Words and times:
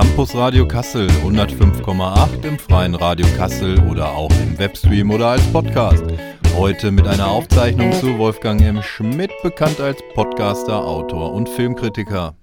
Campus 0.00 0.34
Radio 0.34 0.66
Kassel 0.66 1.08
105,8 1.08 2.46
im 2.46 2.58
freien 2.58 2.94
Radio 2.94 3.26
Kassel 3.36 3.78
oder 3.80 4.12
auch 4.12 4.30
im 4.42 4.58
Webstream 4.58 5.10
oder 5.10 5.26
als 5.26 5.42
Podcast. 5.52 6.02
Heute 6.56 6.90
mit 6.90 7.06
einer 7.06 7.28
Aufzeichnung 7.28 7.92
zu 7.92 8.16
Wolfgang 8.16 8.62
M. 8.62 8.82
Schmidt, 8.82 9.30
bekannt 9.42 9.78
als 9.78 9.98
Podcaster, 10.14 10.86
Autor 10.86 11.34
und 11.34 11.50
Filmkritiker. 11.50 12.34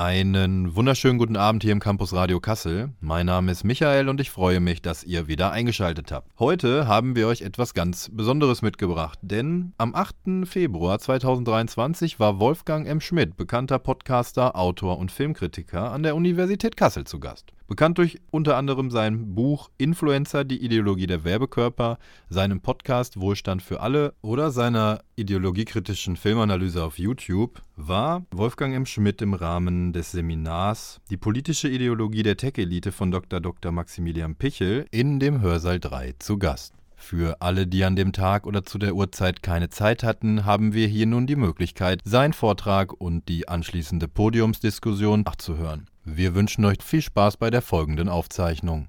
Einen 0.00 0.74
wunderschönen 0.74 1.18
guten 1.18 1.36
Abend 1.36 1.62
hier 1.62 1.72
im 1.72 1.78
Campus 1.78 2.14
Radio 2.14 2.40
Kassel. 2.40 2.94
Mein 3.02 3.26
Name 3.26 3.52
ist 3.52 3.64
Michael 3.64 4.08
und 4.08 4.18
ich 4.18 4.30
freue 4.30 4.58
mich, 4.58 4.80
dass 4.80 5.04
ihr 5.04 5.28
wieder 5.28 5.52
eingeschaltet 5.52 6.10
habt. 6.10 6.26
Heute 6.38 6.88
haben 6.88 7.16
wir 7.16 7.28
euch 7.28 7.42
etwas 7.42 7.74
ganz 7.74 8.08
Besonderes 8.10 8.62
mitgebracht, 8.62 9.18
denn 9.20 9.74
am 9.76 9.94
8. 9.94 10.46
Februar 10.46 10.98
2023 11.00 12.18
war 12.18 12.40
Wolfgang 12.40 12.88
M. 12.88 13.02
Schmidt, 13.02 13.36
bekannter 13.36 13.78
Podcaster, 13.78 14.56
Autor 14.56 14.96
und 14.96 15.12
Filmkritiker, 15.12 15.92
an 15.92 16.02
der 16.02 16.16
Universität 16.16 16.78
Kassel 16.78 17.04
zu 17.04 17.20
Gast. 17.20 17.52
Bekannt 17.70 17.98
durch 17.98 18.18
unter 18.32 18.56
anderem 18.56 18.90
sein 18.90 19.36
Buch 19.36 19.70
Influencer, 19.78 20.42
die 20.42 20.60
Ideologie 20.64 21.06
der 21.06 21.22
Werbekörper, 21.22 21.98
seinem 22.28 22.60
Podcast 22.62 23.20
Wohlstand 23.20 23.62
für 23.62 23.80
alle 23.80 24.12
oder 24.22 24.50
seiner 24.50 25.02
ideologiekritischen 25.14 26.16
Filmanalyse 26.16 26.82
auf 26.82 26.98
YouTube, 26.98 27.62
war 27.76 28.26
Wolfgang 28.32 28.74
M. 28.74 28.86
Schmidt 28.86 29.22
im 29.22 29.34
Rahmen 29.34 29.92
des 29.92 30.10
Seminars 30.10 31.00
Die 31.10 31.16
politische 31.16 31.68
Ideologie 31.68 32.24
der 32.24 32.36
Tech-Elite 32.36 32.90
von 32.90 33.12
Dr. 33.12 33.38
Dr. 33.38 33.70
Maximilian 33.70 34.34
Pichel 34.34 34.86
in 34.90 35.20
dem 35.20 35.40
Hörsaal 35.40 35.78
3 35.78 36.16
zu 36.18 36.38
Gast. 36.38 36.74
Für 36.96 37.40
alle, 37.40 37.68
die 37.68 37.84
an 37.84 37.94
dem 37.94 38.12
Tag 38.12 38.48
oder 38.48 38.64
zu 38.64 38.78
der 38.78 38.96
Uhrzeit 38.96 39.44
keine 39.44 39.70
Zeit 39.70 40.02
hatten, 40.02 40.44
haben 40.44 40.74
wir 40.74 40.88
hier 40.88 41.06
nun 41.06 41.28
die 41.28 41.36
Möglichkeit, 41.36 42.00
seinen 42.04 42.32
Vortrag 42.32 42.92
und 42.92 43.28
die 43.28 43.46
anschließende 43.46 44.08
Podiumsdiskussion 44.08 45.22
nachzuhören. 45.22 45.86
Wir 46.04 46.34
wünschen 46.34 46.64
euch 46.64 46.78
viel 46.82 47.02
Spaß 47.02 47.36
bei 47.36 47.50
der 47.50 47.60
folgenden 47.60 48.08
Aufzeichnung. 48.08 48.88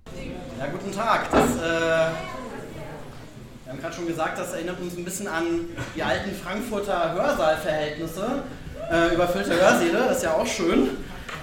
Ja, 0.57 0.67
guten 0.67 0.93
Tag. 0.93 1.29
Das, 1.29 1.57
äh, 1.57 1.59
wir 1.59 2.13
haben 3.67 3.81
gerade 3.81 3.95
schon 3.95 4.07
gesagt, 4.07 4.39
das 4.39 4.53
erinnert 4.53 4.79
uns 4.79 4.95
ein 4.95 5.03
bisschen 5.03 5.27
an 5.27 5.65
die 5.93 6.01
alten 6.01 6.33
Frankfurter 6.33 7.13
Hörsaalverhältnisse. 7.13 8.43
Äh, 8.89 9.13
überfüllte 9.13 9.59
Hörsäle, 9.59 10.05
das 10.07 10.17
ist 10.17 10.23
ja 10.23 10.33
auch 10.33 10.47
schön, 10.47 10.89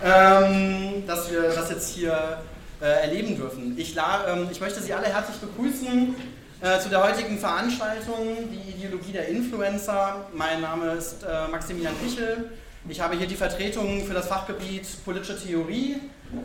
ähm, 0.03 1.07
dass 1.07 1.31
wir 1.31 1.43
das 1.43 1.71
jetzt 1.71 1.91
hier 1.91 2.39
äh, 2.81 3.03
erleben 3.03 3.37
dürfen. 3.37 3.77
Ich, 3.77 3.95
ähm, 3.95 4.49
ich, 4.51 4.61
möchte 4.61 4.81
Sie 4.81 4.95
alle 4.95 5.07
herzlich 5.07 5.37
begrüßen 5.37 6.15
äh, 6.63 6.81
zu 6.81 6.89
der 6.89 7.03
heutigen 7.03 7.39
Veranstaltung, 7.39 8.49
die 8.51 8.71
Ideologie 8.71 9.13
der 9.13 9.29
Influencer. 9.29 10.27
Mein 10.35 10.63
Name 10.63 10.93
ist 10.93 11.23
äh, 11.25 11.49
Maximilian 11.49 11.95
Pichel. 12.03 12.53
Ich 12.87 13.01
habe 13.01 13.17
hier 13.17 13.27
die 13.27 13.35
Vertretung 13.35 14.07
für 14.07 14.15
das 14.15 14.29
Fachgebiet 14.29 14.87
politische 15.05 15.39
Theorie 15.39 15.97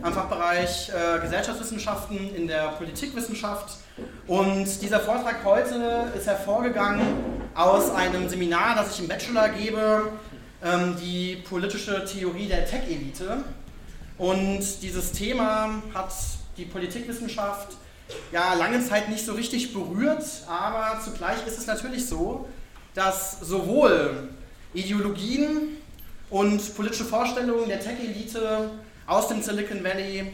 am 0.01 0.11
Fachbereich 0.13 0.89
äh, 0.89 1.19
Gesellschaftswissenschaften 1.21 2.35
in 2.35 2.47
der 2.47 2.69
Politikwissenschaft. 2.69 3.77
Und 4.27 4.81
dieser 4.81 4.99
Vortrag 4.99 5.43
heute 5.45 6.11
ist 6.17 6.25
hervorgegangen 6.25 7.05
aus 7.53 7.91
einem 7.91 8.27
Seminar, 8.27 8.75
das 8.75 8.95
ich 8.95 9.01
im 9.01 9.07
Bachelor 9.07 9.49
gebe, 9.49 10.11
ähm, 10.63 10.95
die 10.99 11.37
politische 11.47 12.03
Theorie 12.03 12.47
der 12.47 12.65
Tech-Elite. 12.65 13.43
Und 14.17 14.81
dieses 14.81 15.11
Thema 15.11 15.81
hat 15.93 16.13
die 16.57 16.65
Politikwissenschaft 16.65 17.77
ja 18.31 18.55
lange 18.55 18.83
Zeit 18.85 19.07
nicht 19.07 19.25
so 19.25 19.33
richtig 19.33 19.71
berührt, 19.71 20.25
aber 20.47 20.99
zugleich 21.01 21.45
ist 21.45 21.59
es 21.59 21.67
natürlich 21.67 22.07
so, 22.07 22.47
dass 22.95 23.39
sowohl 23.39 24.29
Ideologien 24.73 25.77
und 26.33 26.75
politische 26.75 27.05
Vorstellungen 27.05 27.69
der 27.69 27.79
Tech-Elite 27.79 28.71
aus 29.05 29.27
dem 29.27 29.43
Silicon 29.43 29.83
Valley 29.83 30.33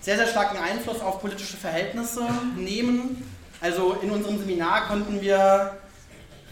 sehr, 0.00 0.16
sehr 0.16 0.28
starken 0.28 0.58
Einfluss 0.58 1.00
auf 1.00 1.20
politische 1.20 1.56
Verhältnisse 1.56 2.22
nehmen. 2.56 3.28
Also 3.60 3.96
in 4.00 4.12
unserem 4.12 4.38
Seminar 4.38 4.86
konnten 4.86 5.20
wir 5.20 5.76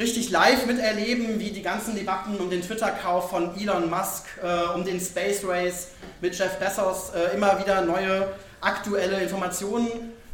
richtig 0.00 0.30
live 0.30 0.66
miterleben, 0.66 1.38
wie 1.38 1.50
die 1.50 1.62
ganzen 1.62 1.94
Debatten 1.94 2.38
um 2.38 2.50
den 2.50 2.60
Twitter-Kauf 2.60 3.30
von 3.30 3.56
Elon 3.56 3.88
Musk, 3.88 4.24
äh, 4.42 4.74
um 4.74 4.84
den 4.84 5.00
Space 5.00 5.44
Race 5.46 5.90
mit 6.20 6.36
Jeff 6.36 6.58
Bezos 6.58 7.10
äh, 7.14 7.36
immer 7.36 7.56
wieder 7.60 7.82
neue 7.82 8.28
aktuelle 8.60 9.20
Informationen 9.20 9.86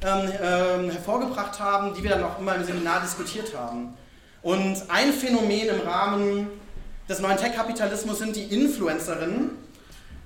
ähm, 0.02 0.88
äh, 0.88 0.90
hervorgebracht 0.90 1.60
haben, 1.60 1.92
die 1.94 2.02
wir 2.02 2.12
dann 2.12 2.24
auch 2.24 2.38
immer 2.38 2.54
im 2.54 2.64
Seminar 2.64 3.02
diskutiert 3.02 3.54
haben. 3.54 3.94
Und 4.40 4.82
ein 4.88 5.12
Phänomen 5.12 5.68
im 5.68 5.80
Rahmen 5.86 6.63
des 7.08 7.20
neuen 7.20 7.36
Tech-Kapitalismus 7.36 8.18
sind 8.18 8.34
die 8.36 8.44
Influencerinnen, 8.44 9.50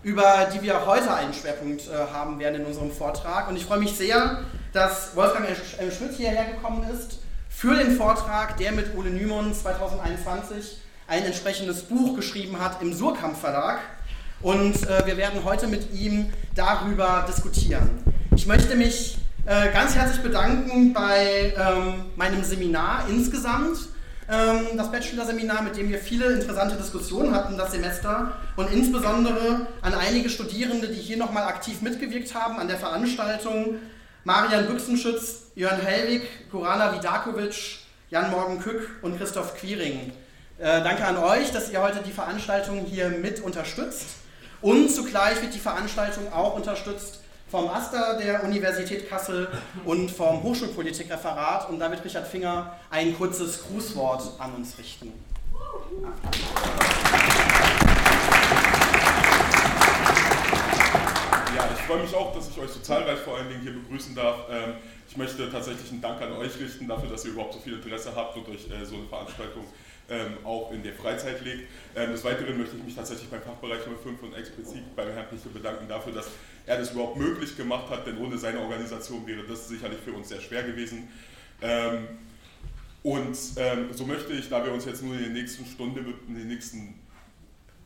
über 0.03 0.49
die 0.55 0.63
wir 0.63 0.87
heute 0.87 1.13
einen 1.13 1.35
Schwerpunkt 1.35 1.89
äh, 1.89 2.13
haben 2.13 2.39
werden 2.39 2.61
in 2.61 2.67
unserem 2.67 2.93
Vortrag. 2.93 3.49
Und 3.49 3.57
ich 3.57 3.65
freue 3.65 3.81
mich 3.81 3.97
sehr, 3.97 4.43
dass 4.73 5.17
Wolfgang. 5.17 5.47
Schmidt 5.47 6.15
hierher 6.17 6.45
gekommen 6.45 6.89
ist 6.89 7.19
für 7.49 7.75
den 7.75 7.97
Vortrag, 7.97 8.57
der 8.59 8.73
mit 8.73 8.97
Ole 8.97 9.11
Nymon 9.11 9.53
2021 9.53 10.79
ein 11.09 11.25
entsprechendes 11.25 11.83
Buch 11.83 12.15
geschrieben 12.15 12.61
hat 12.61 12.81
im 12.81 12.93
Surkamp 12.93 13.37
Verlag. 13.37 13.81
Und 14.41 14.89
äh, 14.89 15.05
wir 15.05 15.17
werden 15.17 15.43
heute 15.43 15.67
mit 15.67 15.93
ihm 15.93 16.33
darüber 16.55 17.25
diskutieren. 17.29 17.91
Ich 18.37 18.47
möchte 18.47 18.77
mich 18.77 19.19
äh, 19.47 19.73
ganz 19.73 19.97
herzlich 19.97 20.23
bedanken 20.23 20.93
bei 20.93 21.53
ähm, 21.59 22.05
meinem 22.15 22.45
Seminar 22.45 23.07
insgesamt 23.09 23.79
das 24.29 24.93
Bachelor-Seminar, 24.93 25.63
mit 25.63 25.79
dem 25.79 25.89
wir 25.89 25.99
viele 25.99 26.27
interessante 26.27 26.77
Diskussionen 26.77 27.35
hatten 27.35 27.57
das 27.57 27.73
Semester 27.73 28.33
und 28.57 28.71
insbesondere 28.71 29.67
an 29.81 29.95
einige 29.95 30.29
Studierende, 30.29 30.89
die 30.89 31.01
hier 31.01 31.17
nochmal 31.17 31.45
aktiv 31.45 31.81
mitgewirkt 31.81 32.35
haben 32.35 32.59
an 32.59 32.69
der 32.69 32.77
Veranstaltung. 32.77 33.77
Marian 34.25 34.67
Büchsenschütz, 34.67 35.45
Jörn 35.55 35.81
Hellwig, 35.81 36.51
Gorana 36.51 36.95
Vidakovic, 36.95 37.79
Jan-Morgen 38.11 38.61
Kück 38.61 38.91
und 39.01 39.17
Christoph 39.17 39.55
Quiring. 39.57 40.13
Äh, 40.59 40.83
danke 40.83 41.07
an 41.07 41.17
euch, 41.17 41.51
dass 41.51 41.71
ihr 41.71 41.81
heute 41.81 42.01
die 42.05 42.13
Veranstaltung 42.13 42.85
hier 42.85 43.09
mit 43.09 43.41
unterstützt. 43.41 44.09
Und 44.61 44.91
zugleich 44.91 45.41
wird 45.41 45.55
die 45.55 45.59
Veranstaltung 45.59 46.31
auch 46.35 46.55
unterstützt 46.55 47.18
vom 47.51 47.69
AStA 47.69 48.15
der 48.15 48.45
Universität 48.45 49.09
Kassel 49.09 49.49
und 49.85 50.11
vom 50.11 50.43
Hochschulpolitikreferat. 50.43 51.69
Und 51.71 51.79
da 51.79 51.91
wird 51.91 52.05
Richard 52.05 52.27
Finger 52.27 52.77
ein 52.91 53.17
kurzes 53.17 53.65
Grußwort 53.65 54.39
an 54.39 54.55
uns 54.55 54.77
richten. 54.79 55.13
Ja, 61.57 61.69
ich 61.75 61.83
freue 61.87 62.03
mich 62.03 62.15
auch, 62.15 62.35
dass 62.35 62.51
ich 62.51 62.59
euch 62.59 62.71
so 62.71 62.81
zahlreich 62.81 63.19
vor 63.21 63.39
allen 63.39 63.49
Dingen 63.49 63.63
hier 63.63 63.73
begrüßen 63.73 64.15
darf. 64.15 64.41
Ähm, 64.51 64.75
ich 65.09 65.17
möchte 65.17 65.51
tatsächlich 65.51 65.91
einen 65.91 66.03
Dank 66.03 66.21
an 66.21 66.33
euch 66.33 66.59
richten 66.61 66.87
dafür, 66.87 67.09
dass 67.09 67.25
ihr 67.25 67.33
überhaupt 67.33 67.55
so 67.55 67.61
viel 67.61 67.75
Interesse 67.75 68.13
habt 68.15 68.37
und 68.37 68.47
euch 68.49 68.71
äh, 68.71 68.85
so 68.85 68.97
eine 68.97 69.07
Veranstaltung 69.07 69.65
ähm, 70.11 70.39
auch 70.45 70.73
in 70.73 70.83
der 70.83 70.95
Freizeit 70.95 71.45
legt. 71.45 71.69
Ähm, 71.95 72.13
des 72.13 72.25
Weiteren 72.25 72.57
möchte 72.59 72.77
ich 72.77 72.85
mich 72.85 72.95
tatsächlich 72.95 73.29
beim 73.29 73.43
Fachbereich 73.43 73.85
Nummer 73.87 73.99
5 73.99 74.23
und 74.23 74.35
explizit 74.35 74.97
beim 74.97 75.09
Herrn 75.09 75.29
Pichel 75.29 75.51
bedanken 75.53 75.89
dafür, 75.89 76.13
dass 76.13 76.29
er 76.67 76.79
das 76.79 76.93
überhaupt 76.93 77.17
möglich 77.17 77.57
gemacht 77.57 77.91
hat, 77.91 78.07
denn 78.07 78.19
ohne 78.19 78.39
seine 78.39 78.61
Organisation 78.61 79.27
wäre 79.27 79.43
das 79.43 79.69
sicherlich 79.69 79.99
für 80.01 80.13
uns 80.13 80.29
sehr 80.29 80.41
schwer 80.41 80.63
gewesen. 80.63 81.09
Ähm, 81.63 82.09
und 83.03 83.37
ähm, 83.57 83.89
so 83.93 84.05
möchte 84.05 84.33
ich, 84.33 84.49
da 84.49 84.65
wir 84.65 84.73
uns 84.73 84.85
jetzt 84.85 85.03
nur 85.03 85.15
in 85.15 85.23
den 85.23 85.33
nächsten 85.33 85.65
Stunden, 85.65 86.15
in 86.29 86.35
den 86.35 86.49
nächsten 86.49 86.95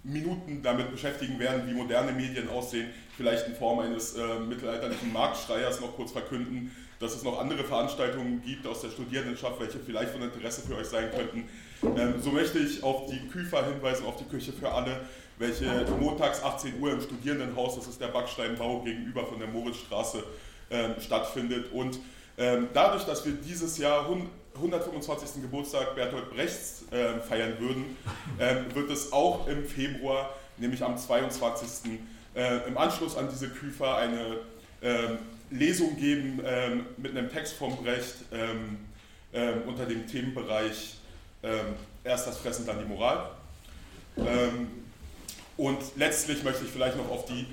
Minuten 0.05 0.63
damit 0.63 0.91
beschäftigen 0.91 1.39
werden, 1.39 1.69
wie 1.69 1.75
moderne 1.75 2.13
Medien 2.13 2.49
aussehen, 2.49 2.91
vielleicht 3.17 3.47
in 3.47 3.55
Form 3.55 3.79
eines 3.81 4.15
äh, 4.15 4.41
mittelalterlichen 4.41 5.13
Marktschreiers 5.13 5.81
noch 5.81 5.95
kurz 5.95 6.11
verkünden, 6.11 6.75
dass 6.99 7.15
es 7.15 7.23
noch 7.23 7.41
andere 7.41 7.63
Veranstaltungen 7.63 8.43
gibt 8.43 8.67
aus 8.67 8.81
der 8.81 8.91
Studierendenschaft, 8.91 9.61
welche 9.61 9.79
vielleicht 9.79 10.11
von 10.11 10.23
Interesse 10.23 10.63
für 10.63 10.77
euch 10.77 10.87
sein 10.87 11.11
könnten. 11.11 11.49
Ähm, 11.83 12.15
so 12.23 12.31
möchte 12.31 12.59
ich 12.59 12.83
auf 12.83 13.11
die 13.11 13.19
KÜFA 13.29 13.65
hinweisen, 13.65 14.07
auf 14.07 14.17
die 14.17 14.25
Küche 14.25 14.53
für 14.53 14.71
alle, 14.71 15.01
welche 15.39 15.85
montags 15.99 16.43
18 16.43 16.81
Uhr 16.81 16.93
im 16.93 17.01
Studierendenhaus, 17.01 17.77
das 17.77 17.89
ist 17.89 18.01
der 18.01 18.09
Backsteinbau 18.09 18.83
gegenüber 18.83 19.27
von 19.27 19.39
der 19.39 19.49
Moritzstraße, 19.49 20.23
ähm, 20.71 20.95
stattfindet. 21.01 21.73
Und 21.73 21.99
ähm, 22.39 22.69
dadurch, 22.73 23.05
dass 23.05 23.25
wir 23.27 23.33
dieses 23.33 23.79
Jahr 23.79 24.09
125. 24.55 25.43
Geburtstag 25.43 25.95
Bertolt 25.95 26.31
Brechts 26.31 26.85
äh, 26.91 27.21
feiern 27.21 27.55
würden, 27.59 27.97
ähm, 28.39 28.67
wird 28.75 28.91
es 28.91 29.13
auch 29.13 29.47
im 29.49 29.65
Februar, 29.65 30.35
nämlich 30.59 30.83
am 30.83 30.97
22. 30.97 31.99
Äh, 32.35 32.69
im 32.69 32.79
Anschluss 32.79 33.17
an 33.17 33.29
diese 33.31 33.49
KÜFA 33.49 33.97
eine 33.97 34.39
ähm, 34.83 35.19
Lesung 35.51 35.97
geben 35.97 36.41
ähm, 36.45 36.87
mit 36.97 37.17
einem 37.17 37.31
Text 37.31 37.55
vom 37.55 37.77
Brecht 37.83 38.17
ähm, 38.33 38.79
unter 39.67 39.87
dem 39.87 40.07
Themenbereich 40.07 40.97
erst 42.05 42.27
das 42.27 42.39
Fressen, 42.39 42.67
dann 42.67 42.79
die 42.79 42.85
Moral. 42.85 43.31
Und 45.57 45.79
letztlich 45.97 46.43
möchte 46.43 46.65
ich 46.65 46.71
vielleicht 46.71 46.97
noch 46.97 47.11
auf 47.11 47.27
die 47.27 47.47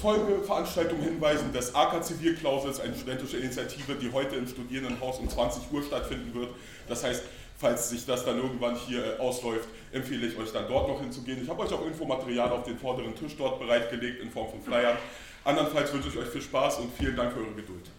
Folgeveranstaltung 0.00 1.00
hinweisen 1.00 1.52
des 1.52 1.74
AK 1.74 2.04
Zivilklausels, 2.04 2.80
eine 2.80 2.94
studentische 2.94 3.38
Initiative, 3.38 3.94
die 3.94 4.12
heute 4.12 4.36
im 4.36 4.46
Studierendenhaus 4.46 5.18
um 5.18 5.28
20 5.28 5.72
Uhr 5.72 5.82
stattfinden 5.82 6.34
wird. 6.34 6.50
Das 6.88 7.04
heißt, 7.04 7.22
falls 7.58 7.90
sich 7.90 8.04
das 8.04 8.24
dann 8.24 8.36
irgendwann 8.36 8.76
hier 8.76 9.16
ausläuft, 9.18 9.68
empfehle 9.92 10.26
ich 10.26 10.36
euch 10.36 10.52
dann 10.52 10.68
dort 10.68 10.88
noch 10.88 11.00
hinzugehen. 11.00 11.42
Ich 11.42 11.48
habe 11.48 11.62
euch 11.62 11.72
auch 11.72 11.86
Infomaterial 11.86 12.50
auf 12.50 12.64
den 12.64 12.78
vorderen 12.78 13.14
Tisch 13.14 13.36
dort 13.38 13.58
bereitgelegt 13.60 14.20
in 14.20 14.30
Form 14.30 14.50
von 14.50 14.60
Flyern. 14.60 14.96
Andernfalls 15.44 15.92
wünsche 15.92 16.08
ich 16.08 16.18
euch 16.18 16.28
viel 16.28 16.42
Spaß 16.42 16.78
und 16.78 16.92
vielen 16.96 17.16
Dank 17.16 17.32
für 17.32 17.40
eure 17.40 17.54
Geduld. 17.54 17.90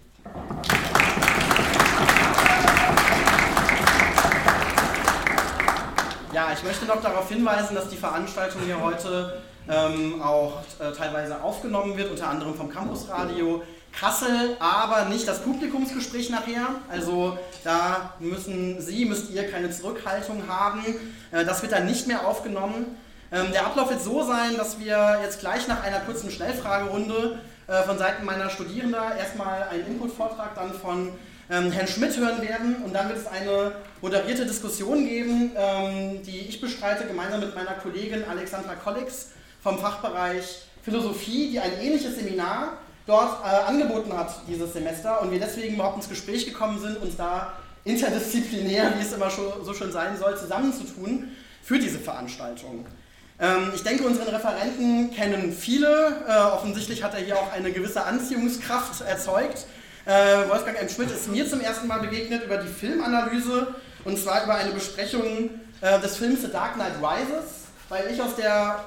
Ja, 6.33 6.51
ich 6.51 6.63
möchte 6.63 6.85
noch 6.85 6.99
darauf 6.99 7.29
hinweisen, 7.29 7.75
dass 7.75 7.89
die 7.89 7.95
Veranstaltung 7.95 8.63
hier 8.65 8.81
heute 8.81 9.39
ähm, 9.69 10.19
auch 10.19 10.61
äh, 10.79 10.91
teilweise 10.91 11.43
aufgenommen 11.43 11.95
wird, 11.95 12.09
unter 12.09 12.27
anderem 12.27 12.55
vom 12.55 12.71
Campusradio 12.71 13.61
Kassel, 13.91 14.57
aber 14.59 15.05
nicht 15.05 15.27
das 15.27 15.43
Publikumsgespräch 15.43 16.31
nachher. 16.31 16.69
Also 16.91 17.37
da 17.63 18.15
müssen 18.19 18.81
Sie, 18.81 19.05
müsst 19.05 19.29
ihr 19.29 19.47
keine 19.51 19.69
Zurückhaltung 19.69 20.47
haben. 20.47 20.83
Äh, 21.31 21.45
das 21.45 21.61
wird 21.61 21.71
dann 21.71 21.85
nicht 21.85 22.07
mehr 22.07 22.25
aufgenommen. 22.25 22.97
Ähm, 23.31 23.51
der 23.51 23.67
Ablauf 23.67 23.91
wird 23.91 24.01
so 24.01 24.23
sein, 24.23 24.57
dass 24.57 24.79
wir 24.79 25.19
jetzt 25.21 25.39
gleich 25.39 25.67
nach 25.67 25.83
einer 25.83 25.99
kurzen 25.99 26.31
Schnellfragerunde 26.31 27.41
äh, 27.67 27.83
von 27.83 27.99
Seiten 27.99 28.25
meiner 28.25 28.49
Studierenden 28.49 28.99
erstmal 29.19 29.67
einen 29.69 29.85
Input-Vortrag 29.85 30.55
dann 30.55 30.73
von 30.73 31.09
ähm, 31.51 31.71
Herrn 31.71 31.87
Schmidt 31.87 32.17
hören 32.17 32.41
werden 32.41 32.77
und 32.83 32.93
dann 32.93 33.07
wird 33.09 33.19
es 33.19 33.27
eine 33.27 33.73
moderierte 34.03 34.45
Diskussion 34.45 35.07
geben, 35.07 35.51
ähm, 35.55 36.21
die 36.23 36.39
ich 36.39 36.59
bestreite, 36.59 37.05
gemeinsam 37.05 37.39
mit 37.39 37.55
meiner 37.55 37.71
Kollegin 37.71 38.25
Alexandra 38.29 38.75
Kollix 38.75 39.29
vom 39.63 39.79
Fachbereich 39.79 40.63
Philosophie, 40.83 41.51
die 41.51 41.59
ein 41.61 41.71
ähnliches 41.81 42.17
Seminar 42.17 42.79
dort 43.07 43.39
äh, 43.45 43.63
angeboten 43.65 44.11
hat 44.11 44.41
dieses 44.45 44.73
Semester 44.73 45.21
und 45.21 45.31
wir 45.31 45.39
deswegen 45.39 45.75
überhaupt 45.75 45.95
ins 45.95 46.09
Gespräch 46.09 46.45
gekommen 46.45 46.81
sind, 46.81 47.01
uns 47.01 47.15
da 47.15 47.53
interdisziplinär, 47.85 48.93
wie 48.97 49.01
es 49.01 49.13
immer 49.13 49.29
so 49.29 49.73
schön 49.73 49.93
sein 49.93 50.17
soll, 50.17 50.37
zusammenzutun 50.37 51.29
für 51.63 51.79
diese 51.79 51.97
Veranstaltung. 51.97 52.85
Ähm, 53.39 53.71
ich 53.73 53.83
denke, 53.83 54.03
unseren 54.03 54.27
Referenten 54.27 55.11
kennen 55.11 55.53
viele. 55.53 56.23
Äh, 56.27 56.53
offensichtlich 56.53 57.03
hat 57.03 57.13
er 57.13 57.21
hier 57.21 57.37
auch 57.37 57.53
eine 57.53 57.71
gewisse 57.71 58.03
Anziehungskraft 58.03 58.99
erzeugt. 58.99 59.65
Äh, 60.05 60.49
Wolfgang 60.49 60.77
M. 60.81 60.89
Schmidt 60.89 61.09
ist 61.09 61.29
mir 61.29 61.47
zum 61.47 61.61
ersten 61.61 61.87
Mal 61.87 61.99
begegnet 61.99 62.43
über 62.43 62.57
die 62.57 62.67
Filmanalyse 62.67 63.73
und 64.05 64.17
zwar 64.17 64.43
über 64.43 64.55
eine 64.55 64.71
Besprechung 64.71 65.49
äh, 65.81 65.99
des 65.99 66.17
Films 66.17 66.41
The 66.41 66.51
Dark 66.51 66.75
Knight 66.75 66.93
Rises, 67.01 67.67
weil 67.89 68.11
ich 68.11 68.21
aus 68.21 68.35
der 68.35 68.85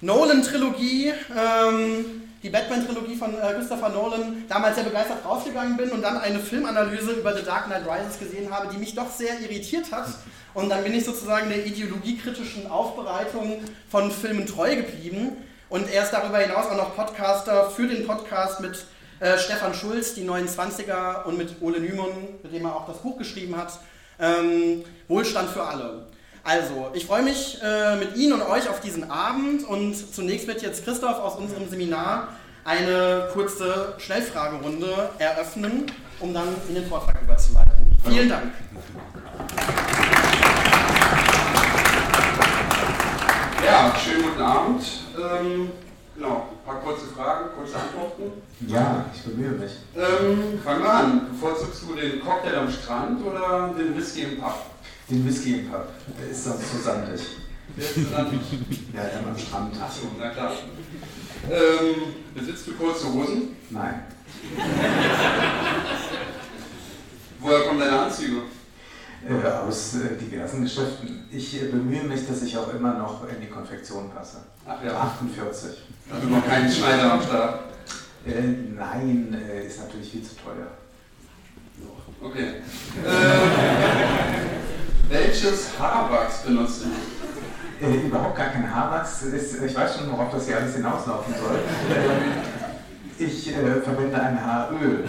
Nolan-Trilogie 0.00 1.12
ähm, 1.36 2.28
die 2.42 2.50
Batman-Trilogie 2.50 3.16
von 3.16 3.34
äh, 3.34 3.54
Christopher 3.54 3.88
Nolan 3.88 4.44
damals 4.48 4.76
sehr 4.76 4.84
begeistert 4.84 5.24
rausgegangen 5.24 5.76
bin 5.76 5.90
und 5.90 6.02
dann 6.02 6.18
eine 6.18 6.38
Filmanalyse 6.38 7.12
über 7.12 7.36
The 7.36 7.44
Dark 7.44 7.66
Knight 7.66 7.82
Rises 7.84 8.18
gesehen 8.18 8.50
habe, 8.50 8.68
die 8.72 8.78
mich 8.78 8.94
doch 8.94 9.10
sehr 9.10 9.40
irritiert 9.40 9.90
hat. 9.90 10.06
Und 10.54 10.68
dann 10.68 10.84
bin 10.84 10.94
ich 10.94 11.04
sozusagen 11.04 11.48
der 11.48 11.66
ideologiekritischen 11.66 12.70
Aufbereitung 12.70 13.58
von 13.90 14.10
Filmen 14.10 14.46
treu 14.46 14.76
geblieben. 14.76 15.36
Und 15.68 15.90
er 15.90 16.04
ist 16.04 16.12
darüber 16.12 16.38
hinaus 16.38 16.66
auch 16.66 16.76
noch 16.76 16.96
Podcaster 16.96 17.70
für 17.70 17.86
den 17.86 18.06
Podcast 18.06 18.60
mit 18.60 18.86
äh, 19.20 19.36
Stefan 19.36 19.74
Schulz, 19.74 20.14
die 20.14 20.24
29er, 20.24 21.24
und 21.24 21.36
mit 21.36 21.60
Ole 21.60 21.80
Nymon, 21.80 22.38
mit 22.42 22.52
dem 22.52 22.64
er 22.64 22.76
auch 22.76 22.86
das 22.86 22.98
Buch 22.98 23.18
geschrieben 23.18 23.56
hat. 23.56 23.78
Ähm, 24.20 24.84
Wohlstand 25.06 25.50
für 25.50 25.62
alle. 25.62 26.06
Also, 26.44 26.90
ich 26.94 27.06
freue 27.06 27.22
mich 27.22 27.58
äh, 27.62 27.96
mit 27.96 28.16
Ihnen 28.16 28.32
und 28.32 28.42
euch 28.42 28.68
auf 28.68 28.80
diesen 28.80 29.10
Abend 29.10 29.68
und 29.68 29.94
zunächst 29.94 30.46
wird 30.46 30.62
jetzt 30.62 30.84
Christoph 30.84 31.18
aus 31.18 31.36
unserem 31.36 31.68
Seminar 31.68 32.28
eine 32.64 33.28
kurze 33.32 33.94
Schnellfragerunde 33.98 35.10
eröffnen, 35.18 35.86
um 36.20 36.34
dann 36.34 36.48
in 36.68 36.74
den 36.74 36.86
Vortrag 36.86 37.20
überzuleiten. 37.22 37.96
Vielen 38.06 38.28
Dank. 38.28 38.52
Ja, 43.64 43.94
schönen 44.02 44.22
guten 44.22 44.40
Abend. 44.40 44.84
Ähm, 45.16 45.70
genau, 46.14 46.48
ein 46.68 46.74
paar 46.74 46.82
kurze 46.82 47.06
Fragen, 47.06 47.48
kurze 47.56 47.76
Antworten. 47.76 48.42
Ja, 48.66 49.06
ich 49.14 49.22
bemühe 49.22 49.52
mich. 49.52 49.72
Ähm, 49.96 50.60
fangen 50.62 50.82
wir 50.82 50.92
an. 50.92 51.28
Bevorzugst 51.30 51.82
du 51.82 51.94
den 51.94 52.20
Cocktail 52.20 52.58
am 52.58 52.70
Strand 52.70 53.24
oder 53.24 53.74
den 53.76 53.96
Whisky 53.96 54.22
im 54.22 54.38
Pub? 54.38 54.54
Den 55.08 55.26
Whisky 55.26 55.60
im 55.60 55.70
Pub. 55.70 55.86
Der 56.20 56.28
ist 56.28 56.44
sonst 56.44 56.72
so 56.72 56.78
sandig. 56.78 57.20
Der 57.76 57.84
ist 57.84 57.94
so 57.94 58.00
sandig? 58.02 58.40
ja, 58.94 59.02
der 59.02 59.26
am 59.26 59.38
Strand. 59.38 59.74
Achso, 59.80 60.08
na 60.18 60.28
klar. 60.30 60.52
Ähm, 61.50 62.14
besitzt 62.34 62.66
du 62.66 62.72
kurze 62.74 63.12
Hosen? 63.12 63.56
Nein. 63.70 64.02
Woher 67.40 67.60
kommen 67.62 67.80
deine 67.80 68.00
Anzüge? 68.00 68.42
Äh, 69.26 69.46
aus 69.48 69.94
äh, 69.96 70.16
diversen 70.16 70.62
Geschäften. 70.62 71.24
Ich 71.30 71.60
äh, 71.60 71.66
bemühe 71.66 72.04
mich, 72.04 72.26
dass 72.26 72.42
ich 72.42 72.56
auch 72.56 72.72
immer 72.72 72.94
noch 72.94 73.28
in 73.28 73.40
die 73.40 73.48
Konfektion 73.48 74.10
passe. 74.10 74.38
Ach 74.64 74.82
ja. 74.84 74.96
48. 74.96 75.82
Also 76.12 76.28
noch 76.28 76.46
keinen 76.46 76.70
Schneider 76.70 77.14
am 77.14 77.22
Start? 77.22 77.60
Äh, 78.24 78.42
nein, 78.76 79.36
äh, 79.50 79.66
ist 79.66 79.80
natürlich 79.80 80.10
viel 80.10 80.22
zu 80.22 80.36
teuer. 80.36 80.68
Okay. 82.20 82.54
welches 85.08 85.78
Haarwachs 85.78 86.42
benutzt 86.42 86.84
du? 86.84 87.86
Äh, 87.86 88.06
überhaupt 88.06 88.36
gar 88.36 88.48
kein 88.48 88.72
Haarwachs. 88.72 89.22
Ist, 89.22 89.62
ich 89.62 89.74
weiß 89.74 89.96
schon, 89.96 90.10
worauf 90.12 90.32
das 90.32 90.46
hier 90.46 90.58
alles 90.58 90.74
hinauslaufen 90.74 91.34
soll. 91.34 91.60
Ich 93.18 93.48
äh, 93.48 93.80
verwende 93.80 94.20
ein 94.20 94.44
Haaröl 94.44 95.04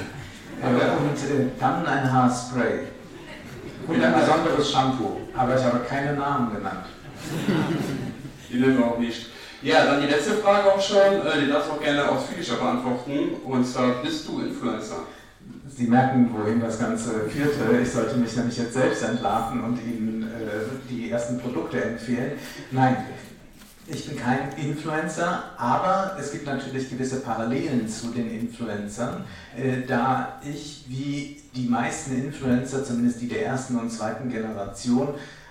äh, 0.61 0.65
und 0.65 1.51
dann 1.59 1.85
ein 1.85 2.11
Haarspray. 2.11 2.79
Und 3.89 4.03
ein 4.03 4.13
besonderes 4.13 4.71
Shampoo, 4.71 5.21
aber 5.35 5.55
ich 5.55 5.63
habe 5.63 5.79
keine 5.79 6.13
Namen 6.13 6.53
genannt. 6.55 6.85
Die 8.49 8.59
nennen 8.59 8.77
wir 8.77 8.85
auch 8.85 8.99
nicht. 8.99 9.27
Ja, 9.61 9.85
dann 9.85 10.01
die 10.01 10.07
letzte 10.07 10.35
Frage 10.35 10.71
auch 10.71 10.81
schon, 10.81 11.21
die 11.43 11.49
darfst 11.49 11.69
du 11.69 11.73
auch 11.73 11.81
gerne 11.81 12.07
ausführlicher 12.07 12.55
beantworten. 12.55 13.31
Und 13.43 13.65
zwar, 13.65 14.01
bist 14.03 14.27
du 14.27 14.39
Influencer? 14.41 15.03
Sie 15.67 15.87
merken, 15.87 16.29
wohin 16.33 16.61
das 16.61 16.79
Ganze 16.79 17.29
führte. 17.29 17.81
Ich 17.81 17.91
sollte 17.91 18.15
mich 18.17 18.35
nämlich 18.35 18.57
jetzt 18.57 18.73
selbst 18.73 19.03
entlarven 19.03 19.63
und 19.63 19.79
Ihnen 19.83 20.23
äh, 20.23 20.89
die 20.89 21.09
ersten 21.09 21.39
Produkte 21.39 21.83
empfehlen. 21.83 22.33
Nein, 22.71 22.97
ich 23.91 24.07
bin 24.07 24.17
kein 24.17 24.51
Influencer, 24.57 25.43
aber 25.57 26.15
es 26.19 26.31
gibt 26.31 26.45
natürlich 26.45 26.89
gewisse 26.89 27.21
Parallelen 27.21 27.87
zu 27.87 28.07
den 28.07 28.29
Influencern, 28.29 29.23
äh, 29.57 29.85
da 29.87 30.39
ich 30.43 30.85
wie 30.87 31.41
die 31.55 31.67
meisten 31.67 32.15
Influencer, 32.15 32.83
zumindest 32.83 33.21
die 33.21 33.27
der 33.27 33.45
ersten 33.45 33.77
und 33.77 33.89
zweiten 33.89 34.29
Generation, 34.29 35.09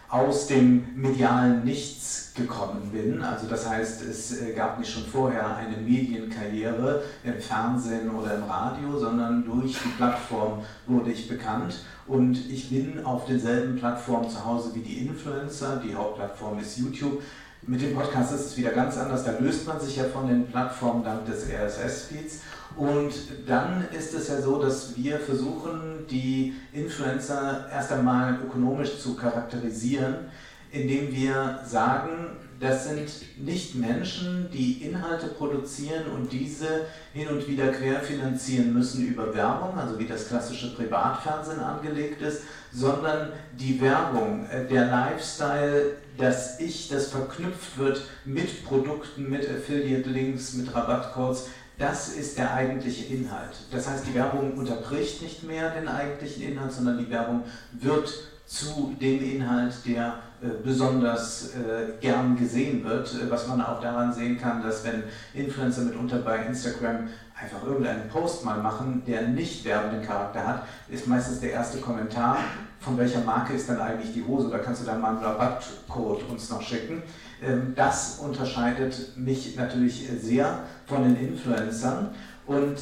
aus 0.08 0.46
dem 0.46 0.86
medialen 0.94 1.64
Nichts 1.64 2.32
gekommen 2.34 2.90
bin. 2.92 3.20
Also 3.20 3.46
das 3.46 3.68
heißt, 3.68 4.02
es 4.02 4.40
äh, 4.40 4.52
gab 4.54 4.78
nicht 4.78 4.90
schon 4.90 5.04
vorher 5.04 5.56
eine 5.56 5.76
Medienkarriere 5.76 7.02
im 7.24 7.38
Fernsehen 7.40 8.08
oder 8.10 8.36
im 8.36 8.44
Radio, 8.44 8.98
sondern 8.98 9.44
durch 9.44 9.72
die 9.72 9.88
Plattform 9.96 10.62
wurde 10.86 11.10
ich 11.10 11.28
bekannt 11.28 11.80
und 12.06 12.50
ich 12.50 12.70
bin 12.70 13.04
auf 13.04 13.26
denselben 13.26 13.76
Plattformen 13.76 14.30
zu 14.30 14.42
Hause 14.42 14.74
wie 14.74 14.80
die 14.80 15.06
Influencer. 15.06 15.82
Die 15.84 15.94
Hauptplattform 15.94 16.58
ist 16.58 16.78
YouTube. 16.78 17.22
Mit 17.66 17.82
dem 17.82 17.94
Podcast 17.94 18.32
ist 18.32 18.46
es 18.46 18.56
wieder 18.56 18.70
ganz 18.70 18.96
anders. 18.96 19.24
Da 19.24 19.32
löst 19.38 19.66
man 19.66 19.80
sich 19.80 19.96
ja 19.96 20.04
von 20.04 20.28
den 20.28 20.46
Plattformen 20.46 21.04
dank 21.04 21.26
des 21.26 21.46
RSS-Feeds. 21.50 22.40
Und 22.76 23.12
dann 23.46 23.86
ist 23.96 24.14
es 24.14 24.28
ja 24.28 24.40
so, 24.40 24.62
dass 24.62 24.96
wir 24.96 25.18
versuchen, 25.18 26.06
die 26.08 26.54
Influencer 26.72 27.66
erst 27.72 27.92
einmal 27.92 28.38
ökonomisch 28.44 29.00
zu 29.00 29.16
charakterisieren, 29.16 30.30
indem 30.70 31.12
wir 31.12 31.60
sagen, 31.66 32.36
das 32.60 32.88
sind 32.88 33.08
nicht 33.36 33.74
Menschen, 33.76 34.48
die 34.52 34.82
Inhalte 34.84 35.28
produzieren 35.28 36.10
und 36.14 36.32
diese 36.32 36.86
hin 37.12 37.28
und 37.28 37.46
wieder 37.46 37.68
querfinanzieren 37.68 38.72
müssen 38.72 39.06
über 39.06 39.34
Werbung, 39.34 39.78
also 39.78 39.98
wie 39.98 40.06
das 40.06 40.28
klassische 40.28 40.74
Privatfernsehen 40.74 41.60
angelegt 41.60 42.20
ist, 42.20 42.42
sondern 42.72 43.32
die 43.58 43.80
Werbung, 43.80 44.46
äh, 44.50 44.66
der 44.66 44.86
Lifestyle, 44.86 45.96
das 46.16 46.58
Ich, 46.58 46.88
das 46.88 47.10
verknüpft 47.10 47.78
wird 47.78 48.02
mit 48.24 48.64
Produkten, 48.64 49.30
mit 49.30 49.48
Affiliate-Links, 49.48 50.54
mit 50.54 50.74
Rabattcodes, 50.74 51.46
das 51.78 52.08
ist 52.08 52.38
der 52.38 52.52
eigentliche 52.54 53.14
Inhalt. 53.14 53.54
Das 53.70 53.88
heißt, 53.88 54.04
die 54.06 54.14
Werbung 54.14 54.58
unterbricht 54.58 55.22
nicht 55.22 55.44
mehr 55.44 55.70
den 55.70 55.86
eigentlichen 55.86 56.42
Inhalt, 56.42 56.72
sondern 56.72 56.98
die 56.98 57.08
Werbung 57.08 57.44
wird 57.70 58.12
zu 58.48 58.96
dem 58.98 59.22
Inhalt, 59.22 59.74
der 59.86 60.14
äh, 60.40 60.46
besonders 60.64 61.50
äh, 61.50 62.00
gern 62.00 62.34
gesehen 62.34 62.82
wird, 62.82 63.12
äh, 63.12 63.30
was 63.30 63.46
man 63.46 63.60
auch 63.60 63.78
daran 63.78 64.10
sehen 64.10 64.40
kann, 64.40 64.62
dass 64.62 64.82
wenn 64.84 65.02
Influencer 65.34 65.82
mitunter 65.82 66.20
bei 66.20 66.46
Instagram 66.46 67.08
einfach 67.38 67.62
irgendeinen 67.62 68.08
Post 68.08 68.46
mal 68.46 68.56
machen, 68.62 69.02
der 69.06 69.28
nicht 69.28 69.66
werbenden 69.66 70.02
Charakter 70.02 70.46
hat, 70.46 70.62
ist 70.88 71.06
meistens 71.06 71.40
der 71.40 71.52
erste 71.52 71.78
Kommentar, 71.78 72.38
von 72.80 72.96
welcher 72.96 73.20
Marke 73.20 73.52
ist 73.52 73.68
dann 73.68 73.80
eigentlich 73.80 74.14
die 74.14 74.24
Hose, 74.24 74.48
da 74.48 74.58
kannst 74.58 74.80
du 74.80 74.86
dann 74.86 75.02
mal 75.02 75.10
einen 75.10 75.24
Rabattcode 75.24 76.26
uns 76.30 76.48
noch 76.48 76.62
schicken. 76.62 77.02
Ähm, 77.42 77.74
das 77.76 78.18
unterscheidet 78.20 79.14
mich 79.14 79.56
natürlich 79.56 80.08
sehr 80.22 80.60
von 80.86 81.02
den 81.02 81.16
Influencern 81.16 82.14
und 82.46 82.78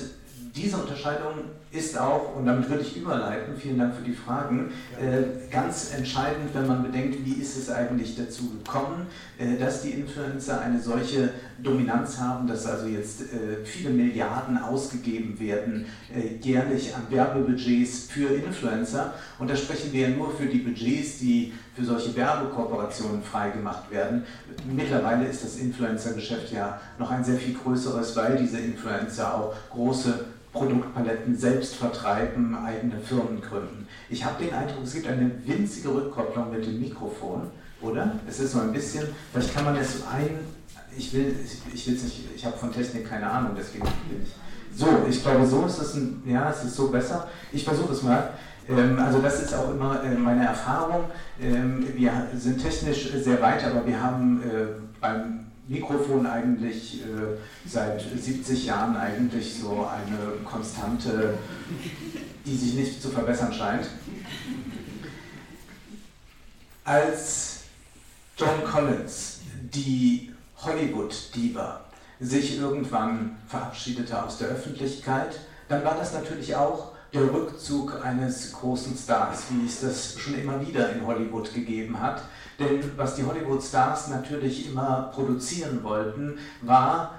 diese 0.55 0.77
Unterscheidung 0.77 1.33
ist 1.73 1.99
auch, 1.99 2.37
und 2.37 2.47
damit 2.47 2.69
würde 2.71 2.83
ich 2.83 2.97
überleiten, 2.97 3.57
vielen 3.57 3.79
Dank 3.79 3.95
für 3.95 4.03
die 4.03 4.13
Fragen, 4.13 4.71
äh, 5.01 5.51
ganz 5.51 5.93
entscheidend, 5.97 6.55
wenn 6.55 6.67
man 6.67 6.83
bedenkt, 6.83 7.25
wie 7.25 7.35
ist 7.35 7.57
es 7.57 7.71
eigentlich 7.71 8.17
dazu 8.17 8.51
gekommen, 8.51 9.07
äh, 9.39 9.57
dass 9.59 9.83
die 9.83 9.91
Influencer 9.91 10.61
eine 10.61 10.81
solche 10.81 11.31
Dominanz 11.63 12.19
haben, 12.19 12.47
dass 12.47 12.67
also 12.67 12.87
jetzt 12.87 13.23
äh, 13.23 13.65
viele 13.65 13.91
Milliarden 13.91 14.59
ausgegeben 14.59 15.39
werden, 15.41 15.87
äh, 16.15 16.37
jährlich 16.41 16.95
an 16.95 17.03
Werbebudgets 17.11 18.07
für 18.11 18.29
Influencer. 18.29 19.15
Und 19.39 19.51
da 19.51 19.57
sprechen 19.57 19.93
wir 19.93 20.09
ja 20.09 20.17
nur 20.17 20.35
für 20.37 20.47
die 20.47 20.59
Budgets, 20.59 21.19
die 21.19 21.53
für 21.75 21.85
solche 21.85 22.15
Werbekooperationen 22.15 23.23
freigemacht 23.23 23.91
werden. 23.91 24.25
Mittlerweile 24.71 25.27
ist 25.27 25.45
das 25.45 25.57
Influencer-Geschäft 25.57 26.53
ja 26.53 26.81
noch 26.99 27.11
ein 27.11 27.25
sehr 27.25 27.37
viel 27.37 27.55
größeres, 27.55 28.17
weil 28.17 28.37
diese 28.37 28.59
Influencer 28.59 29.35
auch 29.35 29.55
große 29.71 30.27
Produktpaletten 30.57 31.37
selbst 31.37 31.77
vertreiben, 31.77 32.57
eigene 32.57 32.99
Firmen 33.01 33.41
gründen. 33.41 33.87
Ich 34.09 34.25
habe 34.25 34.43
den 34.43 34.55
Eindruck, 34.55 34.85
es 34.85 34.95
gibt 34.95 35.07
eine 35.07 35.31
winzige 35.45 35.95
Rückkopplung 35.95 36.51
mit 36.51 36.65
dem 36.65 36.81
Mikrofon, 36.81 37.51
oder? 37.83 38.19
Es 38.29 38.41
ist 38.41 38.53
so 38.53 38.61
ein 38.61 38.73
bisschen, 38.73 39.07
vielleicht 39.33 39.55
kann 39.55 39.65
man 39.65 39.77
es 39.77 40.03
ein, 40.11 40.39
ich 40.97 41.13
will, 41.13 41.37
ich 41.75 41.87
will 41.87 41.95
es 41.95 42.03
nicht, 42.05 42.25
ich 42.35 42.45
habe 42.45 42.57
von 42.57 42.73
Technik 42.73 43.09
keine 43.09 43.31
Ahnung, 43.31 43.53
deswegen 43.57 43.85
bin 44.09 44.23
ich. 44.23 44.35
So, 44.79 44.87
ich 45.09 45.23
glaube, 45.23 45.47
so 45.47 45.65
ist 45.65 45.79
es 45.79 45.95
ein, 45.95 46.23
ja, 46.27 46.51
es 46.51 46.65
ist 46.65 46.77
so 46.77 46.89
besser. 46.89 47.29
Ich 47.53 47.65
versuche 47.65 47.93
es 47.93 48.03
mal. 48.03 48.31
Ähm, 48.69 48.99
also 48.99 49.21
das 49.21 49.43
ist 49.43 49.55
auch 49.55 49.71
immer 49.71 50.03
äh, 50.03 50.15
meine 50.15 50.45
Erfahrung. 50.45 51.05
Ähm, 51.41 51.87
wir 51.95 52.27
sind 52.37 52.63
technisch 52.63 53.11
sehr 53.13 53.41
weit, 53.41 53.65
aber 53.65 53.87
wir 53.87 54.03
haben 54.03 54.43
äh, 54.43 54.67
beim 55.01 55.46
Mikrofon 55.69 56.27
eigentlich 56.27 57.03
äh, 57.03 57.37
seit 57.67 58.01
70 58.01 58.67
Jahren 58.67 58.97
eigentlich 58.97 59.55
so 59.55 59.87
eine 59.87 60.45
Konstante, 60.45 61.39
die 62.45 62.57
sich 62.57 62.75
nicht 62.75 63.03
zu 63.03 63.11
verbessern 63.11 63.53
scheint. 63.53 63.89
Als 66.85 67.65
John 68.37 68.63
Collins, 68.65 69.41
die 69.75 70.33
Hollywood-Diva, 70.59 71.81
sich 72.21 72.59
irgendwann 72.59 73.37
verabschiedete 73.49 74.23
aus 74.23 74.39
der 74.39 74.49
Öffentlichkeit, 74.49 75.41
dann 75.69 75.85
war 75.85 75.97
das 75.97 76.13
natürlich 76.13 76.55
auch 76.55 76.93
der 77.13 77.33
Rückzug 77.33 78.05
eines 78.05 78.53
großen 78.53 78.97
Stars, 78.97 79.45
wie 79.51 79.67
es 79.67 79.81
das 79.81 80.19
schon 80.19 80.39
immer 80.39 80.65
wieder 80.67 80.93
in 80.93 81.07
Hollywood 81.07 81.53
gegeben 81.53 82.01
hat. 82.01 82.23
Denn 82.59 82.83
was 82.97 83.17
die 83.17 83.25
Hollywood-Stars 83.25 84.09
natürlich 84.09 84.71
immer 84.71 85.11
produzieren 85.15 85.83
wollten, 85.83 86.39
war 86.63 87.15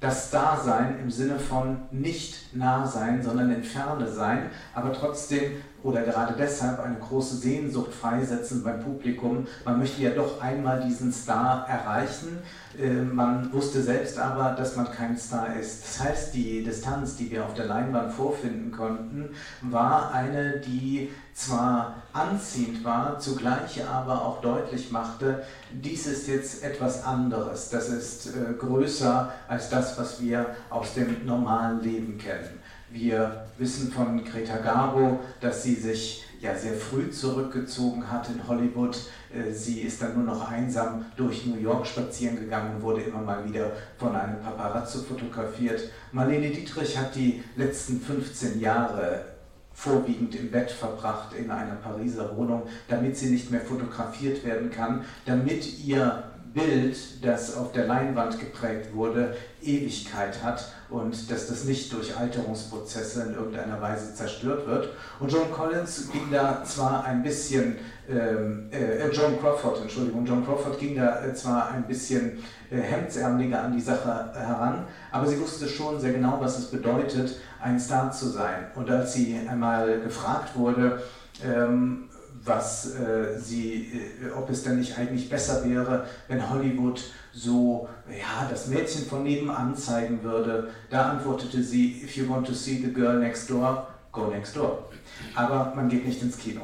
das 0.00 0.30
Dasein 0.30 0.98
im 1.00 1.10
Sinne 1.10 1.38
von 1.38 1.82
nicht 1.90 2.56
nah 2.56 2.86
sein, 2.86 3.22
sondern 3.22 3.52
in 3.52 3.62
Ferne 3.62 4.10
sein, 4.10 4.50
aber 4.74 4.92
trotzdem 4.92 5.62
oder 5.82 6.02
gerade 6.02 6.34
deshalb 6.38 6.80
eine 6.80 6.96
große 6.96 7.36
Sehnsucht 7.36 7.92
freisetzen 7.92 8.62
beim 8.62 8.80
Publikum. 8.80 9.46
Man 9.64 9.78
möchte 9.78 10.02
ja 10.02 10.10
doch 10.10 10.40
einmal 10.40 10.82
diesen 10.82 11.12
Star 11.12 11.66
erreichen. 11.68 12.38
Äh, 12.78 13.02
man 13.02 13.52
wusste 13.52 13.82
selbst 13.82 14.18
aber, 14.18 14.52
dass 14.52 14.76
man 14.76 14.90
kein 14.90 15.16
Star 15.16 15.56
ist. 15.56 15.82
Das 15.84 16.00
heißt, 16.00 16.34
die 16.34 16.62
Distanz, 16.62 17.16
die 17.16 17.30
wir 17.30 17.44
auf 17.44 17.54
der 17.54 17.66
Leinwand 17.66 18.12
vorfinden 18.12 18.72
konnten, 18.72 19.30
war 19.62 20.12
eine, 20.12 20.60
die 20.60 21.10
zwar 21.32 22.02
anziehend 22.12 22.84
war, 22.84 23.18
zugleich 23.18 23.82
aber 23.86 24.22
auch 24.22 24.40
deutlich 24.42 24.90
machte, 24.90 25.42
dies 25.72 26.06
ist 26.06 26.28
jetzt 26.28 26.62
etwas 26.62 27.04
anderes. 27.04 27.70
Das 27.70 27.88
ist 27.88 28.26
äh, 28.26 28.52
größer 28.58 29.32
als 29.48 29.70
das, 29.70 29.98
was 29.98 30.20
wir 30.20 30.46
aus 30.68 30.94
dem 30.94 31.24
normalen 31.24 31.80
Leben 31.80 32.18
kennen. 32.18 32.60
Wir 32.90 33.46
wissen 33.58 33.92
von 33.92 34.24
Greta 34.24 34.56
Garbo, 34.56 35.20
dass 35.40 35.62
sie 35.62 35.74
sich 35.74 36.24
ja 36.40 36.56
sehr 36.56 36.74
früh 36.74 37.10
zurückgezogen 37.10 38.10
hat 38.10 38.28
in 38.30 38.48
Hollywood. 38.48 38.96
Äh, 39.32 39.52
sie 39.52 39.82
ist 39.82 40.02
dann 40.02 40.14
nur 40.14 40.24
noch 40.24 40.50
einsam 40.50 41.04
durch 41.16 41.46
New 41.46 41.58
York 41.58 41.86
spazieren 41.86 42.36
gegangen 42.36 42.76
und 42.76 42.82
wurde 42.82 43.02
immer 43.02 43.20
mal 43.20 43.44
wieder 43.46 43.72
von 43.98 44.16
einem 44.16 44.40
Paparazzo 44.40 45.00
fotografiert. 45.00 45.90
Marlene 46.12 46.50
Dietrich 46.50 46.98
hat 46.98 47.14
die 47.14 47.44
letzten 47.56 48.00
15 48.00 48.58
Jahre 48.58 49.24
vorwiegend 49.72 50.34
im 50.34 50.50
Bett 50.50 50.70
verbracht 50.70 51.34
in 51.34 51.50
einer 51.50 51.76
Pariser 51.76 52.36
Wohnung, 52.36 52.64
damit 52.88 53.16
sie 53.16 53.30
nicht 53.30 53.50
mehr 53.50 53.60
fotografiert 53.60 54.44
werden 54.44 54.70
kann, 54.70 55.04
damit 55.24 55.78
ihr 55.78 56.24
Bild, 56.52 57.24
das 57.24 57.56
auf 57.56 57.72
der 57.72 57.86
Leinwand 57.86 58.38
geprägt 58.38 58.94
wurde, 58.94 59.34
Ewigkeit 59.62 60.42
hat 60.42 60.72
und 60.88 61.30
dass 61.30 61.46
das 61.46 61.64
nicht 61.64 61.92
durch 61.92 62.16
Alterungsprozesse 62.16 63.22
in 63.22 63.34
irgendeiner 63.34 63.80
Weise 63.80 64.14
zerstört 64.14 64.66
wird. 64.66 64.88
Und 65.20 65.30
John 65.30 65.50
Collins 65.52 66.10
ging 66.10 66.28
da 66.32 66.64
zwar 66.64 67.04
ein 67.04 67.22
bisschen, 67.22 67.76
ähm, 68.08 68.68
äh, 68.72 69.08
John 69.10 69.38
Crawford, 69.40 69.82
Entschuldigung, 69.82 70.26
John 70.26 70.44
Crawford 70.44 70.78
ging 70.78 70.96
da 70.96 71.24
äh, 71.24 71.32
zwar 71.34 71.70
ein 71.70 71.84
bisschen 71.84 72.42
äh, 72.70 72.78
hemdsärmeliger 72.78 73.62
an 73.62 73.72
die 73.72 73.80
Sache 73.80 74.32
heran, 74.34 74.86
aber 75.12 75.26
sie 75.26 75.40
wusste 75.40 75.68
schon 75.68 76.00
sehr 76.00 76.12
genau, 76.12 76.38
was 76.40 76.58
es 76.58 76.66
bedeutet, 76.66 77.36
ein 77.62 77.78
Star 77.78 78.10
zu 78.10 78.28
sein. 78.28 78.66
Und 78.74 78.90
als 78.90 79.12
sie 79.12 79.38
einmal 79.48 80.00
gefragt 80.00 80.56
wurde, 80.56 81.00
ähm, 81.44 82.09
was 82.44 82.94
äh, 82.94 83.38
sie, 83.38 83.92
äh, 84.22 84.30
ob 84.32 84.48
es 84.50 84.62
denn 84.62 84.78
nicht 84.78 84.96
eigentlich 84.98 85.28
besser 85.28 85.64
wäre, 85.64 86.06
wenn 86.28 86.48
Hollywood 86.50 87.02
so 87.32 87.88
ja, 88.08 88.48
das 88.48 88.68
Mädchen 88.68 89.04
von 89.06 89.22
nebenan 89.22 89.76
zeigen 89.76 90.22
würde. 90.22 90.70
Da 90.88 91.10
antwortete 91.10 91.62
sie, 91.62 92.02
if 92.02 92.16
you 92.16 92.28
want 92.28 92.46
to 92.46 92.52
see 92.52 92.82
the 92.82 92.92
girl 92.92 93.18
next 93.18 93.50
door, 93.50 93.86
go 94.12 94.26
next 94.28 94.56
door. 94.56 94.88
Aber 95.34 95.72
man 95.74 95.88
geht 95.88 96.06
nicht 96.06 96.22
ins 96.22 96.38
Kino. 96.38 96.62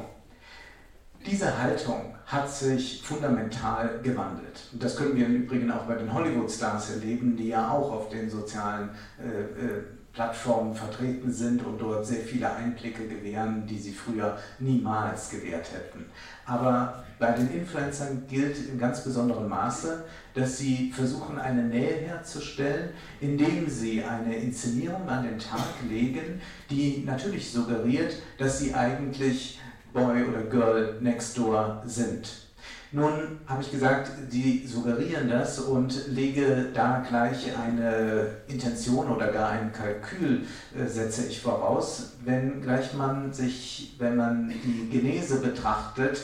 Diese 1.25 1.61
Haltung 1.61 2.15
hat 2.25 2.49
sich 2.49 3.01
fundamental 3.03 3.99
gewandelt. 4.03 4.69
Und 4.73 4.83
das 4.83 4.95
können 4.97 5.15
wir 5.15 5.25
im 5.25 5.43
Übrigen 5.43 5.71
auch 5.71 5.83
bei 5.83 5.95
den 5.95 6.13
Hollywood-Stars 6.13 6.91
erleben, 6.91 7.37
die 7.37 7.49
ja 7.49 7.69
auch 7.69 7.91
auf 7.91 8.09
den 8.09 8.29
sozialen 8.29 8.89
äh, 9.19 9.65
äh, 9.65 9.83
Plattformen 10.17 10.73
vertreten 10.73 11.31
sind 11.31 11.63
und 11.63 11.79
dort 11.79 12.03
sehr 12.03 12.21
viele 12.21 12.51
Einblicke 12.51 13.07
gewähren, 13.07 13.67
die 13.67 13.77
sie 13.77 13.91
früher 13.91 14.35
niemals 14.57 15.29
gewährt 15.29 15.71
hätten. 15.71 16.05
Aber 16.43 17.03
bei 17.19 17.33
den 17.33 17.51
Influencern 17.51 18.23
gilt 18.27 18.57
in 18.67 18.79
ganz 18.79 19.03
besonderem 19.03 19.47
Maße, 19.47 20.05
dass 20.33 20.57
sie 20.57 20.91
versuchen, 20.91 21.37
eine 21.37 21.65
Nähe 21.65 21.97
herzustellen, 21.97 22.89
indem 23.21 23.69
sie 23.69 24.03
eine 24.03 24.35
Inszenierung 24.37 25.07
an 25.07 25.23
den 25.23 25.37
Tag 25.37 25.67
legen, 25.87 26.41
die 26.71 27.03
natürlich 27.05 27.51
suggeriert, 27.51 28.15
dass 28.39 28.57
sie 28.57 28.73
eigentlich 28.73 29.59
Boy 29.93 30.23
oder 30.23 30.41
Girl 30.41 30.97
next 30.99 31.37
door 31.37 31.83
sind. 31.85 32.46
Nun 32.93 33.39
habe 33.47 33.61
ich 33.61 33.69
gesagt, 33.69 34.11
die 34.31 34.65
suggerieren 34.65 35.29
das 35.29 35.59
und 35.59 36.07
lege 36.07 36.67
da 36.73 37.03
gleich 37.07 37.51
eine 37.57 38.29
Intention 38.47 39.09
oder 39.09 39.27
gar 39.27 39.49
ein 39.49 39.73
Kalkül, 39.73 40.45
äh, 40.73 40.87
setze 40.87 41.27
ich 41.27 41.41
voraus, 41.41 42.13
wenn 42.23 42.61
gleich 42.61 42.93
man 42.93 43.33
sich, 43.33 43.95
wenn 43.99 44.15
man 44.15 44.53
die 44.63 44.89
Genese 44.89 45.41
betrachtet, 45.41 46.21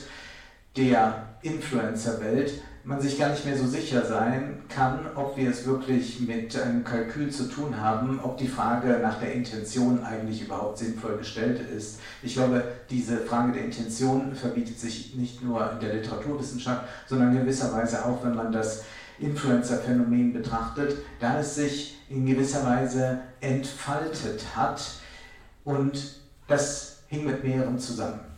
der 0.78 1.28
Influencer-Welt, 1.42 2.62
man 2.86 3.00
sich 3.00 3.18
gar 3.18 3.30
nicht 3.30 3.46
mehr 3.46 3.58
so 3.58 3.66
sicher 3.66 4.06
sein 4.06 4.62
kann, 4.68 5.00
ob 5.16 5.38
wir 5.38 5.50
es 5.50 5.66
wirklich 5.66 6.20
mit 6.20 6.60
einem 6.60 6.84
Kalkül 6.84 7.32
zu 7.32 7.46
tun 7.46 7.80
haben, 7.80 8.20
ob 8.22 8.38
die 8.38 8.48
Frage 8.48 9.00
nach 9.02 9.20
der 9.20 9.34
Intention 9.34 10.04
eigentlich 10.04 10.42
überhaupt 10.42 10.80
sinnvoll 10.80 11.18
gestellt 11.18 11.62
ist. 11.62 12.00
Ich 12.22 12.34
glaube, 12.34 12.64
diese 12.90 13.20
Frage 13.20 13.54
der 13.54 13.66
Intention 13.66 14.36
verbietet 14.36 14.80
sich 14.80 15.16
nicht 15.16 15.42
nur 15.42 15.72
in 15.72 15.80
der 15.80 15.94
Literaturwissenschaft, 15.94 16.84
sondern 17.08 17.32
in 17.32 17.40
gewisser 17.40 17.72
Weise 17.72 18.06
auch, 18.06 18.24
wenn 18.24 18.36
man 18.36 18.52
das 18.52 18.84
Influencer-Phänomen 19.20 20.34
betrachtet, 20.34 20.98
da 21.22 21.40
es 21.40 21.56
sich 21.56 21.98
in 22.10 22.26
gewisser 22.26 22.66
Weise 22.66 23.20
entfaltet 23.40 24.44
hat 24.56 24.84
und 25.64 26.20
das 26.48 27.04
hing 27.08 27.26
mit 27.26 27.44
mehreren 27.44 27.80
zusammen. 27.80 28.33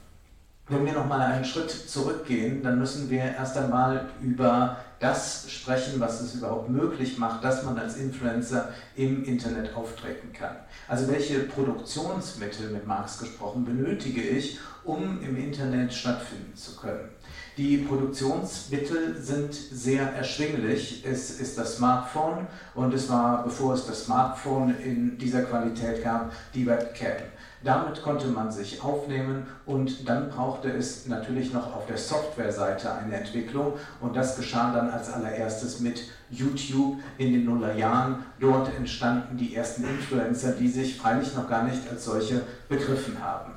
Wenn 0.67 0.84
wir 0.84 0.93
nochmal 0.93 1.22
einen 1.22 1.45
Schritt 1.45 1.69
zurückgehen, 1.69 2.63
dann 2.63 2.79
müssen 2.79 3.07
wir 3.12 3.19
erst 3.19 3.55
einmal 3.55 4.10
über 4.19 4.77
das 5.00 5.45
sprechen, 5.51 6.00
was 6.00 6.22
es 6.22 6.34
überhaupt 6.34 6.69
möglich 6.69 7.19
macht, 7.19 7.43
dass 7.43 7.63
man 7.63 7.77
als 7.77 7.98
Influencer 7.98 8.69
im 8.95 9.24
Internet 9.25 9.75
auftreten 9.75 10.34
kann. 10.34 10.55
Also 10.88 11.07
welche 11.07 11.41
Produktionsmittel, 11.41 12.72
mit 12.72 12.88
Marx 12.88 13.19
gesprochen, 13.19 13.63
benötige 13.63 14.22
ich, 14.22 14.57
um 14.84 15.22
im 15.22 15.38
Internet 15.38 15.93
stattfinden 15.93 16.55
zu 16.55 16.75
können. 16.75 17.10
Die 17.57 17.77
Produktionsmittel 17.77 19.22
sind 19.22 19.53
sehr 19.53 20.13
erschwinglich. 20.13 21.03
Es 21.05 21.39
ist 21.39 21.60
das 21.60 21.77
Smartphone 21.77 22.48
und 22.74 22.91
es 22.91 23.07
war, 23.07 23.43
bevor 23.43 23.75
es 23.75 23.86
das 23.86 24.05
Smartphone 24.05 24.75
in 24.79 25.17
dieser 25.19 25.43
Qualität 25.43 26.03
gab, 26.03 26.31
die 26.55 26.65
Webcam. 26.65 27.22
Damit 27.65 28.03
konnte 28.03 28.27
man 28.27 28.51
sich 28.51 28.84
aufnehmen 28.84 29.48
und 29.65 30.07
dann 30.07 30.29
brauchte 30.29 30.69
es 30.69 31.07
natürlich 31.07 31.51
noch 31.51 31.75
auf 31.75 31.88
der 31.88 31.98
Softwareseite 31.98 32.93
eine 32.93 33.15
Entwicklung 33.15 33.74
und 34.01 34.15
das 34.15 34.38
geschah 34.38 34.72
dann 34.72 34.91
als 34.91 35.12
allererstes 35.12 35.79
mit 35.79 36.03
YouTube 36.29 37.00
in 37.17 37.34
den 37.34 37.45
Nullerjahren. 37.45 38.17
Dort 38.39 38.69
entstanden 38.77 39.36
die 39.38 39.55
ersten 39.55 39.84
Influencer, 39.84 40.51
die 40.51 40.67
sich 40.67 40.95
freilich 40.95 41.34
noch 41.34 41.50
gar 41.50 41.63
nicht 41.63 41.89
als 41.89 42.05
solche 42.05 42.43
begriffen 42.69 43.17
haben. 43.19 43.53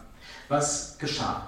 Was 0.49 0.97
geschah? 0.99 1.48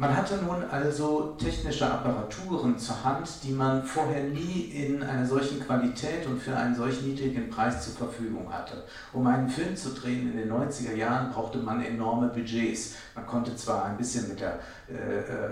Man 0.00 0.16
hatte 0.16 0.36
nun 0.36 0.64
also 0.70 1.36
technische 1.38 1.84
Apparaturen 1.84 2.78
zur 2.78 3.04
Hand, 3.04 3.28
die 3.42 3.52
man 3.52 3.84
vorher 3.84 4.24
nie 4.24 4.72
in 4.72 5.02
einer 5.02 5.26
solchen 5.26 5.60
Qualität 5.60 6.26
und 6.26 6.40
für 6.40 6.56
einen 6.56 6.74
solch 6.74 7.02
niedrigen 7.02 7.50
Preis 7.50 7.84
zur 7.84 7.92
Verfügung 8.06 8.50
hatte. 8.50 8.82
Um 9.12 9.26
einen 9.26 9.50
Film 9.50 9.76
zu 9.76 9.90
drehen 9.90 10.32
in 10.32 10.38
den 10.38 10.50
90er 10.50 10.94
Jahren 10.96 11.30
brauchte 11.30 11.58
man 11.58 11.84
enorme 11.84 12.28
Budgets. 12.28 12.94
Man 13.14 13.26
konnte 13.26 13.54
zwar 13.56 13.84
ein 13.84 13.98
bisschen 13.98 14.26
mit 14.30 14.40
der 14.40 14.60
äh, 14.88 15.18
äh, 15.18 15.50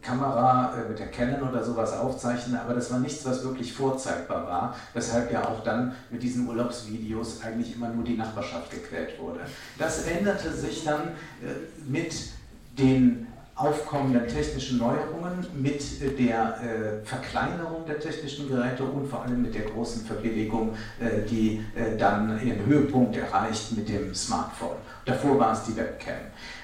Kamera, 0.00 0.72
äh, 0.78 0.88
mit 0.88 0.98
der 0.98 1.08
Canon 1.08 1.46
oder 1.46 1.62
sowas 1.62 1.92
aufzeichnen, 1.92 2.58
aber 2.58 2.72
das 2.72 2.90
war 2.90 3.00
nichts, 3.00 3.26
was 3.26 3.44
wirklich 3.44 3.74
vorzeigbar 3.74 4.46
war, 4.46 4.76
weshalb 4.94 5.30
ja 5.30 5.46
auch 5.46 5.62
dann 5.62 5.94
mit 6.08 6.22
diesen 6.22 6.48
Urlaubsvideos 6.48 7.42
eigentlich 7.42 7.76
immer 7.76 7.90
nur 7.90 8.04
die 8.04 8.16
Nachbarschaft 8.16 8.70
gequält 8.70 9.20
wurde. 9.20 9.40
Das 9.76 10.06
änderte 10.06 10.50
sich 10.54 10.84
dann 10.84 11.08
äh, 11.42 11.52
mit 11.86 12.14
den 12.78 13.26
aufkommenden 13.60 14.26
technischen 14.26 14.78
Neuerungen, 14.78 15.46
mit 15.54 15.82
der 16.18 16.56
äh, 16.60 17.06
Verkleinerung 17.06 17.84
der 17.86 18.00
technischen 18.00 18.48
Geräte 18.48 18.84
und 18.84 19.06
vor 19.06 19.22
allem 19.22 19.42
mit 19.42 19.54
der 19.54 19.62
großen 19.62 20.04
Verbilligung, 20.04 20.74
äh, 20.98 21.28
die 21.28 21.64
äh, 21.74 21.96
dann 21.98 22.40
ihren 22.44 22.64
Höhepunkt 22.64 23.16
erreicht 23.16 23.72
mit 23.76 23.88
dem 23.88 24.14
Smartphone. 24.14 24.76
Davor 25.04 25.38
war 25.38 25.52
es 25.52 25.64
die 25.64 25.76
Webcam. 25.76 26.14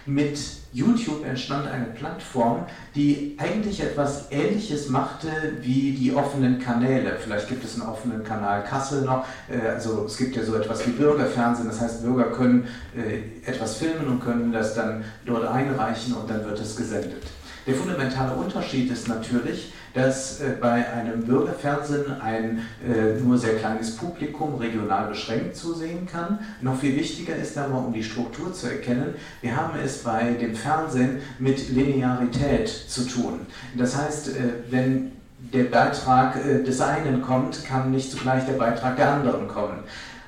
Mit 0.08 0.38
YouTube 0.72 1.26
entstand 1.26 1.66
eine 1.66 1.86
Plattform, 1.86 2.66
die 2.94 3.36
eigentlich 3.38 3.80
etwas 3.80 4.30
Ähnliches 4.30 4.88
machte 4.88 5.28
wie 5.62 5.92
die 5.92 6.14
offenen 6.14 6.60
Kanäle. 6.60 7.16
Vielleicht 7.18 7.48
gibt 7.48 7.64
es 7.64 7.80
einen 7.80 7.90
offenen 7.90 8.22
Kanal 8.22 8.62
Kassel 8.62 9.02
noch. 9.02 9.25
Äh, 9.48 9.66
also 9.66 10.04
es 10.04 10.16
gibt 10.16 10.36
ja 10.36 10.44
so 10.44 10.54
etwas 10.54 10.86
wie 10.86 10.92
Bürgerfernsehen. 10.92 11.66
Das 11.66 11.80
heißt, 11.80 12.02
Bürger 12.04 12.30
können 12.30 12.68
äh, 12.96 13.48
etwas 13.50 13.78
filmen 13.78 14.06
und 14.06 14.20
können 14.20 14.52
das 14.52 14.75
dann 14.75 15.02
dort 15.25 15.44
einreichen 15.44 16.14
und 16.14 16.30
dann 16.30 16.44
wird 16.44 16.60
es 16.60 16.76
gesendet. 16.76 17.25
Der 17.66 17.75
fundamentale 17.75 18.36
Unterschied 18.36 18.92
ist 18.92 19.08
natürlich, 19.08 19.72
dass 19.96 20.40
äh, 20.40 20.50
bei 20.60 20.86
einem 20.92 21.24
Bürgerfernsehen 21.24 22.20
ein 22.20 22.60
äh, 22.86 23.18
nur 23.18 23.38
sehr 23.38 23.56
kleines 23.56 23.96
Publikum 23.96 24.56
regional 24.56 25.08
beschränkt 25.08 25.56
zusehen 25.56 26.06
kann. 26.06 26.38
Noch 26.60 26.78
viel 26.78 26.94
wichtiger 26.94 27.34
ist 27.34 27.56
aber, 27.56 27.78
um 27.78 27.94
die 27.94 28.04
Struktur 28.04 28.52
zu 28.52 28.68
erkennen, 28.68 29.14
wir 29.40 29.56
haben 29.56 29.72
es 29.82 30.02
bei 30.02 30.34
dem 30.34 30.54
Fernsehen 30.54 31.22
mit 31.38 31.70
Linearität 31.70 32.68
zu 32.68 33.08
tun. 33.08 33.46
Das 33.74 33.96
heißt, 33.96 34.28
äh, 34.28 34.32
wenn 34.70 35.12
der 35.52 35.64
Beitrag 35.64 36.42
des 36.64 36.80
einen 36.80 37.22
kommt, 37.22 37.64
kann 37.64 37.92
nicht 37.92 38.10
zugleich 38.10 38.44
der 38.46 38.54
Beitrag 38.54 38.96
der 38.96 39.12
anderen 39.12 39.46
kommen. 39.46 39.78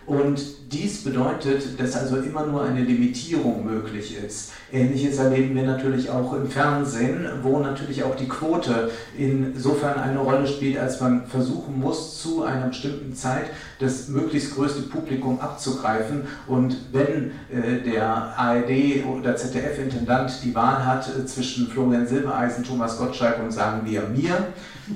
Und 0.07 0.39
dies 0.71 1.03
bedeutet, 1.03 1.81
dass 1.81 1.97
also 1.97 2.17
immer 2.17 2.47
nur 2.47 2.63
eine 2.63 2.83
Limitierung 2.83 3.65
möglich 3.65 4.17
ist. 4.23 4.53
Ähnliches 4.71 5.19
erleben 5.19 5.55
wir 5.55 5.63
natürlich 5.63 6.11
auch 6.11 6.35
im 6.35 6.51
Fernsehen, 6.51 7.27
wo 7.43 7.59
natürlich 7.59 8.03
auch 8.03 8.15
die 8.15 8.29
Quote 8.29 8.91
insofern 9.17 9.99
eine 9.99 10.19
Rolle 10.19 10.47
spielt, 10.47 10.79
als 10.79 11.01
man 11.01 11.27
versuchen 11.27 11.79
muss, 11.81 12.21
zu 12.21 12.43
einer 12.43 12.67
bestimmten 12.67 13.15
Zeit 13.15 13.47
das 13.79 14.09
möglichst 14.09 14.55
größte 14.55 14.83
Publikum 14.83 15.41
abzugreifen. 15.41 16.23
Und 16.47 16.77
wenn 16.93 17.33
äh, 17.51 17.83
der 17.83 18.05
ARD 18.39 19.07
oder 19.07 19.37
ZDF-Intendant 19.37 20.41
die 20.45 20.55
Wahl 20.55 20.85
hat 20.85 21.09
äh, 21.09 21.25
zwischen 21.25 21.69
Florian 21.69 22.07
Silbereisen, 22.07 22.65
Thomas 22.65 22.99
Gottschalk 22.99 23.39
und 23.43 23.53
sagen 23.53 23.83
wir 23.85 24.03
mir, 24.03 24.49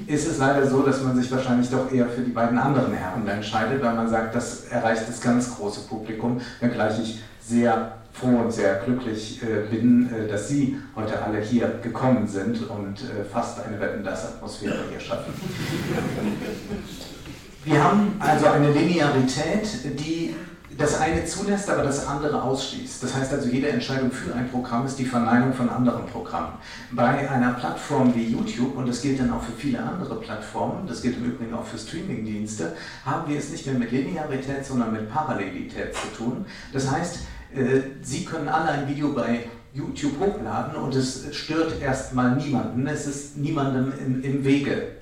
ist 0.07 0.27
es 0.27 0.39
leider 0.39 0.67
so, 0.67 0.83
dass 0.83 1.03
man 1.03 1.17
sich 1.17 1.31
wahrscheinlich 1.31 1.71
doch 1.71 1.93
eher 1.93 2.09
für 2.09 2.23
die 2.23 2.31
beiden 2.31 2.59
anderen 2.59 2.93
Herren 2.93 3.27
entscheidet, 3.27 3.83
weil 3.83 3.95
man 3.95 4.09
sagt, 4.09 4.35
das 4.35 4.65
erreicht 4.65 5.09
das 5.09 5.21
ganz 5.21 5.55
große 5.55 5.62
Publikum, 5.71 6.41
wenngleich 6.61 7.01
ich 7.01 7.23
sehr 7.41 7.99
froh 8.13 8.41
und 8.41 8.53
sehr 8.53 8.77
glücklich 8.85 9.43
äh, 9.43 9.69
bin, 9.71 10.11
äh, 10.13 10.29
dass 10.29 10.49
Sie 10.49 10.77
heute 10.95 11.23
alle 11.23 11.41
hier 11.41 11.81
gekommen 11.83 12.29
sind 12.29 12.69
und 12.69 13.01
äh, 13.01 13.25
fast 13.25 13.65
eine 13.65 13.81
Wetten 13.81 14.05
das 14.05 14.27
Atmosphäre 14.27 14.85
hier 14.91 15.01
schaffen. 15.01 15.33
Wir 17.65 17.83
haben 17.83 18.17
also 18.19 18.47
eine 18.47 18.73
Linearität, 18.73 19.69
die 20.01 20.35
das 20.79 21.01
eine 21.01 21.25
zulässt, 21.25 21.69
aber 21.69 21.83
das 21.83 22.07
andere 22.07 22.43
ausschließt. 22.43 23.03
Das 23.03 23.15
heißt 23.15 23.33
also, 23.33 23.49
jede 23.49 23.69
Entscheidung 23.69 24.11
für 24.11 24.35
ein 24.35 24.51
Programm 24.51 24.87
ist 24.87 24.99
die 24.99 25.05
Verneinung 25.05 25.53
von 25.53 25.69
anderen 25.69 26.07
Programmen. 26.07 26.55
Bei 26.93 27.29
einer 27.29 27.53
Plattform 27.55 28.15
wie 28.15 28.29
YouTube, 28.29 28.77
und 28.77 28.89
das 28.89 29.03
gilt 29.03 29.21
dann 29.21 29.33
auch 29.33 29.43
für 29.43 29.53
viele 29.53 29.83
andere 29.83 30.17
Plattformen, 30.17 30.87
das 30.87 31.03
gilt 31.03 31.19
im 31.19 31.25
Übrigen 31.25 31.55
auch 31.55 31.65
für 31.65 31.79
Streamingdienste, 31.79 32.75
haben 33.05 33.31
wir 33.31 33.39
es 33.39 33.51
nicht 33.51 33.67
mehr 33.67 33.77
mit 33.77 33.93
Linearität, 33.93 34.65
sondern 34.65 34.93
mit 34.93 35.11
Parallelität 35.11 35.95
zu 35.95 36.07
tun. 36.17 36.47
Das 36.73 36.91
heißt, 36.91 37.19
äh, 37.55 37.81
Sie 38.03 38.25
können 38.25 38.49
alle 38.49 38.71
ein 38.71 38.89
Video 38.89 39.13
bei 39.13 39.47
YouTube 39.75 40.19
hochladen 40.21 40.77
und 40.77 40.95
es 40.95 41.35
stört 41.35 41.81
erstmal 41.81 42.37
niemanden, 42.37 42.87
es 42.87 43.07
ist 43.07 43.37
niemandem 43.39 43.93
im, 43.99 44.23
im 44.23 44.45
Wege. 44.45 45.02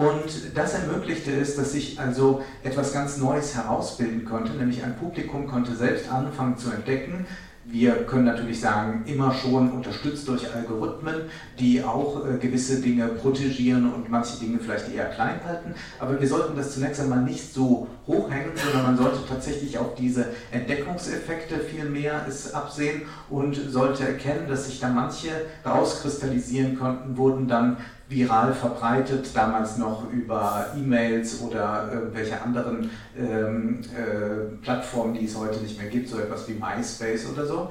Und 0.00 0.56
das 0.56 0.72
ermöglichte 0.72 1.30
es, 1.30 1.56
dass 1.56 1.72
sich 1.72 2.00
also 2.00 2.40
etwas 2.62 2.94
ganz 2.94 3.18
Neues 3.18 3.54
herausbilden 3.54 4.24
konnte, 4.24 4.52
nämlich 4.52 4.82
ein 4.82 4.96
Publikum 4.96 5.46
konnte 5.46 5.76
selbst 5.76 6.10
anfangen 6.10 6.56
zu 6.56 6.70
entdecken, 6.70 7.26
wir 7.66 8.06
können 8.06 8.24
natürlich 8.24 8.60
sagen, 8.60 9.04
immer 9.06 9.32
schon 9.34 9.70
unterstützt 9.70 10.26
durch 10.26 10.52
Algorithmen, 10.52 11.26
die 11.58 11.84
auch 11.84 12.26
äh, 12.26 12.38
gewisse 12.38 12.80
Dinge 12.80 13.06
protegieren 13.08 13.92
und 13.92 14.08
manche 14.08 14.38
Dinge 14.40 14.58
vielleicht 14.58 14.92
eher 14.92 15.04
klein 15.10 15.38
halten. 15.44 15.74
Aber 15.98 16.18
wir 16.18 16.26
sollten 16.26 16.56
das 16.56 16.72
zunächst 16.72 17.00
einmal 17.00 17.20
nicht 17.20 17.52
so 17.52 17.86
hochhängen, 18.06 18.52
sondern 18.56 18.82
man 18.82 18.96
sollte 18.96 19.18
tatsächlich 19.28 19.78
auf 19.78 19.94
diese 19.94 20.30
Entdeckungseffekte 20.50 21.58
viel 21.60 21.84
mehr 21.84 22.26
absehen 22.54 23.02
und 23.28 23.54
sollte 23.54 24.08
erkennen, 24.08 24.48
dass 24.48 24.66
sich 24.66 24.80
da 24.80 24.88
manche 24.88 25.28
rauskristallisieren 25.64 26.78
konnten, 26.78 27.18
wurden 27.18 27.46
dann 27.46 27.76
viral 28.10 28.52
verbreitet, 28.52 29.30
damals 29.34 29.78
noch 29.78 30.10
über 30.12 30.66
E-Mails 30.76 31.40
oder 31.40 31.88
irgendwelche 31.92 32.42
anderen 32.42 32.90
ähm, 33.16 33.80
äh, 33.96 34.56
Plattformen, 34.62 35.14
die 35.14 35.26
es 35.26 35.36
heute 35.36 35.60
nicht 35.60 35.80
mehr 35.80 35.88
gibt, 35.88 36.08
so 36.08 36.18
etwas 36.18 36.48
wie 36.48 36.54
MySpace 36.54 37.30
oder 37.32 37.46
so. 37.46 37.70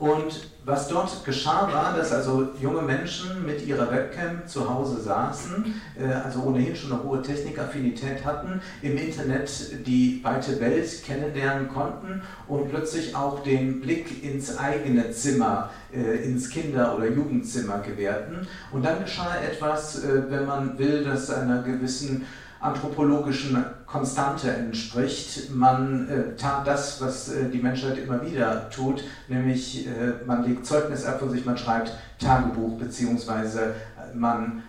Und 0.00 0.48
was 0.64 0.88
dort 0.88 1.26
geschah, 1.26 1.70
war, 1.70 1.94
dass 1.94 2.10
also 2.10 2.48
junge 2.58 2.80
Menschen 2.80 3.44
mit 3.44 3.66
ihrer 3.66 3.90
Webcam 3.90 4.46
zu 4.46 4.68
Hause 4.68 4.98
saßen, 4.98 5.74
äh, 6.00 6.06
also 6.06 6.40
ohnehin 6.44 6.74
schon 6.74 6.92
eine 6.92 7.02
hohe 7.02 7.20
Technikaffinität 7.20 8.24
hatten, 8.24 8.62
im 8.80 8.96
Internet 8.96 9.50
die 9.86 10.20
weite 10.22 10.58
Welt 10.58 11.04
kennenlernen 11.04 11.68
konnten 11.68 12.22
und 12.48 12.70
plötzlich 12.70 13.14
auch 13.14 13.42
den 13.42 13.82
Blick 13.82 14.24
ins 14.24 14.56
eigene 14.56 15.10
Zimmer, 15.10 15.68
äh, 15.92 16.24
ins 16.24 16.48
Kinder- 16.48 16.96
oder 16.96 17.06
Jugendzimmer 17.06 17.80
gewährten. 17.80 18.46
Und 18.72 18.82
dann 18.82 19.04
geschah 19.04 19.36
etwas, 19.36 20.02
äh, 20.02 20.30
wenn 20.30 20.46
man 20.46 20.78
will, 20.78 21.04
dass 21.04 21.28
einer 21.30 21.62
gewissen 21.62 22.24
anthropologischen 22.60 23.64
Konstante 23.86 24.50
entspricht. 24.50 25.50
Man 25.54 26.08
äh, 26.08 26.36
tat 26.36 26.66
das, 26.66 27.00
was 27.00 27.28
äh, 27.30 27.48
die 27.48 27.58
Menschheit 27.58 27.98
immer 27.98 28.24
wieder 28.24 28.68
tut, 28.70 29.02
nämlich 29.28 29.86
äh, 29.86 29.90
man 30.26 30.44
legt 30.44 30.66
Zeugnis 30.66 31.04
ab 31.04 31.18
von 31.18 31.30
sich, 31.30 31.44
man 31.44 31.56
schreibt 31.56 31.92
Tagebuch, 32.18 32.78
beziehungsweise 32.78 33.60
äh, 33.70 34.14
man 34.14 34.62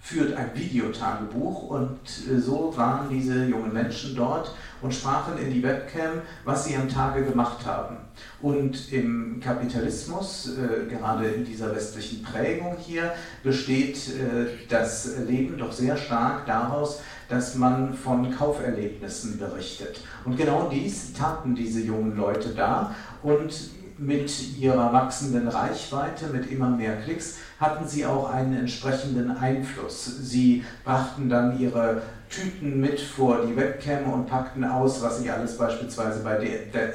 führt 0.00 0.34
ein 0.34 0.50
Videotagebuch 0.54 1.64
und 1.64 2.00
äh, 2.28 2.38
so 2.38 2.72
waren 2.76 3.08
diese 3.10 3.44
jungen 3.44 3.72
Menschen 3.72 4.16
dort 4.16 4.54
und 4.80 4.94
sprachen 4.94 5.38
in 5.38 5.52
die 5.52 5.62
Webcam, 5.62 6.22
was 6.44 6.64
sie 6.64 6.74
am 6.76 6.88
Tage 6.88 7.24
gemacht 7.24 7.66
haben. 7.66 7.98
Und 8.40 8.92
im 8.92 9.40
Kapitalismus, 9.40 10.56
äh, 10.56 10.88
gerade 10.88 11.26
in 11.26 11.44
dieser 11.44 11.74
westlichen 11.74 12.22
Prägung 12.22 12.76
hier, 12.78 13.12
besteht 13.42 13.96
äh, 14.08 14.46
das 14.68 15.18
Leben 15.28 15.58
doch 15.58 15.72
sehr 15.72 15.96
stark 15.96 16.46
daraus, 16.46 17.02
dass 17.28 17.54
man 17.54 17.94
von 17.94 18.34
Kauferlebnissen 18.34 19.38
berichtet. 19.38 20.00
Und 20.24 20.36
genau 20.36 20.68
dies 20.72 21.12
taten 21.12 21.54
diese 21.54 21.80
jungen 21.80 22.16
Leute 22.16 22.48
da 22.48 22.94
und 23.22 23.52
mit 24.00 24.56
ihrer 24.58 24.92
wachsenden 24.92 25.46
Reichweite, 25.46 26.28
mit 26.28 26.50
immer 26.50 26.70
mehr 26.70 26.96
Klicks, 27.02 27.36
hatten 27.60 27.86
sie 27.86 28.06
auch 28.06 28.30
einen 28.30 28.56
entsprechenden 28.56 29.36
Einfluss. 29.36 30.06
Sie 30.22 30.64
brachten 30.84 31.28
dann 31.28 31.60
ihre 31.60 32.02
Tüten 32.30 32.80
mit 32.80 32.98
vor 32.98 33.44
die 33.46 33.54
Webcam 33.54 34.10
und 34.10 34.26
packten 34.26 34.64
aus, 34.64 35.02
was 35.02 35.20
sie 35.20 35.30
alles 35.30 35.58
beispielsweise 35.58 36.20
bei 36.20 36.38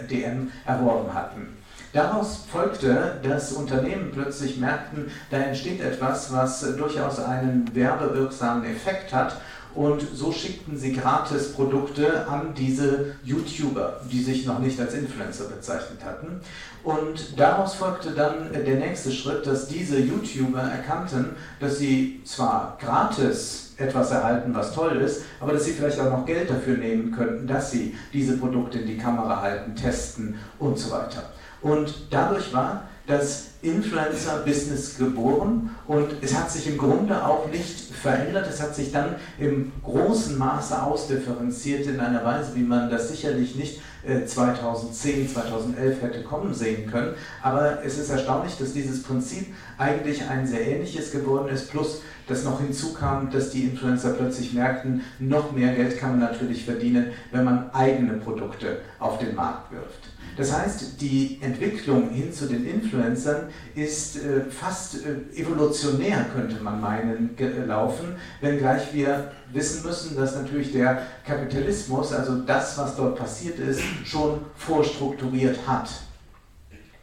DM 0.10 0.52
erworben 0.66 1.14
hatten. 1.14 1.56
Daraus 1.94 2.46
folgte, 2.52 3.20
dass 3.24 3.54
Unternehmen 3.54 4.12
plötzlich 4.12 4.58
merkten, 4.58 5.10
da 5.30 5.38
entsteht 5.38 5.80
etwas, 5.80 6.34
was 6.34 6.76
durchaus 6.76 7.20
einen 7.20 7.74
werbewirksamen 7.74 8.66
Effekt 8.66 9.14
hat 9.14 9.38
und 9.76 10.02
so 10.14 10.32
schickten 10.32 10.78
sie 10.78 10.94
gratis 10.94 11.54
Produkte 11.54 12.28
an 12.28 12.54
diese 12.56 13.16
YouTuber, 13.24 14.02
die 14.10 14.24
sich 14.24 14.46
noch 14.46 14.60
nicht 14.60 14.80
als 14.80 14.94
Influencer 14.94 15.46
bezeichnet 15.46 16.04
hatten. 16.04 16.40
Und 16.84 17.40
daraus 17.40 17.76
folgte 17.76 18.12
dann 18.12 18.54
der 18.54 18.76
nächste 18.76 19.12
Schritt, 19.12 19.46
dass 19.46 19.68
diese 19.68 20.00
YouTuber 20.00 20.62
erkannten, 20.62 21.36
dass 21.60 21.78
sie 21.78 22.22
zwar 22.24 22.78
gratis 22.80 23.74
etwas 23.78 24.12
erhalten, 24.12 24.56
was 24.56 24.74
toll 24.74 24.96
ist, 24.98 25.24
aber 25.42 25.54
dass 25.54 25.66
sie 25.66 25.74
vielleicht 25.74 26.00
auch 26.00 26.10
noch 26.10 26.26
Geld 26.26 26.50
dafür 26.50 26.78
nehmen 26.78 27.12
könnten, 27.12 27.46
dass 27.46 27.72
sie 27.72 27.96
diese 28.14 28.38
Produkte 28.38 28.80
in 28.80 28.88
die 28.88 28.98
Kamera 28.98 29.42
halten, 29.42 29.76
testen 29.76 30.36
und 30.60 30.80
so 30.80 30.92
weiter. 30.92 31.24
Und 31.62 32.08
dadurch 32.12 32.54
war 32.54 32.84
das 33.08 33.48
Influencer-Business 33.62 34.98
geboren 34.98 35.76
und 35.88 36.08
es 36.22 36.36
hat 36.36 36.52
sich 36.52 36.68
im 36.68 36.78
Grunde 36.78 37.26
auch 37.26 37.48
nicht 37.50 37.94
verändert. 37.94 38.48
Es 38.50 38.62
hat 38.62 38.76
sich 38.76 38.92
dann 38.92 39.16
im 39.40 39.72
großen 39.84 40.38
Maße 40.38 40.82
ausdifferenziert 40.82 41.88
in 41.88 42.00
einer 42.00 42.24
Weise, 42.24 42.56
wie 42.56 42.64
man 42.64 42.90
das 42.90 43.10
sicherlich 43.10 43.56
nicht 43.56 43.80
2010, 44.26 45.26
äh, 45.26 45.28
2011 45.28 46.02
hätte 46.02 46.24
kommen 46.24 46.54
sehen 46.54 46.90
können. 46.90 47.16
Aber 47.42 47.84
es 47.84 47.98
ist 47.98 48.10
erstaunlich, 48.10 48.58
dass 48.58 48.74
dieses 48.74 49.04
Prinzip 49.04 49.54
eigentlich 49.78 50.24
ein 50.24 50.46
sehr 50.46 50.66
ähnliches 50.68 51.12
geworden 51.12 51.50
ist, 51.50 51.72
plus 51.72 52.02
dass 52.28 52.44
noch 52.44 52.60
hinzukam, 52.60 53.30
dass 53.32 53.52
die 53.52 53.64
Influencer 53.64 54.14
plötzlich 54.14 54.54
merkten, 54.54 55.02
noch 55.20 55.52
mehr 55.52 55.76
Geld 55.76 56.00
kann 56.00 56.12
man 56.12 56.32
natürlich 56.32 56.66
verdienen, 56.66 57.12
wenn 57.32 57.44
man 57.44 57.70
eigene 57.72 58.14
Produkte 58.14 58.80
auf 59.00 59.20
den 59.20 59.36
Markt 59.36 59.72
wirft. 59.72 60.05
Das 60.38 60.52
heißt, 60.52 61.00
die 61.02 61.40
Entwicklung 61.42 62.10
hin 62.10 62.34
zu 62.34 62.48
den 62.48 62.66
Influencern 62.66 63.50
ist 63.74 64.18
äh, 64.18 64.42
fast 64.50 64.96
äh, 64.96 65.40
evolutionär, 65.40 66.26
könnte 66.34 66.62
man 66.62 66.82
meinen, 66.82 67.36
gelaufen, 67.38 68.16
wenngleich 68.42 68.94
wir 68.94 69.32
wissen 69.54 69.86
müssen, 69.86 70.16
dass 70.18 70.36
natürlich 70.36 70.74
der 70.74 71.04
Kapitalismus, 71.26 72.12
also 72.12 72.40
das, 72.40 72.78
was 72.78 72.96
dort 72.98 73.18
passiert 73.18 73.60
ist, 73.60 73.82
schon 74.04 74.42
vorstrukturiert 74.56 75.58
hat. 75.66 75.90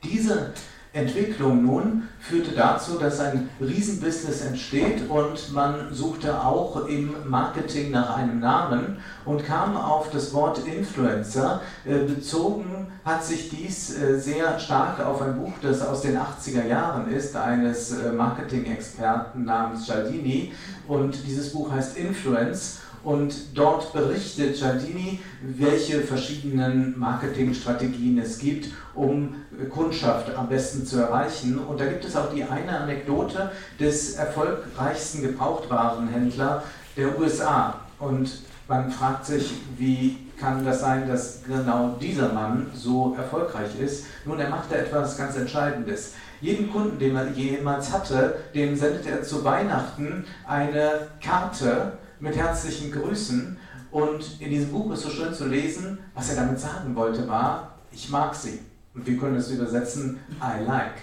Diese 0.04 0.52
Entwicklung 0.94 1.62
nun 1.64 2.08
führte 2.20 2.50
dazu, 2.54 2.98
dass 2.98 3.18
ein 3.18 3.48
Riesenbusiness 3.60 4.42
entsteht 4.42 5.08
und 5.08 5.52
man 5.52 5.92
suchte 5.92 6.38
auch 6.38 6.86
im 6.86 7.14
Marketing 7.26 7.90
nach 7.90 8.16
einem 8.16 8.40
Namen 8.40 8.98
und 9.24 9.44
kam 9.44 9.74
auf 9.74 10.10
das 10.10 10.34
Wort 10.34 10.66
Influencer. 10.66 11.62
Äh, 11.86 12.04
bezogen 12.04 12.88
hat 13.04 13.24
sich 13.24 13.48
dies 13.48 13.96
äh, 13.96 14.18
sehr 14.18 14.58
stark 14.58 15.00
auf 15.00 15.22
ein 15.22 15.38
Buch, 15.38 15.52
das 15.62 15.80
aus 15.80 16.02
den 16.02 16.18
80er 16.18 16.66
Jahren 16.66 17.10
ist, 17.10 17.34
eines 17.36 17.92
äh, 17.92 18.12
Marketing-Experten 18.12 19.44
namens 19.44 19.86
Cialdini 19.86 20.52
und 20.88 21.26
dieses 21.26 21.52
Buch 21.52 21.72
heißt 21.72 21.96
Influence 21.96 22.80
und 23.04 23.56
dort 23.56 23.92
berichtet 23.92 24.56
Giardini, 24.56 25.20
welche 25.42 26.00
verschiedenen 26.02 26.98
Marketingstrategien 26.98 28.18
es 28.18 28.38
gibt, 28.38 28.68
um 28.94 29.34
Kundschaft 29.70 30.34
am 30.34 30.48
besten 30.48 30.86
zu 30.86 31.00
erreichen. 31.00 31.58
Und 31.58 31.80
da 31.80 31.86
gibt 31.86 32.04
es 32.04 32.16
auch 32.16 32.32
die 32.32 32.44
eine 32.44 32.80
Anekdote 32.80 33.50
des 33.80 34.14
erfolgreichsten 34.14 35.22
Gebrauchtwarenhändler 35.22 36.62
der 36.96 37.18
USA. 37.18 37.80
Und 37.98 38.42
man 38.68 38.90
fragt 38.90 39.26
sich, 39.26 39.52
wie 39.76 40.18
kann 40.38 40.64
das 40.64 40.80
sein, 40.80 41.08
dass 41.08 41.42
genau 41.44 41.96
dieser 42.00 42.32
Mann 42.32 42.66
so 42.74 43.14
erfolgreich 43.16 43.78
ist? 43.80 44.06
Nun, 44.24 44.38
er 44.38 44.48
machte 44.48 44.76
etwas 44.76 45.16
ganz 45.16 45.36
Entscheidendes. 45.36 46.14
Jeden 46.40 46.72
Kunden, 46.72 46.98
den 46.98 47.14
er 47.14 47.30
jemals 47.30 47.92
hatte, 47.92 48.36
dem 48.54 48.76
sendet 48.76 49.06
er 49.06 49.22
zu 49.22 49.44
Weihnachten 49.44 50.24
eine 50.46 51.08
Karte 51.22 51.92
mit 52.22 52.36
herzlichen 52.36 52.92
Grüßen. 52.92 53.58
Und 53.90 54.40
in 54.40 54.48
diesem 54.48 54.70
Buch 54.70 54.92
ist 54.92 55.02
so 55.02 55.10
schön 55.10 55.34
zu 55.34 55.48
lesen, 55.48 55.98
was 56.14 56.30
er 56.30 56.36
damit 56.36 56.58
sagen 56.58 56.94
wollte, 56.94 57.28
war, 57.28 57.78
ich 57.90 58.08
mag 58.08 58.34
sie. 58.34 58.60
Und 58.94 59.06
wir 59.06 59.18
können 59.18 59.36
es 59.36 59.50
übersetzen, 59.50 60.20
I 60.40 60.64
like. 60.64 60.94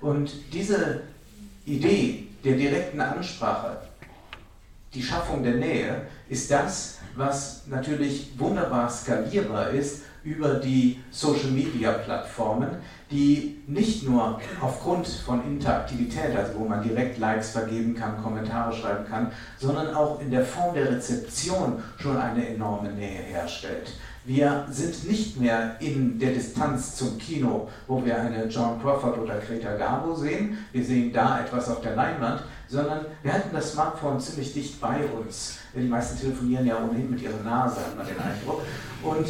Und 0.00 0.32
diese 0.52 1.02
Idee 1.66 2.28
der 2.44 2.56
direkten 2.56 3.00
Ansprache, 3.00 3.78
die 4.94 5.02
Schaffung 5.02 5.42
der 5.42 5.56
Nähe, 5.56 6.02
ist 6.28 6.50
das, 6.50 6.98
was 7.16 7.66
natürlich 7.66 8.32
wunderbar 8.38 8.88
skalierbar 8.88 9.70
ist 9.70 10.02
über 10.28 10.54
die 10.54 11.00
Social-Media-Plattformen, 11.10 12.68
die 13.10 13.62
nicht 13.66 14.06
nur 14.06 14.38
aufgrund 14.60 15.06
von 15.06 15.44
Interaktivität, 15.46 16.36
also 16.36 16.58
wo 16.58 16.64
man 16.66 16.82
direkt 16.82 17.18
Likes 17.18 17.50
vergeben 17.50 17.94
kann, 17.94 18.22
Kommentare 18.22 18.72
schreiben 18.74 19.06
kann, 19.08 19.32
sondern 19.58 19.94
auch 19.94 20.20
in 20.20 20.30
der 20.30 20.44
Form 20.44 20.74
der 20.74 20.90
Rezeption 20.90 21.82
schon 21.98 22.18
eine 22.18 22.46
enorme 22.48 22.92
Nähe 22.92 23.22
herstellt. 23.22 23.92
Wir 24.24 24.66
sind 24.70 25.08
nicht 25.08 25.40
mehr 25.40 25.76
in 25.80 26.18
der 26.18 26.32
Distanz 26.32 26.96
zum 26.96 27.16
Kino, 27.16 27.66
wo 27.86 28.04
wir 28.04 28.20
eine 28.20 28.44
John 28.44 28.78
Crawford 28.82 29.16
oder 29.16 29.38
Greta 29.38 29.74
Garbo 29.74 30.14
sehen. 30.14 30.58
Wir 30.70 30.84
sehen 30.84 31.10
da 31.14 31.40
etwas 31.40 31.70
auf 31.70 31.80
der 31.80 31.96
Leinwand, 31.96 32.42
sondern 32.68 33.06
wir 33.22 33.32
halten 33.32 33.48
das 33.54 33.72
Smartphone 33.72 34.20
ziemlich 34.20 34.52
dicht 34.52 34.78
bei 34.82 35.06
uns. 35.06 35.60
Die 35.74 35.80
meisten 35.88 36.20
telefonieren 36.20 36.66
ja 36.66 36.76
ohnehin 36.76 37.08
mit 37.08 37.22
ihrer 37.22 37.42
Nase, 37.42 37.76
hat 37.76 37.96
man 37.96 38.06
den 38.06 38.18
Eindruck. 38.18 38.60
Und 39.02 39.26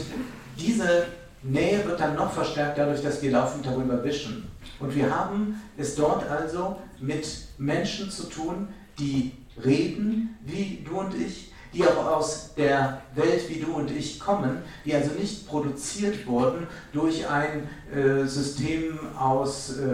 diese 0.58 1.06
Nähe 1.42 1.84
wird 1.86 2.00
dann 2.00 2.16
noch 2.16 2.32
verstärkt 2.32 2.78
dadurch, 2.78 3.02
dass 3.02 3.22
wir 3.22 3.30
laufend 3.30 3.64
darüber 3.64 4.02
wischen. 4.02 4.50
Und 4.80 4.94
wir 4.94 5.14
haben 5.14 5.60
es 5.76 5.94
dort 5.94 6.28
also 6.28 6.76
mit 7.00 7.26
Menschen 7.58 8.10
zu 8.10 8.24
tun, 8.24 8.68
die 8.98 9.32
reden 9.64 10.36
wie 10.44 10.84
du 10.84 11.00
und 11.00 11.14
ich, 11.14 11.52
die 11.72 11.84
auch 11.84 12.06
aus 12.06 12.54
der 12.56 13.02
Welt 13.14 13.48
wie 13.48 13.60
du 13.60 13.74
und 13.74 13.90
ich 13.90 14.18
kommen, 14.18 14.62
die 14.84 14.94
also 14.94 15.10
nicht 15.12 15.46
produziert 15.46 16.26
wurden 16.26 16.66
durch 16.92 17.28
ein 17.28 17.68
äh, 17.94 18.24
System 18.24 18.98
aus 19.16 19.76
äh, 19.76 19.84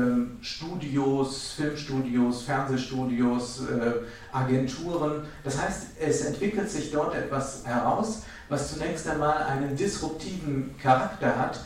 Studios, 0.40 1.54
Filmstudios, 1.56 2.42
Fernsehstudios, 2.42 3.62
äh, 3.62 4.34
Agenturen. 4.34 5.24
Das 5.42 5.60
heißt, 5.60 5.86
es 6.00 6.24
entwickelt 6.24 6.70
sich 6.70 6.92
dort 6.92 7.14
etwas 7.14 7.66
heraus, 7.66 8.22
was 8.48 8.72
zunächst 8.72 9.08
einmal 9.08 9.42
einen 9.44 9.76
disruptiven 9.76 10.74
Charakter 10.82 11.38
hat, 11.38 11.60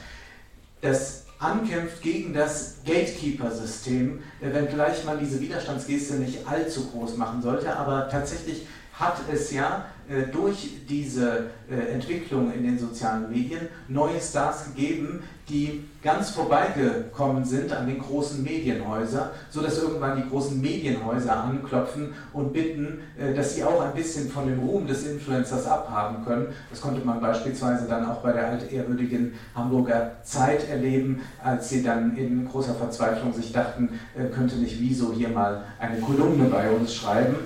das 0.80 1.24
ankämpft 1.38 2.02
gegen 2.02 2.34
das 2.34 2.76
Gatekeeper-System, 2.84 4.20
wenngleich 4.40 5.04
man 5.04 5.18
diese 5.18 5.40
Widerstandsgeste 5.40 6.14
nicht 6.14 6.46
allzu 6.46 6.90
groß 6.90 7.16
machen 7.16 7.42
sollte, 7.42 7.76
aber 7.76 8.08
tatsächlich 8.08 8.66
hat 8.92 9.20
es 9.32 9.52
ja 9.52 9.86
äh, 10.08 10.22
durch 10.32 10.70
diese 10.88 11.50
äh, 11.70 11.92
Entwicklung 11.92 12.52
in 12.52 12.64
den 12.64 12.78
sozialen 12.78 13.30
Medien 13.30 13.68
neue 13.86 14.20
Stars 14.20 14.64
gegeben, 14.64 15.22
die 15.48 15.84
ganz 16.02 16.30
vorbeigekommen 16.30 17.44
sind 17.44 17.72
an 17.72 17.86
den 17.86 17.98
großen 17.98 18.42
Medienhäusern, 18.42 19.30
sodass 19.50 19.82
irgendwann 19.82 20.22
die 20.22 20.28
großen 20.28 20.60
Medienhäuser 20.60 21.36
anklopfen 21.36 22.14
und 22.32 22.52
bitten, 22.52 23.00
äh, 23.18 23.34
dass 23.34 23.54
sie 23.54 23.64
auch 23.64 23.80
ein 23.82 23.94
bisschen 23.94 24.30
von 24.30 24.46
dem 24.46 24.60
Ruhm 24.60 24.86
des 24.86 25.06
Influencers 25.06 25.66
abhaben 25.66 26.24
können. 26.24 26.48
Das 26.70 26.80
konnte 26.80 27.04
man 27.04 27.20
beispielsweise 27.20 27.86
dann 27.88 28.06
auch 28.06 28.18
bei 28.18 28.32
der 28.32 28.48
altehrwürdigen 28.48 29.34
Hamburger 29.54 30.12
Zeit 30.22 30.68
erleben, 30.68 31.20
als 31.42 31.68
sie 31.68 31.82
dann 31.82 32.16
in 32.16 32.48
großer 32.48 32.74
Verzweiflung 32.74 33.32
sich 33.32 33.52
dachten, 33.52 33.90
könnte 34.34 34.56
nicht 34.56 34.80
Wieso 34.80 35.12
hier 35.12 35.28
mal 35.30 35.62
eine 35.78 36.00
Kolumne 36.00 36.44
bei 36.44 36.70
uns 36.70 36.94
schreiben. 36.94 37.36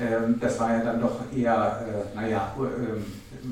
Ähm, 0.00 0.38
das 0.40 0.58
war 0.58 0.72
ja 0.72 0.84
dann 0.84 1.00
doch 1.00 1.20
eher, 1.34 1.84
äh, 1.86 2.16
naja, 2.16 2.54
ähm, 2.58 3.04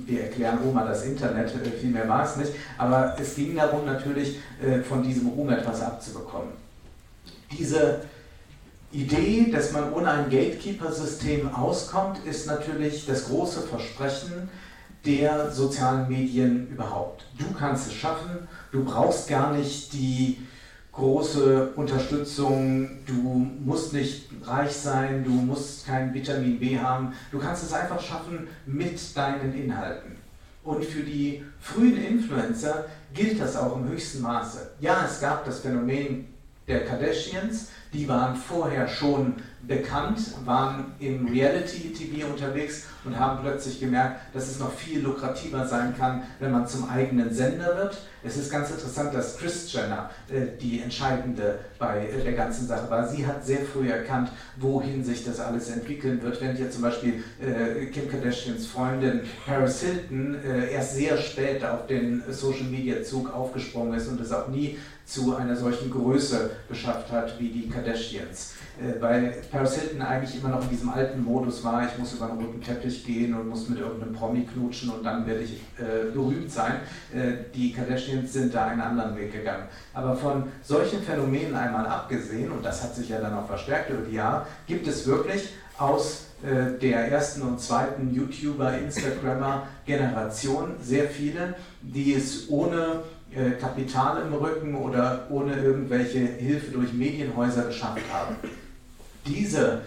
wir 0.07 0.22
erklären 0.24 0.59
Oma 0.66 0.85
das 0.85 1.05
Internet, 1.05 1.55
äh, 1.55 1.70
viel 1.70 1.90
mehr 1.90 2.09
war 2.09 2.24
es 2.24 2.37
nicht. 2.37 2.53
Aber 2.79 3.16
es 3.20 3.35
ging 3.35 3.57
darum 3.57 3.85
natürlich, 3.85 4.38
äh, 4.62 4.81
von 4.81 5.03
diesem 5.03 5.29
Ruhm 5.29 5.50
etwas 5.50 5.83
abzubekommen. 5.83 6.50
Diese 7.57 8.03
Idee, 8.92 9.50
dass 9.50 9.72
man 9.72 9.92
ohne 9.92 10.11
ein 10.11 10.31
Gatekeeper-System 10.31 11.55
auskommt, 11.55 12.18
ist 12.24 12.46
natürlich 12.46 13.07
das 13.07 13.26
große 13.26 13.62
Versprechen 13.62 14.48
der 15.05 15.50
sozialen 15.50 16.09
Medien 16.09 16.68
überhaupt. 16.68 17.24
Du 17.38 17.46
kannst 17.57 17.87
es 17.87 17.94
schaffen, 17.94 18.48
du 18.72 18.85
brauchst 18.85 19.29
gar 19.29 19.53
nicht 19.53 19.92
die 19.92 20.38
große 20.92 21.72
Unterstützung, 21.76 22.90
du 23.07 23.48
musst 23.64 23.92
nicht 23.92 24.26
reich 24.42 24.72
sein, 24.72 25.24
du 25.24 25.31
musst 25.31 25.87
kein 25.87 26.12
Vitamin 26.12 26.59
B 26.59 26.79
haben, 26.79 27.12
du 27.31 27.38
kannst 27.38 27.62
es 27.62 27.72
einfach 27.72 28.00
schaffen 28.00 28.48
mit 28.66 29.16
deinen 29.16 29.55
Inhalten. 29.55 30.16
Und 30.62 30.85
für 30.85 31.03
die 31.03 31.44
frühen 31.61 31.96
Influencer 31.96 32.87
gilt 33.14 33.40
das 33.40 33.57
auch 33.57 33.76
im 33.76 33.88
höchsten 33.88 34.20
Maße. 34.20 34.72
Ja, 34.81 35.05
es 35.07 35.20
gab 35.20 35.44
das 35.44 35.61
Phänomen 35.61 36.26
der 36.68 36.85
Kardashians. 36.85 37.68
Die 37.92 38.09
waren 38.09 38.37
vorher 38.37 38.87
schon 38.87 39.35
bekannt, 39.62 40.18
waren 40.44 40.92
im 40.99 41.29
Reality-TV 41.29 42.27
unterwegs 42.27 42.85
und 43.05 43.18
haben 43.18 43.42
plötzlich 43.42 43.81
gemerkt, 43.81 44.35
dass 44.35 44.49
es 44.49 44.59
noch 44.59 44.73
viel 44.73 45.01
lukrativer 45.01 45.66
sein 45.66 45.94
kann, 45.96 46.23
wenn 46.38 46.51
man 46.51 46.66
zum 46.66 46.88
eigenen 46.88 47.33
Sender 47.33 47.77
wird. 47.77 47.99
Es 48.23 48.37
ist 48.37 48.51
ganz 48.51 48.70
interessant, 48.70 49.14
dass 49.14 49.38
Chris 49.38 49.73
Jenner 49.73 50.11
äh, 50.29 50.59
die 50.61 50.81
entscheidende 50.81 51.59
bei 51.79 52.09
der 52.25 52.33
ganzen 52.33 52.66
Sache 52.66 52.90
war. 52.90 53.09
Sie 53.09 53.27
hat 53.27 53.44
sehr 53.44 53.61
früh 53.61 53.88
erkannt, 53.88 54.31
wohin 54.57 55.05
sich 55.05 55.25
das 55.25 55.40
alles 55.40 55.70
entwickeln 55.70 56.20
wird, 56.23 56.40
während 56.40 56.59
hier 56.59 56.70
zum 56.70 56.83
Beispiel 56.83 57.23
äh, 57.40 57.87
Kim 57.87 58.11
Kardashians 58.11 58.66
Freundin 58.66 59.23
Paris 59.46 59.81
Hilton 59.81 60.37
äh, 60.44 60.73
erst 60.73 60.96
sehr 60.96 61.16
spät 61.16 61.64
auf 61.64 61.87
den 61.87 62.23
Social-Media-Zug 62.29 63.33
aufgesprungen 63.33 63.94
ist 63.94 64.09
und 64.09 64.20
es 64.20 64.33
auch 64.33 64.49
nie 64.49 64.79
zu 65.11 65.35
einer 65.35 65.57
solchen 65.57 65.90
Größe 65.90 66.51
geschafft 66.68 67.11
hat 67.11 67.38
wie 67.40 67.49
die 67.49 67.68
Kardashians. 67.68 68.55
Äh, 68.81 69.01
weil 69.01 69.42
Paris 69.51 69.75
Hilton 69.75 70.03
eigentlich 70.03 70.40
immer 70.40 70.51
noch 70.51 70.62
in 70.62 70.70
diesem 70.70 70.88
alten 70.88 71.25
Modus 71.25 71.64
war, 71.64 71.85
ich 71.85 71.99
muss 71.99 72.14
über 72.14 72.31
einen 72.31 72.40
roten 72.40 72.62
Teppich 72.62 73.05
gehen 73.05 73.35
und 73.35 73.49
muss 73.49 73.68
mit 73.68 73.81
irgendeinem 73.81 74.14
Promi 74.14 74.46
knutschen 74.46 74.90
und 74.90 75.05
dann 75.05 75.27
werde 75.27 75.40
ich 75.40 75.55
äh, 75.79 76.12
berühmt 76.12 76.51
sein. 76.51 76.75
Äh, 77.12 77.44
die 77.53 77.73
Kardashians 77.73 78.33
sind 78.33 78.55
da 78.55 78.66
einen 78.66 78.81
anderen 78.81 79.16
Weg 79.16 79.33
gegangen. 79.33 79.64
Aber 79.92 80.14
von 80.14 80.44
solchen 80.62 81.03
Phänomenen 81.03 81.57
einmal 81.57 81.87
abgesehen, 81.87 82.53
und 82.53 82.64
das 82.64 82.83
hat 82.85 82.94
sich 82.94 83.09
ja 83.09 83.20
dann 83.20 83.35
auch 83.35 83.49
verstärkt 83.49 83.90
über 83.90 84.03
die 84.03 84.14
Jahre, 84.14 84.46
gibt 84.68 84.87
es 84.87 85.07
wirklich 85.07 85.55
aus 85.77 86.27
äh, 86.42 86.79
der 86.79 87.11
ersten 87.11 87.42
und 87.42 87.61
zweiten 87.61 88.14
YouTuber, 88.14 88.79
Instagrammer 88.79 89.66
Generation 89.85 90.77
sehr 90.81 91.09
viele, 91.09 91.55
die 91.83 92.14
es 92.14 92.49
ohne 92.49 92.77
äh, 92.77 93.19
Kapital 93.60 94.22
im 94.22 94.34
Rücken 94.34 94.74
oder 94.74 95.26
ohne 95.30 95.54
irgendwelche 95.56 96.18
Hilfe 96.18 96.72
durch 96.72 96.92
Medienhäuser 96.92 97.64
geschafft 97.64 98.02
haben. 98.12 98.36
Diese 99.26 99.82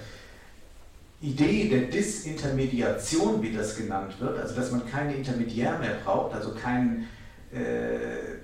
Idee 1.21 1.69
der 1.69 1.81
Disintermediation, 1.83 3.41
wie 3.41 3.53
das 3.53 3.75
genannt 3.75 4.13
wird, 4.19 4.37
also 4.39 4.55
dass 4.55 4.71
man 4.71 4.89
keinen 4.89 5.15
Intermediär 5.15 5.77
mehr 5.79 5.95
braucht, 6.03 6.35
also 6.35 6.53
keinen 6.53 7.07
äh, 7.53 8.37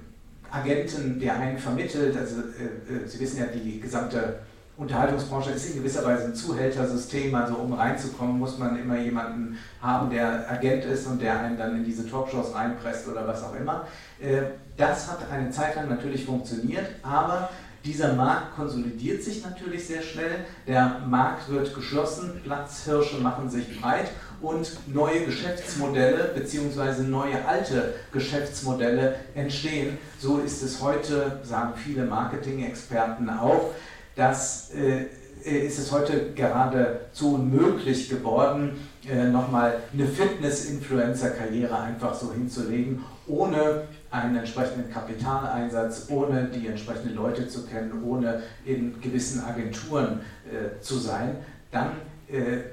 Agenten, 0.49 1.19
der 1.19 1.37
einen 1.39 1.57
vermittelt, 1.57 2.17
also 2.17 2.41
äh, 2.41 3.03
äh 3.03 3.07
Sie 3.07 3.19
wissen 3.19 3.39
ja, 3.39 3.45
die 3.47 3.79
gesamte 3.79 4.39
Unterhaltungsbranche 4.79 5.51
ist 5.51 5.71
in 5.71 5.75
gewisser 5.75 6.05
Weise 6.05 6.27
ein 6.27 6.35
Zuhältersystem, 6.35 7.35
also 7.35 7.55
um 7.55 7.73
reinzukommen, 7.73 8.39
muss 8.39 8.57
man 8.57 8.79
immer 8.79 8.97
jemanden 8.97 9.57
haben, 9.81 10.09
der 10.09 10.49
Agent 10.49 10.85
ist 10.85 11.05
und 11.05 11.21
der 11.21 11.37
einen 11.37 11.57
dann 11.57 11.75
in 11.75 11.83
diese 11.83 12.09
Talkshows 12.09 12.55
reinpresst 12.55 13.05
oder 13.09 13.27
was 13.27 13.43
auch 13.43 13.53
immer. 13.55 13.85
Äh, 14.21 14.43
das 14.77 15.11
hat 15.11 15.19
eine 15.29 15.51
Zeit 15.51 15.75
lang 15.75 15.89
natürlich 15.89 16.25
funktioniert, 16.25 16.85
aber 17.03 17.49
dieser 17.83 18.13
Markt 18.13 18.55
konsolidiert 18.55 19.21
sich 19.21 19.43
natürlich 19.43 19.85
sehr 19.85 20.01
schnell. 20.01 20.45
Der 20.65 21.01
Markt 21.05 21.49
wird 21.49 21.75
geschlossen, 21.75 22.39
Platzhirsche 22.41 23.17
machen 23.17 23.49
sich 23.49 23.81
breit 23.81 24.11
und 24.41 24.71
neue 24.87 25.25
Geschäftsmodelle 25.25 26.31
bzw. 26.35 27.03
neue 27.03 27.45
alte 27.45 27.95
Geschäftsmodelle 28.13 29.15
entstehen. 29.35 29.97
So 30.19 30.37
ist 30.37 30.63
es 30.63 30.81
heute, 30.81 31.41
sagen 31.43 31.73
viele 31.75 32.05
Marketing-Experten 32.05 33.29
auch, 33.29 33.73
dass 34.19 34.71
äh, 34.71 35.05
ist 35.45 35.79
es 35.79 35.91
heute 35.91 36.33
geradezu 36.35 37.35
unmöglich 37.35 38.09
geworden, 38.09 38.71
äh, 39.09 39.29
nochmal 39.29 39.79
eine 39.93 40.05
Fitness-Influencer-Karriere 40.05 41.79
einfach 41.79 42.13
so 42.13 42.33
hinzulegen, 42.33 43.01
ohne 43.27 43.83
einen 44.11 44.35
entsprechenden 44.35 44.91
Kapitaleinsatz, 44.91 46.07
ohne 46.09 46.45
die 46.45 46.67
entsprechenden 46.67 47.15
Leute 47.15 47.47
zu 47.47 47.65
kennen, 47.65 48.03
ohne 48.03 48.43
in 48.65 48.99
gewissen 48.99 49.41
Agenturen 49.41 50.19
äh, 50.45 50.81
zu 50.81 50.95
sein, 50.97 51.37
dann, 51.71 51.87
äh, 51.87 51.91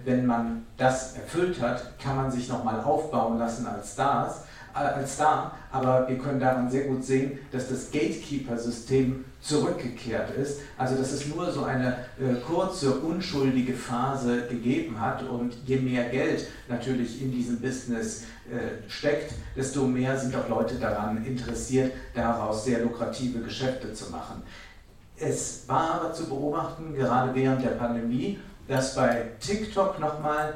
wenn 0.05 0.27
man 0.27 0.67
das 0.77 1.17
erfüllt 1.17 1.61
hat, 1.61 1.99
kann 1.99 2.17
man 2.17 2.31
sich 2.31 2.49
nochmal 2.49 2.81
aufbauen 2.81 3.39
lassen 3.39 3.67
als 3.67 3.95
Stars, 3.95 4.43
äh, 4.77 4.79
als 4.79 5.15
Star, 5.15 5.53
aber 5.73 6.07
wir 6.09 6.19
können 6.19 6.39
daran 6.39 6.71
sehr 6.71 6.85
gut 6.85 7.03
sehen, 7.05 7.39
dass 7.51 7.69
das 7.69 7.91
Gatekeeper-System 7.91 9.25
zurückgekehrt 9.41 10.37
ist. 10.37 10.61
Also 10.77 10.97
dass 10.97 11.13
es 11.13 11.27
nur 11.27 11.51
so 11.51 11.65
eine 11.65 11.97
äh, 12.21 12.35
kurze, 12.47 12.93
unschuldige 13.01 13.73
Phase 13.73 14.47
gegeben 14.49 15.01
hat 15.01 15.23
und 15.23 15.55
je 15.65 15.77
mehr 15.77 16.05
Geld 16.11 16.49
natürlich 16.69 17.23
in 17.23 17.33
diesem 17.33 17.61
Business 17.61 18.25
äh, 18.51 18.89
steckt, 18.91 19.33
desto 19.57 19.85
mehr 19.87 20.19
sind 20.19 20.37
auch 20.37 20.49
Leute 20.49 20.75
daran 20.75 21.25
interessiert, 21.25 21.93
daraus 22.15 22.65
sehr 22.65 22.81
lukrative 22.81 23.41
Geschäfte 23.41 23.93
zu 23.95 24.11
machen. 24.11 24.43
Es 25.19 25.65
war 25.67 25.95
aber 25.95 26.13
zu 26.13 26.29
beobachten, 26.29 26.95
gerade 26.95 27.35
während 27.35 27.65
der 27.65 27.71
Pandemie, 27.71 28.39
dass 28.69 28.95
bei 28.95 29.31
TikTok 29.41 29.99
nochmal 29.99 30.55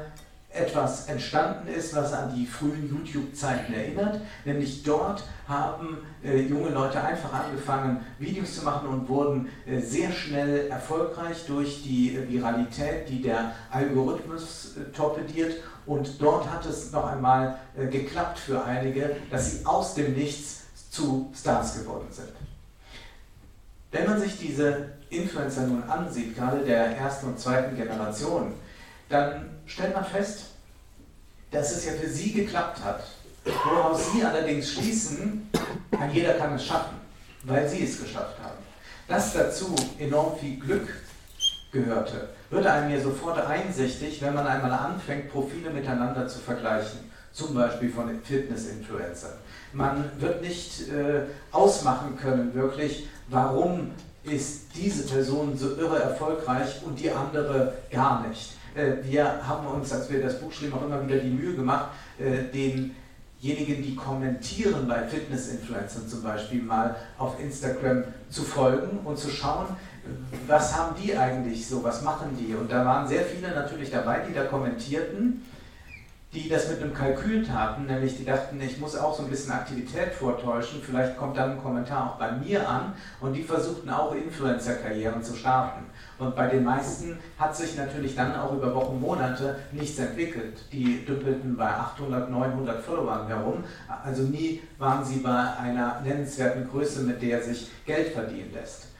etwas 0.53 1.07
entstanden 1.07 1.67
ist, 1.67 1.95
was 1.95 2.11
an 2.13 2.35
die 2.35 2.45
frühen 2.45 2.89
YouTube-Zeiten 2.89 3.73
erinnert. 3.73 4.19
Nämlich 4.43 4.83
dort 4.83 5.23
haben 5.47 5.99
äh, 6.23 6.41
junge 6.41 6.69
Leute 6.69 7.01
einfach 7.01 7.31
angefangen, 7.31 8.05
Videos 8.19 8.55
zu 8.55 8.65
machen 8.65 8.89
und 8.89 9.07
wurden 9.07 9.49
äh, 9.65 9.79
sehr 9.79 10.11
schnell 10.11 10.67
erfolgreich 10.67 11.45
durch 11.47 11.83
die 11.83 12.15
äh, 12.15 12.29
Viralität, 12.29 13.07
die 13.07 13.21
der 13.21 13.53
Algorithmus 13.71 14.75
äh, 14.75 14.91
torpediert. 14.91 15.55
Und 15.85 16.21
dort 16.21 16.49
hat 16.51 16.65
es 16.65 16.91
noch 16.91 17.05
einmal 17.05 17.57
äh, 17.77 17.87
geklappt 17.87 18.39
für 18.39 18.63
einige, 18.63 19.15
dass 19.29 19.51
sie 19.51 19.65
aus 19.65 19.95
dem 19.95 20.13
Nichts 20.15 20.63
zu 20.89 21.31
Stars 21.33 21.79
geworden 21.79 22.07
sind. 22.11 22.29
Wenn 23.91 24.05
man 24.05 24.19
sich 24.19 24.37
diese 24.37 24.89
Influencer 25.11 25.67
nun 25.67 25.83
ansieht, 25.83 26.35
gerade 26.35 26.63
der 26.63 26.97
ersten 26.97 27.27
und 27.27 27.39
zweiten 27.39 27.75
Generation, 27.75 28.53
dann 29.09 29.49
stellt 29.65 29.93
man 29.93 30.05
fest, 30.05 30.45
dass 31.51 31.71
es 31.71 31.85
ja 31.85 31.91
für 31.91 32.09
sie 32.09 32.31
geklappt 32.31 32.83
hat. 32.83 33.03
Woraus 33.43 34.13
sie 34.13 34.23
allerdings 34.23 34.71
schließen, 34.71 35.49
jeder 36.13 36.35
kann 36.35 36.53
es 36.55 36.65
schaffen, 36.65 36.97
weil 37.43 37.67
sie 37.67 37.83
es 37.83 38.01
geschafft 38.01 38.37
haben. 38.41 38.57
Dass 39.07 39.33
dazu 39.33 39.75
enorm 39.99 40.37
viel 40.37 40.57
Glück 40.59 40.87
gehörte, 41.71 42.29
wird 42.49 42.65
einem 42.65 42.91
mir 42.91 43.01
sofort 43.01 43.39
einsichtig, 43.45 44.21
wenn 44.21 44.33
man 44.33 44.47
einmal 44.47 44.71
anfängt, 44.71 45.31
Profile 45.31 45.71
miteinander 45.71 46.27
zu 46.27 46.39
vergleichen. 46.39 47.11
Zum 47.33 47.55
Beispiel 47.55 47.89
von 47.89 48.21
Fitness-Influencern. 48.23 49.31
Man 49.71 50.11
wird 50.19 50.41
nicht 50.41 50.89
äh, 50.89 51.21
ausmachen 51.51 52.17
können, 52.17 52.53
wirklich, 52.53 53.07
warum 53.29 53.91
ist 54.23 54.75
diese 54.75 55.03
Person 55.07 55.57
so 55.57 55.75
irre 55.75 55.99
erfolgreich 55.99 56.81
und 56.85 56.99
die 56.99 57.11
andere 57.11 57.73
gar 57.89 58.27
nicht. 58.27 58.53
Äh, 58.75 59.03
wir 59.03 59.47
haben 59.47 59.67
uns, 59.67 59.91
als 59.91 60.09
wir 60.09 60.21
das 60.21 60.39
Buch 60.39 60.51
schrieben, 60.51 60.73
auch 60.73 60.85
immer 60.85 61.05
wieder 61.05 61.17
die 61.17 61.29
Mühe 61.29 61.55
gemacht, 61.55 61.89
äh, 62.19 62.43
denjenigen, 62.53 63.83
die 63.83 63.95
kommentieren 63.95 64.87
bei 64.87 65.07
Fitness-Influencern 65.07 66.07
zum 66.07 66.23
Beispiel 66.23 66.61
mal 66.61 66.95
auf 67.17 67.39
Instagram 67.39 68.03
zu 68.29 68.43
folgen 68.43 68.99
und 69.03 69.17
zu 69.17 69.29
schauen, 69.29 69.67
was 70.47 70.75
haben 70.75 70.95
die 71.01 71.15
eigentlich 71.15 71.67
so, 71.67 71.83
was 71.83 72.01
machen 72.01 72.37
die? 72.39 72.55
Und 72.55 72.71
da 72.71 72.85
waren 72.85 73.07
sehr 73.07 73.23
viele 73.23 73.53
natürlich 73.53 73.91
dabei, 73.91 74.21
die 74.27 74.33
da 74.33 74.45
kommentierten 74.45 75.43
die 76.33 76.47
das 76.47 76.69
mit 76.69 76.81
einem 76.81 76.93
Kalkül 76.93 77.45
taten, 77.45 77.87
nämlich 77.87 78.17
die 78.17 78.23
dachten, 78.23 78.61
ich 78.61 78.79
muss 78.79 78.95
auch 78.95 79.15
so 79.15 79.23
ein 79.23 79.29
bisschen 79.29 79.51
Aktivität 79.51 80.13
vortäuschen, 80.13 80.81
vielleicht 80.81 81.17
kommt 81.17 81.35
dann 81.35 81.51
ein 81.51 81.61
Kommentar 81.61 82.11
auch 82.11 82.15
bei 82.17 82.31
mir 82.31 82.67
an 82.67 82.93
und 83.19 83.33
die 83.33 83.43
versuchten 83.43 83.89
auch 83.89 84.15
Influencer-Karrieren 84.15 85.21
zu 85.21 85.35
starten. 85.35 85.85
Und 86.17 86.35
bei 86.35 86.47
den 86.47 86.63
meisten 86.63 87.19
hat 87.37 87.55
sich 87.55 87.75
natürlich 87.75 88.15
dann 88.15 88.35
auch 88.35 88.53
über 88.53 88.73
Wochen, 88.73 89.01
Monate 89.01 89.57
nichts 89.73 89.99
entwickelt. 89.99 90.63
Die 90.71 91.03
dümpelten 91.05 91.57
bei 91.57 91.67
800, 91.67 92.29
900 92.29 92.81
Followern 92.81 93.27
herum, 93.27 93.63
also 94.03 94.23
nie 94.23 94.61
waren 94.77 95.03
sie 95.03 95.19
bei 95.19 95.57
einer 95.57 95.99
nennenswerten 96.01 96.69
Größe, 96.69 97.01
mit 97.01 97.21
der 97.21 97.41
sich 97.41 97.69
Geld 97.85 98.13
verdienen 98.13 98.53
lässt 98.53 98.90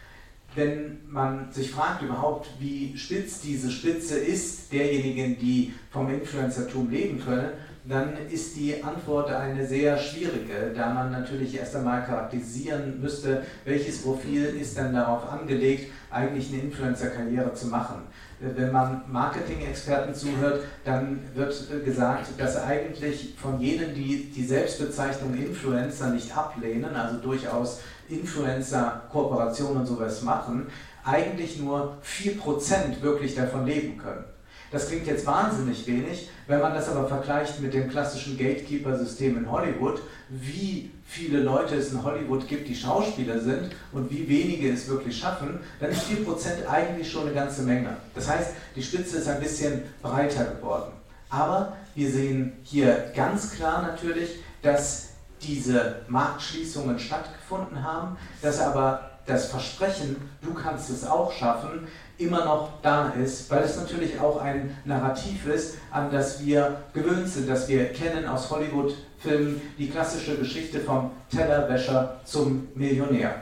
wenn 0.55 0.99
man 1.07 1.51
sich 1.51 1.71
fragt 1.71 2.01
überhaupt, 2.01 2.49
wie 2.59 2.97
spitz 2.97 3.41
diese 3.41 3.71
Spitze 3.71 4.17
ist, 4.17 4.71
derjenigen, 4.71 5.37
die 5.39 5.73
vom 5.89 6.09
Influencertum 6.09 6.89
leben 6.89 7.23
können, 7.23 7.51
dann 7.83 8.13
ist 8.29 8.55
die 8.55 8.83
Antwort 8.83 9.31
eine 9.31 9.65
sehr 9.65 9.97
schwierige, 9.97 10.71
da 10.75 10.93
man 10.93 11.11
natürlich 11.11 11.57
erst 11.57 11.75
einmal 11.75 12.05
charakterisieren 12.05 13.01
müsste, 13.01 13.43
welches 13.65 14.03
Profil 14.03 14.45
ist 14.45 14.77
denn 14.77 14.93
darauf 14.93 15.27
angelegt, 15.27 15.91
eigentlich 16.11 16.51
eine 16.51 16.61
Influencer-Karriere 16.61 17.53
zu 17.53 17.67
machen. 17.67 18.03
Wenn 18.39 18.71
man 18.71 19.03
Marketing-Experten 19.07 20.13
zuhört, 20.13 20.63
dann 20.83 21.19
wird 21.33 21.53
gesagt, 21.83 22.27
dass 22.37 22.61
eigentlich 22.61 23.35
von 23.37 23.59
jenen, 23.59 23.95
die 23.95 24.31
die 24.35 24.45
Selbstbezeichnung 24.45 25.33
Influencer 25.35 26.09
nicht 26.09 26.35
ablehnen, 26.35 26.95
also 26.95 27.17
durchaus 27.17 27.81
Influencer-Kooperationen 28.11 29.81
und 29.81 29.85
sowas 29.85 30.21
machen, 30.21 30.67
eigentlich 31.03 31.59
nur 31.59 31.97
4% 32.05 33.01
wirklich 33.01 33.35
davon 33.35 33.65
leben 33.65 33.97
können. 33.97 34.23
Das 34.71 34.87
klingt 34.87 35.05
jetzt 35.05 35.25
wahnsinnig 35.25 35.85
wenig, 35.85 36.29
wenn 36.47 36.61
man 36.61 36.73
das 36.73 36.87
aber 36.87 37.05
vergleicht 37.05 37.59
mit 37.59 37.73
dem 37.73 37.89
klassischen 37.89 38.37
Gatekeeper-System 38.37 39.37
in 39.37 39.51
Hollywood, 39.51 40.01
wie 40.29 40.91
viele 41.05 41.41
Leute 41.41 41.75
es 41.75 41.91
in 41.91 42.01
Hollywood 42.01 42.47
gibt, 42.47 42.69
die 42.69 42.75
Schauspieler 42.75 43.39
sind 43.41 43.71
und 43.91 44.09
wie 44.09 44.29
wenige 44.29 44.71
es 44.71 44.87
wirklich 44.87 45.17
schaffen, 45.17 45.59
dann 45.81 45.91
ist 45.91 46.03
4% 46.03 46.69
eigentlich 46.69 47.11
schon 47.11 47.23
eine 47.23 47.33
ganze 47.33 47.63
Menge. 47.63 47.97
Das 48.15 48.29
heißt, 48.29 48.51
die 48.77 48.81
Spitze 48.81 49.17
ist 49.17 49.27
ein 49.27 49.41
bisschen 49.41 49.81
breiter 50.01 50.45
geworden. 50.45 50.93
Aber 51.29 51.75
wir 51.93 52.09
sehen 52.09 52.53
hier 52.63 53.11
ganz 53.13 53.51
klar 53.51 53.81
natürlich, 53.81 54.39
dass 54.61 55.10
diese 55.43 56.01
Marktschließungen 56.07 56.99
stattgefunden 56.99 57.83
haben, 57.83 58.17
dass 58.41 58.59
aber 58.59 59.11
das 59.25 59.47
Versprechen, 59.47 60.15
du 60.41 60.53
kannst 60.53 60.89
es 60.89 61.05
auch 61.05 61.31
schaffen, 61.31 61.87
immer 62.17 62.45
noch 62.45 62.81
da 62.81 63.09
ist, 63.09 63.49
weil 63.49 63.63
es 63.63 63.77
natürlich 63.77 64.19
auch 64.19 64.41
ein 64.41 64.75
Narrativ 64.85 65.47
ist, 65.47 65.77
an 65.91 66.11
das 66.11 66.43
wir 66.43 66.77
gewöhnt 66.93 67.27
sind, 67.27 67.49
das 67.49 67.67
wir 67.67 67.85
kennen 67.93 68.27
aus 68.27 68.49
Hollywood-Filmen, 68.49 69.61
die 69.77 69.89
klassische 69.89 70.37
Geschichte 70.37 70.79
vom 70.79 71.11
Tellerwäscher 71.29 72.19
zum 72.25 72.67
Millionär. 72.75 73.35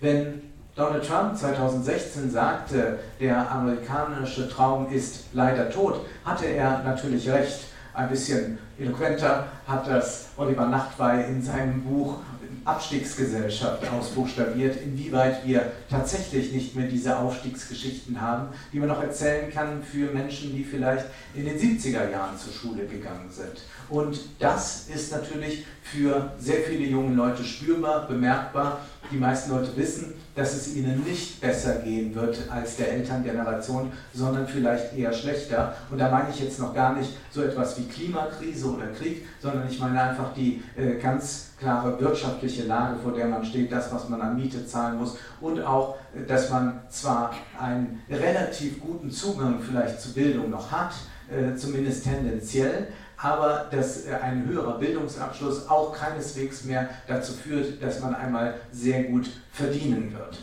Wenn 0.00 0.42
Donald 0.76 1.06
Trump 1.06 1.36
2016 1.36 2.30
sagte, 2.30 2.98
der 3.20 3.50
amerikanische 3.50 4.48
Traum 4.48 4.92
ist 4.92 5.26
leider 5.32 5.70
tot, 5.70 6.00
hatte 6.24 6.46
er 6.46 6.82
natürlich 6.82 7.28
recht. 7.30 7.66
Ein 7.94 8.08
bisschen 8.08 8.58
eloquenter 8.76 9.46
hat 9.68 9.86
das 9.86 10.26
Oliver 10.36 10.66
Nachtwey 10.66 11.28
in 11.28 11.40
seinem 11.40 11.82
Buch 11.82 12.18
Abstiegsgesellschaft 12.64 13.86
ausbuchstabiert, 13.90 14.78
inwieweit 14.82 15.46
wir 15.46 15.70
tatsächlich 15.90 16.52
nicht 16.52 16.74
mehr 16.74 16.88
diese 16.88 17.18
Aufstiegsgeschichten 17.18 18.20
haben, 18.20 18.48
die 18.72 18.80
man 18.80 18.88
noch 18.88 19.02
erzählen 19.02 19.52
kann 19.52 19.82
für 19.82 20.10
Menschen, 20.12 20.56
die 20.56 20.64
vielleicht 20.64 21.06
in 21.34 21.44
den 21.44 21.58
70er 21.58 22.10
Jahren 22.10 22.38
zur 22.38 22.52
Schule 22.52 22.86
gegangen 22.86 23.30
sind. 23.30 23.62
Und 23.88 24.20
das 24.38 24.88
ist 24.88 25.12
natürlich 25.12 25.64
für 25.82 26.32
sehr 26.38 26.60
viele 26.60 26.86
junge 26.86 27.14
Leute 27.14 27.44
spürbar, 27.44 28.08
bemerkbar. 28.08 28.80
Die 29.12 29.18
meisten 29.18 29.50
Leute 29.50 29.76
wissen, 29.76 30.14
dass 30.34 30.54
es 30.54 30.74
ihnen 30.74 31.04
nicht 31.04 31.40
besser 31.40 31.76
gehen 31.76 32.14
wird 32.14 32.38
als 32.50 32.76
der 32.76 32.92
Elterngeneration, 32.92 33.92
sondern 34.14 34.48
vielleicht 34.48 34.96
eher 34.96 35.12
schlechter. 35.12 35.76
Und 35.90 35.98
da 35.98 36.10
meine 36.10 36.30
ich 36.30 36.40
jetzt 36.40 36.58
noch 36.58 36.74
gar 36.74 36.94
nicht 36.96 37.10
so 37.30 37.42
etwas 37.42 37.78
wie 37.78 37.84
Klimakrise 37.84 38.66
oder 38.66 38.86
Krieg, 38.88 39.26
sondern 39.40 39.68
ich 39.68 39.78
meine 39.78 40.00
einfach 40.00 40.32
die 40.32 40.62
äh, 40.76 40.94
ganz 40.94 41.50
klare 41.60 42.00
wirtschaftliche 42.00 42.64
Lage, 42.64 42.98
vor 42.98 43.12
der 43.12 43.26
man 43.26 43.44
steht, 43.44 43.70
das, 43.70 43.92
was 43.92 44.08
man 44.08 44.20
an 44.20 44.36
Miete 44.36 44.66
zahlen 44.66 44.98
muss 44.98 45.18
und 45.40 45.62
auch, 45.62 45.96
äh, 46.14 46.26
dass 46.26 46.50
man 46.50 46.80
zwar 46.88 47.34
einen 47.60 48.02
relativ 48.10 48.80
guten 48.80 49.10
Zugang 49.10 49.60
vielleicht 49.60 50.00
zu 50.00 50.14
Bildung 50.14 50.50
noch 50.50 50.72
hat, 50.72 50.94
äh, 51.30 51.54
zumindest 51.56 52.04
tendenziell, 52.04 52.88
aber 53.16 53.66
dass 53.70 54.06
äh, 54.06 54.14
ein 54.14 54.46
höherer 54.46 54.78
Bildungsabschluss 54.78 55.68
auch 55.68 55.94
keineswegs 55.94 56.64
mehr 56.64 56.88
dazu 57.06 57.32
führt, 57.32 57.82
dass 57.82 58.00
man 58.00 58.14
einmal 58.14 58.54
sehr 58.72 59.04
gut 59.04 59.30
verdienen 59.52 60.12
wird. 60.12 60.38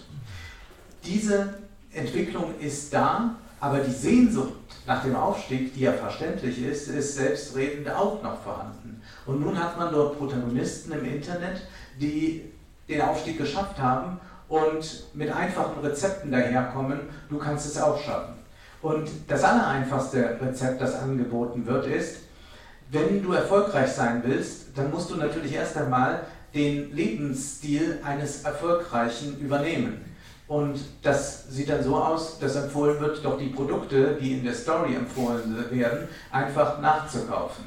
Diese 1.04 1.56
Entwicklung 1.94 2.60
ist 2.60 2.94
da, 2.94 3.36
aber 3.60 3.80
die 3.80 3.92
Sehnsucht 3.92 4.54
nach 4.88 5.04
dem 5.04 5.16
Aufstieg, 5.16 5.74
die 5.74 5.82
ja 5.82 5.94
verständlich 5.94 6.64
ist, 6.64 6.88
ist 6.88 7.16
selbstredend 7.16 7.90
auch 7.90 8.22
noch 8.24 8.42
vorhanden. 8.42 9.02
Und 9.26 9.42
nun 9.42 9.58
hat 9.58 9.78
man 9.78 9.94
dort 9.94 10.18
Protagonisten 10.18 10.92
im 10.92 11.06
Internet, 11.06 11.62
die 12.00 12.52
den 12.90 13.02
Aufstieg 13.02 13.38
geschafft 13.38 13.80
haben 13.80 14.20
und 14.48 15.06
mit 15.14 15.34
einfachen 15.34 15.80
Rezepten 15.82 16.32
daherkommen, 16.32 17.00
du 17.30 17.38
kannst 17.38 17.68
es 17.68 17.82
auch 17.82 18.02
schaffen. 18.02 18.34
Und 18.82 19.10
das 19.28 19.44
allereinfachste 19.44 20.40
Rezept, 20.42 20.82
das 20.82 20.96
angeboten 20.96 21.66
wird, 21.66 21.86
ist, 21.86 22.18
wenn 22.92 23.24
du 23.24 23.32
erfolgreich 23.32 23.92
sein 23.92 24.22
willst, 24.26 24.78
dann 24.78 24.92
musst 24.92 25.10
du 25.10 25.16
natürlich 25.16 25.54
erst 25.54 25.78
einmal 25.78 26.26
den 26.54 26.94
Lebensstil 26.94 28.00
eines 28.04 28.44
Erfolgreichen 28.44 29.40
übernehmen. 29.40 30.06
Und 30.48 30.82
das 31.02 31.50
sieht 31.50 31.70
dann 31.70 31.82
so 31.82 31.96
aus, 31.96 32.38
dass 32.40 32.58
empfohlen 32.58 33.00
wird, 33.00 33.24
doch 33.24 33.38
die 33.38 33.48
Produkte, 33.48 34.18
die 34.20 34.34
in 34.34 34.44
der 34.44 34.54
Story 34.54 34.96
empfohlen 34.96 35.66
werden, 35.72 36.10
einfach 36.30 36.82
nachzukaufen. 36.82 37.64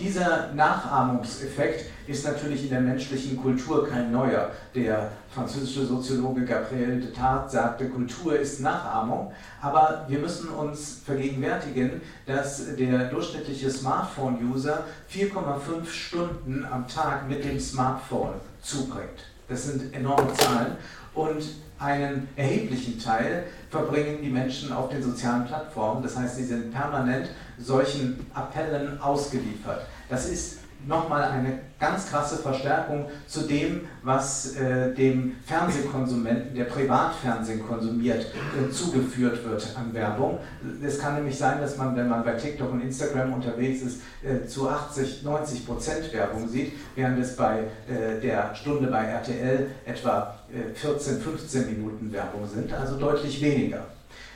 Dieser 0.00 0.50
Nachahmungseffekt 0.54 1.84
ist 2.06 2.24
natürlich 2.24 2.64
in 2.64 2.70
der 2.70 2.80
menschlichen 2.80 3.36
Kultur 3.36 3.86
kein 3.86 4.10
neuer. 4.10 4.50
Der 4.74 5.12
französische 5.30 5.84
Soziologe 5.84 6.46
Gabriel 6.46 7.00
de 7.00 7.12
Tart 7.12 7.50
sagte, 7.50 7.86
Kultur 7.90 8.38
ist 8.38 8.60
Nachahmung. 8.60 9.30
Aber 9.60 10.06
wir 10.08 10.18
müssen 10.18 10.48
uns 10.48 11.02
vergegenwärtigen, 11.04 12.00
dass 12.24 12.74
der 12.76 13.10
durchschnittliche 13.10 13.70
Smartphone-User 13.70 14.84
4,5 15.12 15.86
Stunden 15.86 16.64
am 16.64 16.88
Tag 16.88 17.28
mit 17.28 17.44
dem 17.44 17.60
Smartphone 17.60 18.34
zubringt. 18.62 19.26
Das 19.48 19.64
sind 19.66 19.94
enorme 19.94 20.32
Zahlen. 20.32 20.78
Und 21.12 21.44
einen 21.80 22.28
erheblichen 22.36 22.98
Teil 22.98 23.44
verbringen 23.70 24.18
die 24.22 24.30
Menschen 24.30 24.72
auf 24.72 24.90
den 24.90 25.02
sozialen 25.02 25.46
Plattformen. 25.46 26.02
Das 26.02 26.16
heißt, 26.16 26.36
sie 26.36 26.44
sind 26.44 26.72
permanent 26.72 27.30
solchen 27.58 28.26
Appellen 28.34 29.00
ausgeliefert. 29.00 29.86
Das 30.08 30.28
ist 30.28 30.60
nochmal 30.86 31.22
eine 31.24 31.58
ganz 31.78 32.08
krasse 32.08 32.36
Verstärkung 32.36 33.06
zu 33.26 33.42
dem, 33.42 33.82
was 34.02 34.56
äh, 34.56 34.94
dem 34.94 35.36
Fernsehkonsumenten, 35.44 36.54
der 36.54 36.64
Privatfernsehen 36.64 37.66
konsumiert, 37.66 38.26
äh, 38.26 38.70
zugeführt 38.70 39.44
wird 39.44 39.76
an 39.76 39.92
Werbung. 39.92 40.38
Es 40.82 40.98
kann 40.98 41.14
nämlich 41.14 41.38
sein, 41.38 41.60
dass 41.60 41.76
man, 41.76 41.96
wenn 41.96 42.08
man 42.08 42.24
bei 42.24 42.32
TikTok 42.32 42.72
und 42.72 42.80
Instagram 42.80 43.32
unterwegs 43.34 43.82
ist, 43.82 44.00
äh, 44.22 44.46
zu 44.46 44.68
80, 44.68 45.22
90 45.22 45.66
Prozent 45.66 46.12
Werbung 46.12 46.48
sieht, 46.48 46.72
während 46.94 47.18
es 47.18 47.36
bei 47.36 47.60
äh, 47.88 48.20
der 48.20 48.54
Stunde 48.54 48.88
bei 48.88 49.04
RTL 49.04 49.66
etwa 49.84 50.39
14, 50.74 51.18
äh, 51.18 51.20
15 51.20 51.66
Minuten 51.66 52.12
Werbung 52.12 52.46
sind, 52.46 52.72
also 52.72 52.96
deutlich 52.96 53.40
weniger. 53.40 53.84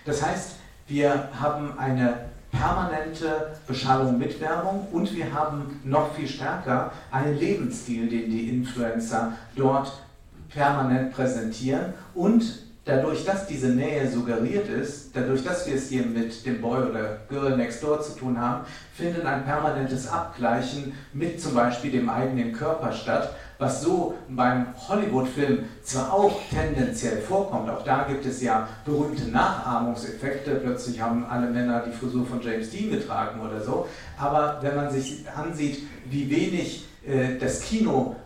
Das 0.04 0.24
heißt, 0.24 0.56
wir 0.86 1.28
haben 1.38 1.78
eine 1.78 2.26
permanente 2.52 3.56
Beschallung 3.66 4.18
mit 4.18 4.40
Werbung 4.40 4.86
und 4.92 5.14
wir 5.14 5.32
haben 5.32 5.80
noch 5.84 6.14
viel 6.14 6.28
stärker 6.28 6.92
einen 7.10 7.38
Lebensstil, 7.38 8.08
den 8.08 8.30
die 8.30 8.48
Influencer 8.48 9.32
dort 9.56 9.92
permanent 10.50 11.12
präsentieren 11.12 11.94
und 12.14 12.63
dadurch, 12.84 13.24
dass 13.24 13.46
diese 13.46 13.68
Nähe 13.68 14.10
suggeriert 14.10 14.68
ist, 14.68 15.16
dadurch, 15.16 15.42
dass 15.42 15.66
wir 15.66 15.74
es 15.74 15.88
hier 15.88 16.04
mit 16.04 16.44
dem 16.44 16.60
Boy 16.60 16.82
oder 16.90 17.18
Girl 17.28 17.56
next 17.56 17.82
door 17.82 18.00
zu 18.00 18.12
tun 18.12 18.38
haben, 18.38 18.64
findet 18.94 19.24
ein 19.24 19.44
permanentes 19.44 20.06
Abgleichen 20.06 20.92
mit 21.12 21.40
zum 21.40 21.54
Beispiel 21.54 21.90
dem 21.90 22.08
eigenen 22.08 22.52
Körper 22.52 22.92
statt, 22.92 23.34
was 23.58 23.82
so 23.82 24.14
beim 24.28 24.66
Hollywood-Film 24.88 25.64
zwar 25.82 26.12
auch 26.12 26.40
tendenziell 26.50 27.18
vorkommt, 27.18 27.70
auch 27.70 27.84
da 27.84 28.02
gibt 28.02 28.26
es 28.26 28.42
ja 28.42 28.68
berühmte 28.84 29.28
Nachahmungseffekte, 29.28 30.56
plötzlich 30.56 31.00
haben 31.00 31.24
alle 31.24 31.48
Männer 31.48 31.84
die 31.86 31.92
Frisur 31.92 32.26
von 32.26 32.42
James 32.42 32.70
Dean 32.70 32.90
getragen 32.90 33.40
oder 33.40 33.60
so, 33.60 33.86
aber 34.18 34.58
wenn 34.60 34.76
man 34.76 34.90
sich 34.90 35.24
ansieht, 35.34 35.86
wie 36.10 36.28
wenig 36.28 36.84
äh, 37.06 37.38
das 37.38 37.60
Kino 37.60 38.16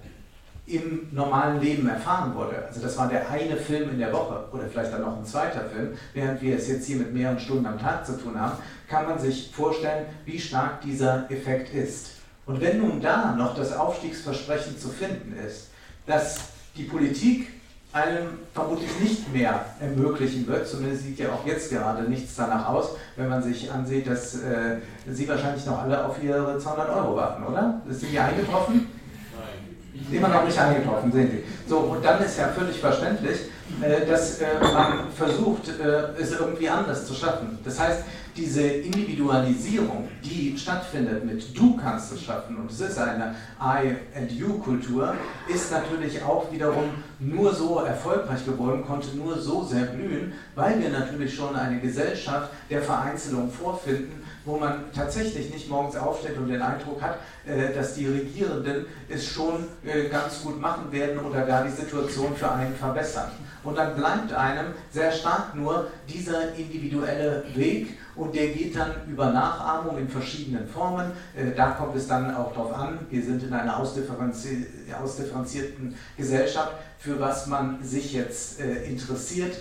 im 0.68 1.08
normalen 1.12 1.60
Leben 1.60 1.88
erfahren 1.88 2.34
wurde. 2.34 2.64
Also 2.66 2.80
das 2.80 2.96
war 2.98 3.08
der 3.08 3.30
eine 3.30 3.56
Film 3.56 3.90
in 3.90 3.98
der 3.98 4.12
Woche 4.12 4.44
oder 4.52 4.64
vielleicht 4.70 4.92
dann 4.92 5.02
noch 5.02 5.16
ein 5.16 5.24
zweiter 5.24 5.64
Film, 5.64 5.94
während 6.12 6.42
wir 6.42 6.56
es 6.56 6.68
jetzt 6.68 6.86
hier 6.86 6.96
mit 6.96 7.12
mehreren 7.12 7.38
Stunden 7.38 7.66
am 7.66 7.78
Tag 7.78 8.04
zu 8.04 8.18
tun 8.18 8.38
haben, 8.38 8.58
kann 8.88 9.06
man 9.06 9.18
sich 9.18 9.50
vorstellen, 9.52 10.06
wie 10.24 10.38
stark 10.38 10.82
dieser 10.82 11.30
Effekt 11.30 11.74
ist. 11.74 12.10
Und 12.46 12.60
wenn 12.60 12.78
nun 12.78 13.00
da 13.00 13.34
noch 13.34 13.54
das 13.54 13.74
Aufstiegsversprechen 13.76 14.78
zu 14.78 14.88
finden 14.88 15.34
ist, 15.46 15.68
dass 16.06 16.38
die 16.76 16.84
Politik 16.84 17.48
einem 17.92 18.28
vermutlich 18.52 18.90
nicht 19.00 19.32
mehr 19.32 19.64
ermöglichen 19.80 20.46
wird, 20.46 20.66
zumindest 20.68 21.04
sieht 21.04 21.18
ja 21.18 21.32
auch 21.32 21.46
jetzt 21.46 21.70
gerade 21.70 22.02
nichts 22.02 22.36
danach 22.36 22.68
aus, 22.68 22.90
wenn 23.16 23.28
man 23.28 23.42
sich 23.42 23.70
ansieht, 23.70 24.06
dass 24.06 24.34
äh, 24.42 24.78
Sie 25.06 25.26
wahrscheinlich 25.26 25.64
noch 25.64 25.82
alle 25.82 26.04
auf 26.04 26.22
Ihre 26.22 26.58
200 26.58 26.90
Euro 26.90 27.16
warten, 27.16 27.44
oder? 27.44 27.80
Sie 27.88 28.08
hier 28.08 28.24
eingetroffen? 28.24 28.88
Nein. 29.34 29.67
Immer 30.10 30.28
noch 30.28 30.44
nicht 30.44 30.58
eingetroffen, 30.58 31.12
sehen 31.12 31.30
Sie. 31.30 31.68
So, 31.68 31.78
und 31.78 32.04
dann 32.04 32.22
ist 32.22 32.38
ja 32.38 32.48
völlig 32.48 32.78
verständlich, 32.78 33.38
äh, 33.82 34.06
dass 34.06 34.40
äh, 34.40 34.46
man 34.60 35.10
versucht, 35.14 35.68
äh, 35.68 36.20
es 36.20 36.32
irgendwie 36.32 36.68
anders 36.68 37.06
zu 37.06 37.14
schaffen. 37.14 37.58
Das 37.64 37.78
heißt, 37.78 38.04
diese 38.38 38.62
Individualisierung, 38.62 40.08
die 40.22 40.56
stattfindet 40.56 41.24
mit 41.24 41.58
du 41.58 41.76
kannst 41.76 42.12
es 42.12 42.22
schaffen 42.22 42.56
und 42.56 42.70
es 42.70 42.80
ist 42.80 42.96
eine 42.96 43.34
I 43.60 43.96
and 44.16 44.30
you 44.30 44.58
Kultur, 44.58 45.14
ist 45.48 45.72
natürlich 45.72 46.22
auch 46.22 46.50
wiederum 46.52 46.84
nur 47.18 47.52
so 47.52 47.80
erfolgreich 47.80 48.44
geworden, 48.44 48.84
konnte 48.86 49.16
nur 49.16 49.38
so 49.38 49.64
sehr 49.64 49.86
blühen, 49.86 50.32
weil 50.54 50.80
wir 50.80 50.90
natürlich 50.90 51.34
schon 51.34 51.56
eine 51.56 51.80
Gesellschaft 51.80 52.50
der 52.70 52.80
Vereinzelung 52.80 53.50
vorfinden, 53.50 54.22
wo 54.44 54.56
man 54.56 54.84
tatsächlich 54.94 55.52
nicht 55.52 55.68
morgens 55.68 55.96
aufsteht 55.96 56.36
und 56.36 56.48
den 56.48 56.62
Eindruck 56.62 57.00
hat, 57.02 57.18
äh, 57.48 57.74
dass 57.74 57.94
die 57.94 58.06
Regierenden 58.06 58.86
es 59.08 59.26
schon 59.26 59.64
äh, 59.84 60.08
ganz 60.08 60.42
gut 60.42 60.60
machen 60.60 60.92
werden 60.92 61.18
oder 61.18 61.46
gar 61.46 61.64
die 61.64 61.70
Situation 61.70 62.36
für 62.36 62.50
einen 62.50 62.74
verbessern. 62.74 63.30
Und 63.64 63.76
dann 63.76 63.96
bleibt 63.96 64.32
einem 64.32 64.66
sehr 64.90 65.10
stark 65.12 65.54
nur 65.54 65.88
dieser 66.08 66.54
individuelle 66.54 67.44
Weg 67.54 67.98
und 68.16 68.34
der 68.34 68.48
geht 68.48 68.76
dann 68.76 68.92
über 69.08 69.30
Nachahmung 69.30 69.96
in 69.98 70.08
verschiedenen 70.08 70.68
Formen. 70.68 71.12
Äh, 71.34 71.54
da 71.56 71.70
kommt 71.70 71.96
es 71.96 72.06
dann 72.06 72.34
auch 72.34 72.52
darauf 72.52 72.74
an, 72.74 72.98
wir 73.08 73.22
sind 73.22 73.42
in 73.42 73.52
einer 73.52 73.78
ausdifferenzi 73.78 74.66
ausdifferenzierten 75.02 75.94
Gesellschaft, 76.16 76.72
für 76.98 77.18
was 77.20 77.46
man 77.46 77.82
sich 77.82 78.12
jetzt 78.12 78.60
interessiert, 78.60 79.56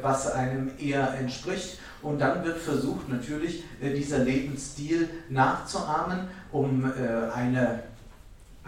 was 0.00 0.30
einem 0.30 0.70
eher 0.78 1.14
entspricht. 1.14 1.80
Und 2.02 2.20
dann 2.20 2.44
wird 2.44 2.58
versucht, 2.58 3.08
natürlich 3.08 3.64
äh, 3.80 3.92
dieser 3.92 4.20
Lebensstil 4.20 5.08
nachzuahmen, 5.28 6.28
um 6.52 6.84
äh, 6.84 7.32
eine 7.34 7.82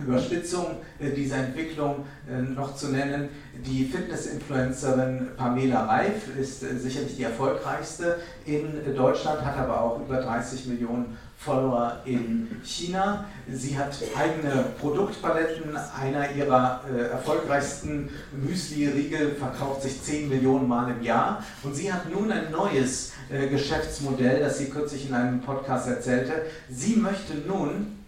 Überspitzung 0.01 0.79
äh, 0.99 1.11
dieser 1.11 1.37
Entwicklung 1.37 2.07
noch 2.55 2.75
zu 2.75 2.89
nennen. 2.89 3.29
Die 3.67 3.85
Fitness-Influencerin 3.85 5.29
Pamela 5.37 5.85
Reif 5.85 6.35
ist 6.37 6.61
sicherlich 6.61 7.17
die 7.17 7.25
erfolgreichste 7.25 8.19
in 8.47 8.95
Deutschland, 8.97 9.45
hat 9.45 9.59
aber 9.59 9.81
auch 9.81 10.01
über 10.01 10.21
30 10.21 10.67
Millionen 10.67 11.19
Follower 11.45 12.03
in 12.05 12.49
China. 12.63 13.25
Sie 13.51 13.79
hat 13.79 13.97
eigene 14.15 14.67
Produktpaletten. 14.79 15.75
Einer 15.99 16.33
ihrer 16.33 16.83
erfolgreichsten 17.11 18.11
Müsli-Riegel 18.33 19.37
verkauft 19.37 19.83
sich 19.83 20.03
10 20.03 20.29
Millionen 20.29 20.69
Mal 20.69 20.91
im 20.91 21.03
Jahr. 21.03 21.43
Und 21.63 21.75
sie 21.75 21.91
hat 21.91 22.11
nun 22.11 22.31
ein 22.31 22.51
neues 22.51 23.13
Geschäftsmodell, 23.31 24.41
das 24.41 24.59
sie 24.59 24.67
kürzlich 24.67 25.09
in 25.09 25.15
einem 25.15 25.41
Podcast 25.41 25.89
erzählte. 25.89 26.43
Sie 26.69 26.97
möchte 26.97 27.35
nun 27.47 27.99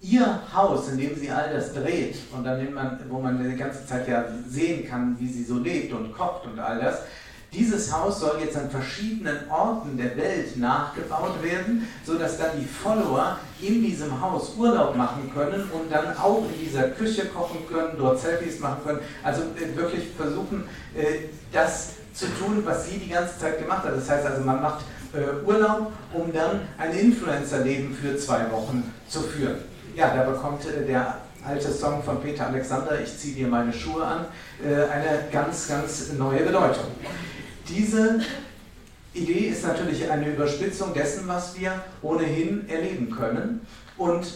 ihr 0.00 0.40
Haus, 0.52 0.88
in 0.88 0.98
dem 0.98 1.16
sie 1.16 1.30
all 1.30 1.52
das 1.52 1.74
dreht 1.74 2.16
und 2.32 2.42
dann 2.42 2.74
man, 2.74 2.98
wo 3.08 3.20
man 3.20 3.48
die 3.48 3.56
ganze 3.56 3.86
Zeit 3.86 4.08
ja 4.08 4.24
sehen 4.48 4.88
kann, 4.88 5.16
wie 5.20 5.28
sie 5.28 5.44
so 5.44 5.58
lebt 5.58 5.92
und 5.92 6.12
kocht 6.12 6.44
und 6.46 6.58
all 6.58 6.80
das, 6.80 7.02
dieses 7.52 7.92
Haus 7.92 8.20
soll 8.20 8.40
jetzt 8.40 8.56
an 8.56 8.70
verschiedenen 8.70 9.50
Orten 9.50 9.96
der 9.96 10.16
Welt 10.16 10.56
nachgebaut 10.56 11.42
werden, 11.42 11.86
sodass 12.04 12.38
dann 12.38 12.58
die 12.58 12.64
Follower 12.64 13.38
in 13.60 13.82
diesem 13.82 14.20
Haus 14.20 14.54
Urlaub 14.56 14.96
machen 14.96 15.30
können 15.34 15.68
und 15.72 15.92
dann 15.92 16.16
auch 16.16 16.44
in 16.52 16.64
dieser 16.64 16.88
Küche 16.90 17.26
kochen 17.26 17.66
können, 17.70 17.92
dort 17.98 18.20
Selfies 18.20 18.58
machen 18.60 18.78
können. 18.84 19.00
Also 19.22 19.42
äh, 19.42 19.76
wirklich 19.76 20.04
versuchen, 20.16 20.64
äh, 20.96 21.28
das 21.52 21.94
zu 22.14 22.26
tun, 22.26 22.62
was 22.64 22.88
sie 22.88 22.98
die 22.98 23.10
ganze 23.10 23.38
Zeit 23.38 23.58
gemacht 23.58 23.84
hat. 23.84 23.96
Das 23.96 24.08
heißt 24.08 24.26
also, 24.26 24.42
man 24.42 24.62
macht 24.62 24.84
äh, 25.12 25.46
Urlaub, 25.46 25.92
um 26.12 26.32
dann 26.32 26.62
ein 26.78 26.92
Influencer-Leben 26.92 27.94
für 27.94 28.16
zwei 28.16 28.50
Wochen 28.50 28.92
zu 29.08 29.20
führen 29.20 29.72
ja, 29.94 30.14
da 30.14 30.22
bekommt 30.22 30.62
der 30.88 31.16
alte 31.46 31.72
Song 31.72 32.02
von 32.02 32.20
Peter 32.20 32.46
Alexander, 32.46 33.00
Ich 33.00 33.18
ziehe 33.18 33.34
dir 33.34 33.48
meine 33.48 33.72
Schuhe 33.72 34.04
an, 34.04 34.26
eine 34.64 35.24
ganz, 35.30 35.68
ganz 35.68 36.12
neue 36.12 36.40
Bedeutung. 36.40 36.86
Diese 37.74 38.20
Idee 39.14 39.48
ist 39.48 39.66
natürlich 39.66 40.10
eine 40.10 40.28
Überspitzung 40.28 40.92
dessen, 40.92 41.26
was 41.26 41.58
wir 41.58 41.82
ohnehin 42.02 42.68
erleben 42.68 43.10
können. 43.10 43.66
Und 43.96 44.26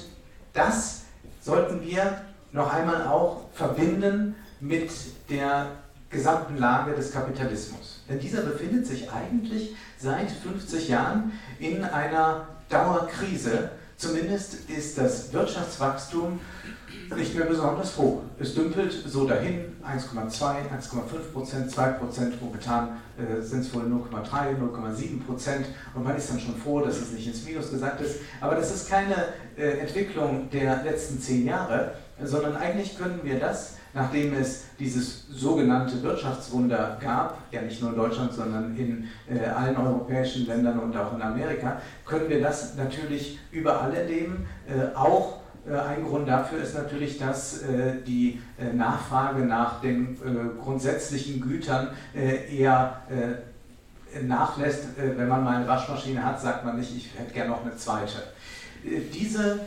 das 0.55 1.03
sollten 1.43 1.85
wir 1.85 2.23
noch 2.53 2.73
einmal 2.73 3.07
auch 3.07 3.45
verbinden 3.53 4.35
mit 4.61 4.91
der 5.29 5.73
gesamten 6.09 6.57
Lage 6.57 6.95
des 6.95 7.13
Kapitalismus. 7.13 8.05
Denn 8.09 8.19
dieser 8.19 8.41
befindet 8.41 8.87
sich 8.87 9.11
eigentlich 9.11 9.77
seit 9.99 10.31
50 10.31 10.89
Jahren 10.89 11.33
in 11.59 11.85
einer 11.85 12.49
Dauerkrise, 12.71 13.71
Zumindest 13.97 14.69
ist 14.69 14.99
das 14.99 15.33
Wirtschaftswachstum 15.33 16.39
nicht 17.15 17.35
mehr 17.35 17.47
besonders 17.47 17.97
hoch. 17.97 18.23
Es 18.39 18.55
dümpelt 18.55 18.93
so 19.07 19.27
dahin, 19.27 19.77
1,2, 19.85 20.41
1,5 20.41 21.33
Prozent, 21.33 21.71
2 21.71 21.89
Prozent, 21.91 22.43
momentan 22.43 23.01
äh, 23.17 23.41
sind 23.41 23.61
es 23.61 23.75
wohl 23.75 23.83
0,3, 23.83 24.57
0,7 24.59 25.25
Prozent 25.25 25.67
und 25.95 26.05
man 26.05 26.17
ist 26.17 26.31
dann 26.31 26.41
schon 26.41 26.57
froh, 26.57 26.81
dass 26.81 26.97
es 26.97 27.13
nicht 27.13 27.27
ins 27.27 27.45
Minus 27.45 27.71
gesagt 27.71 28.01
ist. 28.01 28.21
Aber 28.41 28.55
das 28.57 28.75
ist 28.75 28.89
keine 28.89 29.15
äh, 29.57 29.79
Entwicklung 29.79 30.51
der 30.51 30.83
letzten 30.83 31.21
zehn 31.21 31.47
Jahre, 31.47 31.93
sondern 32.23 32.57
eigentlich 32.57 32.99
können 32.99 33.21
wir 33.23 33.39
das 33.39 33.77
nachdem 33.97 34.35
es 34.35 34.67
dieses 34.79 35.27
sogenannte 35.31 36.03
Wirtschaftswunder 36.03 36.99
gab, 37.01 37.39
ja 37.51 37.63
nicht 37.63 37.81
nur 37.81 37.91
in 37.91 37.97
Deutschland, 37.97 38.33
sondern 38.35 38.77
in 38.77 39.09
äh, 39.27 39.47
allen 39.47 39.75
europäischen 39.75 40.47
Ländern 40.47 40.79
und 40.79 40.95
auch 40.95 41.15
in 41.15 41.23
Amerika, 41.23 41.81
können 42.05 42.29
wir 42.29 42.43
das 42.43 42.77
natürlich 42.77 43.39
überall 43.51 43.95
erleben. 43.95 44.47
Äh, 44.69 44.95
auch 44.95 45.36
ein 45.75 46.05
Grund 46.05 46.29
dafür 46.29 46.63
ist 46.63 46.75
natürlich, 46.75 47.19
dass 47.19 47.63
äh, 47.63 47.95
die 48.07 48.41
äh, 48.59 48.73
Nachfrage 48.73 49.45
nach 49.45 49.81
den 49.81 50.15
äh, 50.15 50.63
grundsätzlichen 50.63 51.41
Gütern 51.41 51.89
eher 52.15 53.03
nachlässt. 54.23 54.85
wenn 54.97 55.29
man 55.29 55.45
mal 55.45 55.57
eine 55.57 55.69
Waschmaschine 55.69 56.25
hat, 56.25 56.41
sagt 56.41 56.65
man 56.65 56.79
nicht, 56.79 56.97
ich 56.97 57.11
hätte 57.19 57.35
gerne 57.35 57.51
noch 57.51 57.63
eine 57.63 57.77
zweite. 57.77 58.23
diese 59.13 59.61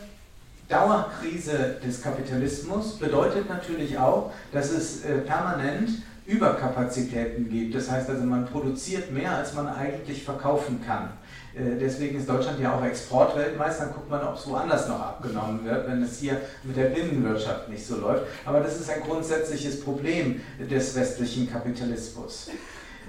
Dauerkrise 0.70 1.78
des 1.84 2.02
Kapitalismus 2.02 3.00
bedeutet 3.00 3.50
natürlich 3.50 3.97
auch, 3.97 4.32
dass 4.52 4.72
es 4.72 5.04
äh, 5.04 5.18
permanent 5.18 5.89
Überkapazitäten 6.28 7.50
gibt. 7.50 7.74
Das 7.74 7.89
heißt 7.89 8.08
also, 8.08 8.24
man 8.24 8.45
produziert 8.45 9.12
mehr, 9.12 9.36
als 9.36 9.56
man 9.56 9.68
eigentlich 9.68 10.24
verkaufen 10.24 10.80
kann. 10.86 11.10
Äh, 11.56 11.78
deswegen 11.80 12.18
ist 12.18 12.30
Deutschland 12.30 12.60
ja 12.60 12.76
auch 12.76 12.84
Exportweltmeister. 12.84 13.86
Dann 13.86 13.93
guckt 13.93 14.10
man, 14.10 14.24
ob 14.24 14.36
es 14.36 14.47
woanders 14.47 14.88
noch 14.88 15.00
abgenommen 15.00 15.64
wird, 15.66 15.88
wenn 15.88 16.02
es 16.04 16.20
hier 16.20 16.39
mit 16.64 16.78
der 16.78 16.86
Binnenwirtschaft 16.86 17.70
nicht 17.70 17.86
so 17.86 17.97
läuft. 17.97 18.24
Aber 18.45 18.60
das 18.60 18.80
ist 18.80 18.89
ein 18.89 19.02
grundsätzliches 19.02 19.82
Problem 19.82 20.41
des 20.60 20.95
westlichen 20.95 21.52
Kapitalismus. 21.52 22.50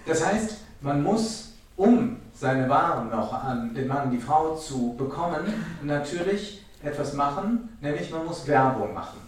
Das 0.06 0.24
heißt, 0.26 0.56
man 0.80 1.02
muss, 1.02 1.52
um 1.76 2.16
seine 2.34 2.68
Waren 2.68 3.10
noch 3.10 3.32
an 3.32 3.74
den 3.74 3.86
Mann, 3.86 4.10
die 4.10 4.18
Frau 4.18 4.56
zu 4.56 4.94
bekommen, 4.96 5.52
natürlich 5.82 6.64
etwas 6.82 7.12
machen, 7.12 7.76
nämlich 7.80 8.10
man 8.10 8.24
muss 8.24 8.46
Werbung 8.46 8.94
machen. 8.94 9.18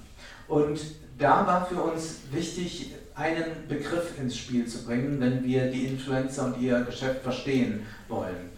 Und 0.48 0.80
da 1.18 1.46
war 1.46 1.66
für 1.66 1.80
uns 1.80 2.20
wichtig, 2.30 2.94
einen 3.14 3.68
Begriff 3.68 4.18
ins 4.18 4.36
Spiel 4.36 4.66
zu 4.66 4.84
bringen, 4.84 5.20
wenn 5.20 5.44
wir 5.44 5.70
die 5.70 5.86
Influencer 5.86 6.46
und 6.46 6.60
ihr 6.60 6.80
Geschäft 6.80 7.22
verstehen 7.22 7.86
wollen. 8.08 8.51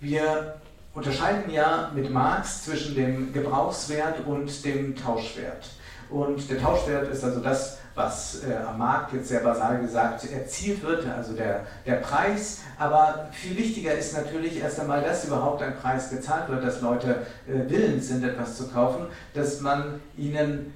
Wir 0.00 0.54
unterscheiden 0.94 1.52
ja 1.52 1.90
mit 1.94 2.10
Marx 2.10 2.64
zwischen 2.64 2.94
dem 2.94 3.34
Gebrauchswert 3.34 4.24
und 4.26 4.64
dem 4.64 4.96
Tauschwert. 4.96 5.68
Und 6.08 6.50
der 6.50 6.58
Tauschwert 6.58 7.08
ist 7.12 7.22
also 7.22 7.40
das, 7.40 7.78
was 7.94 8.42
äh, 8.44 8.54
am 8.66 8.78
Markt 8.78 9.12
jetzt 9.12 9.28
sehr 9.28 9.40
basal 9.40 9.78
gesagt 9.80 10.24
erzielt 10.32 10.82
wird, 10.82 11.06
also 11.06 11.34
der, 11.34 11.66
der 11.84 11.96
Preis. 11.96 12.60
Aber 12.78 13.28
viel 13.30 13.56
wichtiger 13.58 13.92
ist 13.92 14.16
natürlich 14.16 14.58
erst 14.58 14.80
einmal, 14.80 15.02
dass 15.02 15.26
überhaupt 15.26 15.62
ein 15.62 15.76
Preis 15.76 16.08
gezahlt 16.08 16.48
wird, 16.48 16.64
dass 16.64 16.80
Leute 16.80 17.26
äh, 17.46 17.68
willens 17.68 18.08
sind, 18.08 18.24
etwas 18.24 18.56
zu 18.56 18.68
kaufen, 18.68 19.06
dass 19.34 19.60
man 19.60 20.00
ihnen 20.16 20.72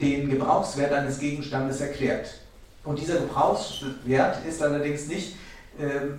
den 0.00 0.28
Gebrauchswert 0.28 0.92
eines 0.92 1.20
Gegenstandes 1.20 1.80
erklärt. 1.80 2.40
Und 2.82 2.98
dieser 2.98 3.20
Gebrauchswert 3.20 4.44
ist 4.44 4.60
allerdings 4.60 5.06
nicht 5.06 5.36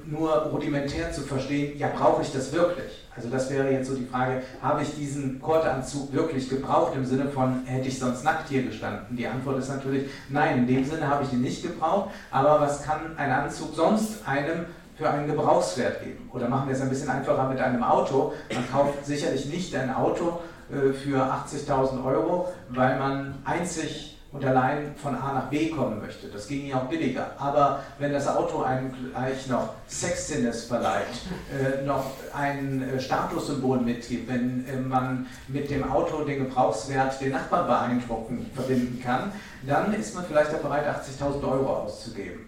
nur 0.06 0.32
rudimentär 0.52 1.12
zu 1.12 1.22
verstehen, 1.22 1.78
ja, 1.78 1.90
brauche 1.96 2.22
ich 2.22 2.32
das 2.32 2.52
wirklich? 2.52 3.06
Also 3.16 3.30
das 3.30 3.50
wäre 3.50 3.72
jetzt 3.72 3.88
so 3.88 3.96
die 3.96 4.06
Frage, 4.06 4.42
habe 4.62 4.82
ich 4.84 4.94
diesen 4.96 5.42
Korteanzug 5.42 6.12
wirklich 6.12 6.50
gebraucht 6.50 6.94
im 6.96 7.06
Sinne 7.06 7.30
von, 7.30 7.64
hätte 7.66 7.88
ich 7.88 7.98
sonst 7.98 8.24
nackt 8.24 8.50
hier 8.50 8.64
gestanden? 8.64 9.16
Die 9.16 9.26
Antwort 9.26 9.60
ist 9.60 9.70
natürlich, 9.70 10.10
nein, 10.30 10.60
in 10.60 10.68
dem 10.68 10.84
Sinne 10.84 11.08
habe 11.08 11.24
ich 11.24 11.32
ihn 11.32 11.42
nicht 11.42 11.64
gebraucht, 11.64 12.10
aber 12.32 12.60
was 12.60 12.84
kann 12.84 13.18
ein 13.18 13.32
Anzug 13.32 13.74
sonst 13.74 14.28
einem 14.28 14.66
für 14.98 15.10
einen 15.10 15.28
Gebrauchswert 15.28 16.04
geben? 16.04 16.30
Oder 16.34 16.50
machen 16.50 16.68
wir 16.68 16.76
es 16.76 16.82
ein 16.82 16.90
bisschen 16.90 17.10
einfacher 17.10 17.48
mit 17.48 17.60
einem 17.60 17.84
Auto. 17.84 18.34
Man 18.54 18.70
kauft 18.70 19.06
sicherlich 19.06 19.46
nicht 19.46 19.74
ein 19.76 19.94
Auto 19.94 20.42
äh, 20.70 20.92
für 20.92 21.18
80.000 21.18 22.04
Euro, 22.04 22.50
weil 22.70 23.00
man 23.00 23.36
einzig 23.46 24.15
und 24.36 24.44
allein 24.44 24.94
von 25.02 25.16
A 25.16 25.34
nach 25.34 25.50
B 25.50 25.70
kommen 25.70 26.02
möchte. 26.02 26.28
Das 26.28 26.48
ging 26.48 26.68
ja 26.68 26.78
auch 26.78 26.90
billiger. 26.90 27.32
Aber 27.38 27.80
wenn 28.00 28.12
das 28.12 28.28
Auto 28.28 28.64
einem 28.64 28.94
gleich 29.12 29.48
noch 29.48 29.70
Sexiness 29.88 30.66
verleiht, 30.66 31.06
äh, 31.54 31.86
noch 31.86 32.12
ein 32.34 32.84
äh, 32.84 33.00
Statussymbol 33.00 33.80
mitgibt, 33.80 34.28
wenn 34.28 34.68
äh, 34.68 34.76
man 34.76 35.28
mit 35.48 35.70
dem 35.70 35.90
Auto 35.90 36.26
den 36.26 36.46
Gebrauchswert 36.46 37.22
den 37.22 37.32
Nachbarn 37.32 37.66
beeindrucken 37.66 38.52
verbinden 38.54 39.02
kann, 39.02 39.32
dann 39.66 39.94
ist 39.94 40.14
man 40.14 40.26
vielleicht 40.26 40.54
auch 40.54 40.60
bereit, 40.60 40.86
80.000 40.86 41.42
Euro 41.50 41.74
auszugeben. 41.84 42.42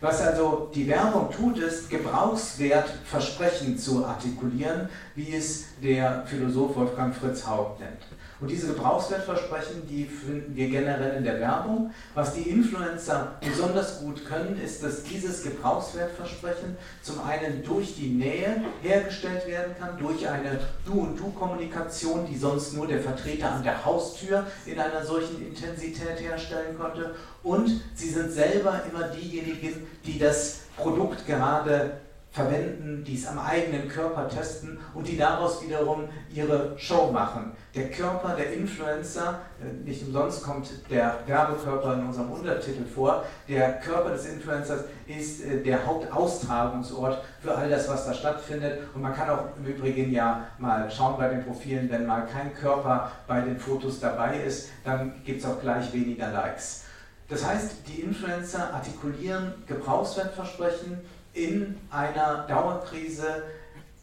Was 0.00 0.20
also 0.22 0.70
die 0.74 0.88
Werbung 0.88 1.30
tut, 1.30 1.58
ist 1.58 1.90
Gebrauchswertversprechen 1.90 3.78
zu 3.78 4.04
artikulieren, 4.04 4.88
wie 5.14 5.36
es 5.36 5.66
der 5.80 6.24
Philosoph 6.26 6.74
Wolfgang 6.74 7.14
Fritz 7.14 7.46
Haupt 7.46 7.80
nennt. 7.80 8.00
Und 8.40 8.50
diese 8.50 8.68
Gebrauchswertversprechen, 8.68 9.86
die 9.86 10.06
finden 10.06 10.56
wir 10.56 10.68
generell 10.68 11.18
in 11.18 11.24
der 11.24 11.40
Werbung. 11.40 11.92
Was 12.14 12.34
die 12.34 12.48
Influencer 12.48 13.36
besonders 13.40 14.00
gut 14.00 14.24
können, 14.24 14.58
ist, 14.58 14.82
dass 14.82 15.02
dieses 15.02 15.42
Gebrauchswertversprechen 15.42 16.76
zum 17.02 17.22
einen 17.22 17.62
durch 17.62 17.96
die 17.96 18.08
Nähe 18.08 18.62
hergestellt 18.82 19.46
werden 19.46 19.74
kann, 19.78 19.98
durch 19.98 20.26
eine 20.26 20.58
Du-und-Du-Kommunikation, 20.86 22.26
die 22.26 22.38
sonst 22.38 22.74
nur 22.74 22.86
der 22.86 23.00
Vertreter 23.00 23.52
an 23.52 23.62
der 23.62 23.84
Haustür 23.84 24.46
in 24.64 24.80
einer 24.80 25.04
solchen 25.04 25.46
Intensität 25.46 26.20
herstellen 26.20 26.78
konnte. 26.78 27.14
Und 27.42 27.82
sie 27.94 28.08
sind 28.08 28.32
selber 28.32 28.82
immer 28.90 29.08
diejenigen, 29.08 29.86
die 30.06 30.18
das 30.18 30.60
Produkt 30.76 31.26
gerade 31.26 31.92
verwenden, 32.32 33.02
die 33.04 33.16
es 33.16 33.26
am 33.26 33.40
eigenen 33.40 33.88
Körper 33.88 34.28
testen 34.28 34.78
und 34.94 35.08
die 35.08 35.16
daraus 35.16 35.64
wiederum 35.64 36.08
ihre 36.32 36.78
Show 36.78 37.10
machen. 37.10 37.52
Der 37.74 37.90
Körper 37.90 38.36
der 38.36 38.52
Influencer, 38.52 39.40
äh, 39.60 39.72
nicht 39.84 40.06
umsonst 40.06 40.44
kommt 40.44 40.70
der 40.90 41.18
Werbekörper 41.26 41.94
in 41.94 42.06
unserem 42.06 42.30
Untertitel 42.30 42.84
vor, 42.84 43.24
der 43.48 43.80
Körper 43.80 44.10
des 44.10 44.26
Influencers 44.26 44.84
ist 45.08 45.44
äh, 45.44 45.60
der 45.60 45.84
Hauptaustragungsort 45.84 47.24
für 47.42 47.54
all 47.54 47.68
das, 47.68 47.88
was 47.88 48.06
da 48.06 48.14
stattfindet. 48.14 48.78
Und 48.94 49.02
man 49.02 49.14
kann 49.14 49.28
auch 49.28 49.44
im 49.56 49.66
Übrigen 49.66 50.12
ja 50.12 50.46
mal 50.58 50.88
schauen 50.88 51.16
bei 51.18 51.28
den 51.28 51.44
Profilen, 51.44 51.90
wenn 51.90 52.06
mal 52.06 52.26
kein 52.26 52.54
Körper 52.54 53.10
bei 53.26 53.40
den 53.40 53.58
Fotos 53.58 53.98
dabei 53.98 54.40
ist, 54.40 54.68
dann 54.84 55.14
gibt 55.24 55.40
es 55.40 55.46
auch 55.48 55.60
gleich 55.60 55.92
weniger 55.92 56.30
Likes. 56.30 56.84
Das 57.28 57.46
heißt, 57.46 57.86
die 57.86 58.00
Influencer 58.00 58.74
artikulieren 58.74 59.54
Gebrauchswertversprechen, 59.66 60.98
in 61.34 61.76
einer 61.90 62.46
Dauerkrise 62.48 63.42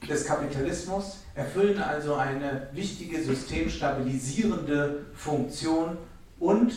des 0.07 0.25
Kapitalismus, 0.25 1.23
erfüllen 1.36 1.82
also 1.82 2.15
eine 2.15 2.67
wichtige 2.71 3.21
systemstabilisierende 3.21 5.05
Funktion 5.13 5.97
und 6.39 6.73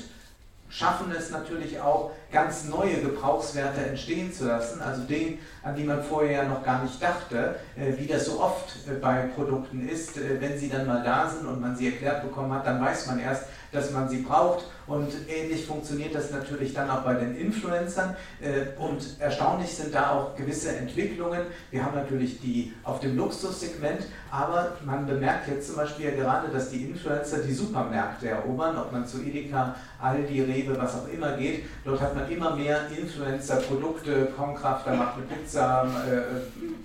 schaffen 0.71 1.13
es 1.17 1.31
natürlich 1.31 1.81
auch, 1.81 2.13
ganz 2.33 2.67
neue 2.67 3.01
Gebrauchswerte 3.01 3.81
entstehen 3.81 4.33
zu 4.33 4.47
lassen, 4.47 4.81
also 4.81 5.03
Dinge, 5.03 5.39
an 5.63 5.75
die 5.75 5.83
man 5.83 6.03
vorher 6.03 6.45
noch 6.45 6.65
gar 6.65 6.83
nicht 6.85 7.03
dachte, 7.03 7.57
äh, 7.77 7.99
wie 7.99 8.07
das 8.07 8.27
so 8.27 8.41
oft 8.41 8.77
äh, 8.89 8.95
bei 8.95 9.23
Produkten 9.35 9.89
ist. 9.89 10.17
Äh, 10.17 10.41
wenn 10.41 10.57
sie 10.57 10.69
dann 10.69 10.87
mal 10.87 11.03
da 11.03 11.29
sind 11.29 11.47
und 11.47 11.61
man 11.61 11.75
sie 11.75 11.87
erklärt 11.87 12.23
bekommen 12.23 12.53
hat, 12.55 12.67
dann 12.67 12.81
weiß 12.81 13.09
man 13.09 13.19
erst, 13.19 13.47
dass 13.73 13.91
man 13.91 14.09
sie 14.09 14.19
braucht. 14.19 14.65
Und 14.91 15.13
ähnlich 15.29 15.67
funktioniert 15.67 16.17
das 16.17 16.33
natürlich 16.33 16.75
dann 16.75 16.91
auch 16.91 17.03
bei 17.03 17.15
den 17.15 17.37
Influencern. 17.37 18.17
Äh, 18.41 18.77
und 18.77 19.21
erstaunlich 19.21 19.71
sind 19.71 19.95
da 19.95 20.11
auch 20.11 20.35
gewisse 20.35 20.75
Entwicklungen. 20.77 21.43
Wir 21.71 21.85
haben 21.85 21.95
natürlich 21.95 22.41
die 22.41 22.73
auf 22.83 22.99
dem 22.99 23.17
Luxussegment, 23.17 24.09
aber 24.33 24.73
man 24.85 25.07
bemerkt 25.07 25.47
jetzt 25.47 25.69
zum 25.69 25.77
Beispiel 25.77 26.07
ja 26.07 26.11
gerade, 26.17 26.49
dass 26.49 26.71
die 26.71 26.87
Influencer 26.87 27.39
die 27.39 27.53
Supermärkte 27.53 28.31
erobern, 28.31 28.77
ob 28.79 28.91
man 28.91 29.07
zu 29.07 29.23
Edeka, 29.23 29.77
Aldi, 30.01 30.43
Rewe, 30.43 30.77
was 30.77 30.97
auch 30.97 31.09
immer 31.09 31.37
geht. 31.37 31.67
Dort 31.85 32.01
hat 32.01 32.17
man 32.17 32.29
immer 32.29 32.57
mehr 32.57 32.89
Influencer-Produkte. 32.91 34.33
Konkrafter 34.37 34.97
macht 34.97 35.19
eine 35.19 35.27
Pizza, 35.27 35.87
äh, 36.11 36.17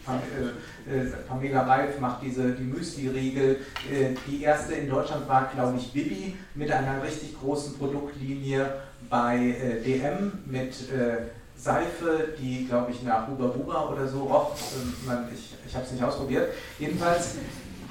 äh, 0.06 1.06
äh, 1.06 1.12
Pamela 1.28 1.64
Reif 1.64 2.00
macht 2.00 2.22
diese, 2.22 2.52
die 2.52 2.64
Müsli-Riegel. 2.64 3.62
Äh, 3.92 4.16
die 4.28 4.44
erste 4.44 4.76
in 4.76 4.90
Deutschland 4.90 5.28
war, 5.28 5.50
glaube 5.56 5.78
ich, 5.78 5.92
Bibi 5.92 6.36
mit 6.54 6.72
einer 6.72 7.02
richtig 7.02 7.40
großen 7.40 7.74
Produktlinie 7.96 8.74
bei 9.10 9.38
äh, 9.38 9.82
DM 9.82 10.32
mit 10.46 10.74
Seife, 11.58 12.34
die, 12.40 12.66
glaube 12.66 12.92
ich, 12.92 13.02
nach 13.04 13.28
Huber 13.28 13.50
Buba 13.50 13.90
oder 13.90 14.08
so 14.08 14.24
roch. 14.24 14.52
Ähm, 15.08 15.26
ich 15.34 15.54
ich 15.68 15.76
habe 15.76 15.86
es 15.86 15.92
nicht 15.92 16.04
ausprobiert. 16.04 16.54
Jedenfalls 16.80 17.36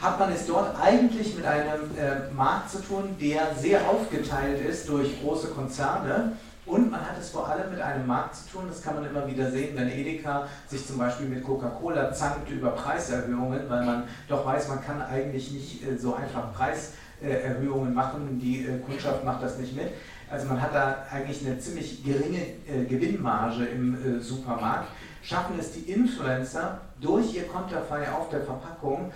hat 0.01 0.19
man 0.19 0.33
es 0.33 0.47
dort 0.47 0.79
eigentlich 0.81 1.35
mit 1.35 1.47
einem 1.47 1.91
äh, 1.99 2.33
Markt 2.35 2.71
zu 2.71 2.83
tun, 2.83 3.17
der 3.21 3.55
sehr 3.59 3.89
aufgeteilt 3.89 4.65
ist 4.65 4.89
durch 4.89 5.21
große 5.23 5.49
Konzerne 5.49 6.33
und 6.67 6.91
man 6.91 7.01
hat 7.01 7.19
es 7.19 7.31
vor 7.31 7.49
allem 7.49 7.71
mit 7.71 7.81
einem 7.81 8.07
Markt 8.07 8.37
zu 8.37 8.49
tun, 8.49 8.63
das 8.69 8.83
kann 8.83 8.95
man 8.95 9.05
immer 9.05 9.27
wieder 9.27 9.51
sehen, 9.51 9.77
wenn 9.77 9.91
Edeka 9.91 10.49
sich 10.67 10.87
zum 10.87 10.97
Beispiel 10.97 11.27
mit 11.27 11.45
Coca-Cola 11.45 12.13
zankt 12.13 12.51
über 12.51 12.71
Preiserhöhungen, 12.71 13.69
weil 13.69 13.85
man 13.85 14.05
doch 14.29 14.47
weiß, 14.47 14.69
man 14.69 14.83
kann 14.83 15.03
eigentlich 15.03 15.51
nicht 15.51 15.87
äh, 15.87 15.99
so 15.99 16.15
einfach 16.15 16.55
Preiserhöhungen 16.55 17.93
machen, 17.93 18.39
die 18.41 18.67
äh, 18.67 18.79
Kundschaft 18.79 19.25
macht 19.25 19.43
das 19.43 19.59
nicht 19.59 19.77
mit. 19.77 19.89
Also 20.31 20.49
man 20.49 20.61
hat 20.61 20.75
da 20.75 21.05
eigentlich 21.13 21.47
eine 21.47 21.59
ziemlich 21.59 22.03
geringe 22.03 22.41
äh, 22.67 22.85
Gewinnmarge 22.89 23.67
im 23.67 24.21
Supermarkt 24.21 24.89
schaffen 25.23 25.57
es 25.59 25.73
die 25.73 25.91
Influencer 25.91 26.81
durch 27.01 27.35
ihr 27.35 27.45
Konterfei 27.45 28.11
auf 28.13 28.29
der 28.29 28.43
Verpackung, 28.43 29.11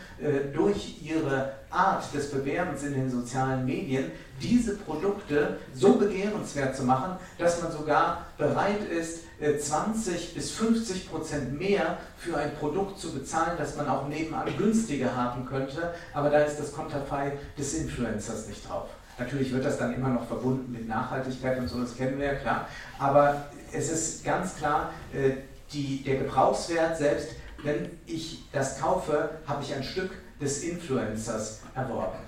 durch 0.55 1.03
ihre 1.03 1.53
Art 1.70 2.12
des 2.14 2.30
Bewerbens 2.30 2.82
in 2.82 2.94
den 2.94 3.10
sozialen 3.10 3.64
Medien, 3.64 4.10
diese 4.40 4.76
Produkte 4.76 5.58
so 5.74 5.94
begehrenswert 5.94 6.76
zu 6.76 6.84
machen, 6.84 7.16
dass 7.38 7.62
man 7.62 7.72
sogar 7.72 8.26
bereit 8.36 8.88
ist, 8.90 9.24
20 9.40 10.14
äh, 10.14 10.34
bis 10.34 10.50
50 10.52 11.10
Prozent 11.10 11.58
mehr 11.58 11.98
für 12.16 12.36
ein 12.36 12.54
Produkt 12.56 12.98
zu 12.98 13.12
bezahlen, 13.12 13.52
das 13.56 13.76
man 13.76 13.88
auch 13.88 14.08
nebenan 14.08 14.48
günstiger 14.56 15.14
haben 15.14 15.46
könnte, 15.46 15.94
aber 16.12 16.30
da 16.30 16.38
ist 16.38 16.58
das 16.58 16.72
Konterfei 16.72 17.32
des 17.56 17.74
Influencers 17.74 18.48
nicht 18.48 18.68
drauf. 18.68 18.88
Natürlich 19.18 19.52
wird 19.52 19.64
das 19.64 19.78
dann 19.78 19.94
immer 19.94 20.08
noch 20.08 20.26
verbunden 20.26 20.72
mit 20.72 20.88
Nachhaltigkeit 20.88 21.58
und 21.58 21.68
so, 21.68 21.80
das 21.80 21.96
kennen 21.96 22.18
wir 22.18 22.26
ja 22.26 22.34
klar. 22.34 22.68
Aber 22.98 23.46
es 23.72 23.90
ist 23.90 24.24
ganz 24.24 24.56
klar, 24.56 24.92
äh, 25.12 25.32
die, 25.72 26.02
der 26.02 26.18
Gebrauchswert 26.18 26.96
selbst, 26.96 27.30
wenn 27.62 27.90
ich 28.06 28.44
das 28.52 28.80
kaufe, 28.80 29.30
habe 29.46 29.62
ich 29.62 29.74
ein 29.74 29.82
Stück 29.82 30.10
des 30.41 30.62
Influencers 30.64 31.61
erworben. 31.74 32.18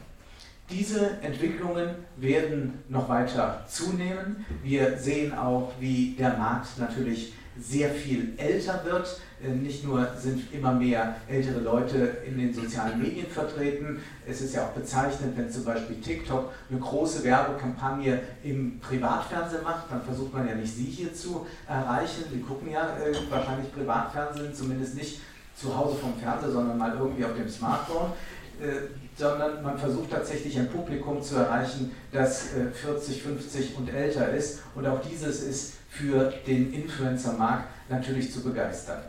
Diese 0.71 1.21
Entwicklungen 1.21 1.97
werden 2.17 2.85
noch 2.89 3.09
weiter 3.09 3.65
zunehmen. 3.69 4.45
Wir 4.63 4.97
sehen 4.99 5.37
auch, 5.37 5.73
wie 5.81 6.15
der 6.17 6.37
Markt 6.37 6.79
natürlich 6.79 7.33
sehr 7.59 7.91
viel 7.91 8.35
älter 8.37 8.85
wird. 8.85 9.21
Äh, 9.43 9.49
nicht 9.51 9.85
nur 9.85 10.07
sind 10.17 10.53
immer 10.53 10.73
mehr 10.73 11.17
ältere 11.29 11.61
Leute 11.61 12.19
in 12.27 12.39
den 12.39 12.55
sozialen 12.55 13.01
Medien 13.01 13.27
vertreten, 13.27 14.01
es 14.27 14.41
ist 14.43 14.55
ja 14.55 14.67
auch 14.67 14.71
bezeichnend, 14.71 15.37
wenn 15.37 15.51
zum 15.51 15.65
Beispiel 15.65 15.97
TikTok 15.97 16.53
eine 16.71 16.79
große 16.79 17.25
Werbekampagne 17.25 18.21
im 18.43 18.79
Privatfernsehen 18.81 19.63
macht, 19.63 19.91
dann 19.91 20.03
versucht 20.03 20.33
man 20.33 20.47
ja 20.47 20.55
nicht 20.55 20.75
Sie 20.75 20.85
hier 20.85 21.13
zu 21.13 21.47
erreichen. 21.67 22.25
Sie 22.33 22.41
gucken 22.41 22.71
ja 22.71 22.97
äh, 22.99 23.15
wahrscheinlich 23.31 23.73
Privatfernsehen, 23.73 24.55
zumindest 24.55 24.95
nicht 24.95 25.21
zu 25.61 25.77
Hause 25.77 25.97
vom 25.97 26.15
Fernseher, 26.17 26.51
sondern 26.51 26.79
mal 26.79 26.97
irgendwie 26.99 27.25
auf 27.25 27.35
dem 27.35 27.49
Smartphone. 27.49 28.13
Äh, 28.61 28.89
sondern 29.17 29.63
man 29.63 29.79
versucht 29.79 30.11
tatsächlich 30.11 30.59
ein 30.59 30.69
Publikum 30.69 31.23
zu 31.23 31.37
erreichen, 31.37 31.93
das 32.13 32.49
40, 32.83 33.19
äh, 33.19 33.21
50 33.21 33.77
und 33.77 33.93
älter 33.93 34.31
ist. 34.31 34.61
Und 34.75 34.87
auch 34.87 35.01
dieses 35.03 35.43
ist 35.43 35.75
für 35.91 36.33
den 36.47 36.73
Influencer-Markt 36.73 37.69
natürlich 37.91 38.33
zu 38.33 38.43
begeistern. 38.43 39.01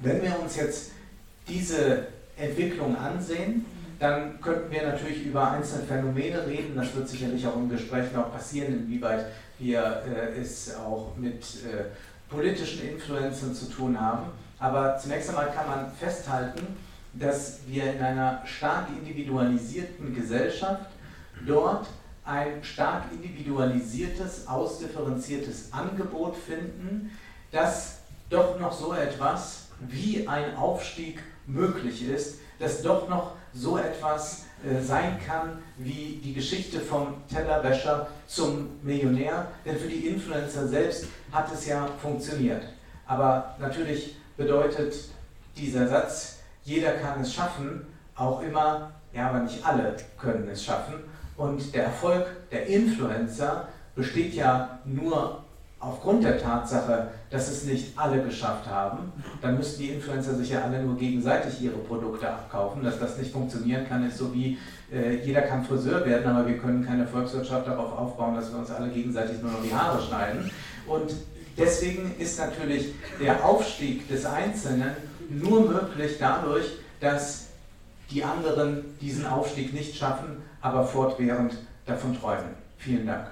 Wenn 0.00 0.22
wir 0.22 0.38
uns 0.40 0.56
jetzt 0.56 0.92
diese 1.46 2.06
Entwicklung 2.36 2.96
ansehen, 2.96 3.66
dann 3.98 4.40
könnten 4.40 4.70
wir 4.70 4.82
natürlich 4.82 5.26
über 5.26 5.50
einzelne 5.50 5.84
Phänomene 5.84 6.46
reden. 6.46 6.76
Das 6.76 6.94
wird 6.94 7.08
sicherlich 7.08 7.46
auch 7.46 7.56
im 7.56 7.68
Gespräch 7.68 8.12
noch 8.14 8.32
passieren, 8.32 8.72
inwieweit 8.72 9.26
wir 9.58 10.02
äh, 10.06 10.40
es 10.40 10.74
auch 10.76 11.16
mit 11.16 11.42
äh, 11.42 11.84
politischen 12.30 12.88
Influencern 12.88 13.54
zu 13.54 13.66
tun 13.66 14.00
haben. 14.00 14.26
Aber 14.58 14.98
zunächst 14.98 15.28
einmal 15.28 15.52
kann 15.52 15.68
man 15.68 15.92
festhalten, 15.92 16.76
dass 17.14 17.60
wir 17.66 17.92
in 17.94 18.00
einer 18.00 18.42
stark 18.44 18.86
individualisierten 18.90 20.14
Gesellschaft 20.14 20.90
dort 21.46 21.86
ein 22.24 22.62
stark 22.62 23.04
individualisiertes, 23.12 24.46
ausdifferenziertes 24.46 25.72
Angebot 25.72 26.36
finden, 26.36 27.10
das 27.50 28.00
doch 28.28 28.58
noch 28.60 28.72
so 28.72 28.92
etwas 28.92 29.68
wie 29.80 30.28
ein 30.28 30.54
Aufstieg 30.56 31.22
möglich 31.46 32.06
ist, 32.06 32.40
dass 32.58 32.82
doch 32.82 33.08
noch 33.08 33.32
so 33.54 33.78
etwas 33.78 34.44
äh, 34.64 34.82
sein 34.82 35.18
kann 35.24 35.62
wie 35.78 36.20
die 36.22 36.34
Geschichte 36.34 36.80
vom 36.80 37.14
Tellerwäscher 37.32 38.08
zum 38.26 38.68
Millionär. 38.82 39.46
Denn 39.64 39.78
für 39.78 39.88
die 39.88 40.08
Influencer 40.08 40.68
selbst 40.68 41.06
hat 41.32 41.52
es 41.52 41.66
ja 41.66 41.88
funktioniert. 42.02 42.62
Aber 43.06 43.56
natürlich 43.58 44.17
bedeutet 44.38 44.94
dieser 45.58 45.86
Satz, 45.86 46.38
jeder 46.64 46.92
kann 46.92 47.20
es 47.20 47.34
schaffen, 47.34 47.86
auch 48.14 48.40
immer, 48.40 48.92
ja, 49.12 49.28
aber 49.28 49.40
nicht 49.40 49.64
alle 49.66 49.94
können 50.16 50.48
es 50.50 50.64
schaffen. 50.64 50.94
Und 51.36 51.74
der 51.74 51.84
Erfolg 51.84 52.26
der 52.50 52.66
Influencer 52.66 53.68
besteht 53.94 54.34
ja 54.34 54.78
nur 54.84 55.44
aufgrund 55.80 56.24
der 56.24 56.38
Tatsache, 56.38 57.08
dass 57.30 57.48
es 57.48 57.64
nicht 57.64 57.96
alle 57.96 58.22
geschafft 58.22 58.66
haben. 58.68 59.12
Dann 59.40 59.56
müssten 59.56 59.82
die 59.82 59.90
Influencer 59.90 60.34
sich 60.34 60.50
ja 60.50 60.62
alle 60.62 60.82
nur 60.82 60.96
gegenseitig 60.96 61.60
ihre 61.62 61.78
Produkte 61.78 62.28
abkaufen. 62.28 62.82
Dass 62.82 62.98
das 62.98 63.18
nicht 63.18 63.32
funktionieren 63.32 63.88
kann, 63.88 64.06
ist 64.06 64.18
so 64.18 64.34
wie 64.34 64.58
äh, 64.92 65.24
jeder 65.24 65.42
kann 65.42 65.64
Friseur 65.64 66.04
werden, 66.04 66.26
aber 66.26 66.48
wir 66.48 66.58
können 66.58 66.84
keine 66.84 67.06
Volkswirtschaft 67.06 67.68
darauf 67.68 67.96
aufbauen, 67.96 68.34
dass 68.34 68.52
wir 68.52 68.58
uns 68.58 68.70
alle 68.70 68.88
gegenseitig 68.88 69.40
nur 69.40 69.52
noch 69.52 69.62
die 69.62 69.72
Haare 69.72 70.02
schneiden. 70.02 70.50
Und 70.86 71.12
deswegen 71.58 72.14
ist 72.18 72.38
natürlich 72.38 72.94
der 73.20 73.44
Aufstieg 73.44 74.08
des 74.08 74.24
Einzelnen 74.24 74.96
nur 75.28 75.68
möglich 75.68 76.16
dadurch, 76.18 76.66
dass 77.00 77.46
die 78.10 78.24
anderen 78.24 78.96
diesen 79.00 79.26
Aufstieg 79.26 79.74
nicht 79.74 79.96
schaffen, 79.96 80.42
aber 80.60 80.86
fortwährend 80.86 81.54
davon 81.86 82.18
träumen. 82.18 82.54
Vielen 82.78 83.06
Dank. 83.06 83.26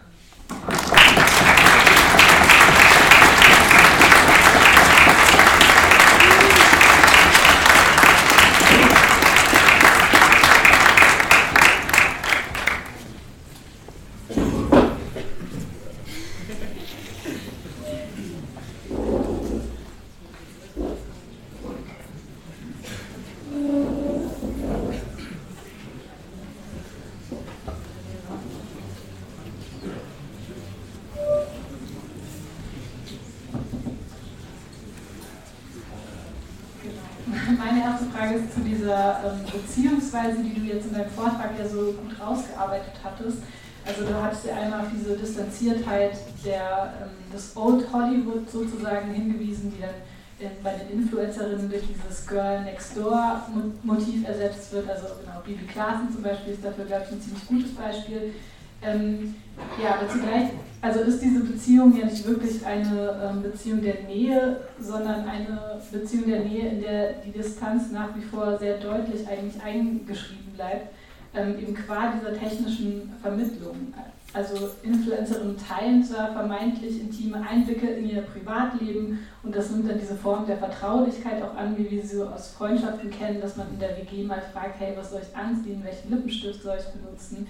Ja 41.58 41.68
so 41.68 41.92
gut 41.92 42.20
rausgearbeitet 42.20 42.92
hattest. 43.02 43.38
Also 43.86 44.04
du 44.04 44.14
hattest 44.20 44.46
ja 44.46 44.56
einmal 44.56 44.80
auf 44.80 44.88
diese 44.92 45.16
Distanziertheit 45.16 46.18
der, 46.44 46.92
ähm, 47.02 47.32
des 47.32 47.56
Old 47.56 47.86
Hollywood 47.92 48.50
sozusagen 48.50 49.12
hingewiesen, 49.12 49.72
die 49.74 49.80
dann 49.80 49.94
in, 50.38 50.50
bei 50.62 50.74
den 50.74 51.00
Influencerinnen 51.00 51.70
durch 51.70 51.84
dieses 51.86 52.26
Girl 52.26 52.62
Next 52.64 52.96
Door 52.96 53.42
Motiv 53.84 54.26
ersetzt 54.26 54.72
wird. 54.72 54.90
Also 54.90 55.06
genau, 55.20 55.40
Bibi 55.44 55.66
Klaassen 55.66 56.10
zum 56.12 56.22
Beispiel 56.22 56.54
ist 56.54 56.64
dafür, 56.64 56.84
glaube 56.84 57.04
ich, 57.06 57.12
ein 57.12 57.22
ziemlich 57.22 57.46
gutes 57.46 57.74
Beispiel. 57.74 58.34
Ähm, 58.82 59.34
ja, 59.82 59.94
aber 59.94 60.08
zugleich, 60.08 60.50
also 60.82 61.00
ist 61.00 61.22
diese 61.22 61.40
Beziehung 61.40 61.96
ja 61.96 62.04
nicht 62.04 62.26
wirklich 62.26 62.64
eine 62.66 63.30
ähm, 63.30 63.42
Beziehung 63.42 63.80
der 63.80 64.02
Nähe, 64.02 64.60
sondern 64.78 65.26
eine 65.26 65.80
Beziehung 65.90 66.26
der 66.28 66.40
Nähe, 66.40 66.68
in 66.68 66.80
der 66.82 67.12
die 67.24 67.30
Distanz 67.30 67.90
nach 67.90 68.14
wie 68.14 68.22
vor 68.22 68.58
sehr 68.58 68.78
deutlich 68.78 69.26
eigentlich 69.26 69.62
eingeschrieben 69.62 70.52
bleibt, 70.54 70.88
ähm, 71.34 71.58
eben 71.58 71.74
qua 71.74 72.12
dieser 72.12 72.38
technischen 72.38 73.12
Vermittlung. 73.22 73.92
Also 74.32 74.68
Influencerinnen 74.82 75.56
teilen 75.56 76.04
zwar 76.04 76.32
vermeintlich 76.32 77.00
intime 77.00 77.40
Einblicke 77.48 77.86
in 77.86 78.10
ihr 78.10 78.20
Privatleben 78.20 79.20
und 79.42 79.56
das 79.56 79.70
nimmt 79.70 79.88
dann 79.88 79.98
diese 79.98 80.14
Form 80.14 80.46
der 80.46 80.58
Vertraulichkeit 80.58 81.42
auch 81.42 81.56
an, 81.56 81.76
wie 81.78 81.90
wir 81.90 82.02
sie 82.02 82.16
so 82.16 82.26
aus 82.26 82.50
Freundschaften 82.50 83.10
kennen, 83.10 83.40
dass 83.40 83.56
man 83.56 83.68
in 83.72 83.78
der 83.78 83.96
WG 83.96 84.24
mal 84.24 84.42
fragt, 84.52 84.78
hey, 84.78 84.92
was 84.94 85.10
soll 85.10 85.22
ich 85.22 85.34
anziehen, 85.34 85.82
welchen 85.82 86.10
Lippenstift 86.10 86.62
soll 86.62 86.76
ich 86.78 87.00
benutzen. 87.00 87.46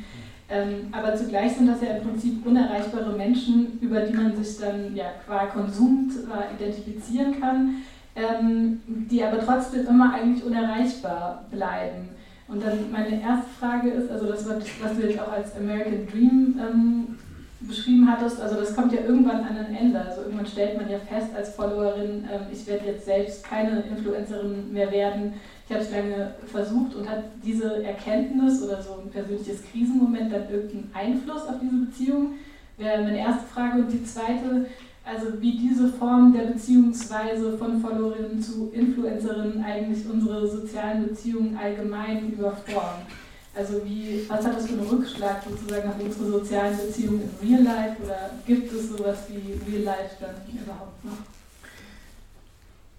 Ähm, 0.48 0.88
aber 0.92 1.16
zugleich 1.16 1.56
sind 1.56 1.66
das 1.66 1.82
ja 1.82 1.96
im 1.96 2.04
Prinzip 2.04 2.46
unerreichbare 2.46 3.16
Menschen, 3.16 3.80
über 3.80 4.02
die 4.02 4.14
man 4.14 4.36
sich 4.36 4.58
dann 4.58 4.94
ja 4.94 5.06
qua 5.26 5.46
Konsum 5.46 6.08
zwar 6.08 6.44
identifizieren 6.56 7.40
kann, 7.40 7.82
ähm, 8.14 8.80
die 8.86 9.24
aber 9.24 9.44
trotzdem 9.44 9.88
immer 9.88 10.14
eigentlich 10.14 10.44
unerreichbar 10.44 11.46
bleiben. 11.50 12.10
Und 12.48 12.64
dann 12.64 12.92
meine 12.92 13.20
erste 13.20 13.50
Frage 13.58 13.90
ist, 13.90 14.10
also 14.10 14.26
das, 14.26 14.48
was 14.48 14.96
du 14.96 15.06
jetzt 15.06 15.20
auch 15.20 15.32
als 15.32 15.56
American 15.56 16.06
Dream 16.06 16.60
ähm, 16.60 17.18
beschrieben 17.60 18.08
hattest, 18.08 18.40
also 18.40 18.56
das 18.56 18.74
kommt 18.74 18.92
ja 18.92 19.00
irgendwann 19.00 19.42
an 19.42 19.56
ein 19.56 19.74
Ende. 19.74 20.00
Also 20.00 20.22
irgendwann 20.22 20.46
stellt 20.46 20.76
man 20.76 20.88
ja 20.88 20.98
fest 20.98 21.34
als 21.34 21.54
Followerin, 21.54 22.24
ähm, 22.32 22.46
ich 22.52 22.66
werde 22.66 22.86
jetzt 22.86 23.06
selbst 23.06 23.44
keine 23.44 23.82
Influencerin 23.82 24.72
mehr 24.72 24.90
werden, 24.92 25.34
ich 25.68 25.74
habe 25.74 25.84
es 25.84 25.90
lange 25.90 26.34
versucht 26.46 26.94
und 26.94 27.10
hat 27.10 27.24
diese 27.44 27.82
Erkenntnis 27.82 28.62
oder 28.62 28.80
so 28.80 29.00
ein 29.02 29.10
persönliches 29.10 29.64
Krisenmoment 29.64 30.32
dann 30.32 30.48
irgendeinen 30.48 30.90
Einfluss 30.94 31.42
auf 31.48 31.56
diese 31.60 31.86
Beziehung? 31.86 32.34
Wäre 32.76 33.02
meine 33.02 33.18
erste 33.18 33.46
Frage. 33.46 33.80
Und 33.80 33.92
die 33.92 34.04
zweite, 34.04 34.66
also 35.06 35.40
wie 35.40 35.56
diese 35.56 35.88
Form 35.88 36.32
der 36.32 36.46
Beziehungsweise 36.46 37.56
von 37.56 37.80
Followerinnen 37.80 38.42
zu 38.42 38.70
Influencerinnen 38.72 39.62
eigentlich 39.62 40.04
unsere 40.10 40.48
sozialen 40.48 41.06
Beziehungen 41.06 41.56
allgemein 41.56 42.32
überformen. 42.32 43.06
Also 43.54 43.82
wie, 43.84 44.28
was 44.28 44.44
hat 44.44 44.56
das 44.56 44.66
für 44.66 44.72
einen 44.72 44.88
Rückschlag 44.88 45.42
sozusagen 45.48 45.88
auf 45.88 46.00
unsere 46.00 46.26
sozialen 46.26 46.76
Beziehungen 46.76 47.22
im 47.22 47.48
Real 47.48 47.62
Life 47.62 48.02
oder 48.02 48.30
gibt 48.44 48.72
es 48.72 48.88
sowas 48.88 49.18
wie 49.28 49.70
Real 49.70 49.84
Life 49.84 50.16
dann 50.20 50.34
überhaupt 50.52 51.04
noch? 51.04 51.18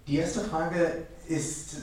Die 0.08 0.16
erste 0.16 0.40
Frage 0.40 1.04
ist 1.28 1.76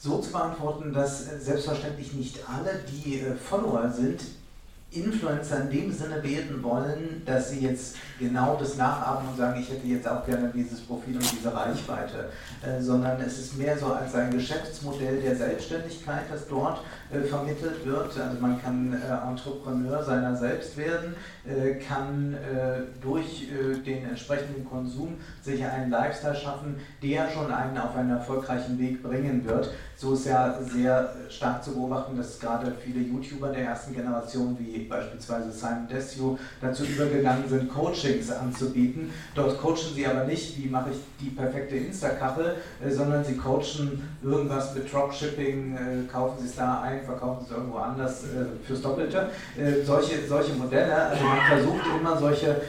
so 0.00 0.18
zu 0.18 0.32
beantworten, 0.32 0.94
dass 0.94 1.26
selbstverständlich 1.44 2.14
nicht 2.14 2.38
alle, 2.48 2.80
die 2.90 3.20
äh, 3.20 3.34
Follower 3.34 3.90
sind, 3.90 4.22
Influencer 4.90 5.62
in 5.62 5.70
dem 5.70 5.92
Sinne 5.92 6.22
werden 6.22 6.62
wollen, 6.62 7.22
dass 7.26 7.50
sie 7.50 7.60
jetzt 7.60 7.96
genau 8.18 8.56
das 8.58 8.76
nachahmen 8.76 9.28
und 9.28 9.36
sagen, 9.36 9.60
ich 9.60 9.70
hätte 9.70 9.86
jetzt 9.86 10.08
auch 10.08 10.24
gerne 10.24 10.50
dieses 10.54 10.80
Profil 10.80 11.16
und 11.16 11.30
diese 11.30 11.54
Reichweite, 11.54 12.30
äh, 12.62 12.80
sondern 12.80 13.20
es 13.20 13.38
ist 13.38 13.58
mehr 13.58 13.76
so 13.76 13.92
als 13.92 14.14
ein 14.14 14.30
Geschäftsmodell 14.30 15.20
der 15.20 15.36
Selbstständigkeit, 15.36 16.22
das 16.30 16.48
dort 16.48 16.80
vermittelt 17.28 17.84
wird. 17.86 18.18
Also 18.18 18.40
man 18.40 18.60
kann 18.60 18.92
äh, 18.92 19.28
Entrepreneur 19.28 20.02
seiner 20.02 20.36
selbst 20.36 20.76
werden, 20.76 21.14
äh, 21.46 21.74
kann 21.74 22.34
äh, 22.34 22.82
durch 23.02 23.48
äh, 23.50 23.78
den 23.82 24.08
entsprechenden 24.08 24.68
Konsum 24.68 25.14
sich 25.42 25.64
einen 25.64 25.90
Lifestyle 25.90 26.36
schaffen, 26.36 26.76
der 27.02 27.30
schon 27.30 27.52
einen 27.52 27.78
auf 27.78 27.96
einen 27.96 28.10
erfolgreichen 28.10 28.78
Weg 28.78 29.02
bringen 29.02 29.44
wird. 29.44 29.70
So 29.96 30.14
ist 30.14 30.26
ja 30.26 30.56
sehr 30.62 31.12
stark 31.28 31.64
zu 31.64 31.72
beobachten, 31.72 32.16
dass 32.16 32.38
gerade 32.38 32.72
viele 32.84 33.00
YouTuber 33.00 33.48
der 33.48 33.64
ersten 33.64 33.92
Generation, 33.94 34.56
wie 34.60 34.84
beispielsweise 34.84 35.50
Simon 35.50 35.88
Desue, 35.88 36.38
dazu 36.60 36.84
übergegangen 36.84 37.48
sind, 37.48 37.68
Coachings 37.68 38.30
anzubieten. 38.30 39.10
Dort 39.34 39.58
coachen 39.60 39.94
sie 39.94 40.06
aber 40.06 40.24
nicht, 40.24 40.56
wie 40.56 40.68
mache 40.68 40.90
ich 40.90 40.98
die 41.20 41.30
perfekte 41.30 41.76
Insta-Kachel, 41.76 42.56
äh, 42.84 42.90
sondern 42.90 43.24
sie 43.24 43.36
coachen 43.36 44.08
irgendwas 44.22 44.74
mit 44.74 44.92
Dropshipping, 44.92 45.76
äh, 45.76 46.12
kaufen 46.12 46.38
sie 46.40 46.46
es 46.46 46.56
da 46.56 46.82
ein, 46.82 46.97
verkaufen 47.04 47.44
es 47.44 47.50
irgendwo 47.50 47.78
anders 47.78 48.24
äh, 48.24 48.66
fürs 48.66 48.82
Doppelte. 48.82 49.30
solche, 49.84 50.26
solche 50.26 50.52
Modelle, 50.54 50.94
also 50.94 51.24
man 51.24 51.38
versucht 51.40 51.84
immer 52.00 52.16
solche 52.16 52.60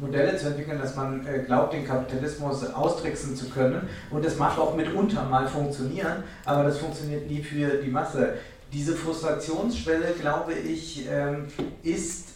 Modelle 0.00 0.36
zu 0.36 0.48
entwickeln, 0.48 0.78
dass 0.80 0.96
man 0.96 1.26
glaubt, 1.46 1.72
den 1.72 1.86
Kapitalismus 1.86 2.64
austricksen 2.72 3.36
zu 3.36 3.48
können 3.50 3.88
und 4.10 4.24
das 4.24 4.36
mag 4.38 4.58
auch 4.58 4.74
mitunter 4.74 5.24
mal 5.24 5.46
funktionieren, 5.46 6.24
aber 6.44 6.64
das 6.64 6.78
funktioniert 6.78 7.28
nie 7.28 7.42
für 7.42 7.82
die 7.82 7.90
Masse. 7.90 8.34
Diese 8.72 8.94
Frustrationsschwelle, 8.94 10.14
glaube 10.20 10.52
ich, 10.52 11.06
ähm, 11.10 11.46
ist 11.82 12.27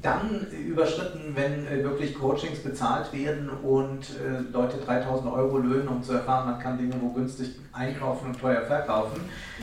dann 0.00 0.46
überschritten, 0.52 1.34
wenn 1.34 1.66
äh, 1.66 1.82
wirklich 1.82 2.14
Coachings 2.14 2.60
bezahlt 2.60 3.12
werden 3.12 3.50
und 3.50 4.02
äh, 4.10 4.52
Leute 4.52 4.76
3000 4.76 5.32
Euro 5.32 5.58
löhnen, 5.58 5.88
um 5.88 6.02
zu 6.02 6.12
erfahren, 6.12 6.50
man 6.52 6.60
kann 6.60 6.78
Dinge 6.78 6.94
wo 7.00 7.08
günstig 7.08 7.56
einkaufen 7.72 8.28
und 8.28 8.40
teuer 8.40 8.62
verkaufen, 8.62 9.22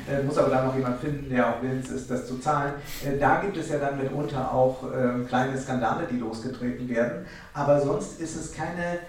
äh, 0.10 0.22
muss 0.24 0.38
aber 0.38 0.50
dann 0.50 0.68
noch 0.68 0.76
jemand 0.76 1.00
finden, 1.00 1.30
der 1.30 1.48
auch 1.48 1.62
willens 1.62 1.90
ist, 1.90 2.12
das 2.12 2.28
zu 2.28 2.38
zahlen. 2.40 2.74
da 3.20 3.40
gibt 3.42 3.56
es 3.56 3.70
ja 3.70 3.78
dann 3.78 3.98
mitunter 3.98 4.54
auch 4.54 4.84
ähm, 4.94 5.26
kleine 5.26 5.58
Skandale, 5.58 6.06
die 6.12 6.18
losgetreten 6.18 6.90
werden, 6.90 7.26
aber 7.54 7.80
sonst 7.80 8.20
ist 8.20 8.36
es 8.36 8.54
keine 8.54 9.00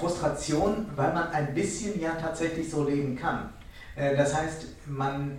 Frustration, 0.00 0.86
weil 0.96 1.12
man 1.12 1.28
ein 1.30 1.52
bisschen 1.52 2.00
ja 2.00 2.12
tatsächlich 2.18 2.70
so 2.70 2.88
leben 2.88 3.16
kann. 3.16 3.50
das 3.94 4.34
heißt, 4.34 4.64
man 4.86 5.32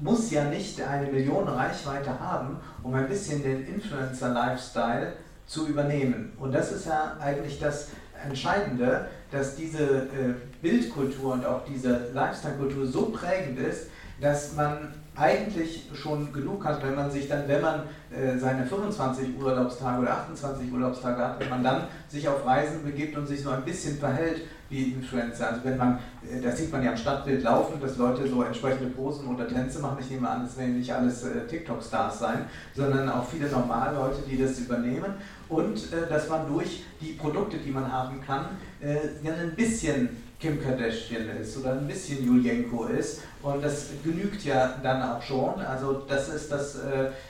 muss 0.00 0.30
ja 0.30 0.44
nicht 0.44 0.80
eine 0.80 1.10
Million 1.10 1.46
Reichweite 1.48 2.18
haben, 2.18 2.56
um 2.82 2.94
ein 2.94 3.08
bisschen 3.08 3.42
den 3.42 3.66
Influencer-Lifestyle 3.66 5.12
zu 5.46 5.66
übernehmen. 5.66 6.32
Und 6.38 6.52
das 6.52 6.72
ist 6.72 6.86
ja 6.86 7.16
eigentlich 7.20 7.58
das 7.60 7.88
Entscheidende, 8.24 9.06
dass 9.30 9.56
diese 9.56 9.84
äh, 9.84 10.34
Bildkultur 10.60 11.34
und 11.34 11.44
auch 11.44 11.62
diese 11.64 12.10
Lifestyle-Kultur 12.12 12.86
so 12.86 13.06
prägend 13.06 13.58
ist, 13.58 13.88
dass 14.20 14.54
man 14.54 14.94
eigentlich 15.14 15.90
schon 15.94 16.32
genug 16.32 16.64
hat, 16.64 16.82
wenn 16.82 16.94
man 16.94 17.10
sich 17.10 17.28
dann, 17.28 17.46
wenn 17.46 17.60
man 17.60 17.82
äh, 18.10 18.38
seine 18.38 18.64
25 18.64 19.38
Urlaubstage 19.38 20.00
oder 20.00 20.12
28 20.12 20.72
Urlaubstage 20.72 21.20
hat, 21.20 21.40
wenn 21.40 21.50
man 21.50 21.62
dann 21.62 21.84
sich 22.08 22.26
auf 22.28 22.46
Reisen 22.46 22.82
begibt 22.84 23.16
und 23.16 23.26
sich 23.26 23.42
so 23.42 23.50
ein 23.50 23.64
bisschen 23.64 23.98
verhält 23.98 24.42
wie 24.72 24.92
Influencer. 24.92 25.50
Also 25.50 25.60
wenn 25.64 25.76
man, 25.76 25.98
äh, 26.28 26.40
das 26.40 26.58
sieht 26.58 26.72
man 26.72 26.82
ja 26.82 26.90
am 26.90 26.96
Stadtbild 26.96 27.42
laufen, 27.44 27.80
dass 27.80 27.98
Leute 27.98 28.26
so 28.26 28.42
entsprechende 28.42 28.90
Posen 28.90 29.28
oder 29.28 29.46
Tänze 29.46 29.78
machen. 29.80 29.98
Ich 30.00 30.10
nehme 30.10 30.28
an, 30.28 30.44
es 30.44 30.56
werden 30.56 30.78
nicht 30.78 30.92
alles 30.92 31.22
äh, 31.24 31.46
TikTok-Stars 31.46 32.18
sein, 32.18 32.46
sondern 32.74 33.08
auch 33.08 33.28
viele 33.28 33.48
normale 33.48 33.96
Leute, 33.96 34.22
die 34.28 34.42
das 34.42 34.58
übernehmen. 34.58 35.14
Und 35.48 35.92
äh, 35.92 36.08
dass 36.08 36.28
man 36.28 36.48
durch 36.48 36.84
die 37.00 37.12
Produkte, 37.12 37.58
die 37.58 37.70
man 37.70 37.92
haben 37.92 38.20
kann, 38.26 38.46
ein 38.80 39.54
bisschen 39.54 40.08
Kim 40.40 40.60
Kardashian 40.60 41.28
ist 41.40 41.56
oder 41.58 41.72
ein 41.72 41.86
bisschen 41.86 42.24
Julienko 42.24 42.86
ist. 42.86 43.20
Und 43.42 43.62
das 43.62 43.90
genügt 44.02 44.44
ja 44.44 44.74
dann 44.82 45.02
auch 45.02 45.22
schon. 45.22 45.60
Also 45.60 46.02
das 46.08 46.28
ist 46.28 46.50
das, 46.50 46.78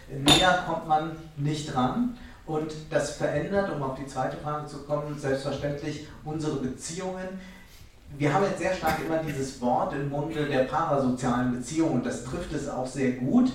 näher 0.08 0.64
kommt 0.66 0.88
man 0.88 1.10
nicht 1.36 1.74
ran. 1.74 2.16
Und 2.46 2.72
das 2.90 3.16
verändert, 3.16 3.70
um 3.72 3.82
auf 3.82 3.96
die 3.96 4.06
zweite 4.06 4.36
Frage 4.36 4.66
zu 4.66 4.78
kommen, 4.78 5.16
selbstverständlich 5.18 6.08
unsere 6.24 6.56
Beziehungen. 6.56 7.40
Wir 8.18 8.34
haben 8.34 8.44
jetzt 8.44 8.58
sehr 8.58 8.74
stark 8.74 8.98
immer 9.06 9.18
dieses 9.18 9.60
Wort 9.60 9.94
im 9.94 10.10
Munde 10.10 10.46
der 10.46 10.64
parasozialen 10.64 11.52
Beziehungen. 11.52 12.02
Das 12.02 12.24
trifft 12.24 12.52
es 12.52 12.68
auch 12.68 12.86
sehr 12.86 13.12
gut. 13.12 13.52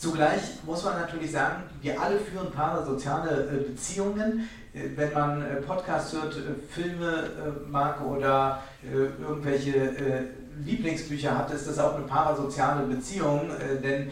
Zugleich 0.00 0.40
muss 0.64 0.82
man 0.82 0.98
natürlich 0.98 1.30
sagen, 1.30 1.64
wir 1.82 2.00
alle 2.00 2.18
führen 2.18 2.50
parasoziale 2.50 3.48
äh, 3.52 3.68
Beziehungen. 3.68 4.48
Äh, 4.72 4.96
wenn 4.96 5.12
man 5.12 5.42
äh, 5.42 5.56
Podcasts 5.56 6.14
hört, 6.14 6.34
Filme 6.70 7.24
mag 7.68 8.00
oder 8.00 8.62
irgendwelche 8.92 10.28
Lieblingsbücher 10.64 11.36
hat, 11.36 11.52
ist 11.52 11.68
das 11.68 11.78
auch 11.78 11.96
eine 11.96 12.06
parasoziale 12.06 12.86
Beziehung, 12.86 13.50
denn 13.82 14.10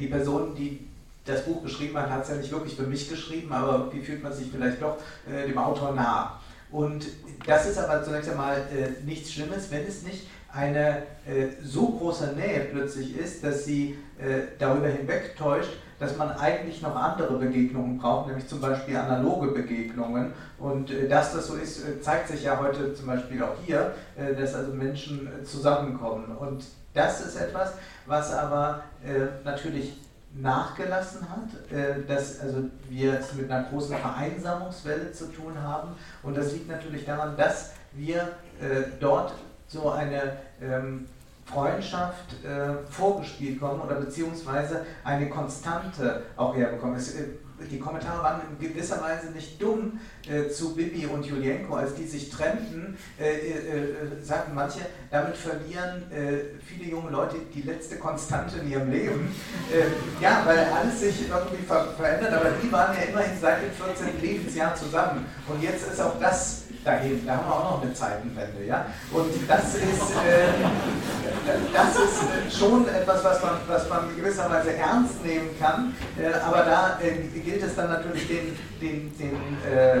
die 0.00 0.06
Person, 0.06 0.54
die 0.54 0.88
das 1.24 1.44
Buch 1.44 1.62
geschrieben 1.62 1.96
hat, 1.96 2.10
hat 2.10 2.22
es 2.24 2.30
ja 2.30 2.36
nicht 2.36 2.50
wirklich 2.50 2.74
für 2.74 2.82
mich 2.82 3.08
geschrieben, 3.08 3.52
aber 3.52 3.92
wie 3.92 4.00
fühlt 4.00 4.22
man 4.22 4.32
sich 4.32 4.50
vielleicht 4.50 4.82
doch 4.82 4.96
äh, 5.30 5.46
dem 5.46 5.58
Autor 5.58 5.92
nah? 5.92 6.40
Und 6.70 7.06
das 7.46 7.68
ist 7.68 7.78
aber 7.78 8.02
zunächst 8.02 8.30
einmal 8.30 8.56
äh, 8.56 9.04
nichts 9.04 9.32
Schlimmes, 9.32 9.70
wenn 9.70 9.86
es 9.86 10.02
nicht 10.02 10.26
eine 10.52 11.02
äh, 11.26 11.48
so 11.62 11.88
große 11.88 12.34
Nähe 12.34 12.60
plötzlich 12.70 13.16
ist, 13.16 13.42
dass 13.42 13.64
sie 13.64 13.96
äh, 14.18 14.42
darüber 14.58 14.88
hinwegtäuscht, 14.88 15.70
dass 15.98 16.16
man 16.16 16.32
eigentlich 16.32 16.82
noch 16.82 16.96
andere 16.96 17.38
Begegnungen 17.38 17.98
braucht, 17.98 18.28
nämlich 18.28 18.48
zum 18.48 18.60
Beispiel 18.60 18.96
analoge 18.96 19.48
Begegnungen. 19.48 20.32
Und 20.58 20.90
äh, 20.90 21.08
dass 21.08 21.32
das 21.32 21.46
so 21.46 21.54
ist, 21.54 21.86
äh, 21.86 22.00
zeigt 22.00 22.28
sich 22.28 22.44
ja 22.44 22.58
heute 22.58 22.94
zum 22.94 23.06
Beispiel 23.06 23.42
auch 23.42 23.54
hier, 23.64 23.94
dass 24.38 24.54
also 24.54 24.72
Menschen 24.72 25.28
zusammenkommen. 25.44 26.36
Und 26.38 26.64
das 26.92 27.24
ist 27.24 27.36
etwas, 27.36 27.72
was 28.06 28.32
aber 28.32 28.82
natürlich 29.44 29.94
nachgelassen 30.34 31.26
hat, 31.28 32.08
dass 32.08 32.40
also 32.40 32.64
wir 32.88 33.18
es 33.18 33.34
mit 33.34 33.50
einer 33.50 33.68
großen 33.68 33.96
Vereinsamungswelle 33.96 35.12
zu 35.12 35.26
tun 35.26 35.60
haben. 35.60 35.90
Und 36.22 36.36
das 36.36 36.52
liegt 36.52 36.68
natürlich 36.68 37.04
daran, 37.04 37.36
dass 37.36 37.72
wir 37.92 38.28
dort 38.98 39.34
so 39.68 39.90
eine 39.90 40.38
ähm, 40.62 41.06
Freundschaft 41.44 42.44
äh, 42.44 42.86
vorgespielt 42.90 43.60
kommen 43.60 43.80
oder 43.80 43.96
beziehungsweise 43.96 44.86
eine 45.04 45.28
Konstante 45.28 46.22
auch 46.36 46.54
herbekommen. 46.56 46.96
Es, 46.96 47.14
äh, 47.14 47.24
die 47.70 47.78
Kommentare 47.78 48.22
waren 48.22 48.40
in 48.50 48.68
gewisser 48.68 49.00
Weise 49.02 49.30
nicht 49.30 49.60
dumm 49.60 50.00
äh, 50.28 50.48
zu 50.48 50.74
Bibi 50.74 51.06
und 51.06 51.24
Julienko, 51.24 51.74
als 51.74 51.94
die 51.94 52.06
sich 52.06 52.30
trennten, 52.30 52.96
äh, 53.18 53.24
äh, 53.24 53.58
äh 53.58 54.22
sagten 54.22 54.54
manche, 54.54 54.80
damit 55.10 55.36
verlieren 55.36 56.10
äh, 56.10 56.58
viele 56.64 56.90
junge 56.90 57.10
Leute 57.10 57.36
die 57.54 57.62
letzte 57.62 57.96
Konstante 57.96 58.58
in 58.58 58.70
ihrem 58.70 58.90
Leben. 58.90 59.34
Äh, 59.72 60.22
ja, 60.22 60.42
weil 60.44 60.58
alles 60.58 61.00
sich 61.00 61.28
irgendwie 61.28 61.62
ver 61.66 61.88
verändert, 61.96 62.32
aber 62.32 62.50
die 62.62 62.70
waren 62.70 62.96
ja 62.96 63.02
immerhin 63.02 63.38
seit 63.40 63.62
dem 63.62 63.70
14. 63.72 64.20
Lebensjahr 64.20 64.74
zusammen. 64.74 65.26
Und 65.48 65.62
jetzt 65.62 65.90
ist 65.90 66.00
auch 66.00 66.18
das 66.20 66.61
Da 66.84 66.92
haben 66.92 67.24
wir 67.24 67.32
auch 67.32 67.76
noch 67.76 67.82
eine 67.82 67.94
Zeitenwende. 67.94 68.64
Ja? 68.66 68.86
Und 69.12 69.30
das 69.48 69.74
ist, 69.74 70.02
das 71.72 71.96
ist 71.96 72.58
schon 72.58 72.88
etwas, 72.88 73.22
was 73.24 73.42
man, 73.42 73.54
was 73.68 73.88
man 73.88 74.10
in 74.10 74.16
gewisser 74.16 74.50
Weise 74.50 74.74
ernst 74.74 75.24
nehmen 75.24 75.50
kann. 75.60 75.94
aber 76.44 76.64
da 76.64 76.98
gilt 77.00 77.62
es 77.62 77.76
dann 77.76 77.90
natürlich 77.90 78.26
den, 78.26 78.58
den, 78.80 79.16
den, 79.16 79.34
äh, 79.72 80.00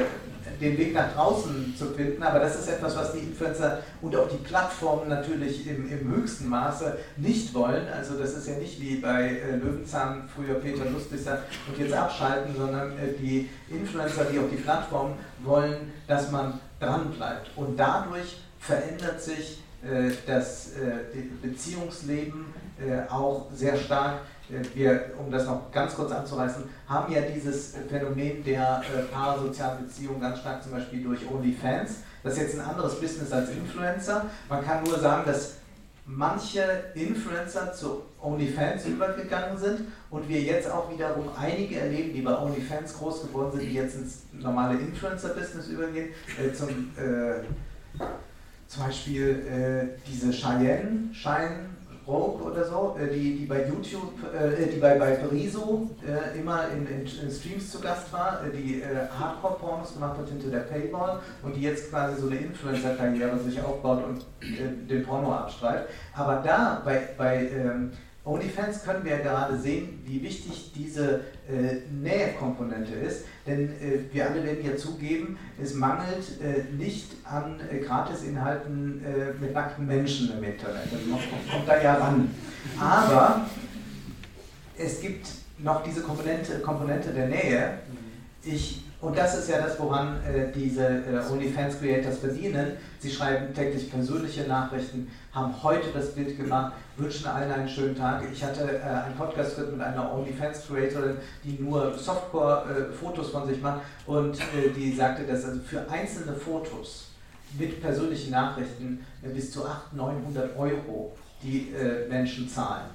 den 0.62 0.78
Weg 0.78 0.94
nach 0.94 1.12
draußen 1.12 1.74
zu 1.76 1.86
finden. 1.86 2.22
Aber 2.22 2.38
das 2.38 2.58
ist 2.58 2.68
etwas, 2.68 2.96
was 2.96 3.12
die 3.12 3.18
Influencer 3.18 3.78
und 4.00 4.14
auch 4.16 4.28
die 4.28 4.36
Plattformen 4.36 5.08
natürlich 5.08 5.66
im, 5.66 5.90
im 5.90 6.14
höchsten 6.14 6.48
Maße 6.48 6.96
nicht 7.16 7.52
wollen. 7.52 7.86
Also 7.88 8.16
das 8.16 8.34
ist 8.34 8.46
ja 8.46 8.54
nicht 8.54 8.80
wie 8.80 8.96
bei 8.96 9.24
äh, 9.24 9.56
Löwenzahn, 9.56 10.28
früher 10.34 10.54
Peter 10.54 10.84
Lustigster 10.84 11.42
und 11.68 11.78
jetzt 11.78 11.92
abschalten, 11.92 12.54
sondern 12.56 12.92
äh, 12.92 13.12
die 13.20 13.48
Influencer, 13.68 14.24
die 14.32 14.38
auch 14.38 14.48
die 14.50 14.62
Plattformen 14.62 15.14
wollen, 15.42 15.92
dass 16.06 16.30
man 16.30 16.60
dran 16.78 17.10
bleibt. 17.10 17.50
Und 17.56 17.78
dadurch 17.78 18.38
verändert 18.60 19.20
sich 19.20 19.62
äh, 19.82 20.10
das 20.26 20.74
äh, 20.74 21.22
Beziehungsleben 21.42 22.46
äh, 22.78 23.10
auch 23.10 23.46
sehr 23.52 23.76
stark 23.76 24.20
wir, 24.74 25.12
um 25.18 25.30
das 25.30 25.46
noch 25.46 25.70
ganz 25.72 25.94
kurz 25.94 26.12
anzureißen, 26.12 26.64
haben 26.88 27.12
ja 27.12 27.22
dieses 27.22 27.74
Phänomen 27.88 28.44
der 28.44 28.82
äh, 28.82 29.02
parasozialen 29.12 29.84
Beziehungen 29.86 30.20
ganz 30.20 30.40
stark 30.40 30.62
zum 30.62 30.72
Beispiel 30.72 31.02
durch 31.02 31.20
OnlyFans. 31.30 31.96
Das 32.22 32.34
ist 32.34 32.40
jetzt 32.40 32.58
ein 32.58 32.66
anderes 32.66 33.00
Business 33.00 33.32
als 33.32 33.50
Influencer. 33.50 34.26
Man 34.48 34.64
kann 34.64 34.84
nur 34.84 34.98
sagen, 34.98 35.22
dass 35.26 35.54
manche 36.04 36.62
Influencer 36.94 37.72
zu 37.72 38.02
OnlyFans 38.20 38.86
übergegangen 38.86 39.56
sind 39.56 39.80
und 40.10 40.28
wir 40.28 40.40
jetzt 40.40 40.70
auch 40.70 40.90
wiederum 40.92 41.28
einige 41.38 41.78
erleben, 41.78 42.12
die 42.12 42.22
bei 42.22 42.36
OnlyFans 42.36 42.94
groß 42.98 43.22
geworden 43.22 43.52
sind, 43.52 43.62
die 43.62 43.74
jetzt 43.74 43.96
ins 43.96 44.22
normale 44.32 44.78
Influencer-Business 44.78 45.68
übergehen. 45.68 46.10
Äh, 46.38 46.52
zum, 46.52 46.68
äh, 46.68 47.42
zum 48.66 48.84
Beispiel 48.84 49.28
äh, 49.28 50.00
diese 50.08 50.32
Cheyenne, 50.32 51.12
Cheyenne 51.12 51.70
Rogue 52.06 52.42
oder 52.42 52.64
so, 52.64 52.96
äh, 52.98 53.12
die, 53.12 53.38
die 53.38 53.46
bei 53.46 53.66
YouTube, 53.66 54.12
äh, 54.34 54.66
die 54.66 54.78
bei, 54.78 54.98
bei 54.98 55.14
Briso 55.16 55.90
äh, 56.06 56.38
immer 56.38 56.68
in, 56.68 56.86
in, 56.86 57.00
in, 57.02 57.30
Streams 57.30 57.70
zu 57.70 57.80
Gast 57.80 58.12
war, 58.12 58.40
die 58.52 58.82
Hardcore-Pornos 59.18 59.94
gemacht 59.94 60.18
hat 60.18 60.28
hinter 60.28 60.50
der 60.50 60.60
Paywall 60.60 61.20
und 61.42 61.54
die 61.54 61.62
jetzt 61.62 61.90
quasi 61.90 62.20
so 62.20 62.26
eine 62.26 62.36
Influencer-Karriere 62.36 63.38
sich 63.38 63.60
aufbaut 63.62 64.02
und 64.04 64.26
den 64.90 65.04
Porno 65.04 65.32
abstreift. 65.32 65.88
Aber 66.14 66.42
da 66.44 66.82
bei, 66.84 67.08
bei 67.16 67.48
ähm, 67.48 67.92
OnlyFans 68.24 68.84
können 68.84 69.04
wir 69.04 69.16
ja 69.16 69.18
gerade 69.18 69.58
sehen, 69.58 70.00
wie 70.04 70.22
wichtig 70.22 70.72
diese 70.74 71.22
äh, 71.48 71.80
Nähekomponente 71.90 72.94
ist, 72.94 73.24
denn 73.46 73.68
äh, 73.68 73.98
wir 74.12 74.30
alle 74.30 74.44
werden 74.44 74.64
ja 74.64 74.76
zugeben, 74.76 75.38
es 75.60 75.74
mangelt 75.74 76.40
äh, 76.40 76.72
nicht 76.72 77.08
an 77.24 77.60
äh, 77.68 77.78
Gratisinhalten 77.78 79.04
äh, 79.04 79.32
mit 79.40 79.52
nackten 79.52 79.86
Menschen 79.86 80.32
im 80.38 80.44
Internet. 80.44 80.84
Also 80.92 81.10
man 81.10 81.18
kommt, 81.50 81.68
da 81.68 81.82
ja 81.82 81.94
ran. 81.94 82.30
Aber 82.78 83.46
es 84.78 85.00
gibt 85.00 85.26
noch 85.58 85.82
diese 85.82 86.02
Komponente, 86.02 86.60
Komponente 86.60 87.10
der 87.10 87.26
Nähe. 87.26 87.78
Ich 88.44 88.81
und 89.02 89.18
das 89.18 89.36
ist 89.36 89.48
ja 89.50 89.60
das, 89.60 89.78
woran 89.80 90.24
äh, 90.24 90.52
diese 90.54 90.86
äh, 90.86 91.28
OnlyFans-Creators 91.28 92.18
verdienen. 92.18 92.76
Sie 93.00 93.10
schreiben 93.10 93.52
täglich 93.52 93.90
persönliche 93.90 94.44
Nachrichten, 94.44 95.10
haben 95.32 95.60
heute 95.60 95.88
das 95.92 96.14
Bild 96.14 96.36
gemacht, 96.38 96.74
wünschen 96.96 97.26
allen 97.26 97.50
einen 97.50 97.68
schönen 97.68 97.96
Tag. 97.96 98.22
Ich 98.32 98.44
hatte 98.44 98.62
äh, 98.62 98.80
einen 98.80 99.16
Podcast 99.16 99.58
mit 99.58 99.80
einer 99.80 100.14
OnlyFans-Creatorin, 100.14 101.16
die 101.42 101.60
nur 101.60 101.98
Softcore-Fotos 101.98 103.30
von 103.30 103.48
sich 103.48 103.60
macht 103.60 103.80
und 104.06 104.38
äh, 104.38 104.70
die 104.74 104.92
sagte, 104.92 105.24
dass 105.24 105.44
also 105.46 105.60
für 105.62 105.90
einzelne 105.90 106.34
Fotos 106.34 107.08
mit 107.58 107.82
persönlichen 107.82 108.30
Nachrichten 108.30 109.04
äh, 109.24 109.30
bis 109.30 109.50
zu 109.50 109.66
800, 109.66 109.94
900 109.94 110.56
Euro 110.56 111.16
die 111.42 111.72
äh, 111.72 112.08
Menschen 112.08 112.48
zahlen. 112.48 112.86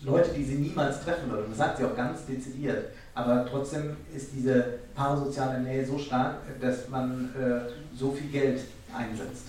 Leute, 0.00 0.30
die 0.30 0.44
sie 0.44 0.56
niemals 0.56 1.02
treffen 1.02 1.30
würden. 1.30 1.46
Das 1.48 1.58
sagt 1.58 1.78
sie 1.78 1.84
auch 1.84 1.96
ganz 1.96 2.24
dezidiert. 2.26 2.90
Aber 3.18 3.44
trotzdem 3.50 3.96
ist 4.14 4.30
diese 4.32 4.78
parasoziale 4.94 5.60
Nähe 5.60 5.84
so 5.84 5.98
stark, 5.98 6.36
dass 6.60 6.88
man 6.88 7.34
äh, 7.34 7.68
so 7.96 8.12
viel 8.12 8.28
Geld 8.28 8.60
einsetzt. 8.96 9.48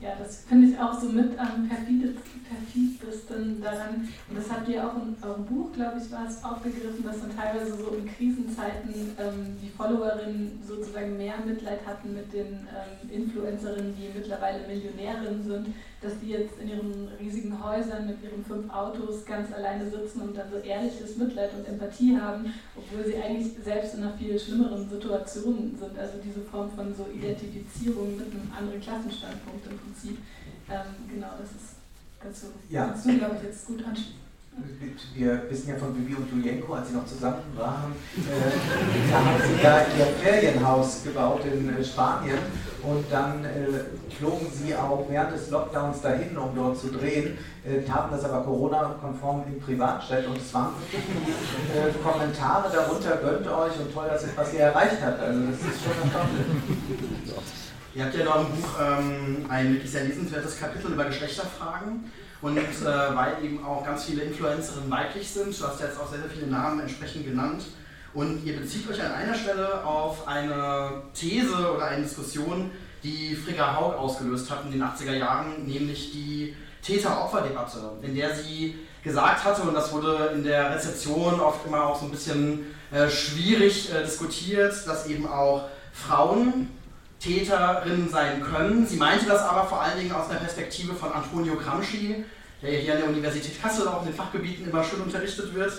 Ja, 0.00 0.10
das 0.16 0.44
finde 0.48 0.68
ich 0.68 0.78
auch 0.78 0.92
so 0.92 1.08
mit 1.08 1.36
am 1.36 1.68
perfideste 1.68 3.34
daran. 3.60 4.06
Und 4.28 4.38
das 4.38 4.48
habt 4.48 4.68
ihr 4.68 4.86
auch 4.86 4.94
in 4.94 5.16
eurem 5.20 5.44
Buch, 5.46 5.72
glaube 5.72 5.98
ich, 5.98 6.12
war 6.12 6.28
es 6.28 6.44
aufgegriffen, 6.44 7.02
dass 7.02 7.20
dann 7.20 7.34
teilweise 7.34 7.74
so 7.74 7.96
in 7.96 8.06
Krisenzeiten 8.06 9.16
ähm, 9.18 9.56
die 9.60 9.70
Followerinnen 9.70 10.62
sozusagen 10.64 11.16
mehr 11.16 11.34
Mitleid 11.44 11.80
hatten 11.84 12.14
mit 12.14 12.32
den 12.32 12.68
ähm, 12.68 13.10
Influencerinnen, 13.10 13.96
die 13.96 14.16
mittlerweile 14.16 14.68
Millionärinnen 14.68 15.42
sind, 15.42 15.74
dass 16.06 16.20
die 16.20 16.30
jetzt 16.30 16.58
in 16.60 16.68
ihren 16.68 17.08
riesigen 17.18 17.62
Häusern 17.62 18.06
mit 18.06 18.22
ihren 18.22 18.44
fünf 18.44 18.72
Autos 18.72 19.26
ganz 19.26 19.52
alleine 19.52 19.90
sitzen 19.90 20.20
und 20.20 20.36
dann 20.36 20.50
so 20.50 20.58
ehrliches 20.58 21.16
Mitleid 21.16 21.50
und 21.54 21.66
Empathie 21.66 22.16
haben, 22.16 22.54
obwohl 22.76 23.04
sie 23.04 23.16
eigentlich 23.16 23.52
selbst 23.62 23.94
in 23.94 24.04
einer 24.04 24.12
viel 24.12 24.38
schlimmeren 24.38 24.88
Situation 24.88 25.76
sind. 25.78 25.98
Also 25.98 26.14
diese 26.24 26.40
Form 26.42 26.70
von 26.70 26.94
so 26.94 27.06
Identifizierung 27.12 28.16
mit 28.16 28.30
einem 28.30 28.52
anderen 28.56 28.80
Klassenstandpunkt 28.80 29.66
im 29.66 29.78
Prinzip. 29.78 30.18
Ähm, 30.70 31.10
genau, 31.12 31.30
das 31.40 31.50
ist 31.50 31.76
ganz 32.22 32.40
so. 32.40 32.46
Ja. 32.68 32.86
Kannst 32.86 33.06
du, 33.06 33.18
glaube 33.18 33.36
ich, 33.36 33.42
jetzt 33.42 33.66
gut 33.66 33.84
anschließen 33.84 34.25
wir 35.14 35.42
wissen 35.50 35.70
ja 35.70 35.76
von 35.76 35.94
Bibi 35.94 36.14
und 36.14 36.30
Julienko, 36.30 36.74
als 36.74 36.88
sie 36.88 36.94
noch 36.94 37.06
zusammen 37.06 37.42
waren, 37.56 37.92
äh, 38.16 39.10
da 39.10 39.18
haben 39.18 39.42
sie 39.46 39.62
ja 39.62 39.80
ihr 39.98 40.06
Ferienhaus 40.22 41.02
gebaut 41.04 41.42
in 41.44 41.76
äh, 41.76 41.84
Spanien 41.84 42.38
und 42.82 43.04
dann 43.10 43.44
äh, 43.44 44.14
flogen 44.18 44.46
sie 44.50 44.74
auch 44.74 45.06
während 45.08 45.32
des 45.32 45.50
Lockdowns 45.50 46.00
dahin, 46.00 46.36
um 46.38 46.54
dort 46.54 46.78
zu 46.78 46.90
drehen, 46.90 47.36
äh, 47.64 47.82
taten 47.82 48.14
das 48.14 48.24
aber 48.24 48.44
Corona-konform 48.44 49.44
im 49.46 49.60
Privatjet 49.60 50.26
und 50.26 50.38
es 50.38 50.52
waren 50.54 50.74
äh, 51.74 51.92
Kommentare 52.02 52.72
darunter, 52.72 53.16
gönnt 53.16 53.46
euch 53.46 53.78
und 53.78 53.92
toll, 53.92 54.08
dass 54.10 54.22
ihr, 54.22 54.30
was 54.36 54.52
ihr 54.54 54.60
erreicht 54.60 54.98
habt. 55.04 55.20
Also 55.20 55.40
das 55.50 55.60
ist 55.60 55.82
schon 55.82 56.02
erstaunlich. 56.02 56.46
Ihr 57.94 58.04
habt 58.04 58.14
ja 58.14 58.20
in 58.20 58.28
eurem 58.28 58.46
Buch 58.46 58.68
ähm, 58.80 59.46
ein 59.48 59.72
wirklich 59.72 59.90
sehr 59.90 60.04
lesenswertes 60.04 60.60
Kapitel 60.60 60.92
über 60.92 61.04
Geschlechterfragen. 61.04 62.10
Und 62.42 62.58
äh, 62.58 62.84
weil 62.84 63.42
eben 63.42 63.64
auch 63.64 63.84
ganz 63.84 64.04
viele 64.04 64.22
Influencerinnen 64.22 64.90
weiblich 64.90 65.28
sind, 65.28 65.58
du 65.58 65.66
hast 65.66 65.80
jetzt 65.80 65.98
auch 65.98 66.10
sehr, 66.10 66.20
sehr 66.20 66.30
viele 66.30 66.46
Namen 66.46 66.80
entsprechend 66.80 67.24
genannt. 67.24 67.64
Und 68.12 68.44
ihr 68.44 68.56
bezieht 68.56 68.88
euch 68.90 69.02
an 69.02 69.12
einer 69.12 69.34
Stelle 69.34 69.84
auf 69.84 70.26
eine 70.26 71.02
These 71.12 71.54
oder 71.54 71.86
eine 71.86 72.02
Diskussion, 72.02 72.70
die 73.02 73.34
Frigga 73.34 73.76
Haug 73.76 73.94
ausgelöst 73.94 74.50
hat 74.50 74.64
in 74.64 74.72
den 74.72 74.82
80er 74.82 75.14
Jahren, 75.14 75.66
nämlich 75.66 76.12
die 76.12 76.56
Täter-Opfer-Debatte, 76.82 77.78
in 78.02 78.14
der 78.14 78.34
sie 78.34 78.78
gesagt 79.02 79.44
hatte, 79.44 79.62
und 79.62 79.74
das 79.74 79.92
wurde 79.92 80.32
in 80.34 80.44
der 80.44 80.74
Rezeption 80.74 81.40
oft 81.40 81.66
immer 81.66 81.84
auch 81.84 81.98
so 81.98 82.06
ein 82.06 82.10
bisschen 82.10 82.74
äh, 82.90 83.08
schwierig 83.08 83.92
äh, 83.92 84.02
diskutiert, 84.02 84.74
dass 84.86 85.06
eben 85.06 85.26
auch 85.26 85.68
Frauen 85.92 86.70
Täterinnen 87.20 88.08
sein 88.08 88.42
können. 88.42 88.86
Sie 88.86 88.96
meinte 88.96 89.26
das 89.26 89.42
aber 89.42 89.64
vor 89.64 89.82
allen 89.82 89.98
Dingen 89.98 90.12
aus 90.12 90.28
der 90.28 90.36
Perspektive 90.36 90.94
von 90.94 91.12
Antonio 91.12 91.56
Gramsci, 91.56 92.24
der 92.62 92.70
hier 92.70 92.94
an 92.94 93.00
der 93.00 93.08
Universität 93.08 93.60
Kassel 93.60 93.88
auch 93.88 94.02
in 94.02 94.08
den 94.08 94.16
Fachgebieten 94.16 94.68
immer 94.68 94.84
schön 94.84 95.00
unterrichtet 95.00 95.54
wird, 95.54 95.72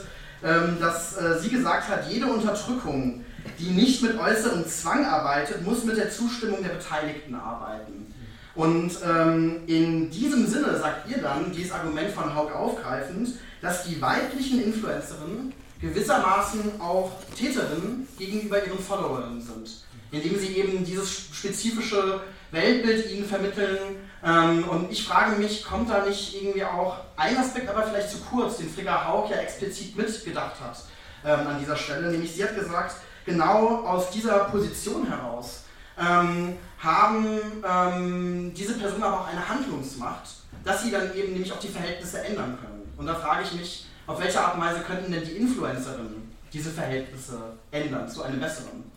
ähm, 0.44 0.78
dass 0.80 1.18
äh, 1.18 1.40
sie 1.40 1.50
gesagt 1.50 1.90
hat, 1.90 2.10
jede 2.10 2.28
Unterdrückung 2.28 3.24
die 3.60 3.72
nicht 3.72 4.02
mit 4.04 4.18
äußerem 4.20 4.66
Zwang 4.68 5.06
arbeitet, 5.06 5.66
muss 5.66 5.84
mit 5.84 5.98
der 5.98 6.12
Zustimmung 6.12 6.62
der 6.62 6.70
Beteiligten 6.70 7.36
arbeiten. 7.36 8.14
Und 8.56 8.92
ähm, 9.08 9.62
in 9.68 10.10
diesem 10.10 10.48
Sinne 10.48 10.78
sagt 10.78 11.10
ihr 11.10 11.20
dann, 11.20 11.52
dieses 11.52 11.72
Argument 11.72 12.10
von 12.10 12.34
Haug 12.36 12.52
aufgreifend, 12.52 13.30
dass 13.62 13.84
die 13.86 14.02
weiblichen 14.02 14.64
Influencerinnen 14.64 15.54
gewissermaßen 15.80 16.82
auch 16.82 17.12
Täterinnen 17.38 18.08
gegenüber 18.18 18.66
ihren 18.66 18.80
Followern 18.80 19.40
sind, 19.40 19.84
indem 20.12 20.40
sie 20.40 20.58
eben 20.58 20.86
dieses 20.86 21.10
spezifische 21.34 22.22
Weltbild 22.52 23.12
ihnen 23.12 23.26
vermitteln. 23.26 23.78
Ähm, 24.24 24.68
und 24.68 24.92
ich 24.92 25.06
frage 25.06 25.36
mich, 25.36 25.64
kommt 25.64 25.90
da 25.90 26.06
nicht 26.06 26.36
irgendwie 26.36 26.64
auch 26.64 26.98
ein 27.16 27.38
Aspekt 27.38 27.70
aber 27.70 27.84
vielleicht 27.84 28.10
zu 28.10 28.18
kurz, 28.20 28.58
den 28.58 28.70
Frigga 28.70 29.06
Haug 29.06 29.30
ja 29.30 29.38
explizit 29.38 29.96
mitgedacht 29.96 30.56
hat 30.62 30.84
ähm, 31.26 31.48
an 31.48 31.60
dieser 31.60 31.76
Stelle, 31.76 32.12
nämlich 32.12 32.34
sie 32.34 32.44
hat 32.44 32.56
gesagt, 32.56 32.96
genau 33.26 33.84
aus 33.84 34.10
dieser 34.12 34.46
Position 34.46 35.08
heraus 35.08 35.64
ähm, 36.00 36.58
haben 36.80 37.40
ähm, 37.68 38.54
diese 38.56 38.74
Personen 38.74 39.04
aber 39.04 39.22
auch 39.22 39.28
eine 39.28 39.48
Handlungsmacht, 39.48 40.28
dass 40.64 40.84
sie 40.84 40.92
dann 40.92 41.14
eben 41.16 41.34
nämlich 41.34 41.52
auch 41.52 41.60
die 41.60 41.68
Verhältnisse 41.68 42.24
ändern 42.24 42.58
können. 42.62 42.94
Und 42.98 43.08
da 43.08 43.16
frage 43.16 43.44
ich 43.44 43.54
mich, 43.54 43.86
auf 44.06 44.20
welche 44.20 44.40
Art 44.40 44.56
und 44.56 44.62
Weise 44.62 44.82
könnten 44.82 45.12
denn 45.12 45.24
die 45.24 45.38
Influencerinnen 45.38 46.36
diese 46.54 46.72
Verhältnisse 46.72 47.58
ändern 47.72 48.08
zu 48.08 48.24
einem 48.24 48.40
besseren? 48.40 48.92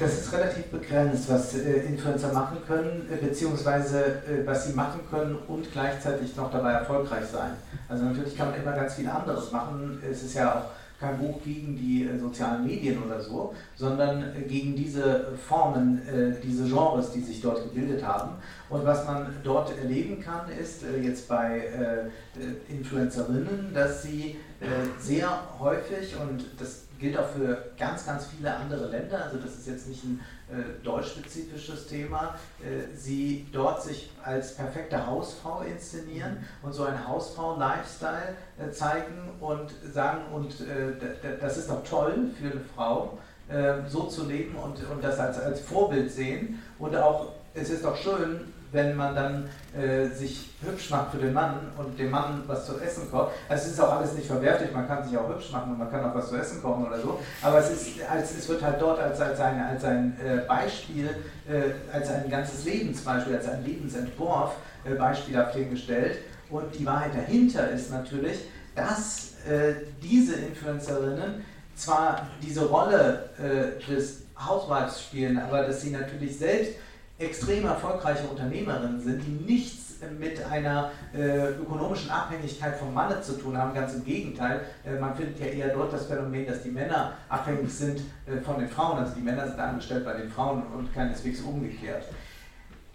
Das 0.00 0.14
ist 0.14 0.32
relativ 0.32 0.64
begrenzt, 0.66 1.28
was 1.28 1.54
äh, 1.54 1.84
Influencer 1.84 2.32
machen 2.32 2.56
können, 2.66 3.06
äh, 3.12 3.16
beziehungsweise 3.16 4.02
äh, 4.02 4.46
was 4.46 4.66
sie 4.66 4.72
machen 4.72 5.00
können 5.10 5.36
und 5.46 5.70
gleichzeitig 5.70 6.34
noch 6.36 6.50
dabei 6.50 6.72
erfolgreich 6.72 7.26
sein. 7.26 7.50
Also 7.86 8.04
natürlich 8.04 8.34
kann 8.34 8.50
man 8.50 8.62
immer 8.62 8.72
ganz 8.72 8.94
viel 8.94 9.08
anderes 9.08 9.52
machen. 9.52 10.02
Es 10.10 10.22
ist 10.22 10.32
ja 10.32 10.54
auch 10.54 10.70
kein 10.98 11.18
Buch 11.18 11.42
gegen 11.44 11.76
die 11.76 12.04
äh, 12.04 12.18
sozialen 12.18 12.66
Medien 12.66 13.02
oder 13.02 13.20
so, 13.20 13.54
sondern 13.76 14.22
äh, 14.34 14.42
gegen 14.42 14.74
diese 14.74 15.32
Formen, 15.46 16.00
äh, 16.08 16.40
diese 16.42 16.64
Genres, 16.64 17.12
die 17.12 17.20
sich 17.20 17.42
dort 17.42 17.62
gebildet 17.64 18.02
haben. 18.02 18.32
Und 18.70 18.84
was 18.86 19.06
man 19.06 19.34
dort 19.42 19.76
erleben 19.76 20.22
kann, 20.22 20.50
ist 20.50 20.84
jetzt 21.02 21.26
bei 21.28 22.10
Influencerinnen, 22.68 23.72
dass 23.74 24.04
sie 24.04 24.36
sehr 25.00 25.28
häufig, 25.58 26.14
und 26.20 26.44
das 26.58 26.82
gilt 27.00 27.18
auch 27.18 27.28
für 27.28 27.70
ganz, 27.78 28.04
ganz 28.04 28.26
viele 28.26 28.54
andere 28.54 28.86
Länder, 28.88 29.24
also 29.24 29.38
das 29.38 29.56
ist 29.56 29.66
jetzt 29.66 29.88
nicht 29.88 30.04
ein 30.04 30.20
äh, 30.50 30.84
deutschspezifisches 30.84 31.86
Thema, 31.86 32.34
äh, 32.60 32.94
sie 32.94 33.46
dort 33.52 33.82
sich 33.82 34.10
als 34.22 34.54
perfekte 34.54 35.06
Hausfrau 35.06 35.62
inszenieren 35.62 36.44
und 36.62 36.72
so 36.72 36.84
einen 36.84 37.08
Hausfrau-Lifestyle 37.08 38.34
äh, 38.58 38.70
zeigen 38.70 39.30
und 39.40 39.72
sagen, 39.92 40.20
und 40.32 40.54
das 41.40 41.56
ist 41.56 41.70
doch 41.70 41.82
toll 41.84 42.30
für 42.38 42.50
eine 42.50 42.60
Frau, 42.74 43.18
so 43.88 44.04
zu 44.04 44.26
leben 44.26 44.54
und, 44.54 44.78
und 44.88 45.02
das 45.02 45.18
als, 45.18 45.40
als 45.40 45.60
Vorbild 45.60 46.12
sehen. 46.12 46.62
Und 46.78 46.94
auch 46.94 47.32
es 47.52 47.70
ist 47.70 47.84
doch 47.84 47.96
schön, 47.96 48.52
wenn 48.72 48.96
man 48.96 49.14
dann 49.14 49.48
äh, 49.76 50.06
sich 50.08 50.50
hübsch 50.62 50.90
macht 50.90 51.12
für 51.12 51.18
den 51.18 51.32
Mann 51.32 51.72
und 51.76 51.98
dem 51.98 52.10
Mann 52.10 52.42
was 52.46 52.66
zu 52.66 52.78
essen 52.78 53.10
kocht. 53.10 53.32
Also 53.48 53.66
es 53.66 53.72
ist 53.72 53.80
auch 53.80 53.96
alles 53.96 54.12
nicht 54.12 54.26
verwerflich, 54.26 54.72
man 54.72 54.86
kann 54.86 55.06
sich 55.06 55.16
auch 55.16 55.28
hübsch 55.28 55.50
machen 55.50 55.72
und 55.72 55.78
man 55.78 55.90
kann 55.90 56.04
auch 56.04 56.14
was 56.14 56.28
zu 56.28 56.36
essen 56.36 56.62
kochen 56.62 56.86
oder 56.86 57.00
so. 57.00 57.18
Aber 57.42 57.58
es, 57.58 57.70
ist, 57.70 58.08
als, 58.08 58.36
es 58.36 58.48
wird 58.48 58.62
halt 58.62 58.80
dort 58.80 59.00
als, 59.00 59.20
als 59.20 59.40
ein, 59.40 59.60
als 59.60 59.84
ein 59.84 60.16
äh, 60.24 60.46
Beispiel, 60.46 61.08
äh, 61.48 61.94
als 61.94 62.10
ein 62.10 62.28
ganzes 62.30 62.64
Lebensbeispiel, 62.64 63.36
als 63.36 63.48
ein 63.48 63.64
Lebensentwurf 63.64 64.54
äh, 64.84 64.94
beispielhaft 64.94 65.54
hingestellt. 65.54 66.18
Und 66.50 66.74
die 66.78 66.84
Wahrheit 66.84 67.14
dahinter 67.14 67.70
ist 67.70 67.90
natürlich, 67.90 68.40
dass 68.74 69.34
äh, 69.48 69.74
diese 70.02 70.34
Influencerinnen 70.34 71.44
zwar 71.74 72.28
diese 72.42 72.66
Rolle 72.66 73.30
äh, 73.38 73.90
des 73.90 74.22
Housewives 74.36 75.02
spielen, 75.02 75.38
aber 75.38 75.62
dass 75.62 75.82
sie 75.82 75.90
natürlich 75.90 76.38
selbst 76.38 76.72
extrem 77.20 77.66
erfolgreiche 77.66 78.26
Unternehmerinnen 78.26 79.00
sind, 79.00 79.22
die 79.24 79.52
nichts 79.52 79.96
mit 80.18 80.42
einer 80.44 80.90
äh, 81.14 81.50
ökonomischen 81.50 82.10
Abhängigkeit 82.10 82.76
vom 82.78 82.94
Manne 82.94 83.20
zu 83.20 83.34
tun 83.34 83.56
haben, 83.56 83.74
ganz 83.74 83.94
im 83.94 84.04
Gegenteil. 84.04 84.62
Äh, 84.84 84.98
man 84.98 85.14
findet 85.14 85.38
ja 85.38 85.46
eher 85.46 85.74
dort 85.74 85.92
das 85.92 86.06
Phänomen, 86.06 86.46
dass 86.46 86.62
die 86.62 86.70
Männer 86.70 87.12
abhängig 87.28 87.70
sind 87.70 88.00
äh, 88.26 88.40
von 88.40 88.58
den 88.58 88.68
Frauen, 88.68 88.98
also 88.98 89.14
die 89.14 89.20
Männer 89.20 89.46
sind 89.46 89.60
angestellt 89.60 90.04
bei 90.04 90.14
den 90.14 90.30
Frauen 90.30 90.62
und 90.74 90.92
keineswegs 90.94 91.42
umgekehrt. 91.42 92.04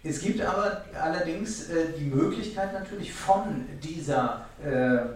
Es 0.08 0.20
gibt 0.20 0.40
aber 0.40 0.84
allerdings 1.00 1.68
äh, 1.68 1.86
die 1.98 2.04
Möglichkeit 2.04 2.72
natürlich 2.72 3.12
von 3.12 3.66
dieser 3.82 4.46
äh, 4.64 4.96
äh, 4.96 5.06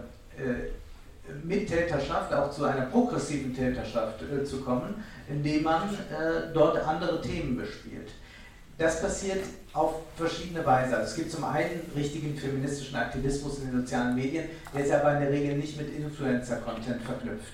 Mittäterschaft 1.43 2.33
auch 2.33 2.51
zu 2.51 2.65
einer 2.65 2.87
progressiven 2.87 3.55
Täterschaft 3.55 4.23
zu 4.43 4.61
kommen, 4.61 5.01
indem 5.29 5.63
man 5.63 5.83
dort 6.53 6.85
andere 6.85 7.21
Themen 7.21 7.55
bespielt. 7.55 8.09
Das 8.81 8.99
passiert 8.99 9.43
auf 9.73 9.93
verschiedene 10.15 10.65
Weise. 10.65 10.97
Also 10.97 11.11
es 11.11 11.15
gibt 11.15 11.31
zum 11.31 11.43
einen 11.43 11.81
richtigen 11.95 12.35
feministischen 12.35 12.95
Aktivismus 12.95 13.59
in 13.59 13.69
den 13.69 13.81
sozialen 13.81 14.15
Medien, 14.15 14.45
der 14.73 14.83
ist 14.83 14.91
aber 14.91 15.13
in 15.13 15.21
der 15.21 15.29
Regel 15.29 15.55
nicht 15.57 15.77
mit 15.77 15.95
Influencer-Content 15.95 17.03
verknüpft. 17.03 17.53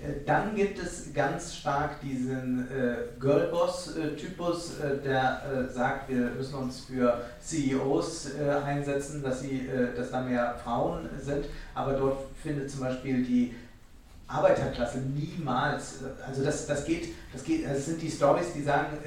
Äh, 0.00 0.24
dann 0.24 0.54
gibt 0.54 0.78
es 0.78 1.12
ganz 1.12 1.56
stark 1.56 2.00
diesen 2.00 2.68
äh, 2.70 2.94
Girlboss-Typus, 3.18 4.78
äh, 4.78 4.98
der 4.98 5.42
äh, 5.42 5.72
sagt, 5.72 6.10
wir 6.10 6.30
müssen 6.30 6.54
uns 6.54 6.84
für 6.84 7.22
CEOs 7.40 8.36
äh, 8.38 8.48
einsetzen, 8.64 9.20
dass, 9.20 9.40
sie, 9.40 9.66
äh, 9.66 9.96
dass 9.96 10.12
da 10.12 10.20
mehr 10.20 10.60
Frauen 10.62 11.08
sind. 11.20 11.46
Aber 11.74 11.94
dort 11.94 12.18
findet 12.40 12.70
zum 12.70 12.82
Beispiel 12.82 13.24
die 13.24 13.52
Arbeiterklasse 14.28 14.98
niemals, 14.98 16.00
also 16.26 16.44
das, 16.44 16.66
das 16.66 16.84
geht, 16.84 17.14
das 17.32 17.42
geht, 17.42 17.66
es 17.66 17.86
sind 17.86 18.02
die 18.02 18.10
Stories, 18.10 18.52
die 18.54 18.62
sagen, 18.62 18.98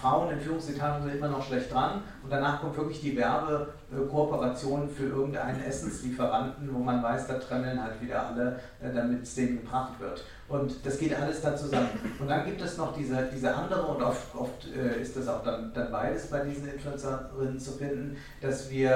Frauen 0.00 0.30
in 0.30 0.40
Führungsetagen 0.40 1.02
sind 1.02 1.16
immer 1.16 1.28
noch 1.28 1.46
schlecht 1.46 1.72
dran 1.72 2.02
und 2.22 2.30
danach 2.30 2.60
kommt 2.60 2.76
wirklich 2.76 3.00
die 3.00 3.16
Werbekooperation 3.16 4.88
für 4.88 5.06
irgendeinen 5.06 5.62
Essenslieferanten, 5.62 6.72
wo 6.72 6.78
man 6.78 7.02
weiß, 7.02 7.26
da 7.26 7.34
trennen 7.34 7.82
halt 7.82 8.00
wieder 8.00 8.28
alle, 8.28 8.60
äh, 8.82 8.92
damit 8.94 9.22
es 9.22 9.34
denen 9.34 9.62
gebracht 9.62 9.98
wird. 10.00 10.24
Und 10.48 10.74
das 10.84 10.98
geht 10.98 11.14
alles 11.18 11.40
da 11.40 11.56
zusammen. 11.56 11.88
Und 12.18 12.28
dann 12.28 12.44
gibt 12.44 12.60
es 12.60 12.76
noch 12.76 12.96
diese, 12.96 13.28
diese 13.34 13.54
andere, 13.54 13.82
und 13.82 14.02
oft, 14.02 14.34
oft 14.34 14.68
äh, 14.74 15.00
ist 15.00 15.16
das 15.16 15.28
auch 15.28 15.42
dann, 15.42 15.72
dann 15.74 15.90
beides 15.90 16.26
bei 16.28 16.40
diesen 16.40 16.68
Influencerinnen 16.68 17.58
zu 17.58 17.72
finden, 17.72 18.16
dass 18.40 18.70
wir 18.70 18.90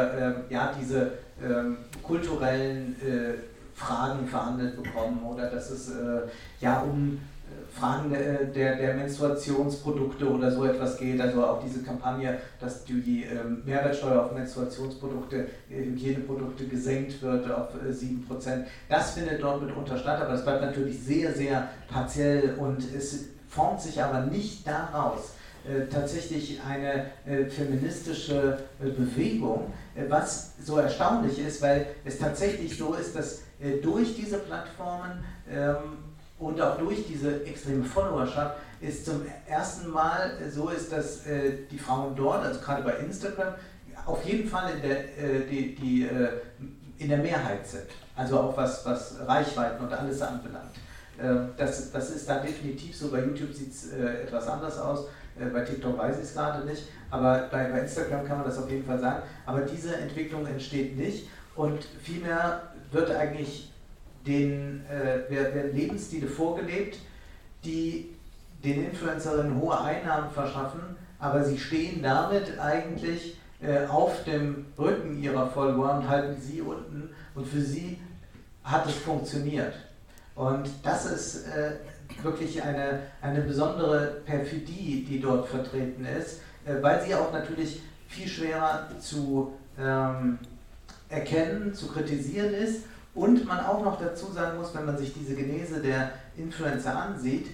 äh, 0.48 0.52
ja 0.52 0.72
diese 0.78 1.12
ähm, 1.42 1.78
kulturellen 2.02 2.96
äh, 3.00 3.34
Fragen 3.80 4.26
verhandelt 4.26 4.82
bekommen 4.82 5.22
oder 5.24 5.48
dass 5.48 5.70
es 5.70 5.90
äh, 5.90 6.22
ja 6.60 6.80
um 6.80 7.18
Fragen 7.72 8.10
der, 8.10 8.76
der, 8.76 8.94
Menstruationsprodukte 8.94 10.28
oder 10.28 10.50
so 10.50 10.64
etwas 10.64 10.98
geht. 10.98 11.20
Also 11.20 11.44
auch 11.44 11.62
diese 11.62 11.82
Kampagne, 11.82 12.38
dass 12.60 12.84
die 12.84 13.24
ähm, 13.24 13.62
Mehrwertsteuer 13.64 14.24
auf 14.24 14.32
Menstruationsprodukte, 14.32 15.46
äh, 15.70 15.84
Hygieneprodukte 15.84 16.66
gesenkt 16.66 17.22
wird 17.22 17.50
auf 17.50 17.68
äh, 17.74 17.90
7%. 17.90 18.64
Das 18.88 19.12
findet 19.12 19.42
dort 19.42 19.62
mitunter 19.62 19.96
statt, 19.96 20.20
aber 20.20 20.34
es 20.34 20.44
bleibt 20.44 20.62
natürlich 20.62 21.00
sehr, 21.00 21.32
sehr 21.32 21.68
partiell 21.88 22.54
und 22.58 22.78
es 22.94 23.26
formt 23.48 23.80
sich 23.80 24.02
aber 24.02 24.26
nicht 24.26 24.66
daraus, 24.66 25.32
äh, 25.64 25.86
tatsächlich 25.92 26.60
eine 26.66 27.06
äh, 27.26 27.44
feministische 27.48 28.58
äh, 28.82 28.88
Bewegung, 28.88 29.72
äh, 29.94 30.04
was 30.08 30.54
so 30.62 30.78
erstaunlich 30.78 31.38
ist, 31.38 31.62
weil 31.62 31.86
es 32.04 32.18
tatsächlich 32.18 32.76
so 32.76 32.94
ist, 32.94 33.14
dass 33.14 33.42
durch 33.82 34.16
diese 34.16 34.38
Plattformen 34.38 35.24
ähm, 35.50 35.76
und 36.38 36.60
auch 36.60 36.78
durch 36.78 37.06
diese 37.06 37.44
extreme 37.44 37.84
Followerschaft 37.84 38.56
ist 38.80 39.04
zum 39.04 39.22
ersten 39.46 39.90
Mal 39.90 40.32
so 40.50 40.70
ist, 40.70 40.90
dass 40.90 41.26
äh, 41.26 41.66
die 41.70 41.78
Frauen 41.78 42.16
dort, 42.16 42.44
also 42.44 42.60
gerade 42.60 42.82
bei 42.82 42.94
Instagram, 42.94 43.54
auf 44.06 44.24
jeden 44.24 44.48
Fall 44.48 44.72
in 44.74 44.82
der, 44.82 45.18
äh, 45.18 45.46
die, 45.48 45.74
die, 45.74 46.04
äh, 46.04 46.28
in 46.98 47.08
der 47.08 47.18
Mehrheit 47.18 47.66
sind. 47.66 47.86
Also 48.16 48.38
auch 48.38 48.56
was, 48.56 48.84
was 48.86 49.16
Reichweiten 49.26 49.84
und 49.84 49.92
alles 49.92 50.22
anbelangt. 50.22 50.74
Ähm, 51.22 51.50
das, 51.56 51.90
das 51.92 52.10
ist 52.10 52.28
dann 52.28 52.42
definitiv 52.42 52.96
so. 52.96 53.10
Bei 53.10 53.20
YouTube 53.20 53.52
sieht 53.52 53.72
es 53.72 53.92
äh, 53.92 54.22
etwas 54.22 54.48
anders 54.48 54.78
aus. 54.78 55.06
Äh, 55.38 55.46
bei 55.46 55.60
TikTok 55.60 55.98
weiß 55.98 56.16
ich 56.16 56.24
es 56.24 56.34
gerade 56.34 56.66
nicht. 56.66 56.84
Aber 57.10 57.48
bei, 57.50 57.64
bei 57.64 57.80
Instagram 57.80 58.26
kann 58.26 58.38
man 58.38 58.46
das 58.46 58.58
auf 58.58 58.70
jeden 58.70 58.84
Fall 58.84 58.98
sagen. 58.98 59.22
Aber 59.44 59.60
diese 59.60 59.96
Entwicklung 59.96 60.46
entsteht 60.46 60.96
nicht. 60.96 61.28
Und 61.56 61.84
vielmehr 62.02 62.69
wird 62.92 63.10
eigentlich 63.10 63.70
den, 64.26 64.84
äh, 64.86 65.30
werden 65.30 65.74
Lebensstile 65.74 66.26
vorgelebt, 66.26 66.98
die 67.64 68.10
den 68.64 68.84
Influencerinnen 68.86 69.60
hohe 69.60 69.80
Einnahmen 69.80 70.30
verschaffen, 70.30 70.80
aber 71.18 71.44
sie 71.44 71.58
stehen 71.58 72.02
damit 72.02 72.58
eigentlich 72.58 73.38
äh, 73.62 73.86
auf 73.86 74.24
dem 74.24 74.66
Rücken 74.78 75.22
ihrer 75.22 75.48
Follower 75.48 75.94
und 75.94 76.08
halten 76.08 76.40
sie 76.40 76.60
unten 76.60 77.10
und 77.34 77.46
für 77.46 77.60
sie 77.60 77.98
hat 78.64 78.86
es 78.86 78.94
funktioniert. 78.94 79.74
Und 80.34 80.70
das 80.82 81.06
ist 81.06 81.46
äh, 81.48 81.72
wirklich 82.22 82.62
eine, 82.62 83.00
eine 83.20 83.40
besondere 83.42 84.22
Perfidie, 84.24 85.04
die 85.08 85.20
dort 85.20 85.48
vertreten 85.48 86.04
ist, 86.04 86.40
äh, 86.64 86.82
weil 86.82 87.02
sie 87.02 87.14
auch 87.14 87.32
natürlich 87.32 87.82
viel 88.08 88.28
schwerer 88.28 88.88
zu 89.00 89.52
ähm, 89.78 90.38
erkennen, 91.10 91.74
zu 91.74 91.88
kritisieren 91.88 92.54
ist 92.54 92.84
und 93.14 93.46
man 93.46 93.60
auch 93.60 93.84
noch 93.84 94.00
dazu 94.00 94.32
sagen 94.32 94.58
muss, 94.58 94.74
wenn 94.74 94.86
man 94.86 94.96
sich 94.96 95.12
diese 95.12 95.34
Genese 95.34 95.80
der 95.80 96.12
Influencer 96.36 96.96
ansieht, 96.96 97.48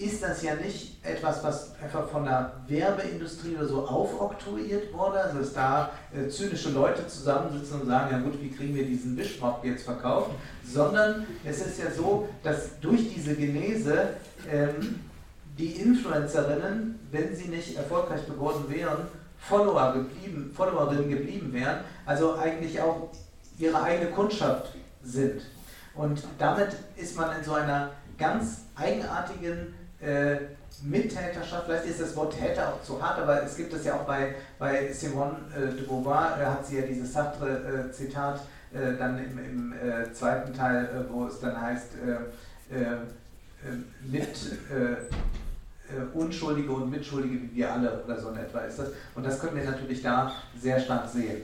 ist 0.00 0.22
das 0.22 0.42
ja 0.42 0.54
nicht 0.54 0.96
etwas, 1.04 1.44
was 1.44 1.74
einfach 1.82 2.08
von 2.08 2.24
der 2.24 2.52
Werbeindustrie 2.66 3.54
oder 3.56 3.66
so 3.66 3.86
aufoktroyiert 3.86 4.94
wurde, 4.94 5.20
also 5.22 5.38
dass 5.40 5.52
da 5.52 5.90
äh, 6.14 6.26
zynische 6.28 6.70
Leute 6.70 7.06
zusammensitzen 7.06 7.82
und 7.82 7.86
sagen, 7.86 8.10
ja 8.10 8.18
gut, 8.18 8.40
wie 8.40 8.50
kriegen 8.50 8.74
wir 8.74 8.86
diesen 8.86 9.14
Wischmopp 9.18 9.62
jetzt 9.62 9.84
verkauft, 9.84 10.30
sondern 10.64 11.26
es 11.44 11.64
ist 11.66 11.78
ja 11.78 11.90
so, 11.90 12.30
dass 12.42 12.80
durch 12.80 13.12
diese 13.14 13.34
Genese 13.34 14.14
ähm, 14.50 15.00
die 15.58 15.72
Influencerinnen, 15.72 16.98
wenn 17.10 17.36
sie 17.36 17.48
nicht 17.48 17.76
erfolgreich 17.76 18.24
geworden 18.24 18.64
wären, 18.68 19.06
Follower 19.40 19.94
geblieben, 19.94 20.52
Followerinnen 20.54 21.08
geblieben 21.08 21.52
wären, 21.52 21.80
also 22.06 22.36
eigentlich 22.36 22.80
auch 22.80 23.08
ihre 23.58 23.82
eigene 23.82 24.10
Kundschaft 24.10 24.74
sind. 25.02 25.42
Und 25.94 26.22
damit 26.38 26.76
ist 26.96 27.16
man 27.16 27.36
in 27.36 27.44
so 27.44 27.54
einer 27.54 27.90
ganz 28.18 28.62
eigenartigen 28.76 29.74
äh, 30.00 30.36
Mittäterschaft, 30.82 31.66
vielleicht 31.66 31.86
ist 31.86 32.00
das 32.00 32.16
Wort 32.16 32.38
Täter 32.38 32.68
auch 32.68 32.82
zu 32.82 33.02
hart, 33.02 33.18
aber 33.18 33.42
es 33.42 33.56
gibt 33.56 33.72
es 33.72 33.84
ja 33.84 33.94
auch 33.96 34.04
bei, 34.04 34.34
bei 34.58 34.92
Simone 34.92 35.36
äh, 35.54 35.74
de 35.74 35.84
Beauvoir, 35.86 36.36
da 36.38 36.52
hat 36.52 36.66
sie 36.66 36.78
ja 36.78 36.86
dieses 36.86 37.12
Sartre-Zitat 37.12 38.40
äh, 38.72 38.96
dann 38.98 39.18
im, 39.18 39.38
im 39.38 39.72
äh, 39.72 40.12
zweiten 40.12 40.54
Teil, 40.54 40.84
äh, 40.84 41.12
wo 41.12 41.26
es 41.26 41.40
dann 41.40 41.60
heißt, 41.60 41.94
äh, 41.94 42.76
mit 44.08 44.28
Unschuldige 46.14 46.70
und 46.72 46.90
Mitschuldige 46.90 47.42
wie 47.42 47.56
wir 47.56 47.72
alle 47.72 48.02
oder 48.04 48.20
so 48.20 48.30
in 48.30 48.38
etwa 48.38 48.60
ist 48.60 48.78
das. 48.78 48.88
Und 49.14 49.24
das 49.24 49.40
können 49.40 49.56
wir 49.56 49.64
natürlich 49.64 50.02
da 50.02 50.32
sehr 50.58 50.80
stark 50.80 51.08
sehen. 51.08 51.42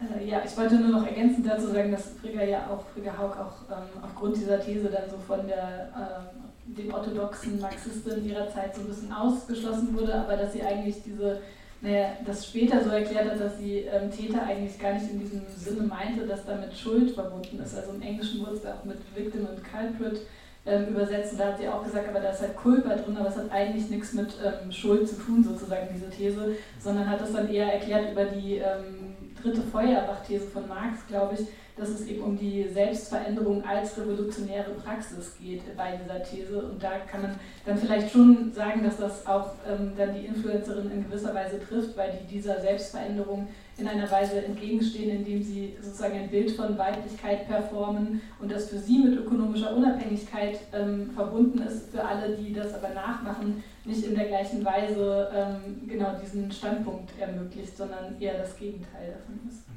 Äh, 0.00 0.28
ja, 0.28 0.42
ich 0.44 0.56
wollte 0.56 0.76
nur 0.76 1.00
noch 1.00 1.06
ergänzend 1.06 1.46
dazu 1.46 1.68
sagen, 1.68 1.92
dass 1.92 2.10
Frigga 2.20 2.42
ja 2.42 2.66
auch, 2.70 2.84
Frigga 2.92 3.16
Haug 3.16 3.36
auch 3.36 3.70
ähm, 3.70 4.02
aufgrund 4.02 4.36
dieser 4.36 4.60
These 4.60 4.88
dann 4.88 5.08
so 5.10 5.16
von 5.26 5.46
der, 5.46 5.88
ähm, 5.96 6.74
den 6.76 6.92
orthodoxen 6.92 7.60
Marxisten 7.60 8.24
ihrer 8.28 8.48
Zeit 8.50 8.74
so 8.74 8.82
ein 8.82 8.88
bisschen 8.88 9.12
ausgeschlossen 9.12 9.96
wurde, 9.96 10.14
aber 10.14 10.36
dass 10.36 10.52
sie 10.52 10.62
eigentlich 10.62 11.02
diese, 11.04 11.40
naja, 11.80 12.16
das 12.24 12.46
später 12.46 12.82
so 12.82 12.90
erklärt 12.90 13.30
hat, 13.30 13.40
dass 13.40 13.58
sie 13.58 13.80
ähm, 13.80 14.10
Täter 14.10 14.42
eigentlich 14.42 14.78
gar 14.78 14.94
nicht 14.94 15.10
in 15.10 15.20
diesem 15.20 15.42
Sinne 15.56 15.86
meinte, 15.86 16.26
dass 16.26 16.44
damit 16.44 16.74
Schuld 16.74 17.12
verbunden 17.12 17.60
ist. 17.62 17.76
Also 17.76 17.92
im 17.92 18.02
Englischen 18.02 18.40
wurde 18.40 18.56
es 18.56 18.66
auch 18.66 18.84
mit 18.84 18.98
Victim 19.14 19.46
und 19.46 19.62
Culprit 19.62 20.20
ähm, 20.66 20.88
übersetzt 20.88 21.32
und 21.32 21.40
da 21.40 21.46
hat 21.46 21.58
sie 21.58 21.68
auch 21.68 21.84
gesagt, 21.84 22.08
aber 22.08 22.20
da 22.20 22.30
ist 22.30 22.40
halt 22.40 22.56
Culpa 22.56 22.94
drin, 22.94 23.16
aber 23.16 23.28
es 23.28 23.36
hat 23.36 23.50
eigentlich 23.50 23.90
nichts 23.90 24.12
mit 24.14 24.34
ähm, 24.42 24.72
Schuld 24.72 25.08
zu 25.08 25.16
tun, 25.16 25.44
sozusagen 25.44 25.88
diese 25.92 26.08
These, 26.08 26.56
sondern 26.80 27.08
hat 27.08 27.20
es 27.20 27.32
dann 27.32 27.52
eher 27.52 27.72
erklärt 27.72 28.12
über 28.12 28.24
die 28.24 28.56
ähm, 28.56 29.14
dritte 29.40 29.62
Feuerbach-These 29.62 30.46
von 30.46 30.66
Marx, 30.66 31.06
glaube 31.06 31.34
ich, 31.34 31.46
dass 31.76 31.88
es 31.88 32.06
eben 32.06 32.22
um 32.22 32.38
die 32.38 32.68
Selbstveränderung 32.68 33.64
als 33.64 33.98
revolutionäre 33.98 34.70
Praxis 34.72 35.32
geht 35.40 35.62
bei 35.76 35.96
dieser 35.96 36.22
These. 36.22 36.62
Und 36.62 36.82
da 36.82 36.98
kann 37.10 37.22
man 37.22 37.34
dann 37.66 37.76
vielleicht 37.76 38.12
schon 38.12 38.52
sagen, 38.52 38.84
dass 38.84 38.98
das 38.98 39.26
auch 39.26 39.50
ähm, 39.68 39.92
dann 39.96 40.14
die 40.14 40.26
Influencerin 40.26 40.90
in 40.90 41.04
gewisser 41.04 41.34
Weise 41.34 41.60
trifft, 41.60 41.96
weil 41.96 42.12
die 42.12 42.34
dieser 42.34 42.60
Selbstveränderung 42.60 43.48
in 43.76 43.88
einer 43.88 44.08
Weise 44.08 44.44
entgegenstehen, 44.44 45.10
indem 45.10 45.42
sie 45.42 45.76
sozusagen 45.82 46.16
ein 46.16 46.30
Bild 46.30 46.52
von 46.52 46.78
Weiblichkeit 46.78 47.48
performen 47.48 48.20
und 48.38 48.52
das 48.52 48.70
für 48.70 48.78
sie 48.78 48.98
mit 48.98 49.18
ökonomischer 49.18 49.74
Unabhängigkeit 49.74 50.60
ähm, 50.72 51.10
verbunden 51.12 51.60
ist, 51.60 51.90
für 51.90 52.04
alle, 52.04 52.36
die 52.36 52.52
das 52.52 52.72
aber 52.72 52.90
nachmachen, 52.90 53.64
nicht 53.84 54.04
in 54.04 54.14
der 54.14 54.26
gleichen 54.26 54.64
Weise 54.64 55.28
ähm, 55.34 55.88
genau 55.88 56.14
diesen 56.22 56.52
Standpunkt 56.52 57.10
ermöglicht, 57.18 57.76
sondern 57.76 58.20
eher 58.20 58.38
das 58.38 58.56
Gegenteil 58.56 59.14
davon 59.18 59.40
ist. 59.48 59.73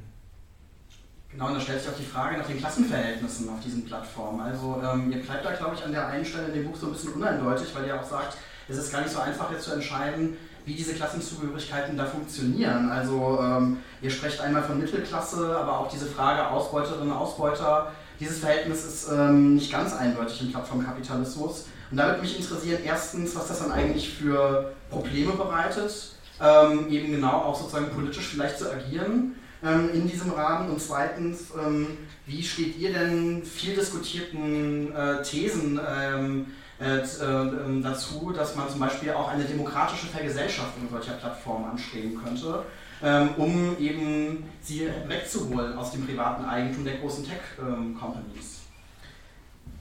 Genau, 1.38 1.50
und 1.50 1.54
da 1.54 1.62
stellt 1.62 1.80
sich 1.80 1.92
auch 1.92 1.96
die 1.96 2.04
Frage 2.04 2.36
nach 2.36 2.48
den 2.48 2.58
Klassenverhältnissen 2.58 3.48
auf 3.48 3.60
diesen 3.64 3.86
Plattformen. 3.86 4.42
Also 4.42 4.82
ähm, 4.84 5.12
ihr 5.12 5.22
bleibt 5.22 5.46
da, 5.46 5.52
glaube 5.52 5.76
ich, 5.76 5.86
an 5.86 5.92
der 5.92 6.08
einen 6.08 6.26
Stelle 6.26 6.48
in 6.48 6.54
dem 6.56 6.66
Buch 6.66 6.76
so 6.76 6.88
ein 6.88 6.94
bisschen 6.94 7.14
uneindeutig, 7.14 7.68
weil 7.76 7.86
ihr 7.86 7.96
auch 7.96 8.04
sagt, 8.04 8.38
es 8.68 8.76
ist 8.76 8.92
gar 8.92 9.02
nicht 9.02 9.12
so 9.12 9.20
einfach 9.20 9.52
jetzt 9.52 9.66
zu 9.66 9.74
entscheiden, 9.74 10.36
wie 10.66 10.74
diese 10.74 10.96
Klassenzugehörigkeiten 10.96 11.96
da 11.96 12.06
funktionieren. 12.06 12.90
Also 12.90 13.40
ähm, 13.40 13.78
ihr 14.02 14.10
sprecht 14.10 14.42
einmal 14.42 14.64
von 14.64 14.80
Mittelklasse, 14.80 15.56
aber 15.56 15.78
auch 15.78 15.90
diese 15.92 16.08
Frage 16.08 16.48
Ausbeuterinnen, 16.48 17.14
Ausbeuter. 17.14 17.92
Dieses 18.20 18.40
Verhältnis 18.40 18.84
ist 18.84 19.08
ähm, 19.12 19.58
nicht 19.58 19.72
ganz 19.72 19.94
eindeutig 19.94 20.42
im 20.42 20.50
Plattformkapitalismus. 20.50 21.66
Und 21.92 21.98
da 21.98 22.08
würde 22.08 22.22
mich 22.22 22.36
interessieren, 22.36 22.80
erstens, 22.84 23.36
was 23.36 23.48
das 23.48 23.60
dann 23.60 23.72
eigentlich 23.72 24.12
für 24.12 24.74
Probleme 24.90 25.34
bereitet, 25.34 26.14
ähm, 26.42 26.88
eben 26.90 27.12
genau 27.12 27.44
auch 27.44 27.56
sozusagen 27.56 27.92
politisch 27.92 28.30
vielleicht 28.30 28.58
zu 28.58 28.72
agieren 28.72 29.36
ähm, 29.64 29.90
in 29.94 30.08
diesem 30.08 30.32
Rahmen. 30.32 30.70
Und 30.70 30.82
zweitens, 30.82 31.52
ähm, 31.56 31.98
wie 32.26 32.44
steht 32.44 32.78
ihr 32.78 32.94
denn 32.94 33.44
viel 33.44 33.76
diskutierten 33.76 34.96
äh, 34.96 35.22
Thesen 35.24 35.80
ähm, 35.88 36.48
äh, 36.80 36.98
äh, 36.98 37.82
dazu, 37.82 38.32
dass 38.36 38.56
man 38.56 38.70
zum 38.70 38.80
Beispiel 38.80 39.12
auch 39.12 39.30
eine 39.30 39.44
demokratische 39.44 40.08
Vergesellschaftung 40.08 40.88
solcher 40.92 41.14
Plattformen 41.14 41.72
anstreben 41.72 42.22
könnte? 42.24 42.64
Ähm, 43.04 43.30
um 43.38 43.78
eben 43.80 44.44
sie 44.60 44.90
wegzuholen 45.08 45.78
aus 45.78 45.92
dem 45.92 46.06
privaten 46.06 46.46
Eigentum 46.46 46.84
der 46.84 46.96
großen 46.96 47.24
Tech-Companies. 47.24 48.57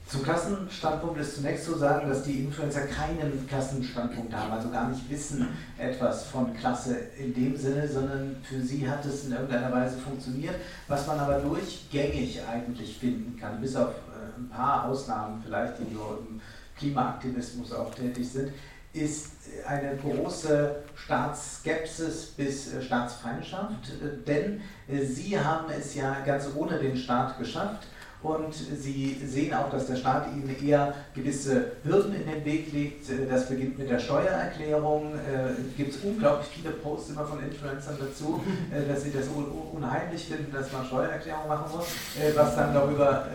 Zum 0.07 0.23
Klassenstandpunkt 0.23 1.19
ist 1.19 1.35
zunächst 1.35 1.65
zu 1.65 1.77
sagen, 1.77 2.07
dass 2.07 2.23
die 2.23 2.39
Influencer 2.39 2.87
keinen 2.87 3.45
Klassenstandpunkt 3.45 4.33
haben, 4.33 4.53
also 4.53 4.69
gar 4.69 4.87
nicht 4.89 5.09
wissen 5.09 5.49
etwas 5.77 6.27
von 6.27 6.55
Klasse 6.55 6.97
in 7.19 7.33
dem 7.33 7.57
Sinne, 7.57 7.85
sondern 7.85 8.37
für 8.41 8.61
sie 8.61 8.89
hat 8.89 9.03
es 9.05 9.25
in 9.25 9.33
irgendeiner 9.33 9.69
Weise 9.69 9.97
funktioniert, 9.97 10.55
was 10.87 11.07
man 11.07 11.19
aber 11.19 11.39
durchgängig 11.39 12.39
eigentlich 12.49 12.97
finden 12.97 13.37
kann, 13.37 13.59
bis 13.59 13.75
auf 13.75 13.89
äh, 13.89 14.39
ein 14.39 14.47
paar 14.47 14.85
Ausnahmen 14.85 15.43
vielleicht, 15.45 15.73
die 15.79 15.93
so 15.93 16.23
im 16.29 16.39
Klimaaktivismus 16.77 17.73
auch 17.73 17.93
tätig 17.93 18.29
sind, 18.29 18.53
ist 18.93 19.31
eine 19.67 19.97
große 19.97 20.83
Staatsskepsis 20.95 22.27
bis 22.27 22.73
äh, 22.73 22.81
Staatsfeindschaft, 22.81 23.89
äh, 24.01 24.25
denn 24.25 24.61
sie 25.05 25.37
haben 25.37 25.65
es 25.69 25.95
ja 25.95 26.21
ganz 26.25 26.47
ohne 26.55 26.79
den 26.79 26.95
Staat 26.95 27.37
geschafft 27.37 27.87
und 28.23 28.51
sie 28.53 29.21
sehen 29.25 29.53
auch, 29.53 29.69
dass 29.69 29.85
der 29.85 29.95
Staat 29.95 30.27
ihnen 30.33 30.55
eher 30.65 30.93
gewisse 31.13 31.73
Hürden 31.83 32.15
in 32.15 32.25
den 32.25 32.45
Weg 32.45 32.73
legt. 32.73 33.05
Das 33.29 33.47
beginnt 33.47 33.77
mit 33.77 33.89
der 33.89 33.99
Steuererklärung. 33.99 35.13
Es 35.13 35.59
äh, 35.59 35.61
gibt 35.77 36.03
unglaublich 36.03 36.47
viele 36.47 36.71
Posts 36.71 37.11
immer 37.11 37.25
von 37.25 37.43
Influencern 37.43 37.95
dazu, 37.99 38.41
äh, 38.71 38.91
dass 38.91 39.03
sie 39.03 39.11
das 39.11 39.27
unheimlich 39.71 40.25
finden, 40.25 40.51
dass 40.51 40.71
man 40.73 40.85
Steuererklärung 40.85 41.47
machen 41.47 41.77
muss. 41.77 41.85
Äh, 42.19 42.35
was 42.35 42.55
dann 42.55 42.73
darüber 42.73 43.27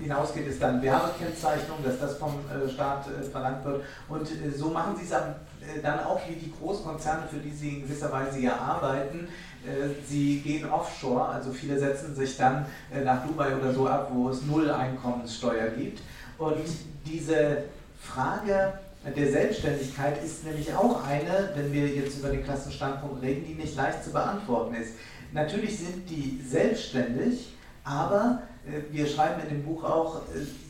hinausgeht, 0.00 0.46
ist 0.46 0.62
dann 0.62 0.80
Werbekennzeichnung, 0.82 1.78
dass 1.84 1.98
das 1.98 2.16
vom 2.16 2.34
Staat 2.72 3.06
verlangt 3.32 3.64
wird. 3.64 3.82
Und 4.08 4.28
so 4.56 4.70
machen 4.70 4.94
sie 4.96 5.04
es 5.04 5.12
dann 5.82 6.00
auch 6.00 6.20
wie 6.28 6.34
die 6.34 6.52
Großkonzerne, 6.52 7.28
für 7.30 7.38
die 7.38 7.50
sie 7.50 7.68
in 7.76 7.82
gewisser 7.82 8.10
Weise 8.12 8.40
ja 8.40 8.56
arbeiten 8.56 9.28
äh, 9.66 9.88
sie 10.06 10.40
gehen 10.40 10.70
offshore, 10.70 11.28
also 11.28 11.52
viele 11.52 11.78
setzen 11.78 12.14
sich 12.14 12.36
dann 12.36 12.66
äh, 12.92 13.02
nach 13.02 13.26
Dubai 13.26 13.56
oder 13.56 13.72
so 13.72 13.88
ab, 13.88 14.10
wo 14.12 14.28
es 14.28 14.42
null 14.42 14.70
Einkommenssteuer 14.70 15.68
gibt. 15.70 16.00
Und 16.38 16.64
diese 17.04 17.64
Frage 18.00 18.74
der 19.16 19.30
Selbstständigkeit 19.30 20.22
ist 20.22 20.44
nämlich 20.44 20.72
auch 20.74 21.04
eine, 21.04 21.50
wenn 21.54 21.72
wir 21.72 21.88
jetzt 21.88 22.18
über 22.18 22.30
den 22.30 22.44
Klassenstandpunkt 22.44 23.22
reden, 23.22 23.44
die 23.46 23.54
nicht 23.54 23.76
leicht 23.76 24.04
zu 24.04 24.12
beantworten 24.12 24.74
ist. 24.74 24.92
Natürlich 25.32 25.78
sind 25.78 26.08
die 26.08 26.40
selbstständig, 26.46 27.54
aber 27.82 28.42
äh, 28.66 28.92
wir 28.92 29.06
schreiben 29.06 29.42
in 29.42 29.48
dem 29.48 29.64
Buch 29.64 29.82
auch, 29.82 30.22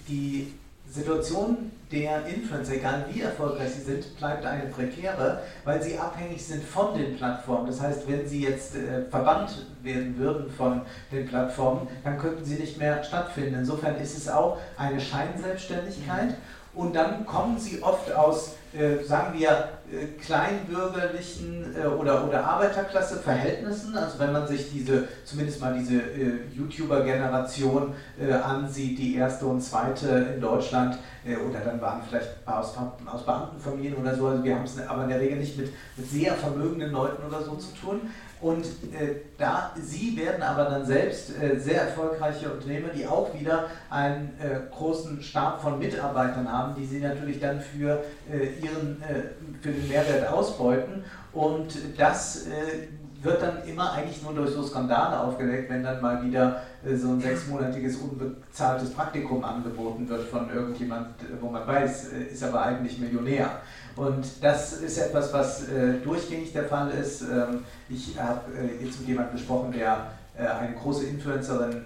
die 0.09 0.55
Situation 0.91 1.71
der 1.93 2.27
Influencer, 2.27 2.75
egal 2.75 3.07
wie 3.11 3.23
erfolgreich 3.23 3.71
sie 3.71 3.83
sind, 3.83 4.17
bleibt 4.19 4.45
eine 4.45 4.65
prekäre, 4.65 5.43
weil 5.65 5.83
sie 5.83 5.99
abhängig 5.99 6.45
sind 6.45 6.63
von 6.63 6.97
den 6.97 7.17
Plattformen. 7.17 7.67
Das 7.67 7.81
heißt, 7.81 8.09
wenn 8.09 8.27
sie 8.27 8.43
jetzt 8.43 8.77
äh, 8.77 9.03
verbannt 9.11 9.67
werden 9.83 10.19
würden 10.19 10.51
von 10.51 10.83
den 11.11 11.27
Plattformen, 11.27 11.89
dann 12.05 12.19
könnten 12.19 12.45
sie 12.45 12.57
nicht 12.57 12.79
mehr 12.79 13.03
stattfinden. 13.05 13.61
Insofern 13.61 13.97
ist 13.97 14.17
es 14.17 14.29
auch 14.29 14.59
eine 14.77 15.01
Scheinselbstständigkeit. 15.01 16.35
Und 16.79 16.95
dann 16.95 17.27
kommen 17.27 17.59
sie 17.59 17.83
oft 17.83 18.13
aus, 18.13 18.53
äh, 18.73 19.03
sagen 19.03 19.37
wir, 19.37 19.49
äh, 19.91 20.07
kleinbürgerlichen 20.25 21.75
äh, 21.77 21.85
oder, 21.89 22.29
oder 22.29 22.45
Arbeiterklasse-Verhältnissen. 22.45 23.97
Also 23.97 24.21
wenn 24.21 24.31
man 24.31 24.47
sich 24.47 24.71
diese, 24.71 25.09
zumindest 25.25 25.61
mal 25.61 25.77
diese 25.77 25.97
äh, 25.97 26.39
YouTuber-Generation 26.57 27.95
äh, 28.21 28.33
ansieht, 28.33 28.97
die 28.97 29.17
erste 29.17 29.47
und 29.47 29.61
zweite 29.61 30.35
in 30.37 30.41
Deutschland, 30.41 30.99
äh, 31.27 31.35
oder 31.35 31.59
dann 31.65 31.81
waren 31.81 32.01
vielleicht 32.09 32.29
aus, 32.47 32.77
aus 33.07 33.27
Beamtenfamilien 33.27 33.97
oder 33.97 34.15
so, 34.15 34.29
also 34.29 34.45
wir 34.45 34.55
haben 34.55 34.65
es 34.65 34.79
aber 34.87 35.03
in 35.03 35.09
der 35.09 35.21
Regel 35.21 35.39
nicht 35.39 35.59
mit, 35.59 35.73
mit 35.97 36.09
sehr 36.09 36.35
vermögenden 36.35 36.93
Leuten 36.93 37.27
oder 37.27 37.43
so 37.43 37.57
zu 37.57 37.75
tun. 37.75 38.03
Und 38.41 38.65
äh, 38.65 39.17
da, 39.37 39.73
sie 39.81 40.17
werden 40.17 40.43
aber 40.43 40.65
dann 40.65 40.87
selbst 40.87 41.31
äh, 41.43 41.59
sehr 41.59 41.83
erfolgreiche 41.83 42.51
Unternehmer, 42.53 42.89
die 42.89 43.07
auch 43.07 43.35
wieder 43.35 43.67
einen 43.91 44.31
äh, 44.41 44.61
großen 44.73 45.21
Stab 45.23 45.61
von 45.61 45.79
Mitarbeitern 45.79 46.51
haben, 46.51 46.75
die 46.77 46.87
sie 46.87 47.01
natürlich 47.01 47.41
dann 47.41 47.61
für, 47.61 48.05
äh, 48.31 48.65
ihren, 48.65 49.03
äh, 49.03 49.61
für 49.61 49.71
den 49.71 49.89
Mehrwert 49.89 50.33
ausbeuten. 50.33 51.05
Und 51.33 51.77
das 51.97 52.47
äh, 52.47 52.89
wird 53.23 53.43
dann 53.43 53.65
immer 53.67 53.93
eigentlich 53.93 54.23
nur 54.23 54.33
durch 54.35 54.51
so 54.51 54.63
Skandale 54.63 55.19
aufgedeckt, 55.19 55.69
wenn 55.69 55.83
dann 55.83 56.01
mal 56.01 56.25
wieder 56.25 56.63
so 56.95 57.09
ein 57.09 57.21
sechsmonatiges 57.21 57.97
unbezahltes 57.97 58.91
Praktikum 58.91 59.43
angeboten 59.43 60.09
wird 60.09 60.29
von 60.29 60.49
irgendjemand, 60.55 61.09
wo 61.41 61.49
man 61.51 61.67
weiß, 61.67 62.11
ist 62.33 62.45
aber 62.45 62.63
eigentlich 62.63 63.01
Millionär. 63.01 63.51
Und 63.99 64.25
das 64.41 64.75
ist 64.75 64.99
etwas, 64.99 65.33
was 65.33 65.69
äh, 65.69 65.95
durchgängig 66.05 66.53
der 66.53 66.65
Fall 66.65 66.91
ist. 66.93 67.23
Ähm, 67.23 67.65
ich 67.89 68.17
habe 68.19 68.43
äh, 68.57 68.85
jetzt 68.85 69.01
mit 69.01 69.09
jemandem 69.09 69.35
gesprochen, 69.37 69.73
der 69.73 70.13
äh, 70.37 70.47
eine 70.47 70.75
große 70.77 71.05
Influencerin, 71.07 71.83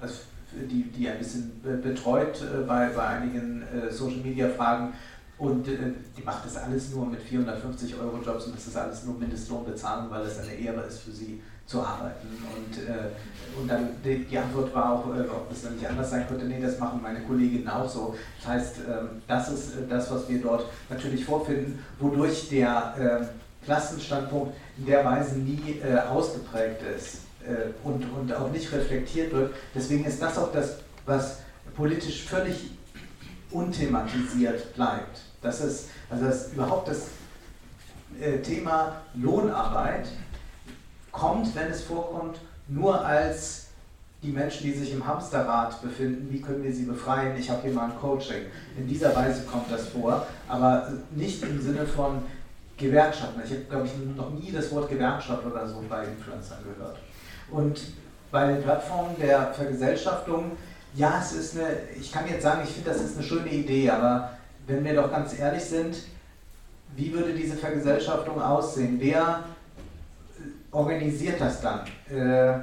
also 0.00 0.14
die, 0.52 0.84
die 0.84 1.08
ein 1.08 1.18
bisschen 1.18 1.60
betreut 1.82 2.40
bei, 2.66 2.88
bei 2.94 3.06
einigen 3.06 3.64
Social-Media-Fragen 3.90 4.94
und 5.36 5.66
äh, 5.66 5.76
die 6.16 6.22
macht 6.22 6.44
das 6.44 6.56
alles 6.56 6.90
nur 6.90 7.06
mit 7.06 7.20
450 7.20 7.96
Euro 7.98 8.18
Jobs 8.24 8.46
und 8.46 8.56
das 8.56 8.66
ist 8.66 8.76
alles 8.76 9.04
nur 9.04 9.18
Mindestlohn 9.18 9.64
bezahlen, 9.64 10.08
weil 10.10 10.22
es 10.22 10.38
eine 10.38 10.54
Ehre 10.54 10.82
ist 10.82 11.00
für 11.00 11.10
sie 11.10 11.42
zu 11.66 11.80
arbeiten. 11.80 12.28
Und, 12.54 12.88
äh, 12.88 13.58
und 13.58 13.68
dann 13.68 13.90
die, 14.04 14.24
die, 14.24 14.38
Antwort 14.38 14.74
war 14.74 14.92
auch, 14.92 15.06
äh, 15.14 15.20
ob 15.28 15.50
es 15.50 15.62
dann 15.62 15.76
nicht 15.76 15.86
anders 15.88 16.10
sein 16.10 16.26
könnte, 16.28 16.44
nee, 16.44 16.60
das 16.60 16.78
machen 16.78 17.00
meine 17.02 17.20
Kolleginnen 17.20 17.68
auch 17.68 17.88
so. 17.88 18.14
Das 18.40 18.48
heißt, 18.48 18.76
ähm, 18.88 19.22
das 19.26 19.48
ist 19.50 19.76
äh, 19.76 19.88
das, 19.88 20.10
was 20.10 20.28
wir 20.28 20.42
dort 20.42 20.66
natürlich 20.90 21.24
vorfinden, 21.24 21.78
wodurch 21.98 22.48
der 22.48 22.94
ähm, 22.98 23.28
Klassenstandpunkt 23.64 24.54
in 24.78 24.86
der 24.86 25.04
Weise 25.04 25.38
nie 25.38 25.80
äh, 25.80 25.98
ausgeprägt 25.98 26.82
ist 26.96 27.18
äh, 27.46 27.72
und, 27.82 28.04
und 28.12 28.32
auch 28.34 28.50
nicht 28.50 28.70
reflektiert 28.72 29.32
wird. 29.32 29.54
Deswegen 29.74 30.04
ist 30.04 30.20
das 30.20 30.36
auch 30.36 30.52
das, 30.52 30.78
was 31.06 31.38
politisch 31.74 32.24
völlig 32.24 32.70
unthematisiert 33.50 34.74
bleibt. 34.74 35.22
Das 35.40 35.60
ist, 35.60 35.88
also 36.10 36.26
das, 36.26 36.52
überhaupt 36.52 36.88
das 36.88 37.06
äh, 38.20 38.38
Thema 38.38 39.02
Lohnarbeit 39.14 40.08
kommt, 41.14 41.54
wenn 41.54 41.70
es 41.70 41.82
vorkommt, 41.82 42.38
nur 42.68 43.02
als 43.02 43.68
die 44.22 44.30
Menschen, 44.30 44.64
die 44.64 44.72
sich 44.72 44.92
im 44.92 45.06
Hamsterrad 45.06 45.80
befinden, 45.80 46.28
wie 46.30 46.40
können 46.40 46.62
wir 46.62 46.72
sie 46.72 46.84
befreien? 46.84 47.36
Ich 47.38 47.48
habe 47.48 47.62
hier 47.62 47.72
mal 47.72 47.90
ein 47.90 47.96
Coaching. 47.98 48.42
In 48.76 48.86
dieser 48.86 49.14
Weise 49.16 49.44
kommt 49.44 49.70
das 49.70 49.88
vor, 49.88 50.26
aber 50.48 50.92
nicht 51.10 51.42
im 51.42 51.60
Sinne 51.60 51.86
von 51.86 52.22
Gewerkschaften. 52.76 53.40
Ich 53.44 53.50
habe, 53.50 53.62
glaube 53.70 53.86
ich, 53.86 54.16
noch 54.16 54.30
nie 54.30 54.52
das 54.52 54.70
Wort 54.72 54.90
Gewerkschaft 54.90 55.46
oder 55.46 55.66
so 55.66 55.82
bei 55.88 56.04
Influencern 56.04 56.58
gehört. 56.64 56.98
Und 57.50 57.80
bei 58.30 58.48
den 58.48 58.62
Plattformen 58.62 59.14
der 59.18 59.52
Vergesellschaftung 59.54 60.52
ja, 60.96 61.20
es 61.20 61.32
ist 61.32 61.58
eine, 61.58 61.76
ich 61.98 62.12
kann 62.12 62.28
jetzt 62.28 62.42
sagen, 62.42 62.62
ich 62.64 62.70
finde, 62.70 62.90
das 62.90 63.00
ist 63.00 63.16
eine 63.16 63.26
schöne 63.26 63.50
Idee, 63.50 63.90
aber 63.90 64.30
wenn 64.66 64.84
wir 64.84 64.94
doch 64.94 65.10
ganz 65.10 65.38
ehrlich 65.38 65.64
sind, 65.64 65.96
wie 66.96 67.12
würde 67.12 67.34
diese 67.34 67.56
Vergesellschaftung 67.56 68.40
aussehen? 68.40 68.96
Wer 69.00 69.44
organisiert 70.74 71.40
das 71.40 71.60
dann? 71.60 71.80
Äh, 72.10 72.58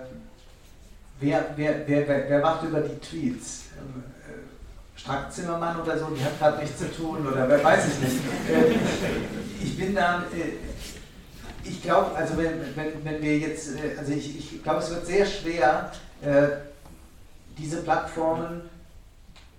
wer, 1.19 1.45
wer, 1.55 1.87
wer, 1.87 2.07
wer, 2.07 2.39
macht 2.41 2.63
über 2.63 2.81
die 2.81 2.99
Tweets? 2.99 3.65
Äh, 3.77 4.99
Strack 4.99 5.31
Zimmermann 5.31 5.79
oder 5.79 5.97
so, 5.97 6.05
die 6.07 6.23
hat 6.23 6.37
gerade 6.37 6.59
nichts 6.59 6.77
zu 6.77 6.91
tun 6.91 7.25
oder 7.25 7.47
wer 7.47 7.63
weiß 7.63 7.87
ich 7.87 7.99
nicht. 7.99 8.21
Äh, 8.49 9.63
ich 9.63 9.77
bin 9.77 9.95
da, 9.95 10.23
äh, 10.33 11.67
ich 11.67 11.81
glaube, 11.81 12.15
also 12.15 12.37
wenn, 12.37 12.75
wenn, 12.75 13.03
wenn 13.03 13.21
wir 13.21 13.37
jetzt, 13.37 13.69
also 13.97 14.11
ich, 14.11 14.53
ich 14.53 14.63
glaube, 14.63 14.79
es 14.79 14.89
wird 14.89 15.05
sehr 15.05 15.25
schwer, 15.25 15.91
diese 17.57 17.77
Plattformen 17.83 18.61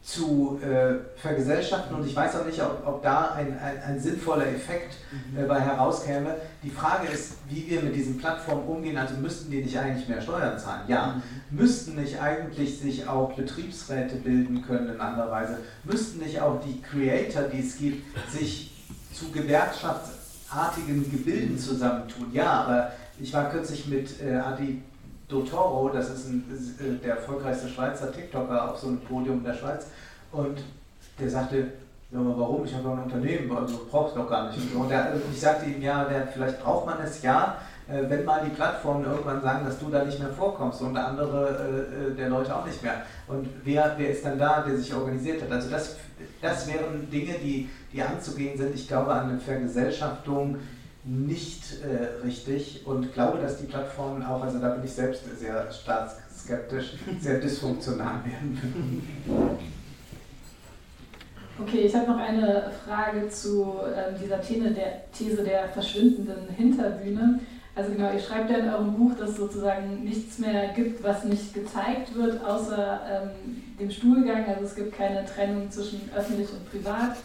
zu 0.03 0.59
äh, 0.61 1.19
vergesellschaften 1.21 1.95
und 1.95 2.05
ich 2.05 2.15
weiß 2.15 2.35
auch 2.37 2.45
nicht, 2.45 2.61
ob, 2.61 2.85
ob 2.85 3.03
da 3.05 3.35
ein, 3.37 3.57
ein, 3.57 3.81
ein, 3.87 4.01
sinnvoller 4.01 4.49
Effekt 4.49 4.97
äh, 5.37 5.45
bei 5.45 5.61
herauskäme. 5.61 6.35
Die 6.65 6.71
Frage 6.71 7.07
ist, 7.07 7.35
wie 7.49 7.71
wir 7.71 7.83
mit 7.83 7.95
diesen 7.95 8.19
Plattformen 8.19 8.65
umgehen. 8.67 8.97
Also 8.99 9.15
müssten 9.15 9.53
die 9.53 9.63
nicht 9.63 9.79
eigentlich 9.79 10.09
mehr 10.09 10.21
Steuern 10.21 10.59
zahlen? 10.59 10.83
Ja. 10.89 11.23
Mhm. 11.51 11.57
Müssten 11.57 11.95
nicht 11.95 12.21
eigentlich 12.21 12.81
sich 12.81 13.07
auch 13.07 13.35
Betriebsräte 13.35 14.17
bilden 14.17 14.63
können 14.67 14.93
in 14.93 15.01
anderer 15.01 15.31
Weise? 15.31 15.59
Müssten 15.85 16.19
nicht 16.19 16.41
auch 16.41 16.61
die 16.61 16.83
Creator, 16.83 17.43
die 17.43 17.61
es 17.61 17.79
gibt, 17.79 18.05
sich 18.29 18.73
zu 19.13 19.31
gewerkschaftsartigen 19.31 21.13
Gebilden 21.13 21.57
zusammentun? 21.57 22.33
Ja, 22.33 22.51
aber 22.51 22.93
ich 23.21 23.33
war 23.33 23.51
kürzlich 23.51 23.87
mit 23.87 24.21
äh, 24.21 24.35
Adi 24.35 24.83
Dotoro, 25.33 25.89
das 25.89 26.11
ist, 26.11 26.29
ein, 26.29 26.45
äh, 26.79 27.03
der 27.03 27.17
erfolgreichste 27.17 27.69
Schweizer 27.69 28.13
TikToker 28.13 28.71
auf 28.71 28.79
so 28.79 28.89
einem 28.89 29.01
Podium 29.01 29.39
in 29.39 29.45
der 29.45 29.55
Schweiz. 29.55 29.87
Und 30.31 30.63
der 31.19 31.31
sagte, 31.31 31.57
ja, 32.11 32.19
warum? 32.19 32.65
Ich 32.65 32.75
habe 32.75 32.85
doch 32.85 32.93
ein 32.93 33.05
Unternehmen, 33.05 33.57
also 33.57 33.87
brauchst 33.91 34.15
du 34.15 34.21
doch 34.21 34.29
gar 34.29 34.49
nicht. 34.49 34.75
Und 34.75 34.91
der, 34.91 35.15
ich 35.33 35.41
sagte 35.41 35.67
ihm, 35.67 35.81
ja, 35.81 36.05
der, 36.05 36.27
vielleicht 36.27 36.63
braucht 36.63 36.87
man 36.87 37.01
es 37.03 37.23
ja, 37.23 37.57
äh, 37.89 38.03
wenn 38.09 38.25
mal 38.25 38.43
die 38.45 38.51
Plattformen 38.51 39.05
irgendwann 39.05 39.41
sagen, 39.41 39.65
dass 39.65 39.79
du 39.79 39.89
da 39.89 40.05
nicht 40.05 40.19
mehr 40.19 40.29
vorkommst 40.29 40.83
und 40.83 40.97
andere 40.97 42.11
äh, 42.13 42.15
der 42.15 42.29
Leute 42.29 42.55
auch 42.55 42.67
nicht 42.67 42.83
mehr. 42.83 43.03
Und 43.27 43.49
wer, 43.65 43.95
wer 43.97 44.11
ist 44.11 44.25
dann 44.25 44.39
da, 44.39 44.61
der 44.61 44.77
sich 44.77 44.95
organisiert 44.95 45.43
hat? 45.43 45.51
Also 45.51 45.71
das, 45.71 45.97
das 46.41 46.67
wären 46.69 47.11
Dinge, 47.11 47.35
die, 47.43 47.71
die 47.93 48.03
anzugehen 48.03 48.59
sind. 48.59 48.75
Ich 48.75 48.87
glaube 48.87 49.13
an 49.13 49.31
eine 49.31 49.41
Vergesellschaftung 49.41 50.59
nicht 51.05 51.83
äh, 51.83 52.25
richtig 52.25 52.87
und 52.87 53.13
glaube, 53.13 53.39
dass 53.39 53.59
die 53.59 53.67
Plattformen 53.67 54.23
auch, 54.23 54.43
also 54.43 54.59
da 54.59 54.71
bin 54.71 54.85
ich 54.85 54.93
selbst 54.93 55.25
sehr 55.39 55.71
staatsskeptisch, 55.71 56.95
sehr 57.21 57.41
dysfunktional 57.41 58.25
werden 58.25 59.59
Okay, 61.59 61.81
ich 61.81 61.95
habe 61.95 62.11
noch 62.11 62.19
eine 62.19 62.73
Frage 62.85 63.29
zu 63.29 63.77
äh, 63.85 64.19
dieser 64.19 64.41
These 64.41 64.71
der, 64.71 65.03
These 65.13 65.45
der 65.45 65.69
verschwindenden 65.69 66.49
Hinterbühne. 66.49 67.41
Also 67.75 67.93
genau, 67.93 68.13
ihr 68.13 68.21
schreibt 68.21 68.51
ja 68.51 68.59
in 68.59 68.69
eurem 68.69 68.95
Buch, 68.95 69.15
dass 69.19 69.31
es 69.31 69.37
sozusagen 69.37 70.03
nichts 70.03 70.39
mehr 70.39 70.69
gibt, 70.75 71.03
was 71.03 71.25
nicht 71.25 71.55
gezeigt 71.55 72.15
wird, 72.15 72.45
außer 72.45 73.01
ähm, 73.11 73.63
dem 73.79 73.91
Stuhlgang. 73.91 74.47
Also 74.47 74.65
es 74.65 74.75
gibt 74.75 74.97
keine 74.97 75.25
Trennung 75.25 75.71
zwischen 75.71 76.11
öffentlich 76.17 76.49
und 76.51 76.71
privat. 76.71 77.17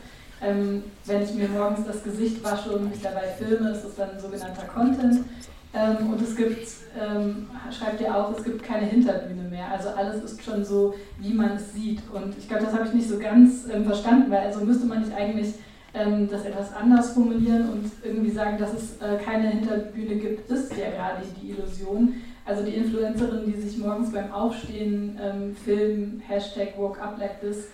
Ähm, 0.41 0.83
wenn 1.05 1.23
ich 1.23 1.33
mir 1.33 1.47
morgens 1.49 1.85
das 1.87 2.03
Gesicht 2.03 2.43
wasche 2.43 2.71
und 2.71 2.89
mich 2.89 3.01
dabei 3.01 3.27
filme, 3.37 3.71
ist 3.71 3.83
das 3.83 3.95
dann 3.95 4.19
sogenannter 4.19 4.65
Content. 4.65 5.25
Ähm, 5.73 6.11
und 6.11 6.21
es 6.21 6.35
gibt, 6.35 6.67
ähm, 6.99 7.47
schreibt 7.71 8.01
ihr 8.01 8.15
auch, 8.15 8.37
es 8.37 8.43
gibt 8.43 8.63
keine 8.63 8.85
Hinterbühne 8.85 9.43
mehr. 9.49 9.71
Also 9.71 9.89
alles 9.89 10.23
ist 10.23 10.43
schon 10.43 10.63
so, 10.63 10.93
wie 11.19 11.33
man 11.33 11.55
es 11.55 11.73
sieht. 11.73 12.01
Und 12.13 12.37
ich 12.37 12.47
glaube, 12.47 12.65
das 12.65 12.73
habe 12.73 12.85
ich 12.85 12.93
nicht 12.93 13.09
so 13.09 13.19
ganz 13.19 13.65
ähm, 13.71 13.85
verstanden, 13.85 14.31
weil 14.31 14.45
also 14.45 14.61
müsste 14.61 14.85
man 14.85 15.01
nicht 15.01 15.13
eigentlich 15.13 15.55
ähm, 15.93 16.29
das 16.29 16.45
etwas 16.45 16.73
anders 16.73 17.11
formulieren 17.11 17.69
und 17.69 17.91
irgendwie 18.03 18.31
sagen, 18.31 18.57
dass 18.57 18.73
es 18.73 19.01
äh, 19.01 19.17
keine 19.23 19.49
Hinterbühne 19.49 20.15
gibt, 20.15 20.49
ist 20.49 20.71
ja 20.77 20.89
gerade 20.91 21.23
die 21.41 21.51
Illusion. 21.51 22.15
Also 22.45 22.63
die 22.63 22.71
Influencerin, 22.71 23.45
die 23.45 23.59
sich 23.59 23.77
morgens 23.77 24.11
beim 24.11 24.31
Aufstehen 24.31 25.19
ähm, 25.21 25.55
filmen, 25.65 26.21
Hashtag 26.25 26.77
woke 26.77 27.01
up 27.01 27.19
like 27.19 27.41
this, 27.41 27.67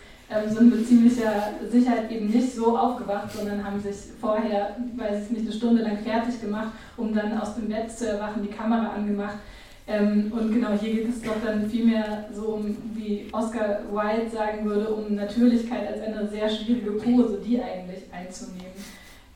sind 0.48 0.76
mit 0.76 0.88
ziemlicher 0.88 1.52
Sicherheit 1.70 2.12
eben 2.12 2.28
nicht 2.28 2.54
so 2.54 2.78
aufgewacht, 2.78 3.32
sondern 3.32 3.64
haben 3.64 3.80
sich 3.82 3.96
vorher, 4.20 4.76
weiß 4.96 5.26
ich 5.26 5.30
nicht, 5.32 5.42
eine 5.44 5.52
Stunde 5.52 5.84
lang 5.84 5.98
fertig 5.98 6.42
gemacht, 6.42 6.70
um 6.98 7.14
dann 7.14 7.38
aus 7.38 7.56
dem 7.56 7.70
Bett 7.70 7.92
zu 7.92 8.08
erwachen, 8.08 8.44
die 8.44 8.56
Kamera 8.56 8.94
angemacht. 8.94 9.38
Ähm, 9.86 10.32
und 10.34 10.54
genau 10.54 10.72
hier 10.80 10.94
geht 10.94 11.10
es 11.10 11.22
doch 11.22 11.36
dann 11.44 11.70
vielmehr 11.70 12.26
so 12.34 12.54
um, 12.54 12.78
wie 12.94 13.28
Oscar 13.34 13.80
Wilde 13.92 14.30
sagen 14.30 14.66
würde, 14.66 14.90
um 14.90 15.14
Natürlichkeit 15.16 15.88
als 15.88 16.02
eine 16.02 16.28
sehr 16.28 16.48
schwierige 16.50 16.92
Pose, 16.92 17.40
die 17.46 17.62
eigentlich 17.62 18.04
einzunehmen. 18.14 18.72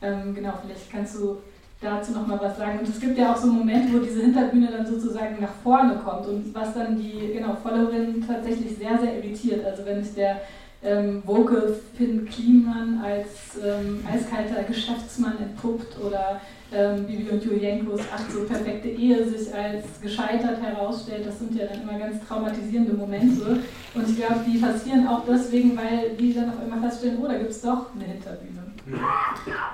Ähm, 0.00 0.34
genau, 0.34 0.54
vielleicht 0.62 0.90
kannst 0.90 1.16
du 1.16 1.38
dazu 1.80 2.12
nochmal 2.12 2.40
was 2.40 2.56
sagen. 2.56 2.78
Und 2.78 2.88
es 2.88 2.98
gibt 2.98 3.18
ja 3.18 3.32
auch 3.32 3.36
so 3.36 3.48
Momente, 3.48 3.92
wo 3.92 3.98
diese 3.98 4.22
Hinterbühne 4.22 4.68
dann 4.68 4.86
sozusagen 4.86 5.36
nach 5.40 5.52
vorne 5.62 5.96
kommt 5.96 6.26
und 6.26 6.54
was 6.54 6.74
dann 6.74 6.96
die 6.96 7.32
genau, 7.32 7.54
Followerinnen 7.62 8.26
tatsächlich 8.26 8.76
sehr, 8.76 8.98
sehr 8.98 9.16
irritiert. 9.16 9.64
Also 9.64 9.84
wenn 9.84 10.02
sich 10.02 10.14
der 10.14 10.40
ähm, 10.82 11.22
Woke 11.26 11.80
Finn 11.96 12.26
Kliman 12.26 13.00
als 13.04 13.58
ähm, 13.62 14.04
eiskalter 14.08 14.62
Geschäftsmann 14.62 15.38
entpuppt 15.38 15.98
oder 16.00 16.40
ähm, 16.72 17.04
Bibi 17.06 17.30
und 17.30 17.44
Julienko's 17.44 18.02
Ach 18.14 18.22
so 18.30 18.44
perfekte 18.44 18.88
Ehe 18.88 19.28
sich 19.28 19.52
als 19.52 20.00
gescheitert 20.00 20.62
herausstellt. 20.62 21.26
Das 21.26 21.38
sind 21.38 21.54
ja 21.54 21.66
dann 21.66 21.82
immer 21.82 21.98
ganz 21.98 22.24
traumatisierende 22.26 22.92
Momente. 22.94 23.60
Und 23.94 24.08
ich 24.08 24.16
glaube, 24.16 24.40
die 24.46 24.58
passieren 24.58 25.06
auch 25.08 25.24
deswegen, 25.24 25.76
weil 25.76 26.10
die 26.18 26.32
dann 26.32 26.50
auf 26.50 26.60
einmal 26.60 26.80
feststellen, 26.80 27.18
oh, 27.22 27.26
da 27.26 27.38
gibt 27.38 27.50
es 27.50 27.62
doch 27.62 27.86
eine 27.94 28.04
Hinterbühne. 28.04 28.67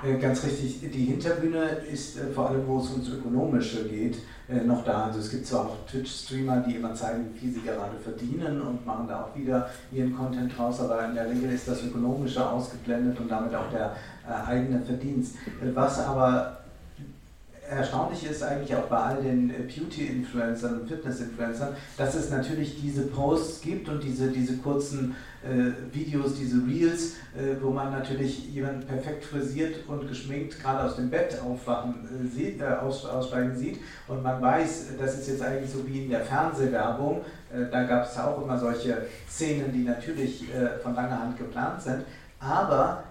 Äh, 0.04 0.18
ganz 0.18 0.44
richtig, 0.44 0.80
die 0.90 1.04
Hinterbühne 1.04 1.62
ist 1.90 2.18
äh, 2.18 2.26
vor 2.32 2.50
allem, 2.50 2.66
wo 2.66 2.78
es 2.78 2.90
ums 2.90 3.08
Ökonomische 3.08 3.88
geht, 3.88 4.18
äh, 4.48 4.64
noch 4.64 4.84
da. 4.84 5.04
Also 5.04 5.20
es 5.20 5.30
gibt 5.30 5.46
zwar 5.46 5.66
auch 5.66 5.86
Twitch-Streamer, 5.86 6.60
die 6.60 6.76
immer 6.76 6.94
zeigen, 6.94 7.26
wie 7.32 7.38
viel 7.38 7.52
sie 7.54 7.62
gerade 7.62 7.96
verdienen 8.02 8.60
und 8.60 8.84
machen 8.84 9.06
da 9.08 9.24
auch 9.24 9.36
wieder 9.38 9.70
ihren 9.92 10.16
Content 10.16 10.58
raus, 10.58 10.80
aber 10.80 11.06
in 11.06 11.14
der 11.14 11.30
Regel 11.30 11.52
ist 11.52 11.68
das 11.68 11.82
Ökonomische 11.84 12.46
ausgeblendet 12.46 13.18
und 13.18 13.30
damit 13.30 13.54
auch 13.54 13.70
der 13.70 13.94
eigene 14.46 14.80
Verdienst. 14.80 15.36
Was 15.74 16.00
aber 16.00 16.63
erstaunlich 17.68 18.28
ist 18.28 18.42
eigentlich 18.42 18.74
auch 18.76 18.86
bei 18.86 18.96
all 18.96 19.22
den 19.22 19.50
äh, 19.50 19.58
Beauty-Influencern 19.62 20.80
und 20.80 20.88
Fitness-Influencern, 20.88 21.74
dass 21.96 22.14
es 22.14 22.30
natürlich 22.30 22.80
diese 22.80 23.06
Posts 23.06 23.60
gibt 23.62 23.88
und 23.88 24.02
diese, 24.02 24.28
diese 24.30 24.56
kurzen 24.58 25.14
äh, 25.42 25.94
Videos, 25.94 26.34
diese 26.34 26.66
Reels, 26.66 27.14
äh, 27.36 27.56
wo 27.60 27.70
man 27.70 27.90
natürlich 27.90 28.48
jemanden 28.48 28.86
perfekt 28.86 29.24
frisiert 29.24 29.88
und 29.88 30.08
geschminkt 30.08 30.60
gerade 30.60 30.84
aus 30.84 30.96
dem 30.96 31.10
Bett 31.10 31.38
aufwachen 31.44 31.94
äh, 32.04 32.28
sieht, 32.28 32.60
äh, 32.60 32.66
aus, 32.66 33.06
aussteigen 33.06 33.56
sieht. 33.56 33.78
Und 34.08 34.22
man 34.22 34.40
weiß, 34.40 34.96
das 34.98 35.18
ist 35.18 35.28
jetzt 35.28 35.42
eigentlich 35.42 35.70
so 35.70 35.86
wie 35.86 36.04
in 36.04 36.10
der 36.10 36.20
Fernsehwerbung, 36.20 37.22
äh, 37.52 37.70
da 37.70 37.84
gab 37.84 38.06
es 38.06 38.18
auch 38.18 38.42
immer 38.42 38.58
solche 38.58 39.06
Szenen, 39.28 39.72
die 39.72 39.84
natürlich 39.84 40.44
von 40.82 40.94
langer 40.94 41.20
Hand 41.20 41.38
geplant 41.38 41.82
sind, 41.82 42.04
aber 42.38 43.02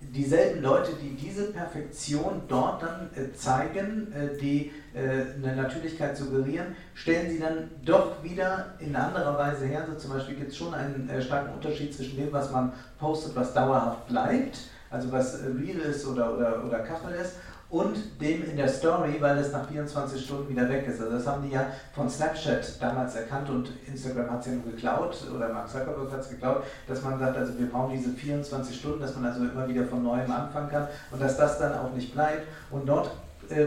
dieselben 0.00 0.62
Leute, 0.62 0.92
die 1.02 1.14
diese 1.16 1.52
Perfektion 1.52 2.42
dort 2.48 2.82
dann 2.82 3.10
äh, 3.14 3.32
zeigen, 3.34 4.12
äh, 4.12 4.36
die 4.40 4.72
äh, 4.94 5.24
eine 5.42 5.56
Natürlichkeit 5.56 6.16
suggerieren, 6.16 6.76
stellen 6.94 7.30
sie 7.30 7.40
dann 7.40 7.70
doch 7.84 8.22
wieder 8.22 8.74
in 8.78 8.94
anderer 8.94 9.36
Weise 9.36 9.66
her. 9.66 9.86
So 9.88 9.96
zum 9.96 10.12
Beispiel 10.12 10.36
gibt 10.36 10.52
es 10.52 10.56
schon 10.56 10.72
einen 10.74 11.10
starken 11.20 11.54
Unterschied 11.54 11.94
zwischen 11.94 12.16
dem, 12.16 12.32
was 12.32 12.52
man 12.52 12.72
postet, 12.98 13.34
was 13.34 13.52
dauerhaft 13.52 14.06
bleibt, 14.06 14.58
also 14.90 15.10
was 15.12 15.40
real 15.42 15.80
ist 15.80 16.06
oder, 16.06 16.34
oder, 16.34 16.64
oder 16.64 16.78
Kachel 16.80 17.14
ist, 17.14 17.34
und 17.70 18.20
dem 18.20 18.48
in 18.48 18.56
der 18.56 18.68
Story, 18.68 19.16
weil 19.20 19.36
es 19.38 19.52
nach 19.52 19.68
24 19.68 20.24
Stunden 20.24 20.48
wieder 20.48 20.68
weg 20.70 20.86
ist. 20.86 21.00
Also 21.00 21.12
das 21.12 21.26
haben 21.26 21.46
die 21.46 21.52
ja 21.52 21.66
von 21.94 22.08
Snapchat 22.08 22.80
damals 22.80 23.14
erkannt 23.14 23.50
und 23.50 23.70
Instagram 23.86 24.30
hat 24.30 24.40
es 24.40 24.46
ja 24.46 24.52
nur 24.52 24.72
geklaut 24.72 25.16
oder 25.34 25.52
Mark 25.52 25.68
Zuckerberg 25.68 26.10
hat 26.10 26.20
es 26.20 26.30
geklaut, 26.30 26.62
dass 26.86 27.02
man 27.02 27.18
sagt, 27.18 27.36
also 27.36 27.58
wir 27.58 27.66
brauchen 27.66 27.94
diese 27.94 28.10
24 28.10 28.74
Stunden, 28.74 29.00
dass 29.00 29.14
man 29.16 29.26
also 29.26 29.44
immer 29.44 29.68
wieder 29.68 29.84
von 29.84 30.02
neuem 30.02 30.30
anfangen 30.30 30.70
kann 30.70 30.88
und 31.10 31.20
dass 31.20 31.36
das 31.36 31.58
dann 31.58 31.74
auch 31.74 31.92
nicht 31.92 32.14
bleibt. 32.14 32.46
Und 32.70 32.88
dort 32.88 33.10
äh, 33.50 33.66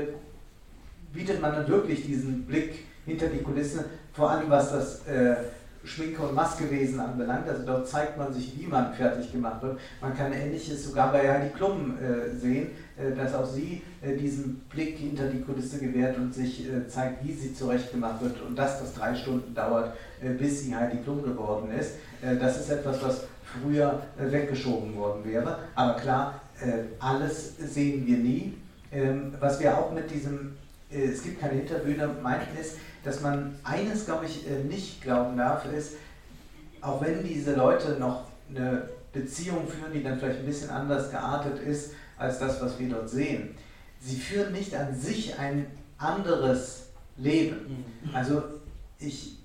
bietet 1.14 1.40
man 1.40 1.54
dann 1.54 1.68
wirklich 1.68 2.04
diesen 2.04 2.46
Blick 2.46 2.86
hinter 3.06 3.28
die 3.28 3.44
Kulisse, 3.44 3.86
vor 4.14 4.32
allem 4.32 4.50
was 4.50 4.72
das 4.72 5.08
äh, 5.08 5.36
Schminke- 5.84 6.22
und 6.22 6.36
Maskewesen 6.36 7.00
anbelangt. 7.00 7.48
Also 7.50 7.64
dort 7.66 7.88
zeigt 7.88 8.18
man 8.18 8.34
sich, 8.34 8.60
wie 8.60 8.68
man 8.68 8.94
fertig 8.94 9.32
gemacht 9.32 9.62
wird. 9.64 9.80
Man 10.00 10.16
kann 10.16 10.32
Ähnliches 10.32 10.86
sogar 10.86 11.12
bei 11.12 11.32
Heidi 11.32 11.50
Klum 11.50 11.98
äh, 11.98 12.36
sehen, 12.36 12.68
äh, 12.98 13.16
dass 13.16 13.34
auch 13.34 13.46
sie 13.46 13.82
äh, 14.02 14.16
diesen 14.16 14.62
Blick 14.70 14.98
hinter 14.98 15.28
die 15.28 15.42
Kulisse 15.42 15.80
gewährt 15.80 16.18
und 16.18 16.34
sich 16.34 16.68
äh, 16.68 16.88
zeigt, 16.88 17.26
wie 17.26 17.34
sie 17.34 17.54
zurechtgemacht 17.54 18.22
wird 18.22 18.42
und 18.42 18.58
dass 18.58 18.80
das 18.80 18.94
drei 18.94 19.16
Stunden 19.16 19.54
dauert, 19.54 19.96
äh, 20.22 20.30
bis 20.30 20.62
sie 20.62 20.76
Heidi 20.76 20.98
Klum 20.98 21.24
geworden 21.24 21.72
ist. 21.72 21.96
Äh, 22.22 22.38
das 22.38 22.60
ist 22.60 22.70
etwas, 22.70 23.02
was 23.04 23.24
früher 23.62 24.02
weggeschoben 24.18 24.96
worden 24.96 25.26
wäre. 25.26 25.60
Aber 25.76 26.00
klar, 26.00 26.40
alles 27.00 27.58
sehen 27.58 28.08
wir 28.08 28.16
nie. 28.16 28.54
Ähm, 28.94 29.34
was 29.42 29.60
wir 29.60 29.78
auch 29.78 29.92
mit 29.92 30.10
diesem, 30.10 30.54
es 30.90 31.22
gibt 31.22 31.42
keine 31.42 31.56
Hinterbühne, 31.56 32.08
meinten 32.22 32.58
ist, 32.58 32.78
dass 33.04 33.22
man 33.22 33.56
eines, 33.64 34.06
glaube 34.06 34.26
ich, 34.26 34.48
äh, 34.48 34.64
nicht 34.64 35.02
glauben 35.02 35.38
darf, 35.38 35.66
ist, 35.72 35.94
auch 36.82 37.02
wenn 37.02 37.24
diese 37.24 37.56
Leute 37.56 37.98
noch 38.00 38.26
eine 38.50 38.90
Beziehung 39.14 39.68
führen, 39.68 39.94
die 39.94 40.04
dann 40.04 40.20
vielleicht 40.20 40.40
ein 40.40 40.46
bisschen 40.46 40.70
anders 40.70 41.12
geartet 41.12 41.60
ist 41.60 41.92
als 42.18 42.40
das, 42.40 42.62
was 42.62 42.80
wir 42.80 42.90
dort 42.90 43.10
sehen, 43.10 43.56
sie 44.00 44.18
führen 44.18 44.54
nicht 44.54 44.76
an 44.76 44.96
sich 44.96 45.38
ein 45.38 45.68
anderes 45.98 46.88
Leben. 47.18 47.86
Mhm. 48.04 48.16
Also 48.16 48.44
ich 49.00 49.38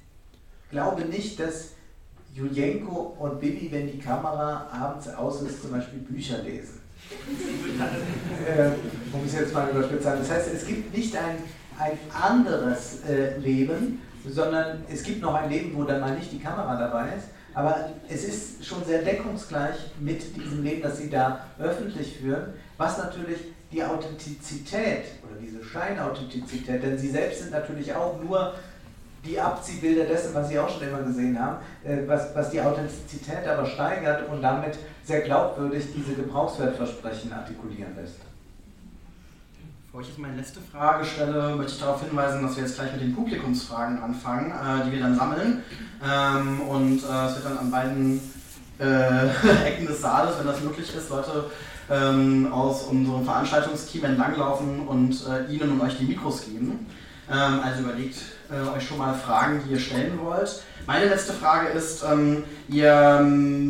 glaube 0.70 1.02
nicht, 1.02 1.40
dass 1.40 1.70
Julienko 2.34 3.16
und 3.18 3.40
Bibi, 3.40 3.70
wenn 3.72 3.90
die 3.90 3.98
Kamera 3.98 4.68
abends 4.70 5.08
aus 5.08 5.42
ist, 5.42 5.62
zum 5.62 5.72
Beispiel 5.72 6.00
Bücher 6.00 6.42
lesen. 6.42 6.80
äh, 8.46 8.70
um 9.12 9.24
es 9.24 9.32
jetzt 9.32 9.54
mal 9.54 9.70
überspitzt 9.70 10.02
zu 10.02 10.08
sagen. 10.08 10.20
Das 10.20 10.30
heißt, 10.30 10.48
es 10.52 10.66
gibt 10.66 10.96
nicht 10.96 11.16
ein 11.16 11.36
ein 11.78 11.98
anderes 12.12 13.04
äh, 13.08 13.38
Leben, 13.38 14.02
sondern 14.28 14.84
es 14.90 15.02
gibt 15.02 15.22
noch 15.22 15.34
ein 15.34 15.50
Leben, 15.50 15.72
wo 15.74 15.84
dann 15.84 16.00
mal 16.00 16.14
nicht 16.14 16.32
die 16.32 16.40
Kamera 16.40 16.76
dabei 16.76 17.08
ist. 17.16 17.28
Aber 17.54 17.90
es 18.08 18.24
ist 18.24 18.66
schon 18.66 18.84
sehr 18.84 19.02
deckungsgleich 19.02 19.76
mit 19.98 20.36
diesem 20.36 20.62
Leben, 20.62 20.82
das 20.82 20.98
sie 20.98 21.08
da 21.08 21.40
öffentlich 21.58 22.18
führen, 22.18 22.52
was 22.76 22.98
natürlich 22.98 23.38
die 23.72 23.82
Authentizität 23.82 25.04
oder 25.24 25.40
diese 25.40 25.64
Scheinauthentizität, 25.64 26.82
denn 26.82 26.98
sie 26.98 27.08
selbst 27.08 27.40
sind 27.40 27.52
natürlich 27.52 27.94
auch 27.94 28.22
nur 28.22 28.52
die 29.24 29.40
Abziehbilder 29.40 30.04
dessen, 30.04 30.34
was 30.34 30.48
Sie 30.48 30.58
auch 30.58 30.68
schon 30.68 30.88
immer 30.88 31.02
gesehen 31.02 31.38
haben, 31.38 31.56
äh, 31.84 32.06
was, 32.06 32.34
was 32.34 32.50
die 32.50 32.60
Authentizität 32.60 33.46
aber 33.46 33.66
steigert 33.66 34.28
und 34.28 34.40
damit 34.40 34.78
sehr 35.04 35.20
glaubwürdig 35.22 35.86
diese 35.94 36.14
Gebrauchswertversprechen 36.14 37.32
artikulieren 37.32 37.96
lässt. 37.96 38.20
Bevor 39.96 40.10
ich 40.10 40.14
jetzt 40.14 40.22
meine 40.22 40.36
letzte 40.36 40.60
Frage 40.60 41.06
stelle, 41.06 41.56
möchte 41.56 41.72
ich 41.72 41.80
darauf 41.80 42.02
hinweisen, 42.02 42.42
dass 42.42 42.54
wir 42.54 42.64
jetzt 42.64 42.74
gleich 42.74 42.92
mit 42.92 43.00
den 43.00 43.14
Publikumsfragen 43.14 44.02
anfangen, 44.02 44.50
äh, 44.50 44.84
die 44.84 44.92
wir 44.92 45.00
dann 45.00 45.16
sammeln. 45.16 45.62
Ähm, 46.04 46.60
und 46.60 46.98
äh, 46.98 47.26
es 47.26 47.36
wird 47.36 47.46
dann 47.46 47.56
an 47.56 47.70
beiden 47.70 48.20
äh, 48.78 49.64
Ecken 49.66 49.86
des 49.86 50.02
Saales, 50.02 50.34
wenn 50.38 50.48
das 50.48 50.60
möglich 50.60 50.94
ist, 50.94 51.08
Leute 51.08 51.46
ähm, 51.88 52.52
aus 52.52 52.82
unserem 52.82 53.24
Veranstaltungsteam 53.24 54.04
entlanglaufen 54.04 54.86
und 54.86 55.18
Ihnen 55.48 55.72
und 55.72 55.80
euch 55.80 55.96
die 55.96 56.04
Mikros 56.04 56.44
geben. 56.44 56.84
Ähm, 57.30 57.60
also 57.64 57.80
überlegt 57.80 58.18
euch 58.76 58.86
schon 58.86 58.98
mal 58.98 59.14
Fragen, 59.14 59.62
die 59.64 59.72
ihr 59.72 59.80
stellen 59.80 60.20
wollt. 60.22 60.62
Meine 60.86 61.06
letzte 61.06 61.32
Frage 61.32 61.68
ist, 61.70 62.04
ihr 62.68 63.18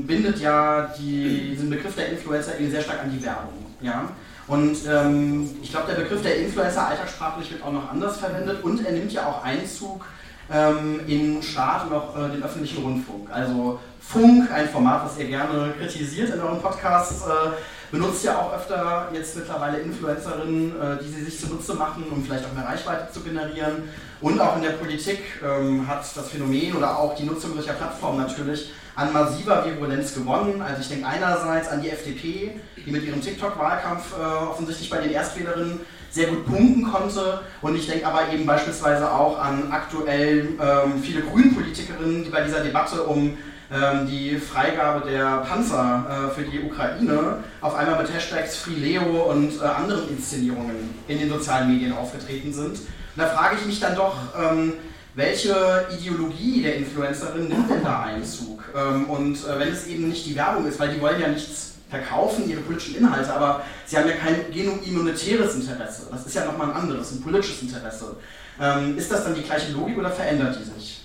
bindet 0.07 0.39
ja 0.41 0.93
die, 0.99 1.51
diesen 1.53 1.71
Begriff 1.71 1.95
der 1.95 2.11
Influencer 2.11 2.53
sehr 2.59 2.83
stark 2.83 3.05
an 3.05 3.11
die 3.17 3.25
Werbung. 3.25 3.55
Ja? 3.81 4.11
Und 4.47 4.77
ähm, 4.89 5.51
ich 5.61 5.71
glaube, 5.71 5.93
der 5.93 6.03
Begriff 6.03 6.23
der 6.23 6.39
Influencer 6.39 6.89
alltagssprachlich 6.89 7.51
wird 7.51 7.63
auch 7.65 7.73
noch 7.73 7.91
anders 7.91 8.19
verwendet 8.19 8.63
und 8.63 8.85
er 8.85 8.93
nimmt 8.93 9.13
ja 9.13 9.27
auch 9.27 9.43
Einzug 9.43 10.05
ähm, 10.53 11.01
in 11.09 11.43
Staat 11.43 11.87
und 11.87 11.93
auch 11.93 12.17
äh, 12.17 12.29
den 12.31 12.43
öffentlichen 12.43 12.83
Rundfunk. 12.83 13.29
Also 13.33 13.81
Funk, 14.01 14.51
ein 14.53 14.69
Format, 14.69 15.05
was 15.05 15.19
ihr 15.19 15.27
gerne 15.27 15.75
kritisiert 15.79 16.33
in 16.33 16.41
euren 16.41 16.61
Podcasts, 16.61 17.23
äh, 17.23 17.51
benutzt 17.91 18.25
ja 18.25 18.39
auch 18.39 18.55
öfter 18.55 19.09
jetzt 19.13 19.37
mittlerweile 19.37 19.79
Influencerinnen, 19.79 20.81
äh, 20.81 21.03
die 21.03 21.09
sie 21.09 21.25
sich 21.25 21.41
zunutze 21.41 21.75
machen, 21.75 22.05
um 22.11 22.25
vielleicht 22.25 22.45
auch 22.45 22.53
mehr 22.53 22.67
Reichweite 22.67 23.13
zu 23.13 23.21
generieren. 23.21 23.89
Und 24.21 24.41
auch 24.41 24.57
in 24.57 24.63
der 24.63 24.71
Politik 24.71 25.21
ähm, 25.45 25.89
hat 25.89 26.05
das 26.15 26.29
Phänomen 26.29 26.77
oder 26.77 26.97
auch 26.97 27.17
die 27.17 27.25
Nutzung 27.25 27.55
solcher 27.55 27.73
Plattformen 27.73 28.19
natürlich 28.19 28.73
an 28.97 29.13
massiver 29.13 29.65
Virulenz 29.65 30.15
gewonnen. 30.15 30.63
Also 30.63 30.81
ich 30.81 30.89
denke 30.89 31.07
einerseits 31.07 31.69
an 31.69 31.83
die 31.83 31.91
FDP, 31.91 32.59
die 32.85 32.91
mit 32.91 33.05
ihrem 33.05 33.21
TikTok-Wahlkampf 33.21 34.15
äh, 34.19 34.23
offensichtlich 34.23 34.89
bei 34.91 34.99
den 34.99 35.13
Erstwählerinnen 35.13 35.81
sehr 36.11 36.29
gut 36.29 36.47
punkten 36.47 36.91
konnte. 36.91 37.43
Und 37.61 37.77
ich 37.77 37.87
denke 37.87 38.07
aber 38.07 38.33
eben 38.33 38.47
beispielsweise 38.47 39.13
auch 39.13 39.39
an 39.39 39.71
aktuell 39.71 40.49
ähm, 40.61 41.03
viele 41.03 41.21
Grünen-Politikerinnen, 41.21 42.25
die 42.25 42.31
bei 42.31 42.41
dieser 42.41 42.61
Debatte 42.61 43.03
um 43.03 43.37
ähm, 43.71 44.07
die 44.07 44.37
Freigabe 44.37 45.11
der 45.11 45.39
Panzer 45.39 46.07
äh, 46.09 46.35
für 46.35 46.49
die 46.49 46.61
Ukraine 46.61 47.39
auf 47.61 47.75
einmal 47.75 48.01
mit 48.01 48.15
Hashtags 48.15 48.57
FreeLeo 48.57 49.31
und 49.31 49.61
äh, 49.61 49.65
anderen 49.65 50.09
Inszenierungen 50.09 50.95
in 51.09 51.19
den 51.19 51.29
sozialen 51.29 51.73
Medien 51.73 51.93
aufgetreten 51.93 52.53
sind. 52.53 52.79
Und 52.79 52.79
da 53.17 53.27
frage 53.27 53.57
ich 53.61 53.67
mich 53.67 53.81
dann 53.81 53.95
doch, 53.95 54.15
ähm, 54.39 54.75
welche 55.17 55.87
Ideologie 55.99 56.63
der 56.63 56.77
Influencerin 56.77 57.49
nimmt 57.49 57.71
denn 57.71 57.83
da 57.83 58.03
Einzug? 58.03 58.63
Ähm, 58.77 59.09
und 59.09 59.35
äh, 59.35 59.59
wenn 59.59 59.73
es 59.73 59.87
eben 59.87 60.09
nicht 60.09 60.27
die 60.27 60.37
Werbung 60.37 60.67
ist, 60.67 60.79
weil 60.79 60.91
die 60.95 61.01
wollen 61.01 61.21
ja 61.21 61.29
nichts 61.29 61.73
verkaufen, 61.89 62.49
ihre 62.49 62.61
politischen 62.61 62.97
Inhalte, 62.97 63.33
aber 63.33 63.63
sie 63.87 63.97
haben 63.97 64.09
ja 64.09 64.17
kein 64.17 64.53
genuin 64.53 65.09
Interesse. 65.09 66.09
Das 66.11 66.27
ist 66.27 66.35
ja 66.35 66.45
nochmal 66.45 66.71
ein 66.71 66.77
anderes, 66.77 67.13
ein 67.13 67.23
politisches 67.23 67.63
Interesse. 67.63 68.17
Ähm, 68.61 68.99
ist 68.99 69.11
das 69.11 69.25
dann 69.25 69.35
die 69.35 69.43
gleiche 69.43 69.73
Logik 69.73 69.97
oder 69.97 70.11
verändert 70.11 70.59
die 70.61 70.65
sich? 70.79 71.05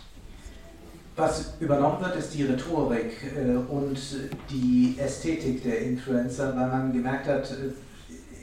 Was 1.16 1.54
übernommen 1.60 2.02
wird, 2.02 2.16
ist 2.16 2.34
die 2.34 2.44
Rhetorik 2.44 3.14
äh, 3.38 3.56
und 3.56 3.98
die 4.50 4.96
Ästhetik 4.98 5.64
der 5.64 5.82
Influencer, 5.82 6.56
weil 6.56 6.68
man 6.68 6.92
gemerkt 6.92 7.28
hat, 7.28 7.52
äh, 7.52 7.72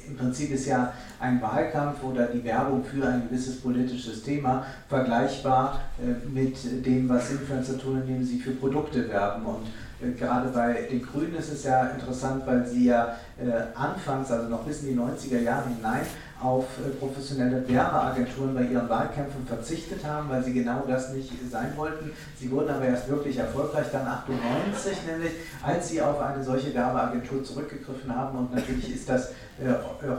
im 0.09 0.17
Prinzip 0.17 0.51
ist 0.53 0.67
ja 0.67 0.93
ein 1.21 1.41
Wahlkampf 1.41 2.03
oder 2.03 2.27
die 2.27 2.43
Werbung 2.45 2.85
für 2.85 3.07
ein 3.07 3.29
gewisses 3.29 3.61
politisches 3.61 4.23
Thema 4.23 4.65
vergleichbar 4.89 5.81
äh, 5.99 6.29
mit 6.29 6.57
dem, 6.87 7.09
was 7.09 7.31
Influencer 7.31 7.79
tun, 7.79 8.03
indem 8.03 8.25
sie 8.25 8.39
für 8.39 8.53
Produkte 8.53 9.09
werben. 9.09 9.45
Und 9.45 9.67
äh, 10.01 10.13
gerade 10.13 10.49
bei 10.49 10.89
den 10.91 11.03
Grünen 11.03 11.35
ist 11.35 11.53
es 11.53 11.65
ja 11.65 11.89
interessant, 11.89 12.47
weil 12.47 12.67
sie 12.67 12.87
ja 12.87 13.17
äh, 13.39 13.77
anfangs, 13.77 14.31
also 14.31 14.49
noch 14.49 14.65
bis 14.65 14.83
in 14.83 14.89
die 14.89 15.01
90er 15.01 15.41
Jahre 15.41 15.69
hinein, 15.69 16.07
auf 16.41 16.67
professionelle 17.01 17.69
Werbeagenturen 17.69 18.55
bei 18.55 18.63
ihren 18.63 18.89
Wahlkämpfen 18.89 19.45
verzichtet 19.45 20.05
haben, 20.07 20.29
weil 20.29 20.45
sie 20.45 20.53
genau 20.53 20.85
das 20.87 21.13
nicht 21.13 21.33
sein 21.51 21.73
wollten. 21.75 22.13
Sie 22.39 22.49
wurden 22.53 22.71
aber 22.71 22.85
erst 22.85 23.09
wirklich 23.09 23.39
erfolgreich 23.39 23.87
dann 23.91 24.07
98, 24.07 24.99
nämlich 25.11 25.33
als 25.65 25.89
sie 25.89 26.01
auf 26.01 26.21
eine 26.21 26.45
solche 26.45 26.73
Werbeagentur 26.73 27.43
zurückgegriffen 27.43 28.15
haben. 28.15 28.39
Und 28.39 28.55
natürlich 28.55 28.95
ist 28.95 29.09
das 29.09 29.31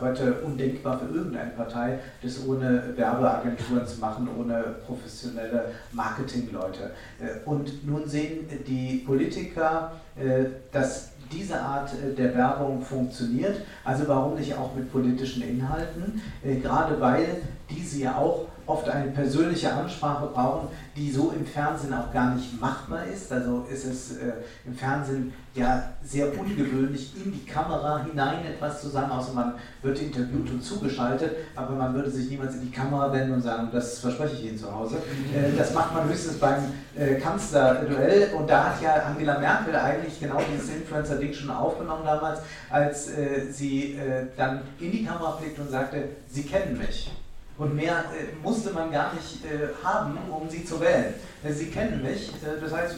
heute 0.02 0.34
undenkbar 0.44 1.00
für 1.00 1.16
irgendeine 1.16 1.52
Partei, 1.52 2.00
das 2.22 2.46
ohne 2.46 2.94
Werbeagenturen 2.96 3.88
zu 3.88 4.00
machen, 4.00 4.28
ohne 4.38 4.64
professionelle 4.86 5.72
Marketingleute. 5.92 6.92
Äh, 7.20 7.48
und 7.48 7.88
nun 7.88 8.08
sehen 8.08 8.48
die 8.68 9.04
Politiker 9.06 9.92
äh, 10.20 10.46
dass 10.72 11.12
diese 11.32 11.62
Art 11.62 11.92
äh, 11.94 12.14
der 12.14 12.36
Werbung 12.36 12.82
funktioniert. 12.82 13.62
Also 13.86 14.08
warum 14.08 14.36
nicht 14.36 14.54
auch 14.56 14.76
mit 14.76 14.92
politischen 14.92 15.44
Inhalten? 15.44 16.22
Gerade 16.44 17.00
weil 17.00 17.42
diese 17.70 18.00
ja 18.00 18.18
auch 18.18 18.48
oft 18.70 18.88
eine 18.88 19.12
persönliche 19.12 19.74
Ansprache 19.74 20.28
brauchen, 20.28 20.68
die 20.96 21.12
so 21.12 21.32
im 21.32 21.46
Fernsehen 21.46 21.94
auch 21.94 22.14
gar 22.14 22.36
nicht 22.36 22.60
machbar 22.62 23.06
ist. 23.06 23.32
Also 23.32 23.66
ist 23.72 23.86
es 23.86 24.18
äh, 24.18 24.34
im 24.66 24.76
Fernsehen 24.76 25.34
ja 25.56 25.92
sehr 26.04 26.28
ungewöhnlich, 26.40 27.14
in 27.16 27.34
die 27.34 27.46
Kamera 27.46 28.04
hinein 28.04 28.46
etwas 28.46 28.82
zu 28.82 28.90
sagen, 28.90 29.12
außer 29.12 29.34
man 29.34 29.56
wird 29.82 30.00
interviewt 30.00 30.52
und 30.52 30.62
zugeschaltet, 30.62 31.36
aber 31.56 31.76
man 31.76 31.94
würde 31.96 32.12
sich 32.12 32.30
niemals 32.30 32.56
in 32.56 32.62
die 32.62 32.72
Kamera 32.72 33.12
wenden 33.12 33.34
und 33.34 33.42
sagen, 33.42 33.70
das 33.72 34.00
verspreche 34.00 34.36
ich 34.36 34.46
Ihnen 34.46 34.58
zu 34.58 34.74
Hause. 34.74 34.98
Äh, 35.36 35.58
das 35.58 35.74
macht 35.74 35.94
man 35.94 36.08
höchstens 36.08 36.38
beim 36.38 36.64
äh, 36.96 37.16
Kanzlerduell 37.16 38.34
und 38.38 38.48
da 38.50 38.66
hat 38.66 38.82
ja 38.82 39.04
Angela 39.04 39.40
Merkel 39.40 39.76
eigentlich 39.76 40.20
genau 40.20 40.40
dieses 40.54 40.70
Influencer-Ding 40.70 41.34
schon 41.34 41.50
aufgenommen 41.50 42.04
damals, 42.06 42.42
als 42.70 43.10
äh, 43.10 43.52
sie 43.52 43.94
äh, 43.94 44.28
dann 44.38 44.62
in 44.80 44.92
die 44.92 45.04
Kamera 45.04 45.32
blickt 45.32 45.58
und 45.58 45.70
sagte, 45.70 46.10
Sie 46.28 46.44
kennen 46.44 46.78
mich. 46.78 47.12
Und 47.60 47.76
mehr 47.76 48.06
äh, 48.16 48.42
musste 48.42 48.72
man 48.72 48.90
gar 48.90 49.14
nicht 49.14 49.44
äh, 49.44 49.68
haben, 49.84 50.18
um 50.32 50.50
sie 50.50 50.64
zu 50.64 50.80
wählen. 50.80 51.14
Sie 51.48 51.68
kennen 51.68 52.02
mich, 52.04 52.30
äh, 52.44 52.60
das 52.62 52.74
heißt, 52.74 52.98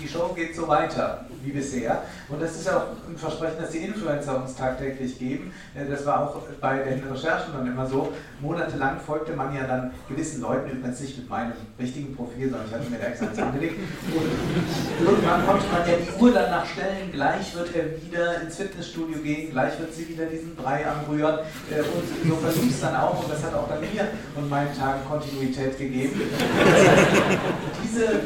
die, 0.00 0.08
Show 0.08 0.32
geht 0.34 0.56
so 0.56 0.66
weiter 0.66 1.24
wie 1.44 1.52
bisher. 1.52 2.02
Und 2.28 2.42
das 2.42 2.56
ist 2.56 2.66
ja 2.66 2.78
auch 2.78 3.08
ein 3.08 3.16
Versprechen, 3.16 3.56
das 3.60 3.70
die 3.70 3.78
Influencer 3.78 4.42
uns 4.42 4.56
tagtäglich 4.56 5.16
geben. 5.18 5.52
Äh, 5.74 5.88
das 5.88 6.04
war 6.04 6.22
auch 6.22 6.42
bei 6.60 6.78
den 6.78 7.04
Recherchen 7.04 7.52
dann 7.56 7.66
immer 7.66 7.86
so. 7.86 8.12
Monatelang 8.40 8.98
folgte 8.98 9.34
man 9.34 9.54
ja 9.54 9.68
dann 9.68 9.92
gewissen 10.08 10.40
Leuten, 10.40 10.70
übrigens 10.70 11.00
nicht 11.00 11.16
mit 11.16 11.28
meinem 11.28 11.52
richtigen 11.78 12.16
Profil, 12.16 12.50
sondern 12.50 12.66
ich 12.66 12.74
hatte 12.74 12.90
mir 12.90 12.98
da 12.98 13.06
extra 13.06 13.28
eins 13.28 13.38
angelegt. 13.38 13.74
Und 13.78 15.06
irgendwann 15.06 15.46
konnte 15.46 15.66
man 15.70 15.88
ja 15.88 15.94
die 15.96 16.20
Uhr 16.20 16.32
danach 16.32 16.66
stellen, 16.66 17.12
gleich 17.12 17.54
wird 17.54 17.70
er 17.76 18.02
wieder 18.02 18.42
ins 18.42 18.56
Fitnessstudio 18.56 19.18
gehen, 19.20 19.52
gleich 19.52 19.78
wird 19.78 19.94
sie 19.94 20.08
wieder 20.08 20.26
diesen 20.26 20.56
Brei 20.56 20.84
anrühren. 20.84 21.38
Äh, 21.70 21.80
und 21.82 22.28
so 22.28 22.36
verlief 22.36 22.70
es 22.70 22.80
dann 22.80 22.96
auch, 22.96 23.22
und 23.22 23.30
das 23.32 23.44
hat 23.44 23.54
auch 23.54 23.68
dann 23.68 23.80
mir 23.80 24.08
und 24.34 24.50
meinen 24.50 24.76
Tagen 24.76 25.04
Kontinuität 25.08 25.78
gegeben. 25.78 26.20
Diese 27.82 28.20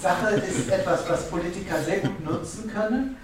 Sache 0.00 0.34
ist 0.36 0.70
etwas, 0.70 1.08
was 1.08 1.28
Politiker 1.30 1.82
sehr 1.84 1.98
gut 2.00 2.24
nutzen 2.24 2.70
können. 2.70 3.16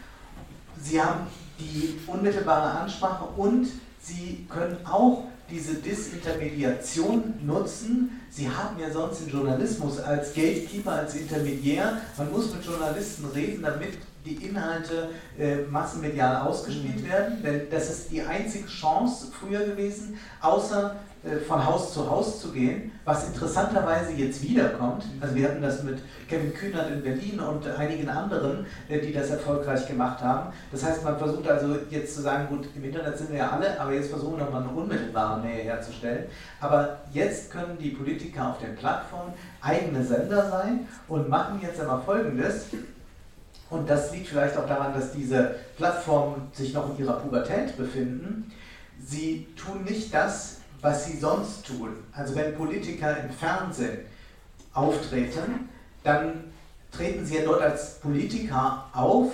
Sie 0.81 1.01
haben 1.01 1.27
die 1.59 1.99
unmittelbare 2.07 2.81
Ansprache 2.81 3.25
und 3.37 3.69
sie 4.01 4.47
können 4.49 4.79
auch 4.85 5.25
diese 5.51 5.75
Disintermediation 5.75 7.35
nutzen. 7.45 8.21
Sie 8.31 8.49
haben 8.49 8.79
ja 8.79 8.91
sonst 8.91 9.23
den 9.23 9.31
Journalismus 9.31 9.99
als 9.99 10.33
Gatekeeper, 10.33 10.93
als 10.93 11.15
Intermediär. 11.15 11.99
Man 12.17 12.31
muss 12.31 12.55
mit 12.55 12.65
Journalisten 12.65 13.27
reden, 13.27 13.63
damit 13.63 13.95
die 14.25 14.35
Inhalte 14.35 15.11
äh, 15.39 15.63
massenmedial 15.63 16.47
ausgespielt 16.47 17.09
werden, 17.09 17.43
denn 17.43 17.63
das 17.71 17.91
ist 17.91 18.11
die 18.11 18.23
einzige 18.23 18.67
Chance 18.67 19.29
früher 19.33 19.65
gewesen, 19.65 20.19
außer 20.43 20.97
von 21.47 21.67
Haus 21.67 21.93
zu 21.93 22.09
Haus 22.09 22.41
zu 22.41 22.51
gehen, 22.51 22.93
was 23.05 23.29
interessanterweise 23.29 24.13
jetzt 24.13 24.43
wiederkommt. 24.43 25.05
Also 25.21 25.35
wir 25.35 25.49
hatten 25.49 25.61
das 25.61 25.83
mit 25.83 25.99
Kevin 26.29 26.55
Kühnert 26.55 26.91
in 26.91 27.03
Berlin 27.03 27.41
und 27.41 27.67
einigen 27.67 28.09
anderen, 28.09 28.65
äh, 28.89 29.01
die 29.01 29.13
das 29.13 29.29
erfolgreich 29.29 29.87
gemacht 29.87 30.23
haben. 30.23 30.51
Das 30.73 30.83
heißt, 30.83 31.05
man 31.05 31.19
versucht 31.19 31.47
also 31.47 31.77
jetzt 31.91 32.15
zu 32.15 32.23
sagen, 32.23 32.49
gut, 32.49 32.69
im 32.75 32.85
Internet 32.85 33.19
sind 33.19 33.31
wir 33.31 33.39
ja 33.39 33.51
alle, 33.51 33.79
aber 33.79 33.93
jetzt 33.93 34.09
versuchen 34.09 34.39
wir 34.39 34.45
nochmal 34.45 34.63
eine 34.63 34.73
unmittelbare 34.73 35.41
Nähe 35.41 35.65
herzustellen. 35.65 36.25
Aber 36.59 37.01
jetzt 37.13 37.51
können 37.51 37.77
die 37.79 37.91
Politiker 37.91 38.51
auf 38.51 38.59
den 38.59 38.75
Plattformen 38.77 39.35
eigene 39.61 40.03
Sender 40.03 40.49
sein 40.49 40.89
und 41.07 41.29
machen 41.29 41.61
jetzt 41.63 41.81
aber 41.81 42.01
Folgendes. 42.01 42.67
Und 43.69 43.89
das 43.89 44.11
liegt 44.13 44.29
vielleicht 44.29 44.57
auch 44.57 44.67
daran, 44.67 44.95
dass 44.95 45.13
diese 45.13 45.55
Plattformen 45.77 46.49
sich 46.53 46.73
noch 46.73 46.91
in 46.91 47.05
ihrer 47.05 47.19
Pubertät 47.19 47.77
befinden. 47.77 48.51
Sie 48.99 49.47
tun 49.57 49.85
nicht 49.85 50.13
das, 50.13 50.60
was 50.83 51.07
sie 51.07 51.19
sonst 51.19 51.67
tun. 51.67 51.91
Also 52.13 52.35
wenn 52.35 52.55
Politiker 52.55 53.17
im 53.19 53.31
Fernsehen 53.31 54.01
auftreten, 54.73 55.69
dann 56.03 56.45
treten 56.91 57.25
sie 57.25 57.37
ja 57.37 57.45
dort 57.45 57.63
als 57.63 58.01
Politiker 58.01 58.87
auf 58.93 59.33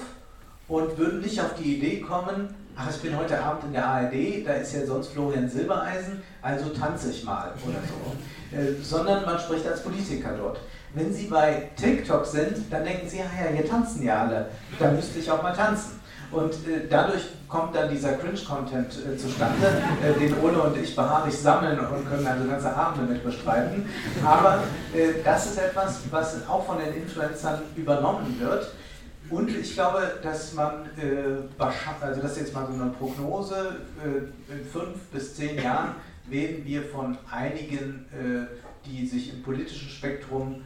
und 0.69 0.99
würden 0.99 1.21
nicht 1.21 1.41
auf 1.41 1.55
die 1.55 1.77
Idee 1.77 2.01
kommen, 2.01 2.55
ach, 2.77 2.91
ich 2.91 3.01
bin 3.01 3.17
heute 3.17 3.41
Abend 3.43 3.65
in 3.65 3.73
der 3.73 3.87
ARD, 3.87 4.47
da 4.47 4.55
ist 4.55 4.75
ja 4.75 4.85
sonst 4.85 5.09
Florian 5.09 5.49
Silbereisen, 5.49 6.23
also 6.43 6.71
tanze 6.71 7.11
ich 7.11 7.25
mal 7.25 7.53
oder 7.65 7.79
so. 7.87 8.57
Äh, 8.57 8.83
sondern 8.83 9.25
man 9.25 9.39
spricht 9.39 9.67
als 9.67 9.83
Politiker 9.83 10.35
dort. 10.37 10.61
Wenn 10.95 11.13
Sie 11.13 11.27
bei 11.27 11.71
TikTok 11.77 12.25
sind, 12.25 12.71
dann 12.71 12.85
denken 12.85 13.09
Sie, 13.09 13.19
ja, 13.19 13.25
ja, 13.25 13.51
hier 13.53 13.69
tanzen 13.69 14.03
ja 14.03 14.23
alle, 14.23 14.49
da 14.79 14.91
müsste 14.91 15.19
ich 15.19 15.31
auch 15.31 15.43
mal 15.43 15.53
tanzen. 15.53 16.01
Und 16.37 16.53
äh, 16.69 16.87
dadurch 16.91 17.23
kommt 17.49 17.75
dann 17.75 17.89
dieser 17.89 18.13
Cringe-Content 18.13 18.93
äh, 18.93 19.17
zustande, 19.17 19.83
äh, 20.05 20.19
den 20.21 20.39
Ole 20.41 20.61
und 20.61 20.77
ich 20.77 20.95
beharrlich 20.95 21.35
sammeln 21.35 21.79
und 21.79 22.07
können 22.07 22.27
also 22.27 22.47
ganze 22.47 22.77
Abende 22.77 23.11
mit 23.11 23.25
bestreiten. 23.25 23.89
Aber 24.23 24.63
äh, 24.95 25.23
das 25.25 25.47
ist 25.47 25.59
etwas, 25.59 26.01
was 26.11 26.47
auch 26.47 26.67
von 26.67 26.79
den 26.79 26.95
Influencern 26.95 27.61
übernommen 27.75 28.39
wird. 28.39 28.71
Und 29.31 29.49
ich 29.49 29.73
glaube, 29.73 30.13
dass 30.23 30.53
man, 30.53 30.85
äh, 30.99 31.65
also 32.01 32.21
das 32.21 32.33
ist 32.33 32.39
jetzt 32.39 32.55
mal 32.55 32.67
so 32.67 32.75
eine 32.75 32.91
Prognose, 32.91 33.77
äh, 34.05 34.53
in 34.53 34.65
fünf 34.67 34.99
bis 35.11 35.37
zehn 35.37 35.57
Jahren 35.57 35.95
werden 36.29 36.65
wir 36.65 36.83
von 36.83 37.17
einigen, 37.31 38.05
die 38.85 39.07
sich 39.07 39.33
im 39.33 39.45
politischen 39.45 39.89
Spektrum 39.89 40.63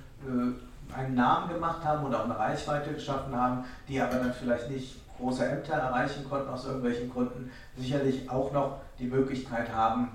einen 0.97 1.15
Namen 1.15 1.53
gemacht 1.53 1.85
haben 1.85 2.07
oder 2.07 2.21
auch 2.21 2.25
eine 2.25 2.39
Reichweite 2.39 2.95
geschaffen 2.95 3.37
haben, 3.37 3.65
die 3.87 4.01
aber 4.01 4.17
dann 4.17 4.33
vielleicht 4.33 4.71
nicht 4.71 4.97
große 5.21 5.45
Ämter 5.45 5.75
erreichen 5.75 6.25
konnten 6.29 6.49
aus 6.49 6.67
irgendwelchen 6.67 7.11
Gründen, 7.11 7.51
sicherlich 7.77 8.29
auch 8.29 8.53
noch 8.53 8.81
die 8.99 9.07
Möglichkeit 9.07 9.73
haben, 9.73 10.09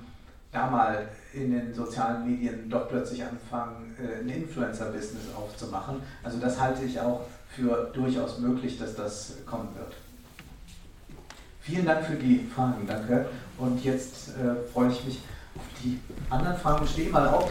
da 0.52 0.68
mal 0.68 1.08
in 1.34 1.52
den 1.52 1.74
sozialen 1.74 2.26
Medien 2.26 2.70
doch 2.70 2.90
plötzlich 2.90 3.24
anfangen, 3.24 3.96
äh, 4.00 4.22
ein 4.22 4.30
Influencer-Business 4.30 5.34
aufzumachen. 5.36 6.02
Also 6.24 6.40
das 6.40 6.60
halte 6.60 6.84
ich 6.84 7.00
auch 7.00 7.22
für 7.50 7.92
durchaus 7.94 8.40
möglich, 8.40 8.78
dass 8.78 8.96
das 8.96 9.34
kommen 9.46 9.70
wird. 9.76 9.94
Vielen 11.62 11.86
Dank 11.86 12.06
für 12.06 12.16
die 12.16 12.48
Fragen, 12.54 12.86
danke. 12.88 13.26
Und 13.58 13.84
jetzt 13.84 14.30
äh, 14.38 14.72
freue 14.72 14.92
ich 14.92 15.04
mich 15.04 15.20
auf 15.56 15.64
die 15.84 16.00
anderen 16.30 16.58
Fragen. 16.58 16.88
Stehen 16.88 17.12
mal 17.12 17.28
auf. 17.28 17.44